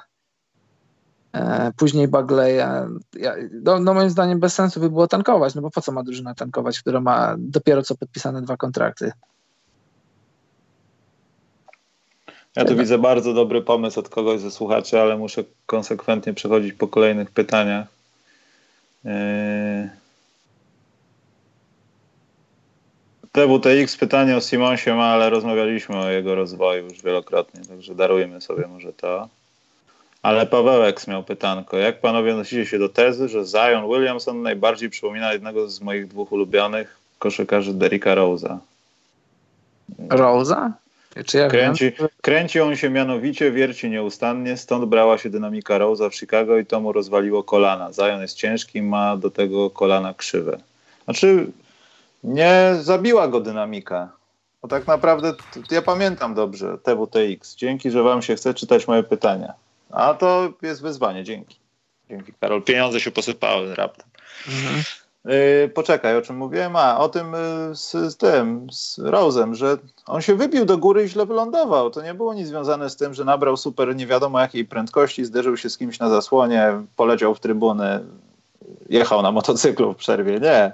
e, 1.32 1.72
później 1.76 2.08
Bagleya. 2.08 2.86
Ja, 3.16 3.34
no, 3.62 3.80
no, 3.80 3.94
moim 3.94 4.10
zdaniem 4.10 4.40
bez 4.40 4.54
sensu 4.54 4.80
by 4.80 4.90
było 4.90 5.06
tankować, 5.06 5.54
no 5.54 5.62
bo 5.62 5.70
po 5.70 5.80
co 5.80 5.92
ma 5.92 6.02
drużyna 6.02 6.34
tankować, 6.34 6.80
która 6.80 7.00
ma 7.00 7.34
dopiero 7.38 7.82
co 7.82 7.94
podpisane 7.94 8.42
dwa 8.42 8.56
kontrakty? 8.56 9.12
Ja 12.56 12.64
tu 12.64 12.76
widzę 12.76 12.98
bardzo 12.98 13.34
dobry 13.34 13.62
pomysł 13.62 14.00
od 14.00 14.08
kogoś 14.08 14.40
ze 14.40 14.50
słuchaczy, 14.50 15.00
ale 15.00 15.16
muszę 15.16 15.44
konsekwentnie 15.66 16.34
przechodzić 16.34 16.72
po 16.72 16.88
kolejnych 16.88 17.30
pytaniach. 17.30 17.86
Yy... 19.04 19.90
TWTX 23.32 23.96
pytanie 23.96 24.36
o 24.36 24.40
Simonsie 24.40 24.94
ma, 24.94 25.06
ale 25.06 25.30
rozmawialiśmy 25.30 25.98
o 25.98 26.10
jego 26.10 26.34
rozwoju 26.34 26.84
już 26.84 27.02
wielokrotnie, 27.02 27.60
także 27.64 27.94
darujemy 27.94 28.40
sobie 28.40 28.66
może 28.66 28.92
to. 28.92 29.28
Ale 30.22 30.46
Pawełek 30.46 31.08
miał 31.08 31.24
pytanko. 31.24 31.76
Jak 31.76 32.00
panowie 32.00 32.34
nosicie 32.34 32.66
się 32.66 32.78
do 32.78 32.88
tezy, 32.88 33.28
że 33.28 33.44
Zion 33.44 33.88
Williamson 33.88 34.42
najbardziej 34.42 34.90
przypomina 34.90 35.32
jednego 35.32 35.68
z 35.68 35.80
moich 35.80 36.08
dwóch 36.08 36.32
ulubionych 36.32 36.98
koszykarzy 37.18 37.74
Derricka 37.74 38.14
Rose'a? 38.14 38.58
Rose'a? 40.08 40.70
Ja 41.34 41.48
kręci, 41.48 41.92
kręci 42.22 42.60
on 42.60 42.76
się 42.76 42.90
mianowicie, 42.90 43.52
wierci 43.52 43.90
nieustannie, 43.90 44.56
stąd 44.56 44.84
brała 44.84 45.18
się 45.18 45.30
dynamika 45.30 45.78
Rose'a 45.78 46.10
w 46.10 46.14
Chicago 46.14 46.58
i 46.58 46.66
to 46.66 46.80
mu 46.80 46.92
rozwaliło 46.92 47.42
kolana. 47.42 47.92
Zion 47.92 48.22
jest 48.22 48.36
ciężki, 48.36 48.82
ma 48.82 49.16
do 49.16 49.30
tego 49.30 49.70
kolana 49.70 50.14
krzywe. 50.14 50.60
Znaczy, 51.04 51.46
nie 52.24 52.74
zabiła 52.80 53.28
go 53.28 53.40
dynamika. 53.40 54.12
Bo 54.62 54.68
tak 54.68 54.86
naprawdę, 54.86 55.34
ja 55.70 55.82
pamiętam 55.82 56.34
dobrze 56.34 56.78
TWTX. 56.78 57.56
Dzięki, 57.56 57.90
że 57.90 58.02
wam 58.02 58.22
się 58.22 58.36
chce 58.36 58.54
czytać 58.54 58.88
moje 58.88 59.02
pytania. 59.02 59.54
A 59.90 60.14
to 60.14 60.52
jest 60.62 60.82
wyzwanie, 60.82 61.24
dzięki. 61.24 61.56
Dzięki, 62.10 62.32
Karol. 62.40 62.62
Pieniądze 62.62 63.00
się 63.00 63.10
posypały 63.10 63.74
raptem. 63.74 64.06
Mhm. 64.48 64.82
Yy, 65.24 65.68
poczekaj, 65.74 66.16
o 66.16 66.22
czym 66.22 66.36
mówiłem? 66.36 66.76
A, 66.76 66.98
o 66.98 67.08
tym 67.08 67.32
yy, 67.32 67.74
z, 67.74 67.90
z, 67.90 68.16
tym, 68.16 68.66
z 68.72 68.98
Rose'em, 68.98 69.54
że 69.54 69.76
on 70.06 70.22
się 70.22 70.34
wybił 70.34 70.64
do 70.64 70.78
góry 70.78 71.04
i 71.04 71.08
źle 71.08 71.26
wylądował. 71.26 71.90
To 71.90 72.02
nie 72.02 72.14
było 72.14 72.34
nic 72.34 72.48
związane 72.48 72.90
z 72.90 72.96
tym, 72.96 73.14
że 73.14 73.24
nabrał 73.24 73.56
super 73.56 73.96
nie 73.96 74.06
wiadomo 74.06 74.40
jakiej 74.40 74.64
prędkości, 74.64 75.24
zderzył 75.24 75.56
się 75.56 75.70
z 75.70 75.78
kimś 75.78 75.98
na 75.98 76.08
zasłonie, 76.08 76.72
poleciał 76.96 77.34
w 77.34 77.40
trybuny, 77.40 78.00
jechał 78.88 79.22
na 79.22 79.32
motocyklu 79.32 79.92
w 79.92 79.96
przerwie. 79.96 80.40
Nie. 80.40 80.72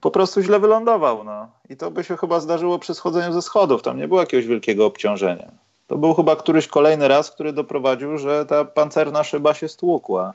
Po 0.00 0.10
prostu 0.10 0.42
źle 0.42 0.60
wylądował. 0.60 1.24
No. 1.24 1.48
I 1.70 1.76
to 1.76 1.90
by 1.90 2.04
się 2.04 2.16
chyba 2.16 2.40
zdarzyło 2.40 2.78
przy 2.78 2.94
schodzeniu 2.94 3.32
ze 3.32 3.42
schodów. 3.42 3.82
Tam 3.82 3.98
nie 3.98 4.08
było 4.08 4.20
jakiegoś 4.20 4.46
wielkiego 4.46 4.86
obciążenia. 4.86 5.50
To 5.86 5.96
był 5.96 6.14
chyba 6.14 6.36
któryś 6.36 6.68
kolejny 6.68 7.08
raz, 7.08 7.30
który 7.30 7.52
doprowadził, 7.52 8.18
że 8.18 8.46
ta 8.46 8.64
pancerna 8.64 9.24
szyba 9.24 9.54
się 9.54 9.68
stłukła. 9.68 10.34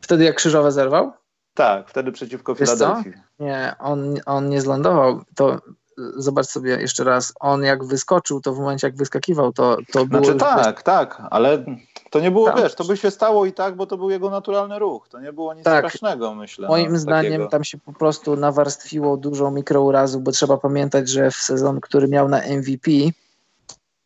Wtedy 0.00 0.24
jak 0.24 0.36
krzyżowe 0.36 0.72
zerwał? 0.72 1.12
Tak, 1.56 1.88
wtedy 1.88 2.12
przeciwko 2.12 2.54
Filadelfii. 2.54 3.12
Nie, 3.38 3.74
on, 3.78 4.14
on 4.26 4.48
nie 4.48 4.60
zlądował. 4.60 5.20
To 5.34 5.60
zobacz 6.16 6.46
sobie 6.46 6.70
jeszcze 6.70 7.04
raz, 7.04 7.32
on 7.40 7.62
jak 7.62 7.84
wyskoczył, 7.84 8.40
to 8.40 8.54
w 8.54 8.58
momencie 8.58 8.86
jak 8.86 8.96
wyskakiwał, 8.96 9.52
to, 9.52 9.76
to 9.92 10.06
było... 10.06 10.24
Znaczy 10.24 10.38
tak, 10.38 10.82
tak, 10.82 11.22
ale 11.30 11.64
to 12.10 12.20
nie 12.20 12.30
było, 12.30 12.46
tak. 12.46 12.56
wiesz, 12.56 12.74
to 12.74 12.84
by 12.84 12.96
się 12.96 13.10
stało 13.10 13.46
i 13.46 13.52
tak, 13.52 13.76
bo 13.76 13.86
to 13.86 13.96
był 13.96 14.10
jego 14.10 14.30
naturalny 14.30 14.78
ruch. 14.78 15.08
To 15.08 15.20
nie 15.20 15.32
było 15.32 15.54
nic 15.54 15.64
tak. 15.64 15.86
strasznego, 15.86 16.34
myślę. 16.34 16.68
Moim 16.68 16.92
no, 16.92 16.98
zdaniem 16.98 17.32
takiego. 17.32 17.48
tam 17.48 17.64
się 17.64 17.78
po 17.78 17.92
prostu 17.92 18.36
nawarstwiło 18.36 19.16
dużo 19.16 19.50
mikrourazów, 19.50 20.22
bo 20.22 20.32
trzeba 20.32 20.56
pamiętać, 20.56 21.08
że 21.08 21.30
w 21.30 21.36
sezon, 21.36 21.80
który 21.80 22.08
miał 22.08 22.28
na 22.28 22.40
MVP, 22.40 22.90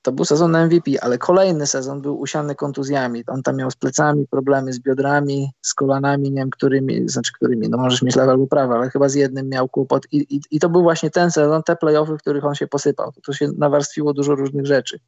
to 0.02 0.12
był 0.12 0.24
sezon 0.24 0.50
na 0.50 0.66
MVP, 0.66 0.90
ale 1.02 1.18
kolejny 1.18 1.66
sezon 1.66 2.00
był 2.00 2.20
usiany 2.20 2.54
kontuzjami. 2.54 3.24
On 3.26 3.42
tam 3.42 3.56
miał 3.56 3.70
z 3.70 3.76
plecami 3.76 4.26
problemy, 4.26 4.72
z 4.72 4.80
biodrami, 4.80 5.50
z 5.62 5.74
kolanami, 5.74 6.30
nie 6.30 6.40
wiem 6.40 6.50
którymi, 6.50 7.08
znaczy 7.08 7.32
którymi, 7.36 7.68
no 7.68 7.78
możesz 7.78 8.02
mieć 8.02 8.16
lewo 8.16 8.30
albo 8.30 8.46
prawo, 8.46 8.74
ale 8.74 8.90
chyba 8.90 9.08
z 9.08 9.14
jednym 9.14 9.48
miał 9.48 9.68
kłopot 9.68 10.06
i, 10.12 10.16
i, 10.36 10.40
i 10.50 10.60
to 10.60 10.68
był 10.68 10.82
właśnie 10.82 11.10
ten 11.10 11.30
sezon, 11.30 11.62
te 11.62 11.76
playoffy, 11.76 12.14
w 12.14 12.20
których 12.20 12.44
on 12.44 12.54
się 12.54 12.66
posypał. 12.66 13.12
To 13.26 13.32
się 13.32 13.48
nawarstwiło 13.58 14.12
dużo 14.12 14.34
różnych 14.34 14.66
rzeczy. 14.66 15.00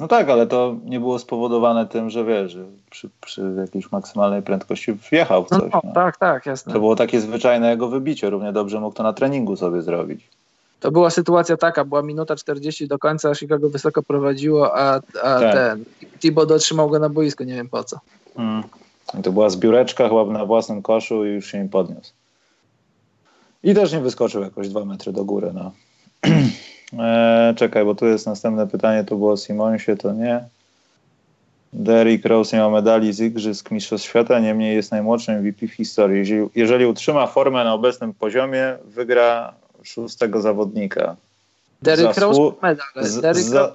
No 0.00 0.08
tak, 0.08 0.30
ale 0.30 0.46
to 0.46 0.76
nie 0.84 1.00
było 1.00 1.18
spowodowane 1.18 1.86
tym, 1.86 2.10
że 2.10 2.24
wiesz, 2.24 2.52
że 2.52 2.64
przy, 2.90 3.10
przy 3.20 3.54
jakiejś 3.58 3.92
maksymalnej 3.92 4.42
prędkości 4.42 4.92
wjechał 4.92 5.44
w 5.44 5.50
no, 5.50 5.60
coś. 5.60 5.72
No, 5.72 5.80
no. 5.84 5.92
Tak, 5.92 6.16
tak, 6.16 6.46
jasne. 6.46 6.72
To 6.72 6.78
było 6.78 6.96
takie 6.96 7.20
zwyczajne 7.20 7.70
jego 7.70 7.88
wybicie. 7.88 8.30
Równie 8.30 8.52
dobrze 8.52 8.80
mógł 8.80 8.96
to 8.96 9.02
na 9.02 9.12
treningu 9.12 9.56
sobie 9.56 9.82
zrobić. 9.82 10.28
To 10.80 10.90
była 10.90 11.10
sytuacja 11.10 11.56
taka, 11.56 11.84
była 11.84 12.02
minuta 12.02 12.36
40 12.36 12.88
do 12.88 12.98
końca, 12.98 13.34
Chicago 13.34 13.70
wysoko 13.70 14.02
prowadziło, 14.02 14.76
a, 14.78 14.94
a 15.22 15.40
tak. 15.40 15.54
ten 15.54 15.84
Thibaut 16.18 16.48
dotrzymał 16.48 16.90
go 16.90 16.98
na 16.98 17.08
boisku, 17.08 17.44
nie 17.44 17.54
wiem 17.54 17.68
po 17.68 17.84
co. 17.84 18.00
Hmm. 18.36 18.62
To 19.22 19.32
była 19.32 19.50
zbióreczka 19.50 20.08
chyba 20.08 20.24
na 20.24 20.46
własnym 20.46 20.82
koszu 20.82 21.26
i 21.26 21.28
już 21.28 21.46
się 21.46 21.62
nie 21.62 21.68
podniósł. 21.68 22.12
I 23.62 23.74
też 23.74 23.92
nie 23.92 24.00
wyskoczył 24.00 24.42
jakoś 24.42 24.68
dwa 24.68 24.84
metry 24.84 25.12
do 25.12 25.24
góry. 25.24 25.52
No. 25.54 25.72
e, 27.04 27.54
czekaj, 27.56 27.84
bo 27.84 27.94
tu 27.94 28.06
jest 28.06 28.26
następne 28.26 28.66
pytanie, 28.66 29.04
to 29.04 29.16
było 29.16 29.32
o 29.32 29.36
Simonsie, 29.36 29.96
to 29.96 30.12
nie. 30.12 30.44
Derrick 31.72 32.26
Rose 32.26 32.56
nie 32.56 32.62
ma 32.62 32.70
medali 32.70 33.12
z 33.12 33.20
Igrzysk 33.20 33.70
Mistrzostw 33.70 34.08
Świata, 34.08 34.40
niemniej 34.40 34.76
jest 34.76 34.90
najmłodszym 34.90 35.34
MVP 35.40 35.66
w 35.66 35.72
historii. 35.72 36.18
Jeżeli, 36.18 36.48
jeżeli 36.54 36.86
utrzyma 36.86 37.26
formę 37.26 37.64
na 37.64 37.74
obecnym 37.74 38.14
poziomie, 38.14 38.76
wygra 38.84 39.54
szóstego 39.88 40.40
zawodnika. 40.40 41.16
Derrick 41.82 42.14
Zasłu- 42.14 42.20
Rose 42.20 42.40
medal. 42.62 42.86
Derrick, 43.20 43.48
za- 43.48 43.74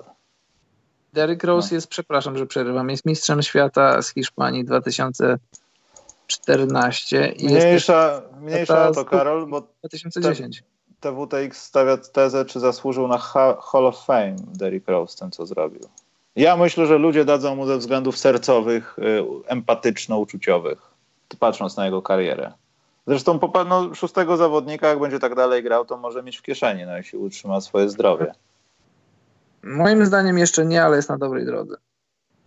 Derrick 1.13 1.43
Rose 1.43 1.67
no. 1.71 1.75
jest, 1.75 1.87
przepraszam, 1.87 2.37
że 2.37 2.45
przerywam, 2.45 2.89
jest 2.89 3.05
mistrzem 3.05 3.41
świata 3.41 4.01
z 4.01 4.13
Hiszpanii 4.13 4.65
2014. 4.65 7.33
I 7.37 7.45
mniejsza 7.45 8.21
mniejsza 8.41 8.89
o 8.89 8.93
to, 8.93 9.05
Karol, 9.05 9.47
bo 9.47 9.61
2010. 9.79 10.63
TWTX 10.99 11.63
stawia 11.63 11.97
tezę, 11.97 12.45
czy 12.45 12.59
zasłużył 12.59 13.07
na 13.07 13.17
Hall 13.17 13.85
of 13.85 14.05
Fame 14.05 14.35
Derrick 14.53 14.87
Rose, 14.87 15.17
ten 15.17 15.31
co 15.31 15.45
zrobił. 15.45 15.81
Ja 16.35 16.57
myślę, 16.57 16.85
że 16.85 16.97
ludzie 16.97 17.25
dadzą 17.25 17.55
mu 17.55 17.65
ze 17.65 17.77
względów 17.77 18.17
sercowych, 18.17 18.99
y, 18.99 19.23
empatyczno-uczuciowych, 19.47 20.77
patrząc 21.39 21.77
na 21.77 21.85
jego 21.85 22.01
karierę. 22.01 22.51
Zresztą 23.07 23.39
no, 23.67 23.95
szóstego 23.95 24.37
zawodnika, 24.37 24.87
jak 24.87 24.99
będzie 24.99 25.19
tak 25.19 25.35
dalej 25.35 25.63
grał, 25.63 25.85
to 25.85 25.97
może 25.97 26.23
mieć 26.23 26.37
w 26.37 26.41
kieszeni, 26.41 26.85
no, 26.85 26.97
jeśli 26.97 27.19
utrzyma 27.19 27.61
swoje 27.61 27.89
zdrowie. 27.89 28.33
Moim 29.63 30.05
zdaniem 30.05 30.37
jeszcze 30.37 30.65
nie, 30.65 30.83
ale 30.83 30.95
jest 30.95 31.09
na 31.09 31.17
dobrej 31.17 31.45
drodze. 31.45 31.75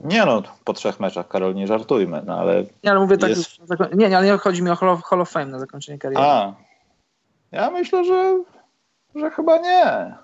Nie 0.01 0.27
no, 0.27 0.43
po 0.65 0.73
trzech 0.73 1.01
meczach, 1.01 1.29
Karol, 1.29 1.55
nie 1.55 1.67
żartujmy, 1.67 2.23
no 2.27 2.39
ale... 2.39 2.65
Nie, 2.85 2.91
ale 2.91 3.01
mówię 3.01 3.19
tak, 3.19 3.31
jest... 3.31 3.51
nie, 3.95 4.09
nie, 4.09 4.19
ale 4.19 4.39
chodzi 4.39 4.63
mi 4.63 4.71
o 4.71 4.77
Hall 4.77 5.21
of 5.21 5.31
Fame 5.31 5.47
na 5.47 5.59
zakończenie 5.59 5.99
kariery. 5.99 6.23
A, 6.23 6.55
ja 7.53 7.71
myślę, 7.71 8.05
że, 8.05 8.43
że 9.15 9.31
chyba 9.31 9.59
nie. 9.59 10.15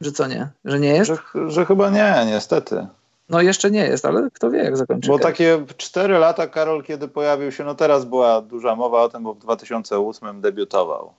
Że 0.00 0.12
co 0.12 0.26
nie? 0.26 0.48
Że 0.64 0.80
nie 0.80 0.88
jest? 0.88 1.10
Że, 1.10 1.18
że 1.50 1.66
chyba 1.66 1.90
nie, 1.90 2.14
niestety. 2.26 2.86
No 3.28 3.40
jeszcze 3.40 3.70
nie 3.70 3.84
jest, 3.84 4.04
ale 4.04 4.28
kto 4.32 4.50
wie 4.50 4.58
jak 4.58 4.76
zakończy. 4.76 5.08
Bo 5.08 5.18
takie 5.18 5.64
cztery 5.76 6.18
lata, 6.18 6.46
Karol, 6.46 6.82
kiedy 6.82 7.08
pojawił 7.08 7.52
się, 7.52 7.64
no 7.64 7.74
teraz 7.74 8.04
była 8.04 8.40
duża 8.40 8.76
mowa 8.76 9.02
o 9.02 9.08
tym, 9.08 9.22
bo 9.22 9.34
w 9.34 9.38
2008 9.38 10.40
debiutował. 10.40 11.12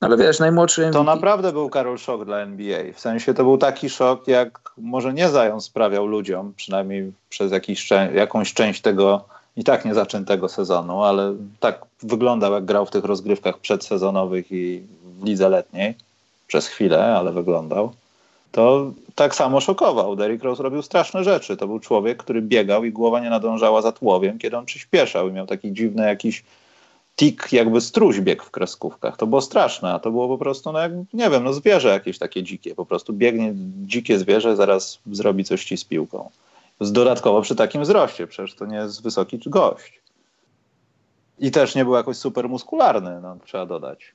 Ale 0.00 0.16
wiesz, 0.16 0.38
najmłodszy 0.38 0.80
MVP... 0.80 0.98
To 0.98 1.04
naprawdę 1.04 1.52
był 1.52 1.70
Karol 1.70 1.98
szok 1.98 2.24
dla 2.24 2.38
NBA. 2.38 2.92
W 2.94 3.00
sensie 3.00 3.34
to 3.34 3.44
był 3.44 3.58
taki 3.58 3.90
szok, 3.90 4.28
jak 4.28 4.72
może 4.78 5.14
nie 5.14 5.28
Zion 5.28 5.60
sprawiał 5.60 6.06
ludziom, 6.06 6.52
przynajmniej 6.56 7.12
przez 7.28 7.52
jakiś, 7.52 7.88
jakąś 8.14 8.54
część 8.54 8.80
tego 8.80 9.24
i 9.56 9.64
tak 9.64 9.84
niezaczętego 9.84 10.48
sezonu, 10.48 11.02
ale 11.02 11.34
tak 11.60 11.82
wyglądał, 12.02 12.52
jak 12.52 12.64
grał 12.64 12.86
w 12.86 12.90
tych 12.90 13.04
rozgrywkach 13.04 13.58
przedsezonowych 13.58 14.52
i 14.52 14.82
w 15.02 15.24
lidze 15.24 15.48
letniej. 15.48 15.94
Przez 16.46 16.66
chwilę, 16.66 17.16
ale 17.16 17.32
wyglądał. 17.32 17.92
To 18.52 18.92
tak 19.14 19.34
samo 19.34 19.60
szokował. 19.60 20.16
Derrick 20.16 20.44
Rose 20.44 20.62
robił 20.62 20.82
straszne 20.82 21.24
rzeczy. 21.24 21.56
To 21.56 21.66
był 21.66 21.80
człowiek, 21.80 22.22
który 22.22 22.42
biegał 22.42 22.84
i 22.84 22.92
głowa 22.92 23.20
nie 23.20 23.30
nadążała 23.30 23.82
za 23.82 23.92
tłowiem, 23.92 24.38
kiedy 24.38 24.56
on 24.56 24.66
przyspieszał 24.66 25.28
i 25.28 25.32
miał 25.32 25.46
taki 25.46 25.72
dziwny 25.72 26.06
jakiś 26.06 26.44
tik, 27.16 27.48
jakby 27.52 27.80
struś 27.80 28.20
w 28.20 28.50
kreskówkach. 28.50 29.16
To 29.16 29.26
było 29.26 29.40
straszne, 29.40 29.92
a 29.92 29.98
to 29.98 30.10
było 30.10 30.28
po 30.28 30.38
prostu, 30.38 30.72
no 30.72 30.78
jak, 30.78 30.92
nie 31.12 31.30
wiem, 31.30 31.44
no 31.44 31.52
zwierzę 31.52 31.88
jakieś 31.88 32.18
takie 32.18 32.42
dzikie. 32.42 32.74
Po 32.74 32.86
prostu 32.86 33.12
biegnie 33.12 33.52
dzikie 33.86 34.18
zwierzę, 34.18 34.56
zaraz 34.56 34.98
zrobi 35.12 35.44
coś 35.44 35.64
ci 35.64 35.76
z 35.76 35.84
piłką. 35.84 36.30
Dodatkowo 36.80 37.42
przy 37.42 37.56
takim 37.56 37.82
wzroście, 37.82 38.26
przecież 38.26 38.54
to 38.54 38.66
nie 38.66 38.76
jest 38.76 39.02
wysoki 39.02 39.38
gość. 39.46 40.00
I 41.38 41.50
też 41.50 41.74
nie 41.74 41.84
był 41.84 41.94
jakoś 41.94 42.16
super 42.16 42.48
muskularny, 42.48 43.20
no, 43.20 43.36
trzeba 43.44 43.66
dodać. 43.66 44.14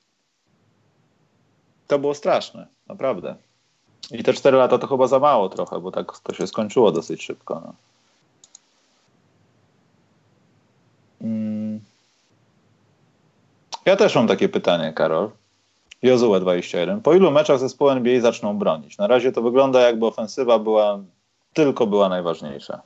To 1.86 1.98
było 1.98 2.14
straszne, 2.14 2.66
naprawdę. 2.88 3.34
I 4.10 4.22
te 4.22 4.32
4 4.32 4.56
lata 4.56 4.78
to 4.78 4.86
chyba 4.86 5.06
za 5.06 5.18
mało 5.18 5.48
trochę, 5.48 5.80
bo 5.80 5.90
tak 5.90 6.18
to 6.18 6.34
się 6.34 6.46
skończyło 6.46 6.92
dosyć 6.92 7.22
szybko. 7.22 7.62
No. 7.64 7.74
Mm. 11.20 11.80
Ja 13.84 13.96
też 13.96 14.14
mam 14.14 14.28
takie 14.28 14.48
pytanie, 14.48 14.92
Karol. 14.92 15.30
Jozue 16.02 16.40
21. 16.40 17.00
Po 17.00 17.14
ilu 17.14 17.30
meczach 17.30 17.58
zespołu 17.58 17.90
NBA 17.90 18.20
zaczną 18.20 18.58
bronić? 18.58 18.98
Na 18.98 19.06
razie 19.06 19.32
to 19.32 19.42
wygląda 19.42 19.80
jakby 19.80 20.06
ofensywa 20.06 20.58
była 20.58 20.98
tylko 21.52 21.86
była 21.86 22.08
najważniejsza. 22.08 22.82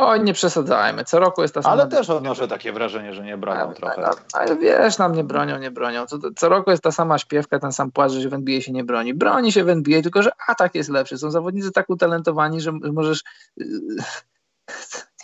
Oj, 0.00 0.20
nie 0.20 0.32
przesadzajmy. 0.32 1.04
Co 1.04 1.18
roku 1.18 1.42
jest 1.42 1.54
ta 1.54 1.62
sama. 1.62 1.72
Ale 1.72 1.86
też 1.86 2.10
odnoszę 2.10 2.48
takie 2.48 2.72
wrażenie, 2.72 3.14
że 3.14 3.22
nie 3.22 3.36
bronią 3.36 3.74
trochę. 3.74 3.96
Ale, 3.96 4.16
ale 4.32 4.56
wiesz, 4.56 4.98
nam 4.98 5.14
nie 5.14 5.24
bronią, 5.24 5.58
nie 5.58 5.70
bronią. 5.70 6.06
Co, 6.06 6.18
co 6.36 6.48
roku 6.48 6.70
jest 6.70 6.82
ta 6.82 6.92
sama 6.92 7.18
śpiewka, 7.18 7.58
ten 7.58 7.72
sam 7.72 7.92
płacz, 7.92 8.12
że 8.12 8.28
w 8.28 8.34
NBA 8.34 8.60
się 8.60 8.72
nie 8.72 8.84
broni. 8.84 9.14
Broni 9.14 9.52
się 9.52 9.64
w 9.64 9.68
NBA, 9.68 10.02
tylko 10.02 10.22
że 10.22 10.30
atak 10.48 10.74
jest 10.74 10.90
lepszy. 10.90 11.18
Są 11.18 11.30
zawodnicy 11.30 11.72
tak 11.72 11.90
utalentowani, 11.90 12.60
że 12.60 12.72
możesz. 12.72 13.22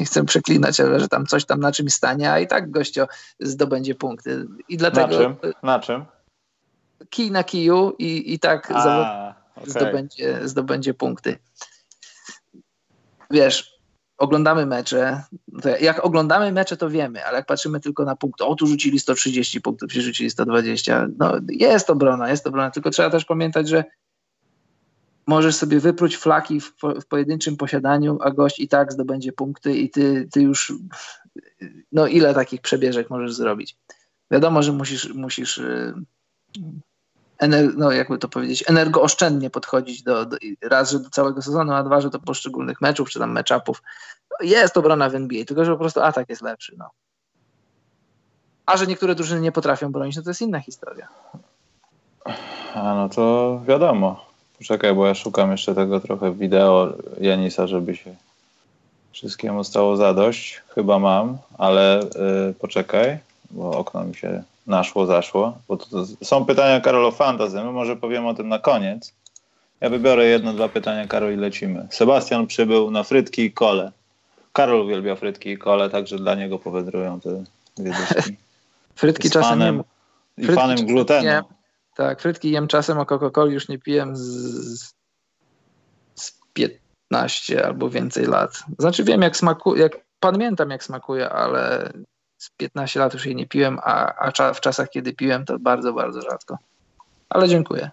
Nie 0.01 0.07
chcę 0.07 0.25
przeklinać, 0.25 0.81
ale 0.81 1.01
że 1.01 1.09
tam 1.09 1.27
coś 1.27 1.45
tam 1.45 1.61
na 1.61 1.73
czymś 1.73 1.93
stanie, 1.93 2.33
a 2.33 2.39
i 2.39 2.47
tak 2.47 2.71
gościo 2.71 3.07
zdobędzie 3.41 3.95
punkty. 3.95 4.47
I 4.69 4.77
dlatego. 4.77 5.07
Na 5.07 5.19
czym? 5.19 5.37
Na 5.63 5.81
czym? 5.81 6.05
Kij 7.11 7.31
na 7.31 7.45
kiju 7.45 7.93
i, 7.99 8.35
i 8.35 8.39
tak 8.39 8.71
a, 8.75 9.35
okay. 9.57 9.71
zdobędzie, 9.71 10.49
zdobędzie 10.49 10.95
punkty. 10.95 11.39
Wiesz, 13.31 13.76
oglądamy 14.19 14.67
mecze, 14.67 15.23
jak 15.81 16.05
oglądamy 16.05 16.53
mecze, 16.53 16.77
to 16.77 16.91
wiemy, 16.91 17.25
ale 17.25 17.37
jak 17.37 17.47
patrzymy 17.47 17.81
tylko 17.81 18.05
na 18.05 18.17
punkty, 18.17 18.45
o 18.45 18.55
tu 18.55 18.67
rzucili 18.67 18.99
130 18.99 19.61
punktów, 19.61 19.93
rzucili 19.93 20.31
120, 20.31 21.09
no 21.19 21.33
jest 21.49 21.91
obrona, 21.91 22.31
jest 22.31 22.47
obrona, 22.47 22.71
tylko 22.71 22.91
trzeba 22.91 23.11
też 23.11 23.25
pamiętać, 23.25 23.69
że 23.69 23.85
możesz 25.27 25.57
sobie 25.57 25.81
wypróć 25.81 26.17
flaki 26.17 26.61
w, 26.61 26.73
w 27.03 27.07
pojedynczym 27.07 27.57
posiadaniu, 27.57 28.19
a 28.21 28.31
gość 28.31 28.61
i 28.61 28.69
tak 28.69 28.93
zdobędzie 28.93 29.33
punkty 29.33 29.77
i 29.77 29.91
ty, 29.91 30.29
ty 30.33 30.43
już, 30.43 30.73
no 31.93 32.07
ile 32.07 32.35
takich 32.35 32.61
przebieżek 32.61 33.11
możesz 33.11 33.35
zrobić? 33.35 33.77
Wiadomo, 34.31 34.63
że 34.63 34.73
musisz, 34.73 35.15
musisz 35.15 35.59
y, 35.59 35.95
ener, 37.39 37.77
no 37.77 37.93
jakby 37.93 38.19
to 38.19 38.29
powiedzieć, 38.29 38.65
energooszczędnie 38.67 39.51
podchodzić 39.51 40.03
do, 40.03 40.27
do, 40.27 40.37
raz, 40.63 40.91
że 40.91 40.99
do 40.99 41.11
całego 41.11 41.43
sezonu, 41.43 41.73
a 41.73 41.83
dwa, 41.83 42.01
że 42.01 42.11
do 42.11 42.19
poszczególnych 42.19 42.81
meczów, 42.81 43.11
czy 43.11 43.19
tam 43.19 43.33
meczapów. 43.33 43.83
Jest 44.41 44.77
obrona 44.77 45.11
w 45.11 45.15
NBA, 45.15 45.45
tylko 45.45 45.65
że 45.65 45.73
po 45.73 45.79
prostu 45.79 46.01
atak 46.01 46.29
jest 46.29 46.43
lepszy. 46.43 46.75
No. 46.79 46.91
A 48.67 48.77
że 48.77 48.87
niektóre 48.87 49.15
drużyny 49.15 49.41
nie 49.41 49.53
potrafią 49.53 49.93
bronić, 49.93 50.17
no 50.17 50.23
to 50.23 50.31
jest 50.31 50.43
inna 50.43 50.61
historia. 50.61 51.09
A 52.75 52.95
no 52.95 53.09
to 53.09 53.61
wiadomo. 53.67 54.27
Poczekaj, 54.59 54.95
bo 54.95 55.07
ja 55.07 55.15
szukam 55.15 55.51
jeszcze 55.51 55.75
tego 55.75 56.01
trochę 56.01 56.33
wideo 56.33 56.93
Janisa, 57.21 57.67
żeby 57.67 57.97
się 57.97 58.15
wszystkiemu 59.13 59.65
stało 59.65 59.97
zadość. 59.97 60.63
Chyba 60.75 60.99
mam, 60.99 61.39
ale 61.59 62.01
yy, 62.47 62.55
poczekaj, 62.55 63.19
bo 63.51 63.71
okno 63.71 64.05
mi 64.05 64.15
się 64.15 64.43
naszło, 64.67 65.07
zaszło, 65.07 65.59
bo 65.69 65.77
to, 65.77 65.87
to 65.87 66.07
są 66.25 66.45
pytania 66.45 66.81
Karol 66.81 67.05
o 67.07 67.11
fantazy, 67.11 67.65
my 67.65 67.73
może 67.73 67.97
powiemy 67.97 68.29
o 68.29 68.35
tym 68.35 68.49
na 68.49 68.59
koniec. 68.59 69.15
Ja 69.81 69.91
wybiorę 69.91 70.27
jedno, 70.27 70.53
dwa 70.53 70.69
pytania, 70.69 71.07
Karol, 71.07 71.35
i 71.35 71.37
lecimy. 71.37 71.89
Sebastian 71.91 72.47
przybył 72.47 72.91
na 72.91 73.03
frytki 73.03 73.43
i 73.43 73.53
kole. 73.53 73.93
Karol 74.53 74.81
uwielbia 74.81 75.17
frytki 75.17 75.51
i 75.51 75.59
kole, 75.59 75.91
także 75.91 76.17
dla 76.17 76.35
niego 76.35 76.59
powędrują 76.59 77.21
te 77.21 77.45
dwie 77.77 77.91
dyszki. 77.91 78.37
frytki 78.95 79.31
czasem 79.31 79.51
fanem, 79.51 79.83
I 80.39 80.47
fanem 80.47 80.87
glutenu. 80.87 81.27
Jem, 81.27 81.45
tak, 81.97 82.21
frytki 82.21 82.51
jem 82.51 82.69
czasem, 82.69 82.99
a 82.99 83.05
Coca-Coli 83.05 83.53
już 83.53 83.69
nie 83.69 83.79
piję 83.79 84.07
z, 84.13 84.95
z 86.15 86.39
15 86.53 87.67
albo 87.67 87.91
więcej 87.91 88.27
lat. 88.27 88.51
Znaczy 88.79 89.05
wiem, 89.05 89.23
jak 89.23 89.37
smakuje, 89.37 89.83
jak 89.83 89.99
pamiętam, 90.21 90.71
jak 90.71 90.85
smakuje, 90.85 91.31
ale 91.31 91.93
z 92.39 92.51
15 92.51 93.01
lat 93.01 93.15
już 93.15 93.27
jej 93.27 93.37
nie 93.37 93.47
piłem, 93.47 93.79
a, 93.83 94.15
a 94.15 94.55
w 94.55 94.61
czasach, 94.61 94.91
kiedy 94.91 95.13
piłem, 95.13 95.45
to 95.45 95.59
bardzo, 95.59 95.93
bardzo 95.93 96.23
rzadko. 96.23 96.59
Ale 97.29 97.49
dziękuję. 97.49 97.91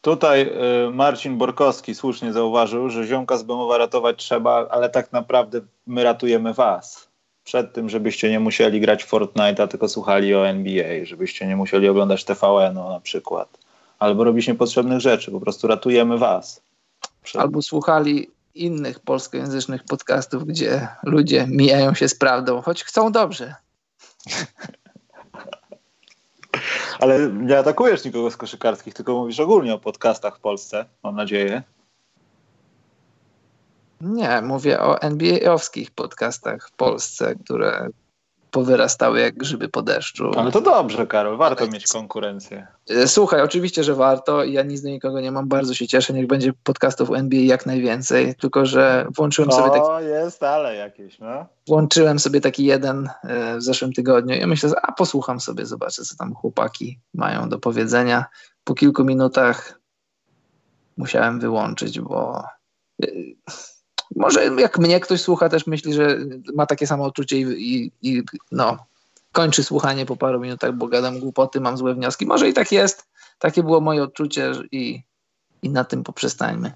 Tutaj 0.00 0.50
y, 0.86 0.90
Marcin 0.90 1.38
Borkowski 1.38 1.94
słusznie 1.94 2.32
zauważył, 2.32 2.90
że 2.90 3.06
ziomka 3.06 3.36
z 3.36 3.42
Bemowa 3.42 3.78
ratować 3.78 4.16
trzeba, 4.16 4.68
ale 4.68 4.88
tak 4.88 5.12
naprawdę 5.12 5.60
my 5.86 6.04
ratujemy 6.04 6.54
was. 6.54 7.08
Przed 7.44 7.72
tym, 7.72 7.88
żebyście 7.88 8.30
nie 8.30 8.40
musieli 8.40 8.80
grać 8.80 9.06
Fortnite'a, 9.06 9.68
tylko 9.68 9.88
słuchali 9.88 10.34
o 10.34 10.48
NBA, 10.48 11.04
żebyście 11.04 11.46
nie 11.46 11.56
musieli 11.56 11.88
oglądać 11.88 12.24
TVN-u 12.24 12.88
na 12.88 13.00
przykład. 13.00 13.58
Albo 13.98 14.24
robić 14.24 14.48
niepotrzebnych 14.48 15.00
rzeczy, 15.00 15.30
po 15.30 15.40
prostu 15.40 15.66
ratujemy 15.66 16.18
was. 16.18 16.62
Przed... 17.22 17.42
Albo 17.42 17.62
słuchali 17.62 18.30
innych 18.56 19.00
polskojęzycznych 19.00 19.84
podcastów, 19.84 20.46
gdzie 20.46 20.88
ludzie 21.02 21.46
mijają 21.48 21.94
się 21.94 22.08
z 22.08 22.14
prawdą, 22.14 22.62
choć 22.62 22.84
chcą 22.84 23.12
dobrze. 23.12 23.54
Ale 27.00 27.30
nie 27.30 27.58
atakujesz 27.58 28.04
nikogo 28.04 28.30
z 28.30 28.36
koszykarskich, 28.36 28.94
tylko 28.94 29.14
mówisz 29.14 29.40
ogólnie 29.40 29.74
o 29.74 29.78
podcastach 29.78 30.36
w 30.36 30.40
Polsce, 30.40 30.84
mam 31.02 31.16
nadzieję. 31.16 31.62
Nie, 34.00 34.42
mówię 34.42 34.80
o 34.80 35.02
NBA-owskich 35.02 35.90
podcastach 35.90 36.68
w 36.68 36.72
Polsce, 36.72 37.34
które 37.44 37.88
powyrastały 38.56 39.20
jak 39.20 39.36
grzyby 39.36 39.68
po 39.68 39.82
deszczu. 39.82 40.30
Ale 40.36 40.52
to 40.52 40.60
dobrze, 40.60 41.06
Karol, 41.06 41.36
warto 41.36 41.62
Ale... 41.62 41.70
mieć 41.70 41.88
konkurencję. 41.88 42.66
E, 42.90 43.08
słuchaj, 43.08 43.42
oczywiście, 43.42 43.84
że 43.84 43.94
warto. 43.94 44.44
Ja 44.44 44.62
nic 44.62 44.82
do 44.82 44.88
nikogo 44.88 45.20
nie 45.20 45.32
mam, 45.32 45.48
bardzo 45.48 45.74
się 45.74 45.86
cieszę. 45.86 46.12
Niech 46.12 46.26
będzie 46.26 46.52
podcastów 46.64 47.10
NBA 47.10 47.40
jak 47.40 47.66
najwięcej. 47.66 48.34
Tylko, 48.34 48.66
że 48.66 49.06
włączyłem 49.16 49.52
sobie 49.52 49.70
taki. 49.70 49.80
O, 49.80 50.00
jest, 50.00 50.42
ale 50.42 50.76
jakieś, 50.76 51.18
no. 51.18 51.46
Włączyłem 51.68 52.18
sobie 52.18 52.40
taki 52.40 52.64
jeden 52.64 53.10
e, 53.24 53.56
w 53.56 53.62
zeszłym 53.62 53.92
tygodniu 53.92 54.36
i 54.36 54.46
myślę, 54.46 54.68
że 54.68 54.80
a 54.86 54.92
posłucham 54.92 55.40
sobie, 55.40 55.66
zobaczę, 55.66 56.04
co 56.04 56.16
tam 56.16 56.34
chłopaki 56.34 57.00
mają 57.14 57.48
do 57.48 57.58
powiedzenia. 57.58 58.24
Po 58.64 58.74
kilku 58.74 59.04
minutach 59.04 59.80
musiałem 60.96 61.40
wyłączyć, 61.40 62.00
bo 62.00 62.44
e, 63.02 63.06
może 64.16 64.44
jak 64.58 64.78
mnie 64.78 65.00
ktoś 65.00 65.20
słucha, 65.20 65.48
też 65.48 65.66
myśli, 65.66 65.94
że 65.94 66.18
ma 66.54 66.66
takie 66.66 66.86
samo 66.86 67.04
odczucie 67.04 67.38
i, 67.38 67.42
i, 67.42 67.92
i 68.02 68.22
no, 68.52 68.76
kończy 69.32 69.64
słuchanie 69.64 70.06
po 70.06 70.16
paru 70.16 70.40
minutach, 70.40 70.72
bo 70.72 70.86
gadam 70.86 71.20
głupoty, 71.20 71.60
mam 71.60 71.76
złe 71.76 71.94
wnioski. 71.94 72.26
Może 72.26 72.48
i 72.48 72.52
tak 72.52 72.72
jest. 72.72 73.08
Takie 73.38 73.62
było 73.62 73.80
moje 73.80 74.02
odczucie 74.02 74.52
i, 74.72 75.02
i 75.62 75.70
na 75.70 75.84
tym 75.84 76.02
poprzestańmy. 76.02 76.72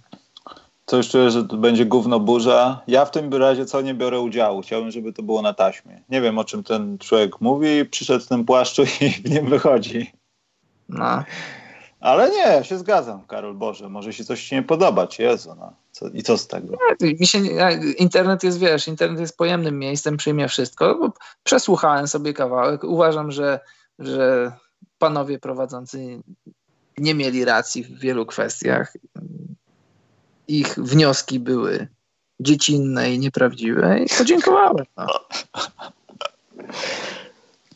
Coś 0.87 1.09
czuję, 1.09 1.31
że 1.31 1.45
to 1.45 1.57
będzie 1.57 1.87
gówno 1.87 2.21
burza. 2.21 2.81
Ja 2.87 3.05
w 3.05 3.11
tym 3.11 3.35
razie 3.35 3.67
co 3.67 3.81
nie 3.81 3.95
biorę 3.95 4.21
udziału. 4.21 4.63
Chciałbym, 4.63 4.91
żeby 4.91 5.13
to 5.13 5.23
było 5.23 5.43
na 5.43 5.55
taśmie. 5.55 6.03
Nie 6.09 6.21
wiem, 6.21 6.39
o 6.39 6.45
czym 6.45 6.65
ten 6.65 6.99
człowiek 6.99 7.41
mówi. 7.41 7.85
Przyszedł 7.85 8.25
w 8.25 8.29
tym 8.29 8.45
płaszczu 8.45 8.83
i 8.83 9.11
w 9.25 9.31
nim 9.31 9.47
wychodzi. 9.47 10.13
No. 10.89 11.25
Ale 12.01 12.31
nie, 12.31 12.65
się 12.65 12.79
zgadzam, 12.79 13.27
Karol 13.27 13.55
Boże. 13.55 13.89
Może 13.89 14.13
się 14.13 14.25
coś 14.25 14.45
ci 14.45 14.55
nie 14.55 14.63
podobać. 14.63 15.19
Jezu, 15.19 15.55
no. 15.59 15.73
Co, 16.01 16.09
I 16.09 16.23
co 16.23 16.39
z 16.39 16.47
tego? 16.47 16.79
Mi 17.21 17.27
się, 17.27 17.39
internet 17.99 18.45
jest, 18.45 18.59
wiesz, 18.59 18.89
internet 18.89 19.21
jest 19.21 19.37
pojemnym 19.37 19.79
miejscem, 19.79 20.17
przyjmie 20.17 20.49
wszystko. 20.49 21.13
Przesłuchałem 21.45 22.09
sobie 22.09 22.33
kawałek. 22.33 22.85
Uważam, 22.85 23.31
że, 23.31 23.61
że 23.99 24.53
panowie 24.99 25.39
prowadzący 25.39 26.23
nie 26.99 27.15
mieli 27.15 27.45
racji 27.45 27.85
w 27.85 27.99
wielu 27.99 28.27
kwestiach. 28.27 28.97
Ich 30.49 30.75
wnioski 30.75 31.41
były 31.41 31.89
dziecinne 32.41 33.15
i 33.15 33.19
nieprawdziwe 33.19 34.01
i 34.01 34.07
podziękowałem. 34.19 34.87
No. 34.97 35.07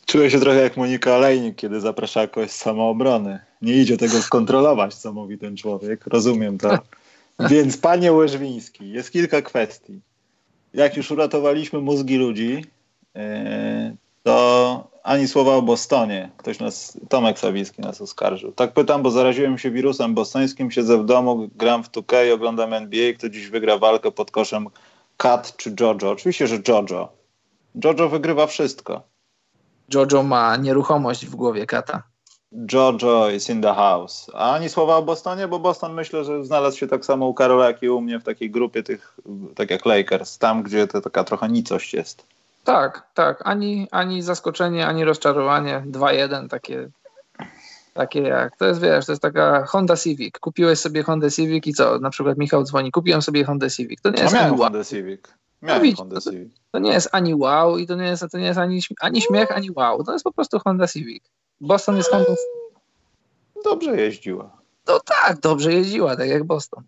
Czuję 0.05 0.31
się 0.31 0.39
trochę 0.39 0.61
jak 0.61 0.77
Monika 0.77 1.15
Olejnik, 1.15 1.55
kiedy 1.55 1.81
zaprasza 1.81 2.27
kogoś 2.27 2.51
z 2.51 2.55
samoobrony. 2.55 3.39
Nie 3.61 3.73
idzie 3.73 3.97
tego 3.97 4.21
skontrolować, 4.21 4.95
co 4.95 5.13
mówi 5.13 5.37
ten 5.37 5.57
człowiek. 5.57 6.07
Rozumiem 6.07 6.57
to. 6.57 6.79
Więc 7.39 7.77
panie 7.77 8.13
Łyżwiński, 8.13 8.91
jest 8.91 9.11
kilka 9.11 9.41
kwestii. 9.41 10.01
Jak 10.73 10.97
już 10.97 11.11
uratowaliśmy 11.11 11.79
mózgi 11.79 12.17
ludzi, 12.17 12.65
e, 13.15 13.95
to 14.23 14.87
ani 15.03 15.27
słowa 15.27 15.55
o 15.55 15.61
Bostonie. 15.61 16.31
Ktoś 16.37 16.59
nas, 16.59 16.97
Tomek 17.09 17.39
Sawicki 17.39 17.81
nas 17.81 18.01
oskarżył. 18.01 18.51
Tak 18.51 18.73
pytam, 18.73 19.03
bo 19.03 19.11
zaraziłem 19.11 19.57
się 19.57 19.71
wirusem 19.71 20.13
bostońskim, 20.13 20.71
siedzę 20.71 20.97
w 20.97 21.05
domu, 21.05 21.49
gram 21.55 21.83
w 21.83 21.91
2K, 21.91 22.33
oglądam 22.33 22.73
NBA, 22.73 23.13
kto 23.13 23.29
dziś 23.29 23.47
wygra 23.47 23.77
walkę 23.77 24.11
pod 24.11 24.31
koszem 24.31 24.67
Kat 25.17 25.57
czy 25.57 25.75
Jojo. 25.79 26.11
Oczywiście, 26.11 26.47
że 26.47 26.59
Jojo. 26.67 27.09
Jojo 27.83 28.09
wygrywa 28.09 28.47
wszystko. 28.47 29.01
Jojo 29.93 30.23
ma 30.23 30.57
nieruchomość 30.57 31.25
w 31.25 31.35
głowie 31.35 31.65
Kata. 31.65 32.03
Jojo 32.73 33.29
is 33.29 33.49
in 33.49 33.61
the 33.61 33.73
house. 33.73 34.31
A 34.33 34.53
ani 34.53 34.69
słowa 34.69 34.95
o 34.95 35.01
Bostonie, 35.01 35.47
bo 35.47 35.59
Boston 35.59 35.93
myślę, 35.93 36.23
że 36.23 36.45
znalazł 36.45 36.77
się 36.77 36.87
tak 36.87 37.05
samo 37.05 37.27
u 37.27 37.33
Karola, 37.33 37.65
jak 37.65 37.83
i 37.83 37.89
u 37.89 38.01
mnie 38.01 38.19
w 38.19 38.23
takiej 38.23 38.51
grupie 38.51 38.83
tych, 38.83 39.17
tak 39.55 39.71
jak 39.71 39.85
Lakers, 39.85 40.37
tam 40.37 40.63
gdzie 40.63 40.87
to 40.87 41.01
taka 41.01 41.23
trochę 41.23 41.49
nicość 41.49 41.93
jest. 41.93 42.25
Tak, 42.63 43.07
tak. 43.13 43.41
Ani, 43.43 43.87
ani 43.91 44.21
zaskoczenie, 44.21 44.87
ani 44.87 45.03
rozczarowanie. 45.03 45.83
2-1 45.87 46.49
takie, 46.49 46.89
takie 47.93 48.21
jak, 48.21 48.57
to 48.57 48.65
jest 48.65 48.81
wiesz, 48.81 49.05
to 49.05 49.11
jest 49.11 49.21
taka 49.21 49.65
Honda 49.65 49.97
Civic. 49.97 50.39
Kupiłeś 50.39 50.79
sobie 50.79 51.03
Honda 51.03 51.29
Civic 51.29 51.67
i 51.67 51.73
co? 51.73 51.99
Na 51.99 52.09
przykład 52.09 52.37
Michał 52.37 52.63
dzwoni, 52.63 52.91
kupiłem 52.91 53.21
sobie 53.21 53.43
Honda 53.43 53.69
Civic. 53.69 54.01
To 54.01 54.09
nie 54.09 54.21
jest 54.21 54.33
miałem 54.33 54.57
Honda 54.57 54.83
Civic. 54.83 55.21
Miałem 55.61 55.89
no, 55.89 55.95
Honda 55.95 56.21
Civic. 56.21 56.53
To, 56.53 56.59
to, 56.71 56.79
nie 56.79 56.91
jest 56.91 57.09
ani 57.11 57.35
wow 57.35 57.77
i 57.77 57.87
to 57.87 57.95
nie 57.95 58.05
jest, 58.05 58.25
to 58.31 58.37
nie 58.37 58.45
jest 58.45 58.59
ani, 58.59 58.81
ani 58.99 59.21
śmiech, 59.21 59.51
ani 59.51 59.71
wow. 59.75 60.03
To 60.03 60.13
jest 60.13 60.23
po 60.23 60.33
prostu 60.33 60.59
Honda 60.59 60.87
Civic. 60.87 61.23
Boston 61.61 61.97
jest 61.97 62.11
Honda 62.11 62.35
Dobrze 63.63 64.01
jeździła. 64.01 64.49
No 64.87 64.99
tak, 64.99 65.39
dobrze 65.39 65.73
jeździła, 65.73 66.15
tak 66.15 66.29
jak 66.29 66.43
Boston. 66.43 66.83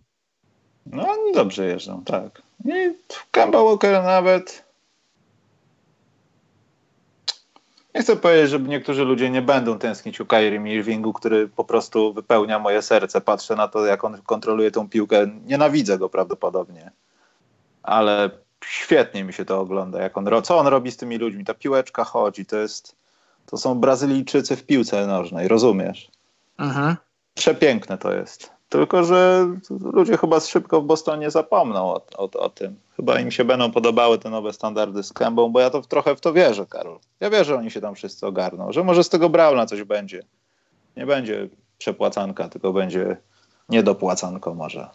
No 0.86 1.12
oni 1.12 1.34
dobrze 1.34 1.66
jeżdżą, 1.66 2.04
tak. 2.04 2.42
I 2.66 2.94
Kemba 3.32 3.64
Walker 3.64 4.04
nawet 4.04 4.68
nie 7.98 8.02
chcę 8.02 8.16
powiedzieć, 8.16 8.50
że 8.50 8.60
niektórzy 8.60 9.04
ludzie 9.04 9.30
nie 9.30 9.42
będą 9.42 9.80
tęsknić 9.80 10.20
u 10.20 10.26
Kyrie 10.26 10.76
Irvingu, 10.76 11.14
który 11.14 11.48
po 11.48 11.64
prostu 11.64 12.14
wypełnia 12.14 12.60
moje 12.60 12.82
serce. 12.82 13.22
Patrzę 13.22 13.56
na 13.56 13.68
to, 13.68 13.86
jak 13.86 14.04
on 14.04 14.22
kontroluje 14.22 14.72
tą 14.72 14.90
piłkę. 14.90 15.28
Nienawidzę 15.46 15.98
go 15.98 16.10
prawdopodobnie. 16.10 16.92
Ale 17.84 18.30
świetnie 18.66 19.24
mi 19.24 19.34
się 19.34 19.46
to 19.46 19.60
ogląda. 19.60 20.02
Jak 20.02 20.18
on, 20.18 20.30
co 20.44 20.58
on 20.58 20.68
robi 20.68 20.92
z 20.92 20.98
tymi 20.98 21.18
ludźmi? 21.18 21.46
Ta 21.46 21.54
piłeczka 21.54 22.04
chodzi. 22.04 22.46
To 22.46 22.58
jest 22.58 22.96
to 23.52 23.58
są 23.58 23.76
Brazylijczycy 23.76 24.56
w 24.56 24.64
piłce 24.64 25.08
nożnej, 25.08 25.48
rozumiesz? 25.48 26.12
Mhm. 26.58 26.96
Przepiękne 27.34 27.98
to 27.98 28.14
jest. 28.14 28.52
Tylko, 28.70 29.04
że 29.04 29.48
ludzie 29.70 30.18
chyba 30.18 30.40
szybko 30.40 30.82
w 30.82 30.86
Bostonie 30.86 31.32
zapomną 31.32 31.80
o, 31.80 32.02
o, 32.18 32.30
o, 32.40 32.50
tym. 32.50 32.76
Chyba 32.96 33.20
im 33.20 33.32
się 33.32 33.46
będą 33.46 33.72
podobały 33.72 34.18
te 34.18 34.30
nowe 34.30 34.54
standardy 34.54 35.04
z 35.04 35.14
Kębą, 35.14 35.50
bo 35.50 35.60
ja 35.60 35.70
to 35.70 35.82
trochę 35.82 36.16
w 36.16 36.22
to 36.22 36.34
wierzę, 36.34 36.66
Karol. 36.66 37.00
Ja 37.20 37.30
wierzę, 37.30 37.46
że 37.46 37.56
oni 37.56 37.72
się 37.72 37.82
tam 37.82 37.96
wszyscy 37.96 38.28
ogarną, 38.28 38.72
że 38.72 38.84
może 38.84 39.04
z 39.04 39.10
tego 39.10 39.30
Brauna 39.30 39.66
coś 39.66 39.84
będzie. 39.84 40.24
Nie 40.98 41.06
będzie 41.06 41.50
przepłacanka, 41.78 42.50
tylko 42.50 42.74
będzie 42.74 43.18
niedopłacanko 43.70 44.54
może. 44.54 44.90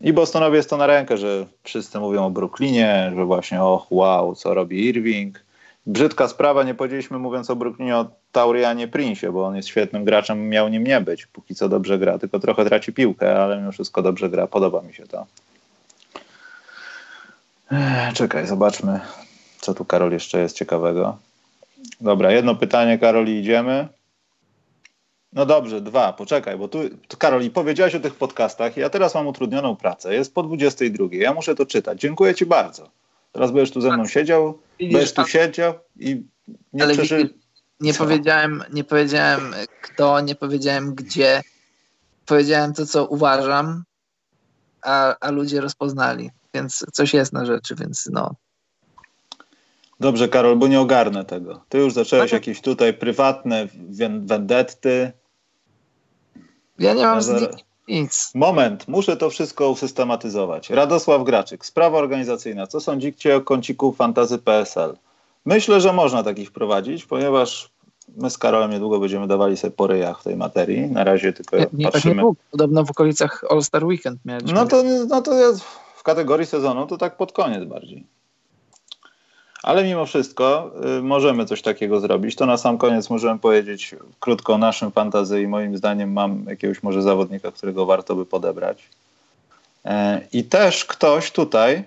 I 0.00 0.12
Bostonowi 0.12 0.56
jest 0.56 0.70
to 0.70 0.76
na 0.76 0.86
rękę, 0.86 1.16
że 1.16 1.46
wszyscy 1.62 2.00
mówią 2.00 2.26
o 2.26 2.30
Brooklynie, 2.30 3.12
że 3.16 3.24
właśnie 3.24 3.62
och, 3.62 3.92
wow, 3.92 4.34
co 4.34 4.54
robi 4.54 4.88
Irving 4.88 5.44
brzydka 5.90 6.28
sprawa, 6.28 6.62
nie 6.62 6.74
powiedzieliśmy 6.74 7.18
mówiąc 7.18 7.50
o 7.50 7.56
Brooklynie 7.56 7.96
o 7.96 8.06
Taurianie 8.32 8.88
Prince, 8.88 9.32
bo 9.32 9.46
on 9.46 9.56
jest 9.56 9.68
świetnym 9.68 10.04
graczem, 10.04 10.48
miał 10.48 10.68
nim 10.68 10.84
nie 10.84 11.00
być, 11.00 11.26
póki 11.26 11.54
co 11.54 11.68
dobrze 11.68 11.98
gra, 11.98 12.18
tylko 12.18 12.38
trochę 12.38 12.64
traci 12.64 12.92
piłkę, 12.92 13.42
ale 13.42 13.58
mimo 13.58 13.72
wszystko 13.72 14.02
dobrze 14.02 14.30
gra, 14.30 14.46
podoba 14.46 14.82
mi 14.82 14.94
się 14.94 15.06
to. 15.06 15.26
Czekaj, 18.14 18.46
zobaczmy, 18.46 19.00
co 19.60 19.74
tu 19.74 19.84
Karol 19.84 20.12
jeszcze 20.12 20.40
jest 20.40 20.56
ciekawego. 20.56 21.18
Dobra, 22.00 22.32
jedno 22.32 22.54
pytanie, 22.54 22.98
Karol, 22.98 23.26
i 23.26 23.38
idziemy. 23.38 23.88
No 25.32 25.46
dobrze, 25.46 25.80
dwa, 25.80 26.12
poczekaj, 26.12 26.58
bo 26.58 26.68
tu, 26.68 26.78
tu 27.08 27.16
Karol, 27.16 27.50
powiedziałeś 27.50 27.94
o 27.94 28.00
tych 28.00 28.14
podcastach, 28.14 28.76
ja 28.76 28.90
teraz 28.90 29.14
mam 29.14 29.26
utrudnioną 29.26 29.76
pracę, 29.76 30.14
jest 30.14 30.34
po 30.34 30.42
22, 30.42 31.04
ja 31.12 31.34
muszę 31.34 31.54
to 31.54 31.66
czytać. 31.66 32.00
Dziękuję 32.00 32.34
Ci 32.34 32.46
bardzo. 32.46 32.88
Teraz 33.32 33.50
będziesz 33.50 33.70
tu 33.70 33.80
ze 33.80 33.90
mną 33.92 34.06
siedział, 34.06 34.58
Widzisz, 34.80 35.12
tu 35.12 35.26
siedział 35.26 35.74
i 35.96 36.22
nie 36.72 36.82
ale 36.82 36.94
przeży... 36.94 37.34
nie 37.80 37.94
powiedziałem, 37.94 38.64
nie 38.72 38.84
powiedziałem 38.84 39.54
kto, 39.82 40.20
nie 40.20 40.34
powiedziałem 40.34 40.94
gdzie. 40.94 41.42
Powiedziałem 42.26 42.74
to, 42.74 42.86
co 42.86 43.06
uważam, 43.06 43.84
a, 44.82 45.16
a 45.20 45.30
ludzie 45.30 45.60
rozpoznali. 45.60 46.30
Więc 46.54 46.84
coś 46.92 47.14
jest 47.14 47.32
na 47.32 47.46
rzeczy, 47.46 47.74
więc 47.74 48.08
no. 48.12 48.34
Dobrze, 50.00 50.28
Karol, 50.28 50.56
bo 50.56 50.68
nie 50.68 50.80
ogarnę 50.80 51.24
tego. 51.24 51.64
Ty 51.68 51.78
już 51.78 51.92
zacząłeś 51.92 52.30
tak. 52.30 52.40
jakieś 52.40 52.60
tutaj 52.60 52.94
prywatne 52.94 53.68
wendetty. 54.20 55.12
Ja 56.78 56.94
nie 56.94 57.02
mam 57.02 57.16
ja 57.16 57.20
z 57.20 57.48
Moment, 58.34 58.88
muszę 58.88 59.16
to 59.16 59.30
wszystko 59.30 59.70
usystematyzować. 59.70 60.70
Radosław 60.70 61.24
Graczyk, 61.24 61.66
sprawa 61.66 61.98
organizacyjna. 61.98 62.66
Co 62.66 62.80
sądzicie 62.80 63.36
o 63.36 63.40
kąciku 63.40 63.92
fantazy 63.92 64.38
PSL? 64.38 64.96
Myślę, 65.44 65.80
że 65.80 65.92
można 65.92 66.22
takich 66.22 66.48
wprowadzić, 66.48 67.04
ponieważ 67.04 67.70
my 68.16 68.30
z 68.30 68.38
Karolem 68.38 68.70
niedługo 68.70 69.00
będziemy 69.00 69.26
dawali 69.26 69.56
sobie 69.56 69.70
po 69.70 69.86
ryjach 69.86 70.20
w 70.20 70.24
tej 70.24 70.36
materii. 70.36 70.90
Na 70.90 71.04
razie 71.04 71.32
tylko 71.32 71.56
nie, 71.56 71.66
nie, 71.72 71.84
patrzymy. 71.84 72.14
Tak 72.14 72.24
nie 72.24 72.32
Podobno 72.50 72.84
w 72.84 72.90
okolicach 72.90 73.44
All-Star 73.50 73.84
Weekend 73.84 74.20
mieliśmy. 74.24 74.52
No 74.52 74.66
to, 74.66 74.82
no 75.08 75.22
to 75.22 75.34
jest 75.34 75.60
w 75.96 76.02
kategorii 76.02 76.46
sezonu 76.46 76.86
to 76.86 76.96
tak 76.98 77.16
pod 77.16 77.32
koniec 77.32 77.64
bardziej. 77.64 78.06
Ale 79.62 79.84
mimo 79.84 80.06
wszystko 80.06 80.70
y, 80.98 81.02
możemy 81.02 81.46
coś 81.46 81.62
takiego 81.62 82.00
zrobić. 82.00 82.36
To 82.36 82.46
na 82.46 82.56
sam 82.56 82.78
koniec 82.78 83.10
możemy 83.10 83.38
powiedzieć 83.38 83.94
krótko 84.20 84.54
o 84.54 84.58
naszym 84.58 84.90
fantazji. 84.90 85.48
Moim 85.48 85.76
zdaniem 85.76 86.12
mam 86.12 86.44
jakiegoś 86.48 86.82
może 86.82 87.02
zawodnika, 87.02 87.52
którego 87.52 87.86
warto 87.86 88.14
by 88.14 88.26
podebrać. 88.26 88.88
E, 89.84 90.20
I 90.32 90.44
też 90.44 90.84
ktoś 90.84 91.30
tutaj 91.30 91.84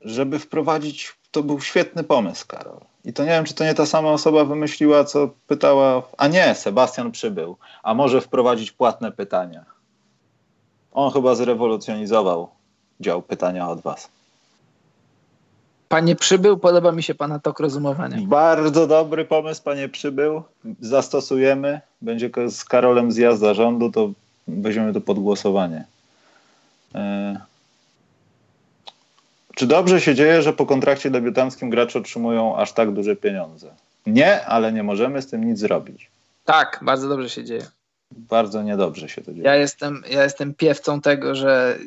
żeby 0.00 0.38
wprowadzić, 0.38 1.16
to 1.30 1.42
był 1.42 1.60
świetny 1.60 2.04
pomysł, 2.04 2.46
Karol. 2.46 2.80
I 3.04 3.12
to 3.12 3.22
nie 3.22 3.30
wiem, 3.30 3.44
czy 3.44 3.54
to 3.54 3.64
nie 3.64 3.74
ta 3.74 3.86
sama 3.86 4.10
osoba 4.10 4.44
wymyśliła, 4.44 5.04
co 5.04 5.30
pytała, 5.46 6.02
a 6.18 6.28
nie, 6.28 6.54
Sebastian 6.54 7.12
przybył, 7.12 7.56
a 7.82 7.94
może 7.94 8.20
wprowadzić 8.20 8.72
płatne 8.72 9.12
pytania. 9.12 9.64
On 10.92 11.12
chyba 11.12 11.34
zrewolucjonizował 11.34 12.48
dział 13.00 13.22
pytania 13.22 13.68
od 13.68 13.80
was. 13.80 14.08
Panie 15.88 16.16
przybył, 16.16 16.58
podoba 16.58 16.92
mi 16.92 17.02
się 17.02 17.14
pana 17.14 17.38
tok 17.38 17.60
rozumowania. 17.60 18.16
Bardzo 18.22 18.86
dobry 18.86 19.24
pomysł, 19.24 19.62
panie 19.62 19.88
przybył. 19.88 20.42
Zastosujemy. 20.80 21.80
Będzie 22.02 22.30
z 22.50 22.64
Karolem 22.64 23.12
zjazd 23.12 23.40
zarządu, 23.40 23.92
to 23.92 24.10
weźmiemy 24.48 24.92
to 24.92 25.00
pod 25.00 25.18
głosowanie. 25.18 25.84
E, 26.94 27.40
czy 29.54 29.66
dobrze 29.66 30.00
się 30.00 30.14
dzieje, 30.14 30.42
że 30.42 30.52
po 30.52 30.66
kontrakcie 30.66 31.10
debiutanckim 31.10 31.70
gracze 31.70 31.98
otrzymują 31.98 32.56
aż 32.56 32.72
tak 32.72 32.92
duże 32.92 33.16
pieniądze? 33.16 33.70
Nie, 34.06 34.46
ale 34.46 34.72
nie 34.72 34.82
możemy 34.82 35.22
z 35.22 35.26
tym 35.26 35.44
nic 35.44 35.58
zrobić. 35.58 36.10
Tak, 36.44 36.80
bardzo 36.82 37.08
dobrze 37.08 37.30
się 37.30 37.44
dzieje. 37.44 37.66
Bardzo 38.10 38.62
niedobrze 38.62 39.08
się 39.08 39.22
to 39.22 39.32
dzieje. 39.32 39.44
Ja 39.44 39.54
jestem, 39.54 40.02
ja 40.10 40.22
jestem 40.22 40.54
piewcą 40.54 41.00
tego, 41.00 41.34
że 41.34 41.78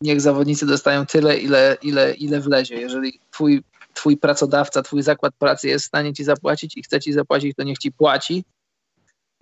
niech 0.00 0.20
zawodnicy 0.20 0.66
dostają 0.66 1.06
tyle, 1.06 1.38
ile, 1.38 1.76
ile, 1.82 2.14
ile 2.14 2.40
wlezie. 2.40 2.74
Jeżeli 2.74 3.20
twój, 3.30 3.62
twój 3.94 4.16
pracodawca, 4.16 4.82
twój 4.82 5.02
zakład 5.02 5.34
pracy 5.38 5.68
jest 5.68 5.84
w 5.84 5.88
stanie 5.88 6.12
ci 6.12 6.24
zapłacić 6.24 6.76
i 6.76 6.82
chce 6.82 7.00
ci 7.00 7.12
zapłacić, 7.12 7.56
to 7.56 7.62
niech 7.62 7.78
ci 7.78 7.92
płaci, 7.92 8.44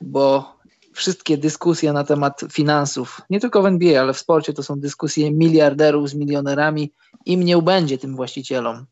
bo 0.00 0.54
wszystkie 0.92 1.38
dyskusje 1.38 1.92
na 1.92 2.04
temat 2.04 2.40
finansów, 2.52 3.20
nie 3.30 3.40
tylko 3.40 3.62
w 3.62 3.66
NBA, 3.66 4.00
ale 4.00 4.12
w 4.12 4.18
sporcie, 4.18 4.52
to 4.52 4.62
są 4.62 4.80
dyskusje 4.80 5.30
miliarderów 5.30 6.08
z 6.08 6.14
milionerami. 6.14 6.92
Im 7.26 7.42
nie 7.42 7.58
ubędzie 7.58 7.98
tym 7.98 8.16
właścicielom. 8.16 8.86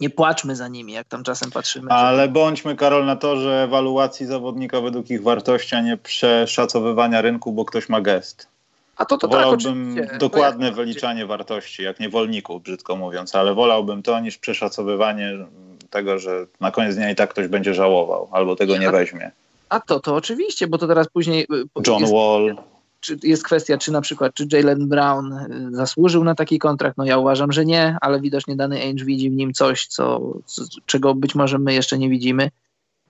Nie 0.00 0.10
płaczmy 0.10 0.56
za 0.56 0.68
nimi, 0.68 0.92
jak 0.92 1.08
tam 1.08 1.24
czasem 1.24 1.50
patrzymy. 1.50 1.90
Ale 1.90 2.28
bądźmy, 2.28 2.76
Karol, 2.76 3.06
na 3.06 3.16
to, 3.16 3.36
że 3.36 3.62
ewaluacji 3.62 4.26
zawodnika 4.26 4.80
według 4.80 5.10
ich 5.10 5.22
wartości, 5.22 5.74
a 5.74 5.80
nie 5.80 5.96
przeszacowywania 5.96 7.20
rynku, 7.20 7.52
bo 7.52 7.64
ktoś 7.64 7.88
ma 7.88 8.00
gest. 8.00 8.48
A 8.96 9.04
to, 9.04 9.18
to 9.18 9.28
tak, 9.28 9.40
wolałbym 9.40 9.96
tak, 9.96 10.18
dokładne 10.18 10.66
jak... 10.66 10.74
wyliczanie 10.74 11.26
wartości, 11.26 11.82
jak 11.82 12.00
niewolników, 12.00 12.62
brzydko 12.62 12.96
mówiąc, 12.96 13.34
ale 13.34 13.54
wolałbym 13.54 14.02
to 14.02 14.20
niż 14.20 14.38
przeszacowywanie 14.38 15.46
tego, 15.90 16.18
że 16.18 16.46
na 16.60 16.70
koniec 16.70 16.96
dnia 16.96 17.10
i 17.10 17.14
tak 17.14 17.30
ktoś 17.30 17.48
będzie 17.48 17.74
żałował 17.74 18.28
albo 18.32 18.56
tego 18.56 18.76
nie 18.76 18.90
weźmie. 18.90 19.30
A 19.68 19.80
to, 19.80 20.00
to 20.00 20.14
oczywiście, 20.14 20.66
bo 20.66 20.78
to 20.78 20.86
teraz 20.86 21.08
później. 21.08 21.42
Y, 21.42 21.86
John 21.86 22.00
jest, 22.00 22.12
Wall. 22.12 22.56
Czy 23.00 23.18
jest 23.22 23.44
kwestia, 23.44 23.78
czy 23.78 23.92
na 23.92 24.00
przykład, 24.00 24.34
czy 24.34 24.46
Jalen 24.52 24.88
Brown 24.88 25.32
y, 25.32 25.76
zasłużył 25.76 26.24
na 26.24 26.34
taki 26.34 26.58
kontrakt? 26.58 26.98
No 26.98 27.04
ja 27.04 27.18
uważam, 27.18 27.52
że 27.52 27.64
nie, 27.64 27.96
ale 28.00 28.20
widocznie 28.20 28.56
dany 28.56 28.80
Ainge 28.80 29.04
widzi 29.04 29.30
w 29.30 29.34
nim 29.34 29.52
coś, 29.52 29.86
co, 29.86 30.20
co, 30.46 30.62
czego 30.86 31.14
być 31.14 31.34
może 31.34 31.58
my 31.58 31.74
jeszcze 31.74 31.98
nie 31.98 32.08
widzimy. 32.08 32.50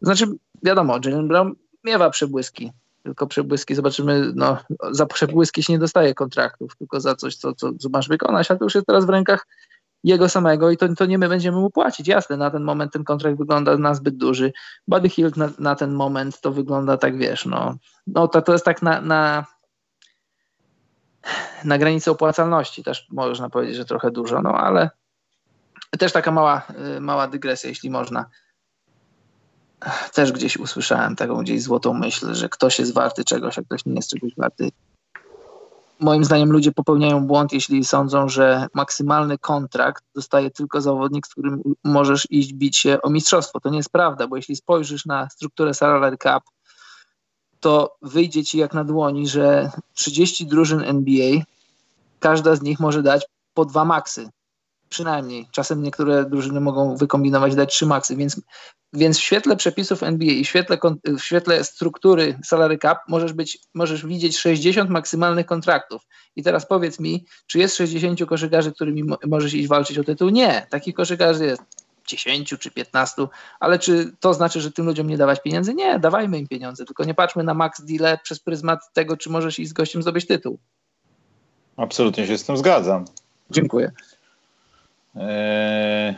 Znaczy, 0.03 0.27
wiadomo, 0.63 0.99
Jalen 1.05 1.29
Brown 1.29 1.55
miewa 1.85 2.11
przebłyski, 2.11 2.73
tylko 3.03 3.27
przebłyski 3.27 3.75
zobaczymy, 3.75 4.33
no 4.35 4.59
za 4.91 5.07
przebłyski 5.07 5.63
się 5.63 5.73
nie 5.73 5.79
dostaje 5.79 6.15
kontraktów, 6.15 6.77
tylko 6.77 7.01
za 7.01 7.15
coś, 7.15 7.37
co, 7.37 7.55
co, 7.55 7.73
co 7.75 7.89
masz 7.89 8.09
wykonać, 8.09 8.51
a 8.51 8.57
to 8.57 8.65
już 8.65 8.75
jest 8.75 8.87
teraz 8.87 9.07
w 9.07 9.09
rękach 9.09 9.47
jego 10.05 10.29
samego 10.29 10.71
i 10.71 10.77
to, 10.77 10.95
to 10.95 11.07
nie 11.07 11.19
my 11.19 11.29
będziemy 11.29 11.59
mu 11.59 11.71
płacić. 11.71 12.09
Jasne, 12.09 12.37
na 12.37 12.51
ten 12.51 12.63
moment 12.63 12.93
ten 12.93 13.05
kontrakt 13.05 13.39
wygląda 13.39 13.77
na 13.79 13.95
zbyt 13.95 14.17
duży. 14.17 14.53
Buddy 14.89 15.09
Hill 15.09 15.33
na, 15.37 15.51
na 15.59 15.75
ten 15.75 15.93
moment 15.93 16.41
to 16.41 16.53
wygląda 16.53 16.97
tak, 16.97 17.19
wiesz, 17.19 17.47
no, 17.47 17.75
no 18.07 18.29
to, 18.29 18.43
to 18.43 18.53
jest 18.53 18.65
tak 18.65 18.83
na, 18.83 19.01
na, 19.01 19.47
na 21.65 21.79
granicy 21.79 22.11
opłacalności 22.11 22.85
też 22.85 23.07
można 23.11 23.51
powiedzieć, 23.51 23.77
że 23.77 23.85
trochę 23.85 24.11
dużo, 24.11 24.43
no 24.43 24.53
ale 24.53 24.91
też 25.99 26.13
taka 26.13 26.31
mała, 26.31 26.63
y, 26.97 27.01
mała 27.01 27.29
dygresja, 27.29 27.69
jeśli 27.69 27.91
można. 27.91 28.27
Też 30.15 30.33
gdzieś 30.33 30.57
usłyszałem 30.57 31.17
taką 31.17 31.43
gdzieś 31.43 31.63
złotą 31.63 31.95
myśl, 31.95 32.35
że 32.35 32.49
ktoś 32.49 32.79
jest 32.79 32.95
warty 32.95 33.25
czegoś, 33.25 33.59
a 33.59 33.63
ktoś 33.63 33.87
nie 33.87 33.95
jest 33.95 34.11
czegoś 34.11 34.33
warty 34.37 34.71
moim 36.01 36.25
zdaniem 36.25 36.53
ludzie 36.53 36.73
popełniają 36.73 37.27
błąd, 37.27 37.53
jeśli 37.53 37.85
sądzą, 37.85 38.29
że 38.29 38.67
maksymalny 38.75 39.39
kontrakt 39.39 40.05
dostaje 40.15 40.51
tylko 40.51 40.81
zawodnik, 40.81 41.27
z 41.27 41.31
którym 41.31 41.63
możesz 41.85 42.27
iść 42.31 42.53
bić 42.53 42.77
się 42.77 43.03
o 43.03 43.11
mistrzostwo. 43.11 43.61
To 43.61 43.71
nie 43.71 43.77
jest 43.77 43.93
prawda, 43.93 44.27
bo 44.27 44.37
jeśli 44.37 44.57
spojrzysz 44.57 45.07
na 45.07 45.29
strukturę 45.31 45.75
salary 45.75 46.17
cap, 46.19 46.43
to 47.61 47.97
wyjdzie 48.03 48.45
ci 48.45 48.59
jak 48.59 48.75
na 48.75 48.85
dłoni, 48.85 49.29
że 49.29 49.71
30 49.95 50.47
drużyn 50.47 50.81
NBA, 50.81 51.43
każda 52.21 52.57
z 52.57 52.63
nich 52.63 52.81
może 52.81 53.03
dać 53.03 53.27
po 53.55 53.65
dwa 53.65 53.85
maksy. 53.85 54.29
Przynajmniej. 54.91 55.49
Czasem 55.53 55.83
niektóre 55.83 56.25
drużyny 56.25 56.61
mogą 56.61 56.97
wykombinować, 56.97 57.55
dać 57.55 57.73
trzy 57.73 57.87
maksy, 57.87 58.17
więc 58.17 58.41
więc 58.93 59.19
w 59.19 59.21
świetle 59.21 59.57
przepisów 59.57 60.03
NBA 60.03 60.33
i 60.33 60.45
w 60.45 60.49
świetle, 60.49 60.79
w 61.05 61.21
świetle 61.21 61.65
struktury 61.65 62.39
salary 62.45 62.79
cap 62.79 62.99
możesz, 63.09 63.33
być, 63.33 63.59
możesz 63.75 64.07
widzieć 64.07 64.39
60 64.39 64.91
maksymalnych 64.91 65.47
kontraktów. 65.47 66.03
I 66.37 66.43
teraz 66.43 66.67
powiedz 66.67 67.01
mi, 67.01 67.25
czy 67.47 67.59
jest 67.59 67.77
60 67.77 68.25
koszykarzy, 68.27 68.73
którymi 68.73 69.03
możesz 69.27 69.55
iść 69.55 69.69
walczyć 69.69 69.99
o 69.99 70.05
tytuł? 70.05 70.29
Nie. 70.29 70.67
Takich 70.71 70.95
koszykarzy 70.95 71.45
jest 71.45 71.63
10 72.07 72.55
czy 72.59 72.71
15, 72.71 73.27
ale 73.61 73.79
czy 73.79 74.13
to 74.21 74.35
znaczy, 74.35 74.61
że 74.61 74.73
tym 74.73 74.87
ludziom 74.87 75.07
nie 75.07 75.17
dawać 75.17 75.43
pieniędzy? 75.43 75.75
Nie, 75.75 75.99
dawajmy 75.99 76.39
im 76.39 76.49
pieniądze, 76.49 76.85
tylko 76.85 77.05
nie 77.05 77.15
patrzmy 77.15 77.45
na 77.45 77.55
max 77.55 77.85
deal 77.85 78.19
przez 78.23 78.41
pryzmat 78.41 78.93
tego, 78.93 79.17
czy 79.17 79.31
możesz 79.31 79.59
iść 79.59 79.71
z 79.71 79.73
gościem 79.73 80.03
zdobyć 80.03 80.27
tytuł. 80.27 80.59
Absolutnie 81.77 82.27
się 82.27 82.39
z 82.39 82.45
tym 82.45 82.57
zgadzam. 82.57 83.05
Dziękuję. 83.51 83.93
Eee, 85.17 86.15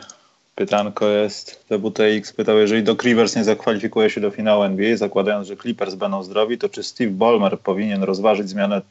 Pytanko 0.55 1.07
jest, 1.07 1.65
TWTX 1.67 2.33
pytał, 2.33 2.57
jeżeli 2.57 2.83
Doc 2.83 3.03
Rivers 3.03 3.35
nie 3.35 3.43
zakwalifikuje 3.43 4.09
się 4.09 4.21
do 4.21 4.31
finału 4.31 4.63
NBA, 4.63 4.97
zakładając, 4.97 5.47
że 5.47 5.57
Clippers 5.57 5.95
będą 5.95 6.23
zdrowi, 6.23 6.57
to 6.57 6.69
czy 6.69 6.83
Steve 6.83 7.11
Ballmer 7.11 7.59
powinien 7.59 8.03
rozważyć 8.03 8.49
zmianę 8.49 8.81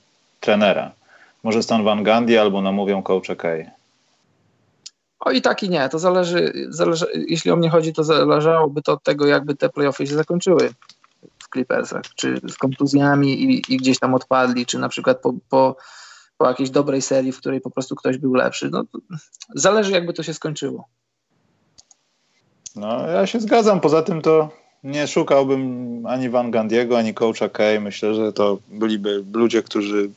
trenera? 0.40 0.92
Może 1.42 1.62
Stan 1.62 1.84
Van 1.84 2.04
Gundy 2.04 2.40
albo 2.40 2.62
namówią 2.62 3.02
coacha 3.02 3.36
Kay? 3.36 3.70
O 5.20 5.30
i 5.30 5.42
tak 5.42 5.62
i 5.62 5.70
nie, 5.70 5.88
to 5.88 5.98
zależy, 5.98 6.52
zależy, 6.68 7.06
jeśli 7.28 7.50
o 7.50 7.56
mnie 7.56 7.70
chodzi, 7.70 7.92
to 7.92 8.04
zależałoby 8.04 8.82
to 8.82 8.92
od 8.92 9.02
tego, 9.02 9.26
jakby 9.26 9.54
te 9.54 9.68
playoffy 9.68 10.06
się 10.06 10.14
zakończyły 10.14 10.70
w 11.38 11.48
Clippersach, 11.52 12.02
czy 12.16 12.40
z 12.48 12.56
kontuzjami 12.56 13.42
i, 13.42 13.62
i 13.74 13.76
gdzieś 13.76 13.98
tam 13.98 14.14
odpadli, 14.14 14.66
czy 14.66 14.78
na 14.78 14.88
przykład 14.88 15.20
po, 15.20 15.34
po, 15.48 15.76
po 16.42 16.48
jakiejś 16.48 16.70
dobrej 16.70 17.02
serii, 17.02 17.32
w 17.32 17.38
której 17.38 17.60
po 17.60 17.70
prostu 17.70 17.96
ktoś 17.96 18.18
był 18.18 18.34
lepszy. 18.34 18.70
No, 18.70 18.84
zależy 19.54 19.92
jakby 19.92 20.12
to 20.12 20.22
się 20.22 20.34
skończyło. 20.34 20.88
No, 22.76 23.08
ja 23.08 23.26
się 23.26 23.40
zgadzam. 23.40 23.80
Poza 23.80 24.02
tym 24.02 24.22
to 24.22 24.50
nie 24.84 25.06
szukałbym 25.06 25.62
ani 26.06 26.30
Van 26.30 26.50
Gandiego, 26.50 26.98
ani 26.98 27.14
coacha 27.14 27.48
Kay. 27.48 27.80
Myślę, 27.80 28.14
że 28.14 28.32
to 28.32 28.58
byliby 28.68 29.24
ludzie, 29.32 29.62
którzy 29.62 30.10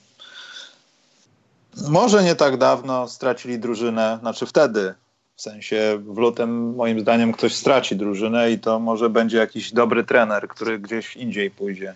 może 1.90 2.24
nie 2.24 2.36
tak 2.36 2.58
dawno 2.58 3.08
stracili 3.08 3.60
drużynę, 3.60 4.18
znaczy 4.22 4.46
wtedy, 4.46 4.94
w 5.36 5.42
sensie 5.42 6.00
w 6.00 6.18
lutym 6.18 6.76
moim 6.76 7.00
zdaniem 7.00 7.32
ktoś 7.32 7.56
straci 7.56 7.96
drużynę 7.96 8.52
i 8.52 8.60
to 8.60 8.80
może 8.80 9.10
będzie 9.10 9.38
jakiś 9.38 9.74
dobry 9.74 10.04
trener, 10.04 10.48
który 10.48 10.80
gdzieś 10.80 11.16
indziej 11.18 11.52
pójdzie. 11.52 11.96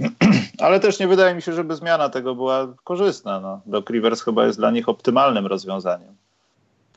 Ale 0.64 0.80
też 0.80 0.98
nie 0.98 1.08
wydaje 1.08 1.34
mi 1.34 1.42
się, 1.42 1.52
żeby 1.52 1.76
zmiana 1.76 2.08
tego 2.08 2.34
była 2.34 2.66
korzystna. 2.84 3.40
No. 3.40 3.60
Doc 3.66 3.90
Rivers 3.90 4.22
chyba 4.22 4.46
jest 4.46 4.58
dla 4.58 4.70
nich 4.70 4.88
optymalnym 4.88 5.46
rozwiązaniem. 5.46 6.16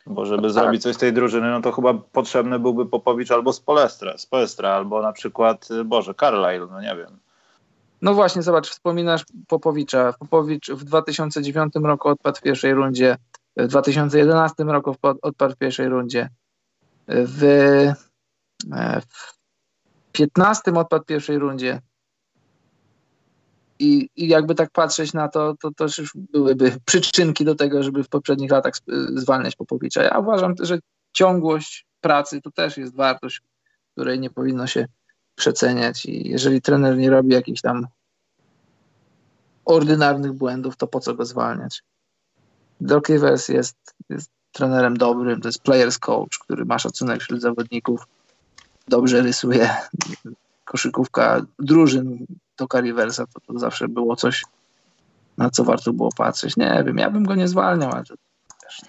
Bo 0.05 0.25
żeby 0.25 0.41
tak. 0.41 0.51
zrobić 0.51 0.81
coś 0.81 0.95
z 0.95 0.99
tej 0.99 1.13
drużyny, 1.13 1.49
no 1.49 1.61
to 1.61 1.71
chyba 1.71 1.93
potrzebny 1.93 2.59
byłby 2.59 2.85
Popowicz 2.85 3.31
albo 3.31 3.53
Spolestra, 3.53 4.17
Spolestra 4.17 4.69
albo 4.69 5.01
na 5.01 5.13
przykład, 5.13 5.71
y, 5.71 5.83
Boże, 5.83 6.13
Carlisle, 6.13 6.67
no 6.71 6.81
nie 6.81 6.95
wiem. 6.95 7.19
No 8.01 8.13
właśnie, 8.13 8.41
zobacz, 8.41 8.69
wspominasz 8.69 9.25
Popowicza. 9.47 10.13
Popowicz 10.19 10.71
w 10.71 10.83
2009 10.83 11.73
roku 11.83 12.09
odpadł 12.09 12.37
w 12.37 12.41
pierwszej 12.41 12.73
rundzie, 12.73 13.17
w 13.57 13.67
2011 13.67 14.63
roku 14.63 14.95
odpadł 15.21 15.53
w 15.53 15.57
pierwszej 15.57 15.89
rundzie, 15.89 16.29
w, 17.07 17.43
e, 18.73 19.01
w 19.01 20.11
15 20.11 20.73
odpadł 20.73 21.03
w 21.03 21.07
pierwszej 21.07 21.37
rundzie, 21.37 21.81
i, 23.81 24.09
I 24.15 24.27
jakby 24.27 24.55
tak 24.55 24.71
patrzeć 24.71 25.13
na 25.13 25.27
to, 25.27 25.55
to 25.61 25.71
też 25.71 25.97
już 25.97 26.13
byłyby 26.15 26.77
przyczynki 26.85 27.45
do 27.45 27.55
tego, 27.55 27.83
żeby 27.83 28.03
w 28.03 28.09
poprzednich 28.09 28.51
latach 28.51 28.73
zwalniać 29.15 29.55
Popowicza. 29.55 30.03
Ja 30.03 30.19
uważam, 30.19 30.55
że 30.59 30.79
ciągłość 31.13 31.85
pracy 32.01 32.41
to 32.41 32.51
też 32.51 32.77
jest 32.77 32.95
wartość, 32.95 33.41
której 33.91 34.19
nie 34.19 34.29
powinno 34.29 34.67
się 34.67 34.85
przeceniać 35.35 36.05
i 36.05 36.29
jeżeli 36.29 36.61
trener 36.61 36.97
nie 36.97 37.09
robi 37.09 37.33
jakichś 37.33 37.61
tam 37.61 37.87
ordynarnych 39.65 40.33
błędów, 40.33 40.77
to 40.77 40.87
po 40.87 40.99
co 40.99 41.13
go 41.13 41.25
zwalniać? 41.25 41.83
Doc 42.81 43.09
Rivers 43.09 43.49
jest, 43.49 43.75
jest 44.09 44.29
trenerem 44.51 44.97
dobrym, 44.97 45.41
to 45.41 45.47
jest 45.47 45.61
players 45.61 45.99
coach, 45.99 46.37
który 46.39 46.65
ma 46.65 46.79
szacunek 46.79 47.21
wśród 47.21 47.41
zawodników, 47.41 48.07
dobrze 48.87 49.21
rysuje 49.21 49.69
koszykówka 50.71 51.41
drużyn 51.59 52.25
Toka 52.55 52.79
Riversa, 52.81 53.25
to, 53.33 53.39
to 53.47 53.59
zawsze 53.59 53.87
było 53.87 54.15
coś, 54.15 54.43
na 55.37 55.49
co 55.49 55.63
warto 55.63 55.93
było 55.93 56.09
patrzeć. 56.17 56.57
Nie 56.57 56.83
wiem, 56.85 56.97
ja 56.97 57.09
bym 57.09 57.25
go 57.25 57.35
nie 57.35 57.47
zwalniał, 57.47 57.91
ale 57.91 58.03
to 58.03 58.15
też... 58.63 58.81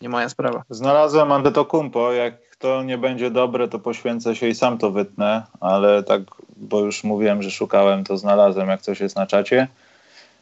Nie 0.00 0.08
moja 0.08 0.28
sprawa. 0.28 0.64
Znalazłem 0.70 1.32
Antetokumpo. 1.32 2.12
Jak 2.12 2.34
to 2.58 2.82
nie 2.82 2.98
będzie 2.98 3.30
dobre, 3.30 3.68
to 3.68 3.78
poświęcę 3.78 4.36
się 4.36 4.48
i 4.48 4.54
sam 4.54 4.78
to 4.78 4.90
wytnę, 4.90 5.42
ale 5.60 6.02
tak, 6.02 6.22
bo 6.56 6.80
już 6.80 7.04
mówiłem, 7.04 7.42
że 7.42 7.50
szukałem, 7.50 8.04
to 8.04 8.18
znalazłem, 8.18 8.68
jak 8.68 8.82
coś 8.82 9.00
jest 9.00 9.16
na 9.16 9.26
czacie. 9.26 9.68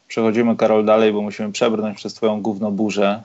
Przechodzimy, 0.08 0.56
Karol, 0.56 0.84
dalej, 0.84 1.12
bo 1.12 1.22
musimy 1.22 1.52
przebrnąć 1.52 1.96
przez 1.96 2.14
twoją 2.14 2.42
gównoburzę, 2.42 3.22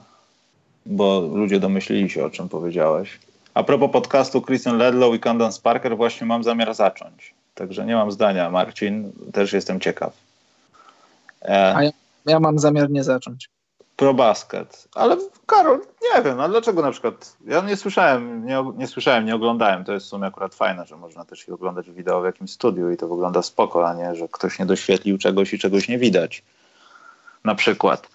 bo 0.85 1.19
ludzie 1.19 1.59
domyślili 1.59 2.09
się, 2.09 2.25
o 2.25 2.29
czym 2.29 2.49
powiedziałeś. 2.49 3.19
A 3.53 3.63
propos 3.63 3.91
podcastu 3.91 4.41
Christian 4.41 4.77
Ledlow 4.77 5.15
i 5.15 5.19
Candance 5.19 5.61
Parker, 5.61 5.97
właśnie 5.97 6.27
mam 6.27 6.43
zamiar 6.43 6.73
zacząć. 6.73 7.34
Także 7.55 7.85
nie 7.85 7.95
mam 7.95 8.11
zdania, 8.11 8.49
Marcin, 8.49 9.11
też 9.33 9.53
jestem 9.53 9.79
ciekaw. 9.79 10.13
E... 11.41 11.75
A 11.75 11.83
ja, 11.83 11.91
ja 12.25 12.39
mam 12.39 12.59
zamiar 12.59 12.89
nie 12.89 13.03
zacząć. 13.03 13.49
ProBasket. 13.95 14.87
Ale 14.95 15.17
Karol, 15.45 15.81
nie 16.13 16.23
wiem, 16.23 16.39
a 16.39 16.47
dlaczego 16.49 16.81
na 16.81 16.91
przykład, 16.91 17.37
ja 17.45 17.61
nie 17.61 17.77
słyszałem, 17.77 18.45
nie, 18.45 18.65
nie 18.77 18.87
słyszałem, 18.87 19.25
nie 19.25 19.35
oglądałem, 19.35 19.83
to 19.83 19.93
jest 19.93 20.05
w 20.05 20.09
sumie 20.09 20.27
akurat 20.27 20.55
fajne, 20.55 20.85
że 20.85 20.97
można 20.97 21.25
też 21.25 21.47
ich 21.47 21.53
oglądać 21.53 21.91
wideo 21.91 22.21
w 22.21 22.25
jakimś 22.25 22.51
studiu 22.51 22.91
i 22.91 22.97
to 22.97 23.07
wygląda 23.07 23.41
spoko, 23.41 23.89
a 23.89 23.93
nie, 23.93 24.15
że 24.15 24.27
ktoś 24.31 24.59
nie 24.59 24.65
doświetlił 24.65 25.17
czegoś 25.17 25.53
i 25.53 25.59
czegoś 25.59 25.87
nie 25.87 25.97
widać. 25.97 26.43
Na 27.43 27.55
przykład. 27.55 28.09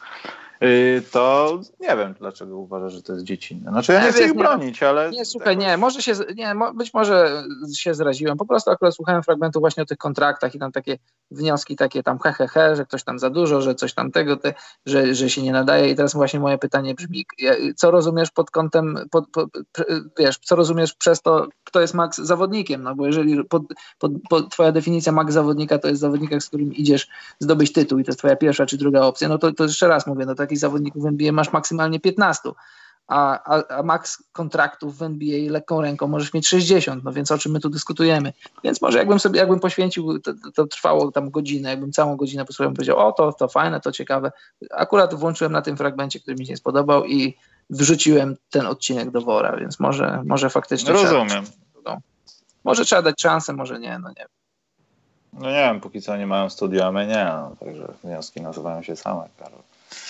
Y, 0.64 1.02
to 1.10 1.60
nie 1.80 1.96
wiem, 1.96 2.14
dlaczego 2.18 2.58
uważasz, 2.58 2.92
że 2.92 3.02
to 3.02 3.12
jest 3.12 3.24
dziecinne. 3.24 3.70
Znaczy 3.70 3.92
ja 3.92 4.04
nie, 4.04 4.12
chcę 4.12 4.24
ich 4.24 4.34
bronić, 4.34 4.82
ale... 4.82 5.10
Nie, 5.10 5.24
słuchaj, 5.24 5.56
nie, 5.56 5.76
może 5.76 6.02
się, 6.02 6.12
nie, 6.34 6.54
być 6.74 6.94
może 6.94 7.44
się 7.76 7.94
zraziłem. 7.94 8.36
Po 8.36 8.46
prostu 8.46 8.70
akurat 8.70 8.94
słuchałem 8.94 9.22
fragmentu 9.22 9.60
właśnie 9.60 9.82
o 9.82 9.86
tych 9.86 9.98
kontraktach 9.98 10.54
i 10.54 10.58
tam 10.58 10.72
takie 10.72 10.98
wnioski 11.30 11.76
takie 11.76 12.02
tam 12.02 12.18
he, 12.18 12.32
he, 12.32 12.48
he 12.48 12.76
że 12.76 12.84
ktoś 12.84 13.04
tam 13.04 13.18
za 13.18 13.30
dużo, 13.30 13.62
że 13.62 13.74
coś 13.74 13.94
tam 13.94 14.10
tego, 14.10 14.36
te, 14.36 14.54
że, 14.86 15.14
że 15.14 15.30
się 15.30 15.42
nie 15.42 15.52
nadaje 15.52 15.90
i 15.90 15.96
teraz 15.96 16.14
właśnie 16.14 16.40
moje 16.40 16.58
pytanie 16.58 16.94
brzmi, 16.94 17.26
co 17.76 17.90
rozumiesz 17.90 18.30
pod 18.30 18.50
kątem, 18.50 18.98
pod, 19.10 19.30
pod, 19.30 19.48
wiesz, 20.18 20.38
co 20.38 20.56
rozumiesz 20.56 20.94
przez 20.94 21.22
to, 21.22 21.48
kto 21.64 21.80
jest 21.80 21.94
max 21.94 22.18
zawodnikiem, 22.18 22.82
no 22.82 22.94
bo 22.94 23.06
jeżeli 23.06 23.44
pod, 23.44 23.62
twoja 24.50 24.72
definicja 24.72 25.12
max 25.12 25.32
zawodnika 25.32 25.78
to 25.78 25.88
jest 25.88 26.00
zawodnika, 26.00 26.40
z 26.40 26.48
którym 26.48 26.74
idziesz 26.74 27.08
zdobyć 27.38 27.72
tytuł 27.72 27.98
i 27.98 28.04
to 28.04 28.10
jest 28.10 28.18
twoja 28.18 28.36
pierwsza 28.36 28.66
czy 28.66 28.76
druga 28.76 29.00
opcja, 29.00 29.28
no 29.28 29.38
to, 29.38 29.52
to 29.52 29.64
jeszcze 29.64 29.88
raz 29.88 30.06
mówię, 30.06 30.26
no 30.26 30.34
takich 30.50 30.58
zawodników 30.58 31.02
w 31.02 31.06
NBA 31.06 31.32
masz 31.32 31.52
maksymalnie 31.52 32.00
15, 32.00 32.50
a, 33.06 33.38
a, 33.56 33.78
a 33.78 33.82
max 33.82 34.22
kontraktów 34.32 34.98
w 34.98 35.02
NBA 35.02 35.50
lekką 35.50 35.80
ręką 35.80 36.08
możesz 36.08 36.34
mieć 36.34 36.48
60, 36.48 37.04
no 37.04 37.12
więc 37.12 37.32
o 37.32 37.38
czym 37.38 37.52
my 37.52 37.60
tu 37.60 37.68
dyskutujemy. 37.68 38.32
Więc 38.64 38.82
może 38.82 38.98
jakbym 38.98 39.20
sobie, 39.20 39.40
jakbym 39.40 39.60
poświęcił, 39.60 40.18
to, 40.18 40.32
to 40.54 40.66
trwało 40.66 41.12
tam 41.12 41.30
godzinę, 41.30 41.70
jakbym 41.70 41.92
całą 41.92 42.16
godzinę 42.16 42.44
posłuchał, 42.44 42.72
powiedział, 42.72 42.98
o 42.98 43.12
to, 43.12 43.32
to 43.32 43.48
fajne, 43.48 43.80
to 43.80 43.92
ciekawe. 43.92 44.32
Akurat 44.70 45.14
włączyłem 45.14 45.52
na 45.52 45.62
tym 45.62 45.76
fragmencie, 45.76 46.20
który 46.20 46.36
mi 46.36 46.46
się 46.46 46.52
nie 46.52 46.56
spodobał 46.56 47.04
i 47.04 47.36
wrzuciłem 47.70 48.36
ten 48.50 48.66
odcinek 48.66 49.10
do 49.10 49.20
wora, 49.20 49.56
więc 49.56 49.80
może, 49.80 50.22
może 50.26 50.50
faktycznie... 50.50 50.92
Rozumiem. 50.92 51.28
Trzeba, 51.28 51.94
no, 51.94 51.98
może 52.64 52.84
trzeba 52.84 53.02
dać 53.02 53.22
szansę, 53.22 53.52
może 53.52 53.80
nie, 53.80 53.98
no 53.98 54.08
nie 54.08 54.26
No 55.32 55.48
nie 55.48 55.56
wiem, 55.56 55.80
póki 55.80 56.02
co 56.02 56.16
nie 56.16 56.26
mają 56.26 56.50
studia, 56.50 56.86
a 56.86 56.92
my 56.92 57.06
nie, 57.06 57.24
no, 57.24 57.56
także 57.60 57.92
wnioski 58.04 58.40
nazywają 58.40 58.82
się 58.82 58.96
same, 58.96 59.28
Karol. 59.38 59.60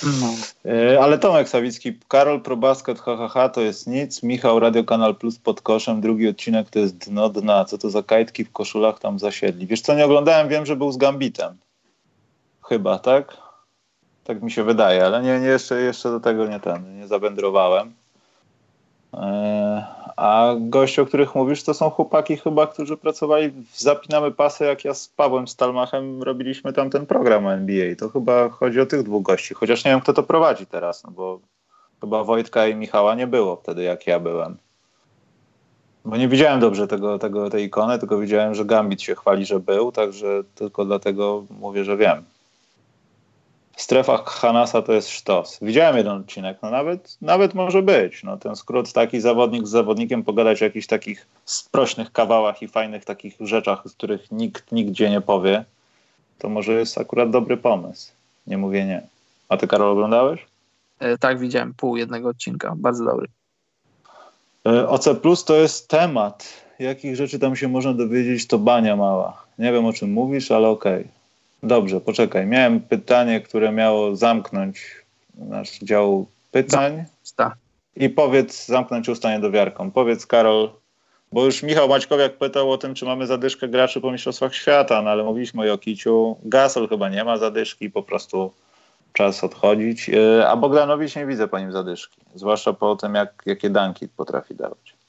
No. 0.02 0.35
E, 0.65 1.01
ale 1.01 1.19
Tomek 1.19 1.48
Sawicki, 1.48 1.98
Karol 2.09 2.40
Probasket, 2.40 3.01
hahaha, 3.01 3.48
to 3.48 3.61
jest 3.61 3.86
nic. 3.86 4.23
Michał, 4.23 4.61
Radio 4.61 4.85
Kanal 4.85 5.15
Plus 5.15 5.39
pod 5.39 5.61
koszem. 5.61 6.01
Drugi 6.01 6.28
odcinek 6.28 6.70
to 6.70 6.78
jest 6.78 6.97
dno 7.09 7.28
dna. 7.28 7.65
Co 7.65 7.78
to 7.78 7.90
za 7.90 8.02
kajtki 8.02 8.44
w 8.44 8.52
koszulach 8.52 8.98
tam 8.98 9.19
zasiedli? 9.19 9.66
Wiesz 9.66 9.81
co, 9.81 9.94
nie 9.94 10.05
oglądałem, 10.05 10.48
wiem, 10.48 10.66
że 10.66 10.77
był 10.77 10.93
z 10.93 10.97
Gambitem. 10.97 11.57
Chyba, 12.69 12.98
tak? 12.98 13.36
Tak 14.24 14.43
mi 14.43 14.51
się 14.51 14.65
wydaje, 14.65 15.07
ale 15.07 15.23
nie, 15.23 15.40
nie 15.40 15.47
jeszcze, 15.47 15.81
jeszcze 15.81 16.11
do 16.11 16.20
tego 16.20 16.47
nie 16.47 16.61
ten, 16.61 16.98
nie 16.98 17.09
zawędrowałem. 17.09 17.94
Eee, 19.12 19.85
a 20.16 20.55
goście, 20.59 21.03
o 21.03 21.07
których 21.07 21.35
mówisz, 21.35 21.62
to 21.62 21.74
są 21.74 21.91
chłopaki 21.91 22.37
chyba, 22.37 22.66
którzy 22.66 22.97
pracowali 22.97 23.51
w 23.51 23.81
Zapinamy 23.81 24.31
Pasy, 24.31 24.65
jak 24.65 24.85
ja 24.85 24.95
z 24.95 25.09
Pawłem 25.09 25.49
Stalmachem 25.49 26.23
robiliśmy 26.23 26.73
tam 26.73 26.91
ten 26.91 27.07
program 27.07 27.49
NBA. 27.49 27.97
To 27.97 28.09
chyba 28.09 28.49
chodzi 28.49 28.81
o 28.81 28.87
tych 28.87 29.03
dwóch 29.03 29.23
gości, 29.23 29.55
chociaż 29.55 29.85
nie 29.85 29.91
wiem, 29.91 30.01
kto 30.01 30.12
to 30.12 30.23
prowadzi 30.23 30.66
teraz, 30.66 31.05
no 31.05 31.11
bo 31.11 31.41
chyba 32.01 32.24
Wojtka 32.24 32.66
i 32.66 32.74
Michała 32.74 33.15
nie 33.15 33.27
było 33.27 33.57
wtedy, 33.57 33.82
jak 33.82 34.07
ja 34.07 34.20
byłem. 34.20 34.57
Bo 36.05 36.16
nie 36.16 36.28
widziałem 36.28 36.61
dobrze 36.61 36.89
tego, 36.89 37.19
tego, 37.19 37.51
tej 37.51 37.65
ikony, 37.65 37.99
tylko 37.99 38.19
widziałem, 38.19 38.55
że 38.55 38.65
Gambit 38.65 39.03
się 39.03 39.15
chwali, 39.15 39.45
że 39.45 39.61
był, 39.61 39.93
także 39.93 40.43
tylko 40.55 40.85
dlatego 40.85 41.45
mówię, 41.61 41.85
że 41.85 41.97
wiem 41.97 42.24
strefa 43.77 44.17
Hanasa 44.17 44.83
to 44.83 44.93
jest 44.93 45.09
sztos. 45.09 45.59
Widziałem 45.63 45.97
jeden 45.97 46.13
odcinek, 46.13 46.59
no 46.63 46.71
nawet, 46.71 47.17
nawet 47.23 47.55
może 47.55 47.83
być. 47.83 48.23
No, 48.25 48.37
ten 48.37 48.57
skrót 48.57 48.93
taki 48.93 49.21
zawodnik 49.21 49.67
z 49.67 49.71
zawodnikiem 49.71 50.25
pogadać 50.25 50.63
o 50.63 50.65
jakichś 50.65 50.87
takich 50.87 51.27
sprośnych 51.45 52.13
kawałach 52.13 52.63
i 52.63 52.69
fajnych 52.69 53.05
takich 53.05 53.37
rzeczach, 53.41 53.83
z 53.87 53.93
których 53.93 54.33
nikt 54.33 54.73
nigdzie 54.73 55.11
nie 55.11 55.21
powie, 55.21 55.65
to 56.39 56.49
może 56.49 56.73
jest 56.73 56.99
akurat 56.99 57.31
dobry 57.31 57.57
pomysł. 57.57 58.13
Nie 58.47 58.59
mówię 58.59 58.87
nie. 58.87 59.03
A 59.49 59.57
ty, 59.57 59.67
Karol, 59.67 59.93
oglądałeś? 59.93 60.47
E, 60.99 61.19
tak, 61.19 61.39
widziałem 61.39 61.75
pół 61.75 61.97
jednego 61.97 62.29
odcinka. 62.29 62.75
Bardzo 62.77 63.05
dobry. 63.05 63.27
E, 64.67 64.89
OC 64.89 65.09
Plus 65.23 65.45
to 65.45 65.57
jest 65.57 65.89
temat. 65.89 66.49
Jakich 66.79 67.17
rzeczy 67.17 67.39
tam 67.39 67.57
się 67.57 67.69
można 67.69 67.95
dowiedzieć, 67.95 68.47
to 68.47 68.59
bania 68.59 68.97
mała. 68.97 69.45
Nie 69.59 69.73
wiem, 69.73 69.87
o 69.87 69.93
czym 69.93 70.13
mówisz, 70.13 70.51
ale 70.51 70.69
okej. 70.69 71.01
Okay. 71.01 71.20
Dobrze, 71.62 72.01
poczekaj. 72.01 72.47
Miałem 72.47 72.81
pytanie, 72.81 73.41
które 73.41 73.73
miało 73.73 74.16
zamknąć 74.16 74.81
nasz 75.35 75.78
dział 75.78 76.27
pytań. 76.51 77.05
I 77.97 78.09
powiedz, 78.11 78.66
zamknąć 78.66 79.09
usta 79.09 79.32
niedowiarką. 79.32 79.91
Powiedz, 79.91 80.27
Karol, 80.27 80.70
bo 81.32 81.45
już 81.45 81.62
Michał 81.62 81.89
Maćkowiak 81.89 82.39
pytał 82.39 82.73
o 82.73 82.78
tym, 82.78 82.95
czy 82.95 83.05
mamy 83.05 83.27
zadyszkę 83.27 83.69
graczy 83.69 84.01
po 84.01 84.12
Mistrzostwach 84.12 84.55
Świata, 84.55 85.03
no 85.03 85.11
ale 85.11 85.24
mówiliśmy 85.24 85.62
o 85.62 85.65
Jokiciu. 85.65 86.37
Gasol 86.43 86.89
chyba 86.89 87.09
nie 87.09 87.24
ma 87.24 87.39
zadyszki, 87.39 87.91
po 87.91 88.03
prostu 88.03 88.53
czas 89.12 89.45
odchodzić. 89.45 90.11
E, 90.11 90.49
a 90.49 90.57
Bogdanowicz 90.57 91.16
nie 91.16 91.27
widzę 91.27 91.49
po 91.49 91.59
nim 91.59 91.73
zadyszki, 91.73 92.20
zwłaszcza 92.35 92.73
po 92.73 92.97
tym, 92.97 93.15
jak, 93.15 93.43
jakie 93.47 93.70
danki 93.70 94.09
potrafi 94.09 94.55
dawać. 94.55 94.99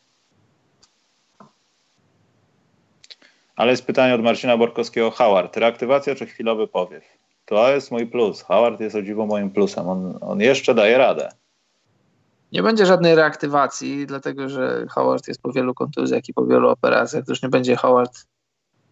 Ale 3.62 3.72
jest 3.72 3.86
pytanie 3.86 4.16
od 4.16 4.22
Marcina 4.22 4.58
Borkowskiego. 4.58 5.12
Howard, 5.12 5.58
reaktywacja 5.58 6.16
czy 6.16 6.26
chwilowy 6.26 6.68
powiew? 6.68 7.04
To 7.46 7.70
jest 7.70 7.92
mój 7.92 8.08
plus. 8.08 8.42
Howard 8.42 8.80
jest 8.80 8.96
o 8.96 9.02
dziwo 9.02 9.26
moim 9.26 9.52
plusem. 9.52 9.90
On, 9.90 10.18
on 10.22 10.40
jeszcze 10.40 10.76
daje 10.76 10.98
radę. 10.98 11.30
Nie 12.52 12.64
będzie 12.64 12.86
żadnej 12.86 13.16
reaktywacji, 13.16 14.08
dlatego 14.08 14.50
że 14.50 14.86
Howard 14.90 15.28
jest 15.28 15.42
po 15.42 15.52
wielu 15.52 15.74
kontuzjach 15.74 16.30
i 16.30 16.34
po 16.34 16.46
wielu 16.46 16.70
operacjach. 16.70 17.26
To 17.26 17.32
już 17.32 17.42
nie 17.42 17.50
będzie 17.50 17.76
Howard 17.76 18.28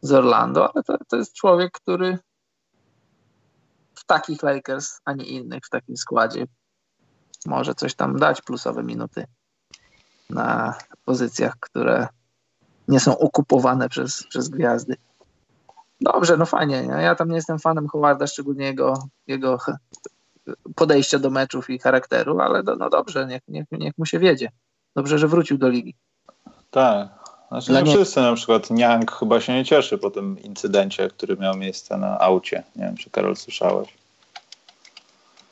z 0.01 0.11
Orlando, 0.11 0.73
ale 0.73 0.83
to, 0.83 0.97
to 1.07 1.17
jest 1.17 1.33
człowiek, 1.33 1.71
który 1.71 2.17
w 3.93 4.05
takich 4.05 4.43
Lakers, 4.43 4.99
a 5.05 5.13
nie 5.13 5.25
innych, 5.25 5.65
w 5.65 5.69
takim 5.69 5.97
składzie 5.97 6.45
może 7.45 7.75
coś 7.75 7.95
tam 7.95 8.17
dać, 8.17 8.41
plusowe 8.41 8.83
minuty 8.83 9.25
na 10.29 10.75
pozycjach, 11.05 11.53
które 11.59 12.07
nie 12.89 12.99
są 12.99 13.17
okupowane 13.17 13.89
przez, 13.89 14.23
przez 14.27 14.49
gwiazdy. 14.49 14.95
Dobrze, 16.01 16.37
no 16.37 16.45
fajnie. 16.45 16.87
Ja 17.01 17.15
tam 17.15 17.29
nie 17.29 17.35
jestem 17.35 17.59
fanem 17.59 17.87
Howarda, 17.87 18.27
szczególnie 18.27 18.65
jego, 18.65 18.93
jego 19.27 19.57
podejścia 20.75 21.19
do 21.19 21.29
meczów 21.29 21.69
i 21.69 21.79
charakteru, 21.79 22.39
ale 22.39 22.63
do, 22.63 22.75
no 22.75 22.89
dobrze, 22.89 23.27
niech, 23.27 23.41
niech, 23.47 23.65
niech 23.71 23.97
mu 23.97 24.05
się 24.05 24.19
wiedzie. 24.19 24.51
Dobrze, 24.95 25.19
że 25.19 25.27
wrócił 25.27 25.57
do 25.57 25.69
ligi. 25.69 25.95
Tak. 26.71 27.07
Znaczy, 27.49 27.71
nie, 27.71 27.83
nie 27.83 27.95
wszyscy, 27.95 28.21
na 28.21 28.33
przykład 28.33 28.69
Niang 28.69 29.11
chyba 29.11 29.41
się 29.41 29.53
nie 29.53 29.65
cieszy 29.65 29.97
po 29.97 30.11
tym 30.11 30.39
incydencie, 30.39 31.09
który 31.09 31.37
miał 31.37 31.57
miejsce 31.57 31.97
na 31.97 32.19
aucie. 32.19 32.63
Nie 32.75 32.85
wiem, 32.85 32.97
czy 32.97 33.09
Karol 33.09 33.35
słyszałeś. 33.35 33.89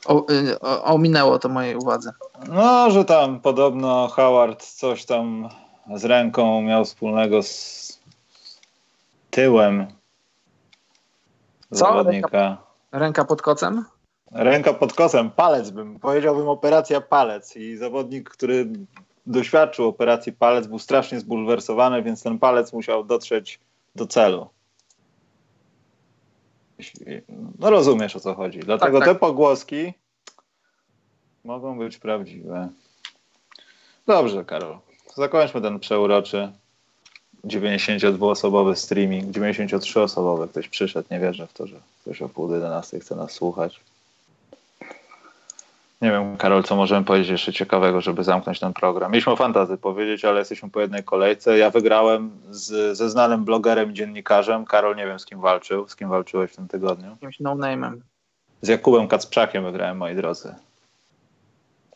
O, 0.06 0.32
y, 0.32 0.60
o, 0.60 0.84
ominęło 0.84 1.38
to 1.38 1.48
mojej 1.48 1.76
uwadze. 1.76 2.12
No, 2.48 2.90
że 2.90 3.04
tam 3.04 3.40
podobno 3.40 4.08
Howard 4.08 4.64
coś 4.64 5.04
tam 5.04 5.48
z 5.94 6.04
ręką 6.04 6.62
miał 6.62 6.84
wspólnego 6.84 7.42
z 7.42 8.00
tyłem 9.30 9.86
Co? 11.70 11.76
zawodnika. 11.76 12.38
Ręka, 12.38 12.62
ręka 12.92 13.24
pod 13.24 13.42
kocem? 13.42 13.84
Ręka 14.32 14.74
pod 14.74 14.92
kocem, 14.92 15.30
palec 15.30 15.70
bym, 15.70 15.98
powiedziałbym 16.00 16.48
operacja 16.48 17.00
palec 17.00 17.56
i 17.56 17.76
zawodnik, 17.76 18.30
który 18.30 18.66
doświadczył 19.26 19.88
operacji 19.88 20.32
palec 20.32 20.66
był 20.66 20.78
strasznie 20.78 21.20
zbulwersowany, 21.20 22.02
więc 22.02 22.22
ten 22.22 22.38
palec 22.38 22.72
musiał 22.72 23.04
dotrzeć 23.04 23.60
do 23.94 24.06
celu. 24.06 24.48
No 27.58 27.70
rozumiesz 27.70 28.16
o 28.16 28.20
co 28.20 28.34
chodzi. 28.34 28.60
Dlatego 28.60 28.98
tak, 28.98 29.08
tak. 29.08 29.16
te 29.16 29.20
pogłoski 29.20 29.92
mogą 31.44 31.78
być 31.78 31.98
prawdziwe. 31.98 32.68
Dobrze, 34.06 34.44
Karol 34.44 34.78
zakończmy 35.18 35.60
ten 35.60 35.78
przeuroczy 35.78 36.52
92-osobowy 37.44 38.76
streaming, 38.76 39.36
93-osobowy. 39.36 40.48
Ktoś 40.48 40.68
przyszedł, 40.68 41.08
nie 41.10 41.20
wierzę 41.20 41.46
w 41.46 41.52
to, 41.52 41.66
że 41.66 41.76
ktoś 42.02 42.22
o 42.22 42.28
pół 42.28 42.52
11 42.52 43.00
chce 43.00 43.16
nas 43.16 43.32
słuchać. 43.32 43.80
Nie 46.02 46.10
wiem, 46.10 46.36
Karol, 46.36 46.64
co 46.64 46.76
możemy 46.76 47.04
powiedzieć 47.04 47.30
jeszcze 47.30 47.52
ciekawego, 47.52 48.00
żeby 48.00 48.24
zamknąć 48.24 48.60
ten 48.60 48.72
program. 48.72 49.12
Mieliśmy 49.12 49.32
o 49.32 49.36
fantazy 49.36 49.76
powiedzieć, 49.76 50.24
ale 50.24 50.38
jesteśmy 50.38 50.70
po 50.70 50.80
jednej 50.80 51.04
kolejce. 51.04 51.58
Ja 51.58 51.70
wygrałem 51.70 52.30
z, 52.50 52.96
ze 52.96 53.10
znanym 53.10 53.44
blogerem 53.44 53.90
i 53.90 53.94
dziennikarzem. 53.94 54.64
Karol, 54.64 54.96
nie 54.96 55.06
wiem 55.06 55.18
z 55.18 55.26
kim 55.26 55.40
walczył. 55.40 55.88
Z 55.88 55.96
kim 55.96 56.08
walczyłeś 56.08 56.50
w 56.50 56.56
tym 56.56 56.68
tygodniu? 56.68 57.10
Jakimś 57.10 57.40
no-name'em. 57.40 57.96
Z 58.62 58.68
Jakubem 58.68 59.08
Kacprzakiem 59.08 59.64
wygrałem, 59.64 59.96
moi 59.96 60.16
drodzy. 60.16 60.54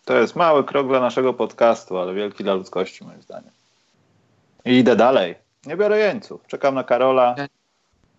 To 0.04 0.16
jest 0.16 0.36
mały 0.36 0.64
krok 0.64 0.88
dla 0.88 1.00
naszego 1.00 1.34
podcastu, 1.34 1.98
ale 1.98 2.14
wielki 2.14 2.44
dla 2.44 2.54
ludzkości, 2.54 3.04
moim 3.04 3.22
zdaniem. 3.22 3.50
I 4.64 4.78
idę 4.78 4.96
dalej. 4.96 5.34
Nie 5.66 5.76
biorę 5.76 5.98
jeńców. 5.98 6.46
Czekam 6.46 6.74
na 6.74 6.84
Karola. 6.84 7.34
Ja, 7.38 7.46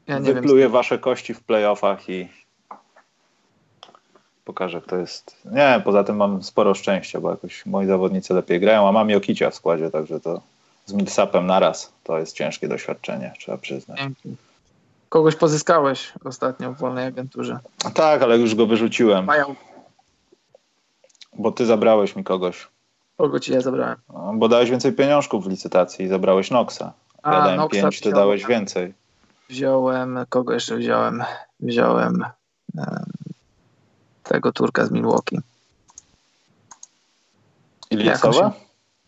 ja 0.07 0.19
wypluję 0.19 0.63
wiem, 0.63 0.71
wasze 0.71 0.99
kości 0.99 1.33
w 1.33 1.43
playoffach 1.43 2.09
i 2.09 2.29
pokażę, 4.45 4.81
kto 4.81 4.97
jest. 4.97 5.37
Nie, 5.45 5.81
poza 5.83 6.03
tym 6.03 6.15
mam 6.15 6.43
sporo 6.43 6.73
szczęścia, 6.73 7.21
bo 7.21 7.29
jakoś 7.29 7.65
moi 7.65 7.85
zawodnicy 7.85 8.33
lepiej 8.33 8.59
grają, 8.59 8.87
a 8.87 8.91
mam 8.91 9.09
Jokicia 9.09 9.49
w 9.49 9.55
składzie, 9.55 9.91
także 9.91 10.19
to 10.19 10.41
z 10.85 10.93
Millsapem 10.93 11.47
naraz 11.47 11.93
to 12.03 12.19
jest 12.19 12.35
ciężkie 12.35 12.67
doświadczenie, 12.67 13.33
trzeba 13.39 13.57
przyznać. 13.57 13.99
Kogoś 15.09 15.35
pozyskałeś 15.35 16.13
ostatnio 16.23 16.71
w 16.71 16.77
wolnej 16.77 17.05
agenturze. 17.05 17.59
Tak, 17.93 18.21
ale 18.21 18.37
już 18.37 18.55
go 18.55 18.65
wyrzuciłem. 18.65 19.25
Mają. 19.25 19.55
Bo 21.35 21.51
ty 21.51 21.65
zabrałeś 21.65 22.15
mi 22.15 22.23
kogoś. 22.23 22.67
Kogo 23.17 23.39
ci 23.39 23.53
ja 23.53 23.61
zabrałem? 23.61 23.97
No, 24.13 24.33
bo 24.35 24.47
dałeś 24.47 24.69
więcej 24.69 24.93
pieniążków 24.93 25.45
w 25.45 25.49
licytacji 25.49 26.05
i 26.05 26.07
zabrałeś 26.07 26.51
Noxa. 26.51 26.81
Ja 26.81 26.93
a, 27.21 27.41
dałem 27.41 27.57
Noxa 27.57 27.81
pięć, 27.81 27.99
ty 27.99 28.09
wziąłem. 28.09 28.15
dałeś 28.15 28.45
więcej. 28.45 28.93
Wziąłem, 29.49 30.19
kogo 30.29 30.53
jeszcze 30.53 30.75
wziąłem? 30.75 31.23
Wziąłem 31.59 32.25
um, 32.77 32.87
tego 34.23 34.51
Turka 34.51 34.85
z 34.85 34.91
Milwaukee. 34.91 35.37
Iliasowa? 37.91 38.53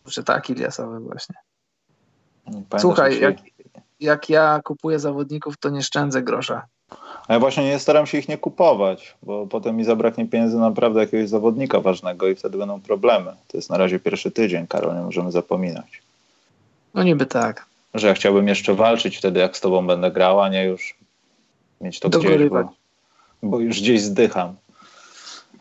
Się... 0.08 0.22
Tak, 0.22 0.50
Iliasowy 0.50 1.00
właśnie. 1.00 1.34
Słuchaj, 2.78 3.20
jak, 3.20 3.36
jak 4.00 4.30
ja 4.30 4.60
kupuję 4.64 4.98
zawodników, 4.98 5.56
to 5.56 5.70
nie 5.70 5.82
szczędzę 5.82 6.22
grosza. 6.22 6.66
A 7.28 7.32
ja 7.32 7.40
właśnie 7.40 7.64
nie 7.64 7.78
staram 7.78 8.06
się 8.06 8.18
ich 8.18 8.28
nie 8.28 8.38
kupować, 8.38 9.14
bo 9.22 9.46
potem 9.46 9.76
mi 9.76 9.84
zabraknie 9.84 10.26
pieniędzy 10.26 10.56
na 10.56 10.68
naprawdę 10.68 11.00
jakiegoś 11.00 11.28
zawodnika 11.28 11.80
ważnego 11.80 12.28
i 12.28 12.34
wtedy 12.34 12.58
będą 12.58 12.80
problemy. 12.80 13.32
To 13.48 13.58
jest 13.58 13.70
na 13.70 13.76
razie 13.76 14.00
pierwszy 14.00 14.30
tydzień, 14.30 14.66
Karol, 14.66 14.94
nie 14.96 15.02
możemy 15.02 15.32
zapominać. 15.32 16.02
No 16.94 17.02
niby 17.02 17.26
tak. 17.26 17.66
Że 17.94 18.06
ja 18.06 18.14
chciałbym 18.14 18.48
jeszcze 18.48 18.74
walczyć 18.74 19.16
wtedy, 19.16 19.40
jak 19.40 19.56
z 19.56 19.60
tobą 19.60 19.86
będę 19.86 20.10
grał, 20.10 20.40
a 20.40 20.48
nie 20.48 20.64
już 20.64 20.94
mieć 21.80 22.00
to 22.00 22.08
gdzieś, 22.08 22.48
bo, 22.48 22.72
bo 23.42 23.60
już 23.60 23.80
gdzieś 23.80 24.02
zdycham. 24.02 24.54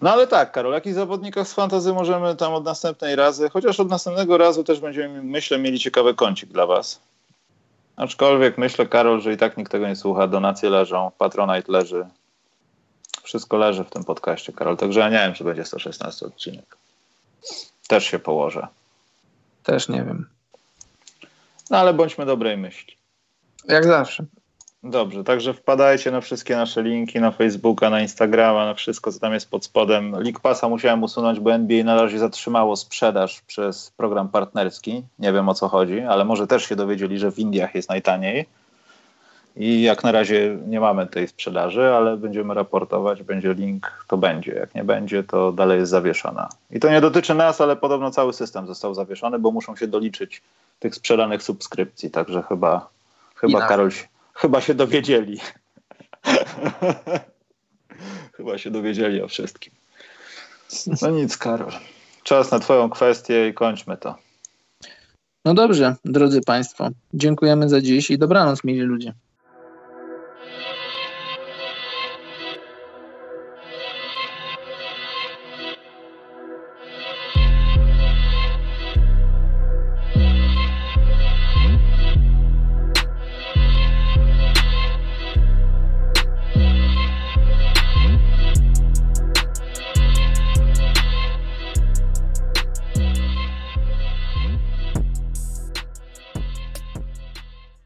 No 0.01 0.11
ale 0.11 0.27
tak, 0.27 0.51
Karol, 0.51 0.73
jakich 0.73 0.93
zawodnikach 0.93 1.47
z 1.47 1.53
fantazy 1.53 1.93
możemy 1.93 2.35
tam 2.35 2.53
od 2.53 2.65
następnej 2.65 3.15
razy, 3.15 3.49
chociaż 3.49 3.79
od 3.79 3.89
następnego 3.89 4.37
razu 4.37 4.63
też 4.63 4.79
będziemy, 4.79 5.23
myślę, 5.23 5.59
mieli 5.59 5.79
ciekawy 5.79 6.13
kącik 6.13 6.49
dla 6.49 6.65
was. 6.65 6.99
Aczkolwiek 7.95 8.57
myślę, 8.57 8.85
Karol, 8.85 9.22
że 9.22 9.34
i 9.34 9.38
tak 9.38 9.57
nikt 9.57 9.72
tego 9.72 9.88
nie 9.88 9.95
słucha. 9.95 10.27
Donacje 10.27 10.69
leżą, 10.69 11.11
Patronite 11.17 11.72
leży. 11.72 12.05
Wszystko 13.23 13.57
leży 13.57 13.84
w 13.84 13.89
tym 13.89 14.03
podcaście, 14.03 14.53
Karol. 14.53 14.77
Także 14.77 14.99
ja 14.99 15.09
nie 15.09 15.17
wiem, 15.17 15.34
czy 15.34 15.43
będzie 15.43 15.65
116 15.65 16.26
odcinek. 16.26 16.77
Też 17.88 18.05
się 18.05 18.19
położę. 18.19 18.67
Też 19.63 19.89
nie 19.89 20.03
wiem. 20.03 20.30
No 21.69 21.77
ale 21.77 21.93
bądźmy 21.93 22.26
dobrej 22.26 22.57
myśli. 22.57 22.97
Jak 23.67 23.85
zawsze. 23.85 24.26
Dobrze, 24.88 25.24
także 25.24 25.53
wpadajcie 25.53 26.12
na 26.12 26.22
wszystkie 26.22 26.56
nasze 26.56 26.84
linki, 26.84 27.20
na 27.20 27.32
Facebooka, 27.32 27.90
na 27.90 28.02
Instagrama, 28.02 28.66
na 28.66 28.74
wszystko, 28.74 29.12
co 29.12 29.20
tam 29.20 29.34
jest 29.34 29.49
pod 29.49 29.66
spodem. 29.66 30.12
League 30.12 30.40
Passa 30.40 30.70
musiałem 30.70 31.03
usunąć, 31.03 31.40
bo 31.40 31.53
NBA 31.53 31.84
na 31.84 32.02
razie 32.02 32.20
zatrzymało 32.20 32.76
sprzedaż 32.76 33.41
przez 33.41 33.91
program 33.98 34.30
partnerski. 34.30 35.03
Nie 35.20 35.34
wiem 35.34 35.49
o 35.49 35.53
co 35.53 35.68
chodzi, 35.68 35.99
ale 35.99 36.26
może 36.26 36.48
też 36.48 36.66
się 36.66 36.76
dowiedzieli, 36.76 37.20
że 37.20 37.32
w 37.32 37.40
Indiach 37.40 37.76
jest 37.76 37.90
najtaniej. 37.90 38.45
I 39.56 39.82
jak 39.82 40.03
na 40.03 40.12
razie 40.12 40.57
nie 40.68 40.80
mamy 40.80 41.07
tej 41.07 41.28
sprzedaży, 41.28 41.86
ale 41.86 42.18
będziemy 42.18 42.53
raportować, 42.53 43.24
będzie 43.24 43.53
link, 43.53 44.06
to 44.07 44.18
będzie. 44.18 44.52
Jak 44.52 44.76
nie 44.76 44.84
będzie, 44.84 45.24
to 45.24 45.52
dalej 45.52 45.80
jest 45.80 45.91
zawieszona. 45.91 46.49
I 46.72 46.80
to 46.80 46.90
nie 46.90 47.02
dotyczy 47.02 47.34
nas, 47.34 47.62
ale 47.62 47.76
podobno 47.76 48.12
cały 48.12 48.34
system 48.34 48.68
został 48.68 48.94
zawieszony, 48.94 49.40
bo 49.40 49.52
muszą 49.52 49.76
się 49.76 49.88
doliczyć 49.88 50.41
tych 50.80 50.95
sprzedanych 50.95 51.44
subskrypcji. 51.44 52.12
Także 52.12 52.44
chyba, 52.44 52.90
chyba 53.36 53.68
Karol, 53.68 53.91
Chyba 54.36 54.62
się 54.62 54.74
dowiedzieli. 54.74 55.40
Chyba 58.38 58.57
się 58.57 58.72
dowiedzieli 58.72 59.22
o 59.22 59.28
wszystkim. 59.28 59.74
No 61.02 61.10
nic, 61.10 61.38
Karol. 61.38 61.72
Czas 62.24 62.52
na 62.52 62.60
Twoją 62.60 62.90
kwestię 62.90 63.49
i 63.49 63.53
kończmy 63.53 63.98
to. 63.98 64.16
No 65.45 65.53
dobrze, 65.53 65.95
drodzy 66.06 66.41
Państwo. 66.41 66.90
Dziękujemy 67.14 67.70
za 67.70 67.82
dziś 67.82 68.12
i 68.12 68.18
dobranoc, 68.18 68.64
mili 68.64 68.82
ludzie. 68.82 69.14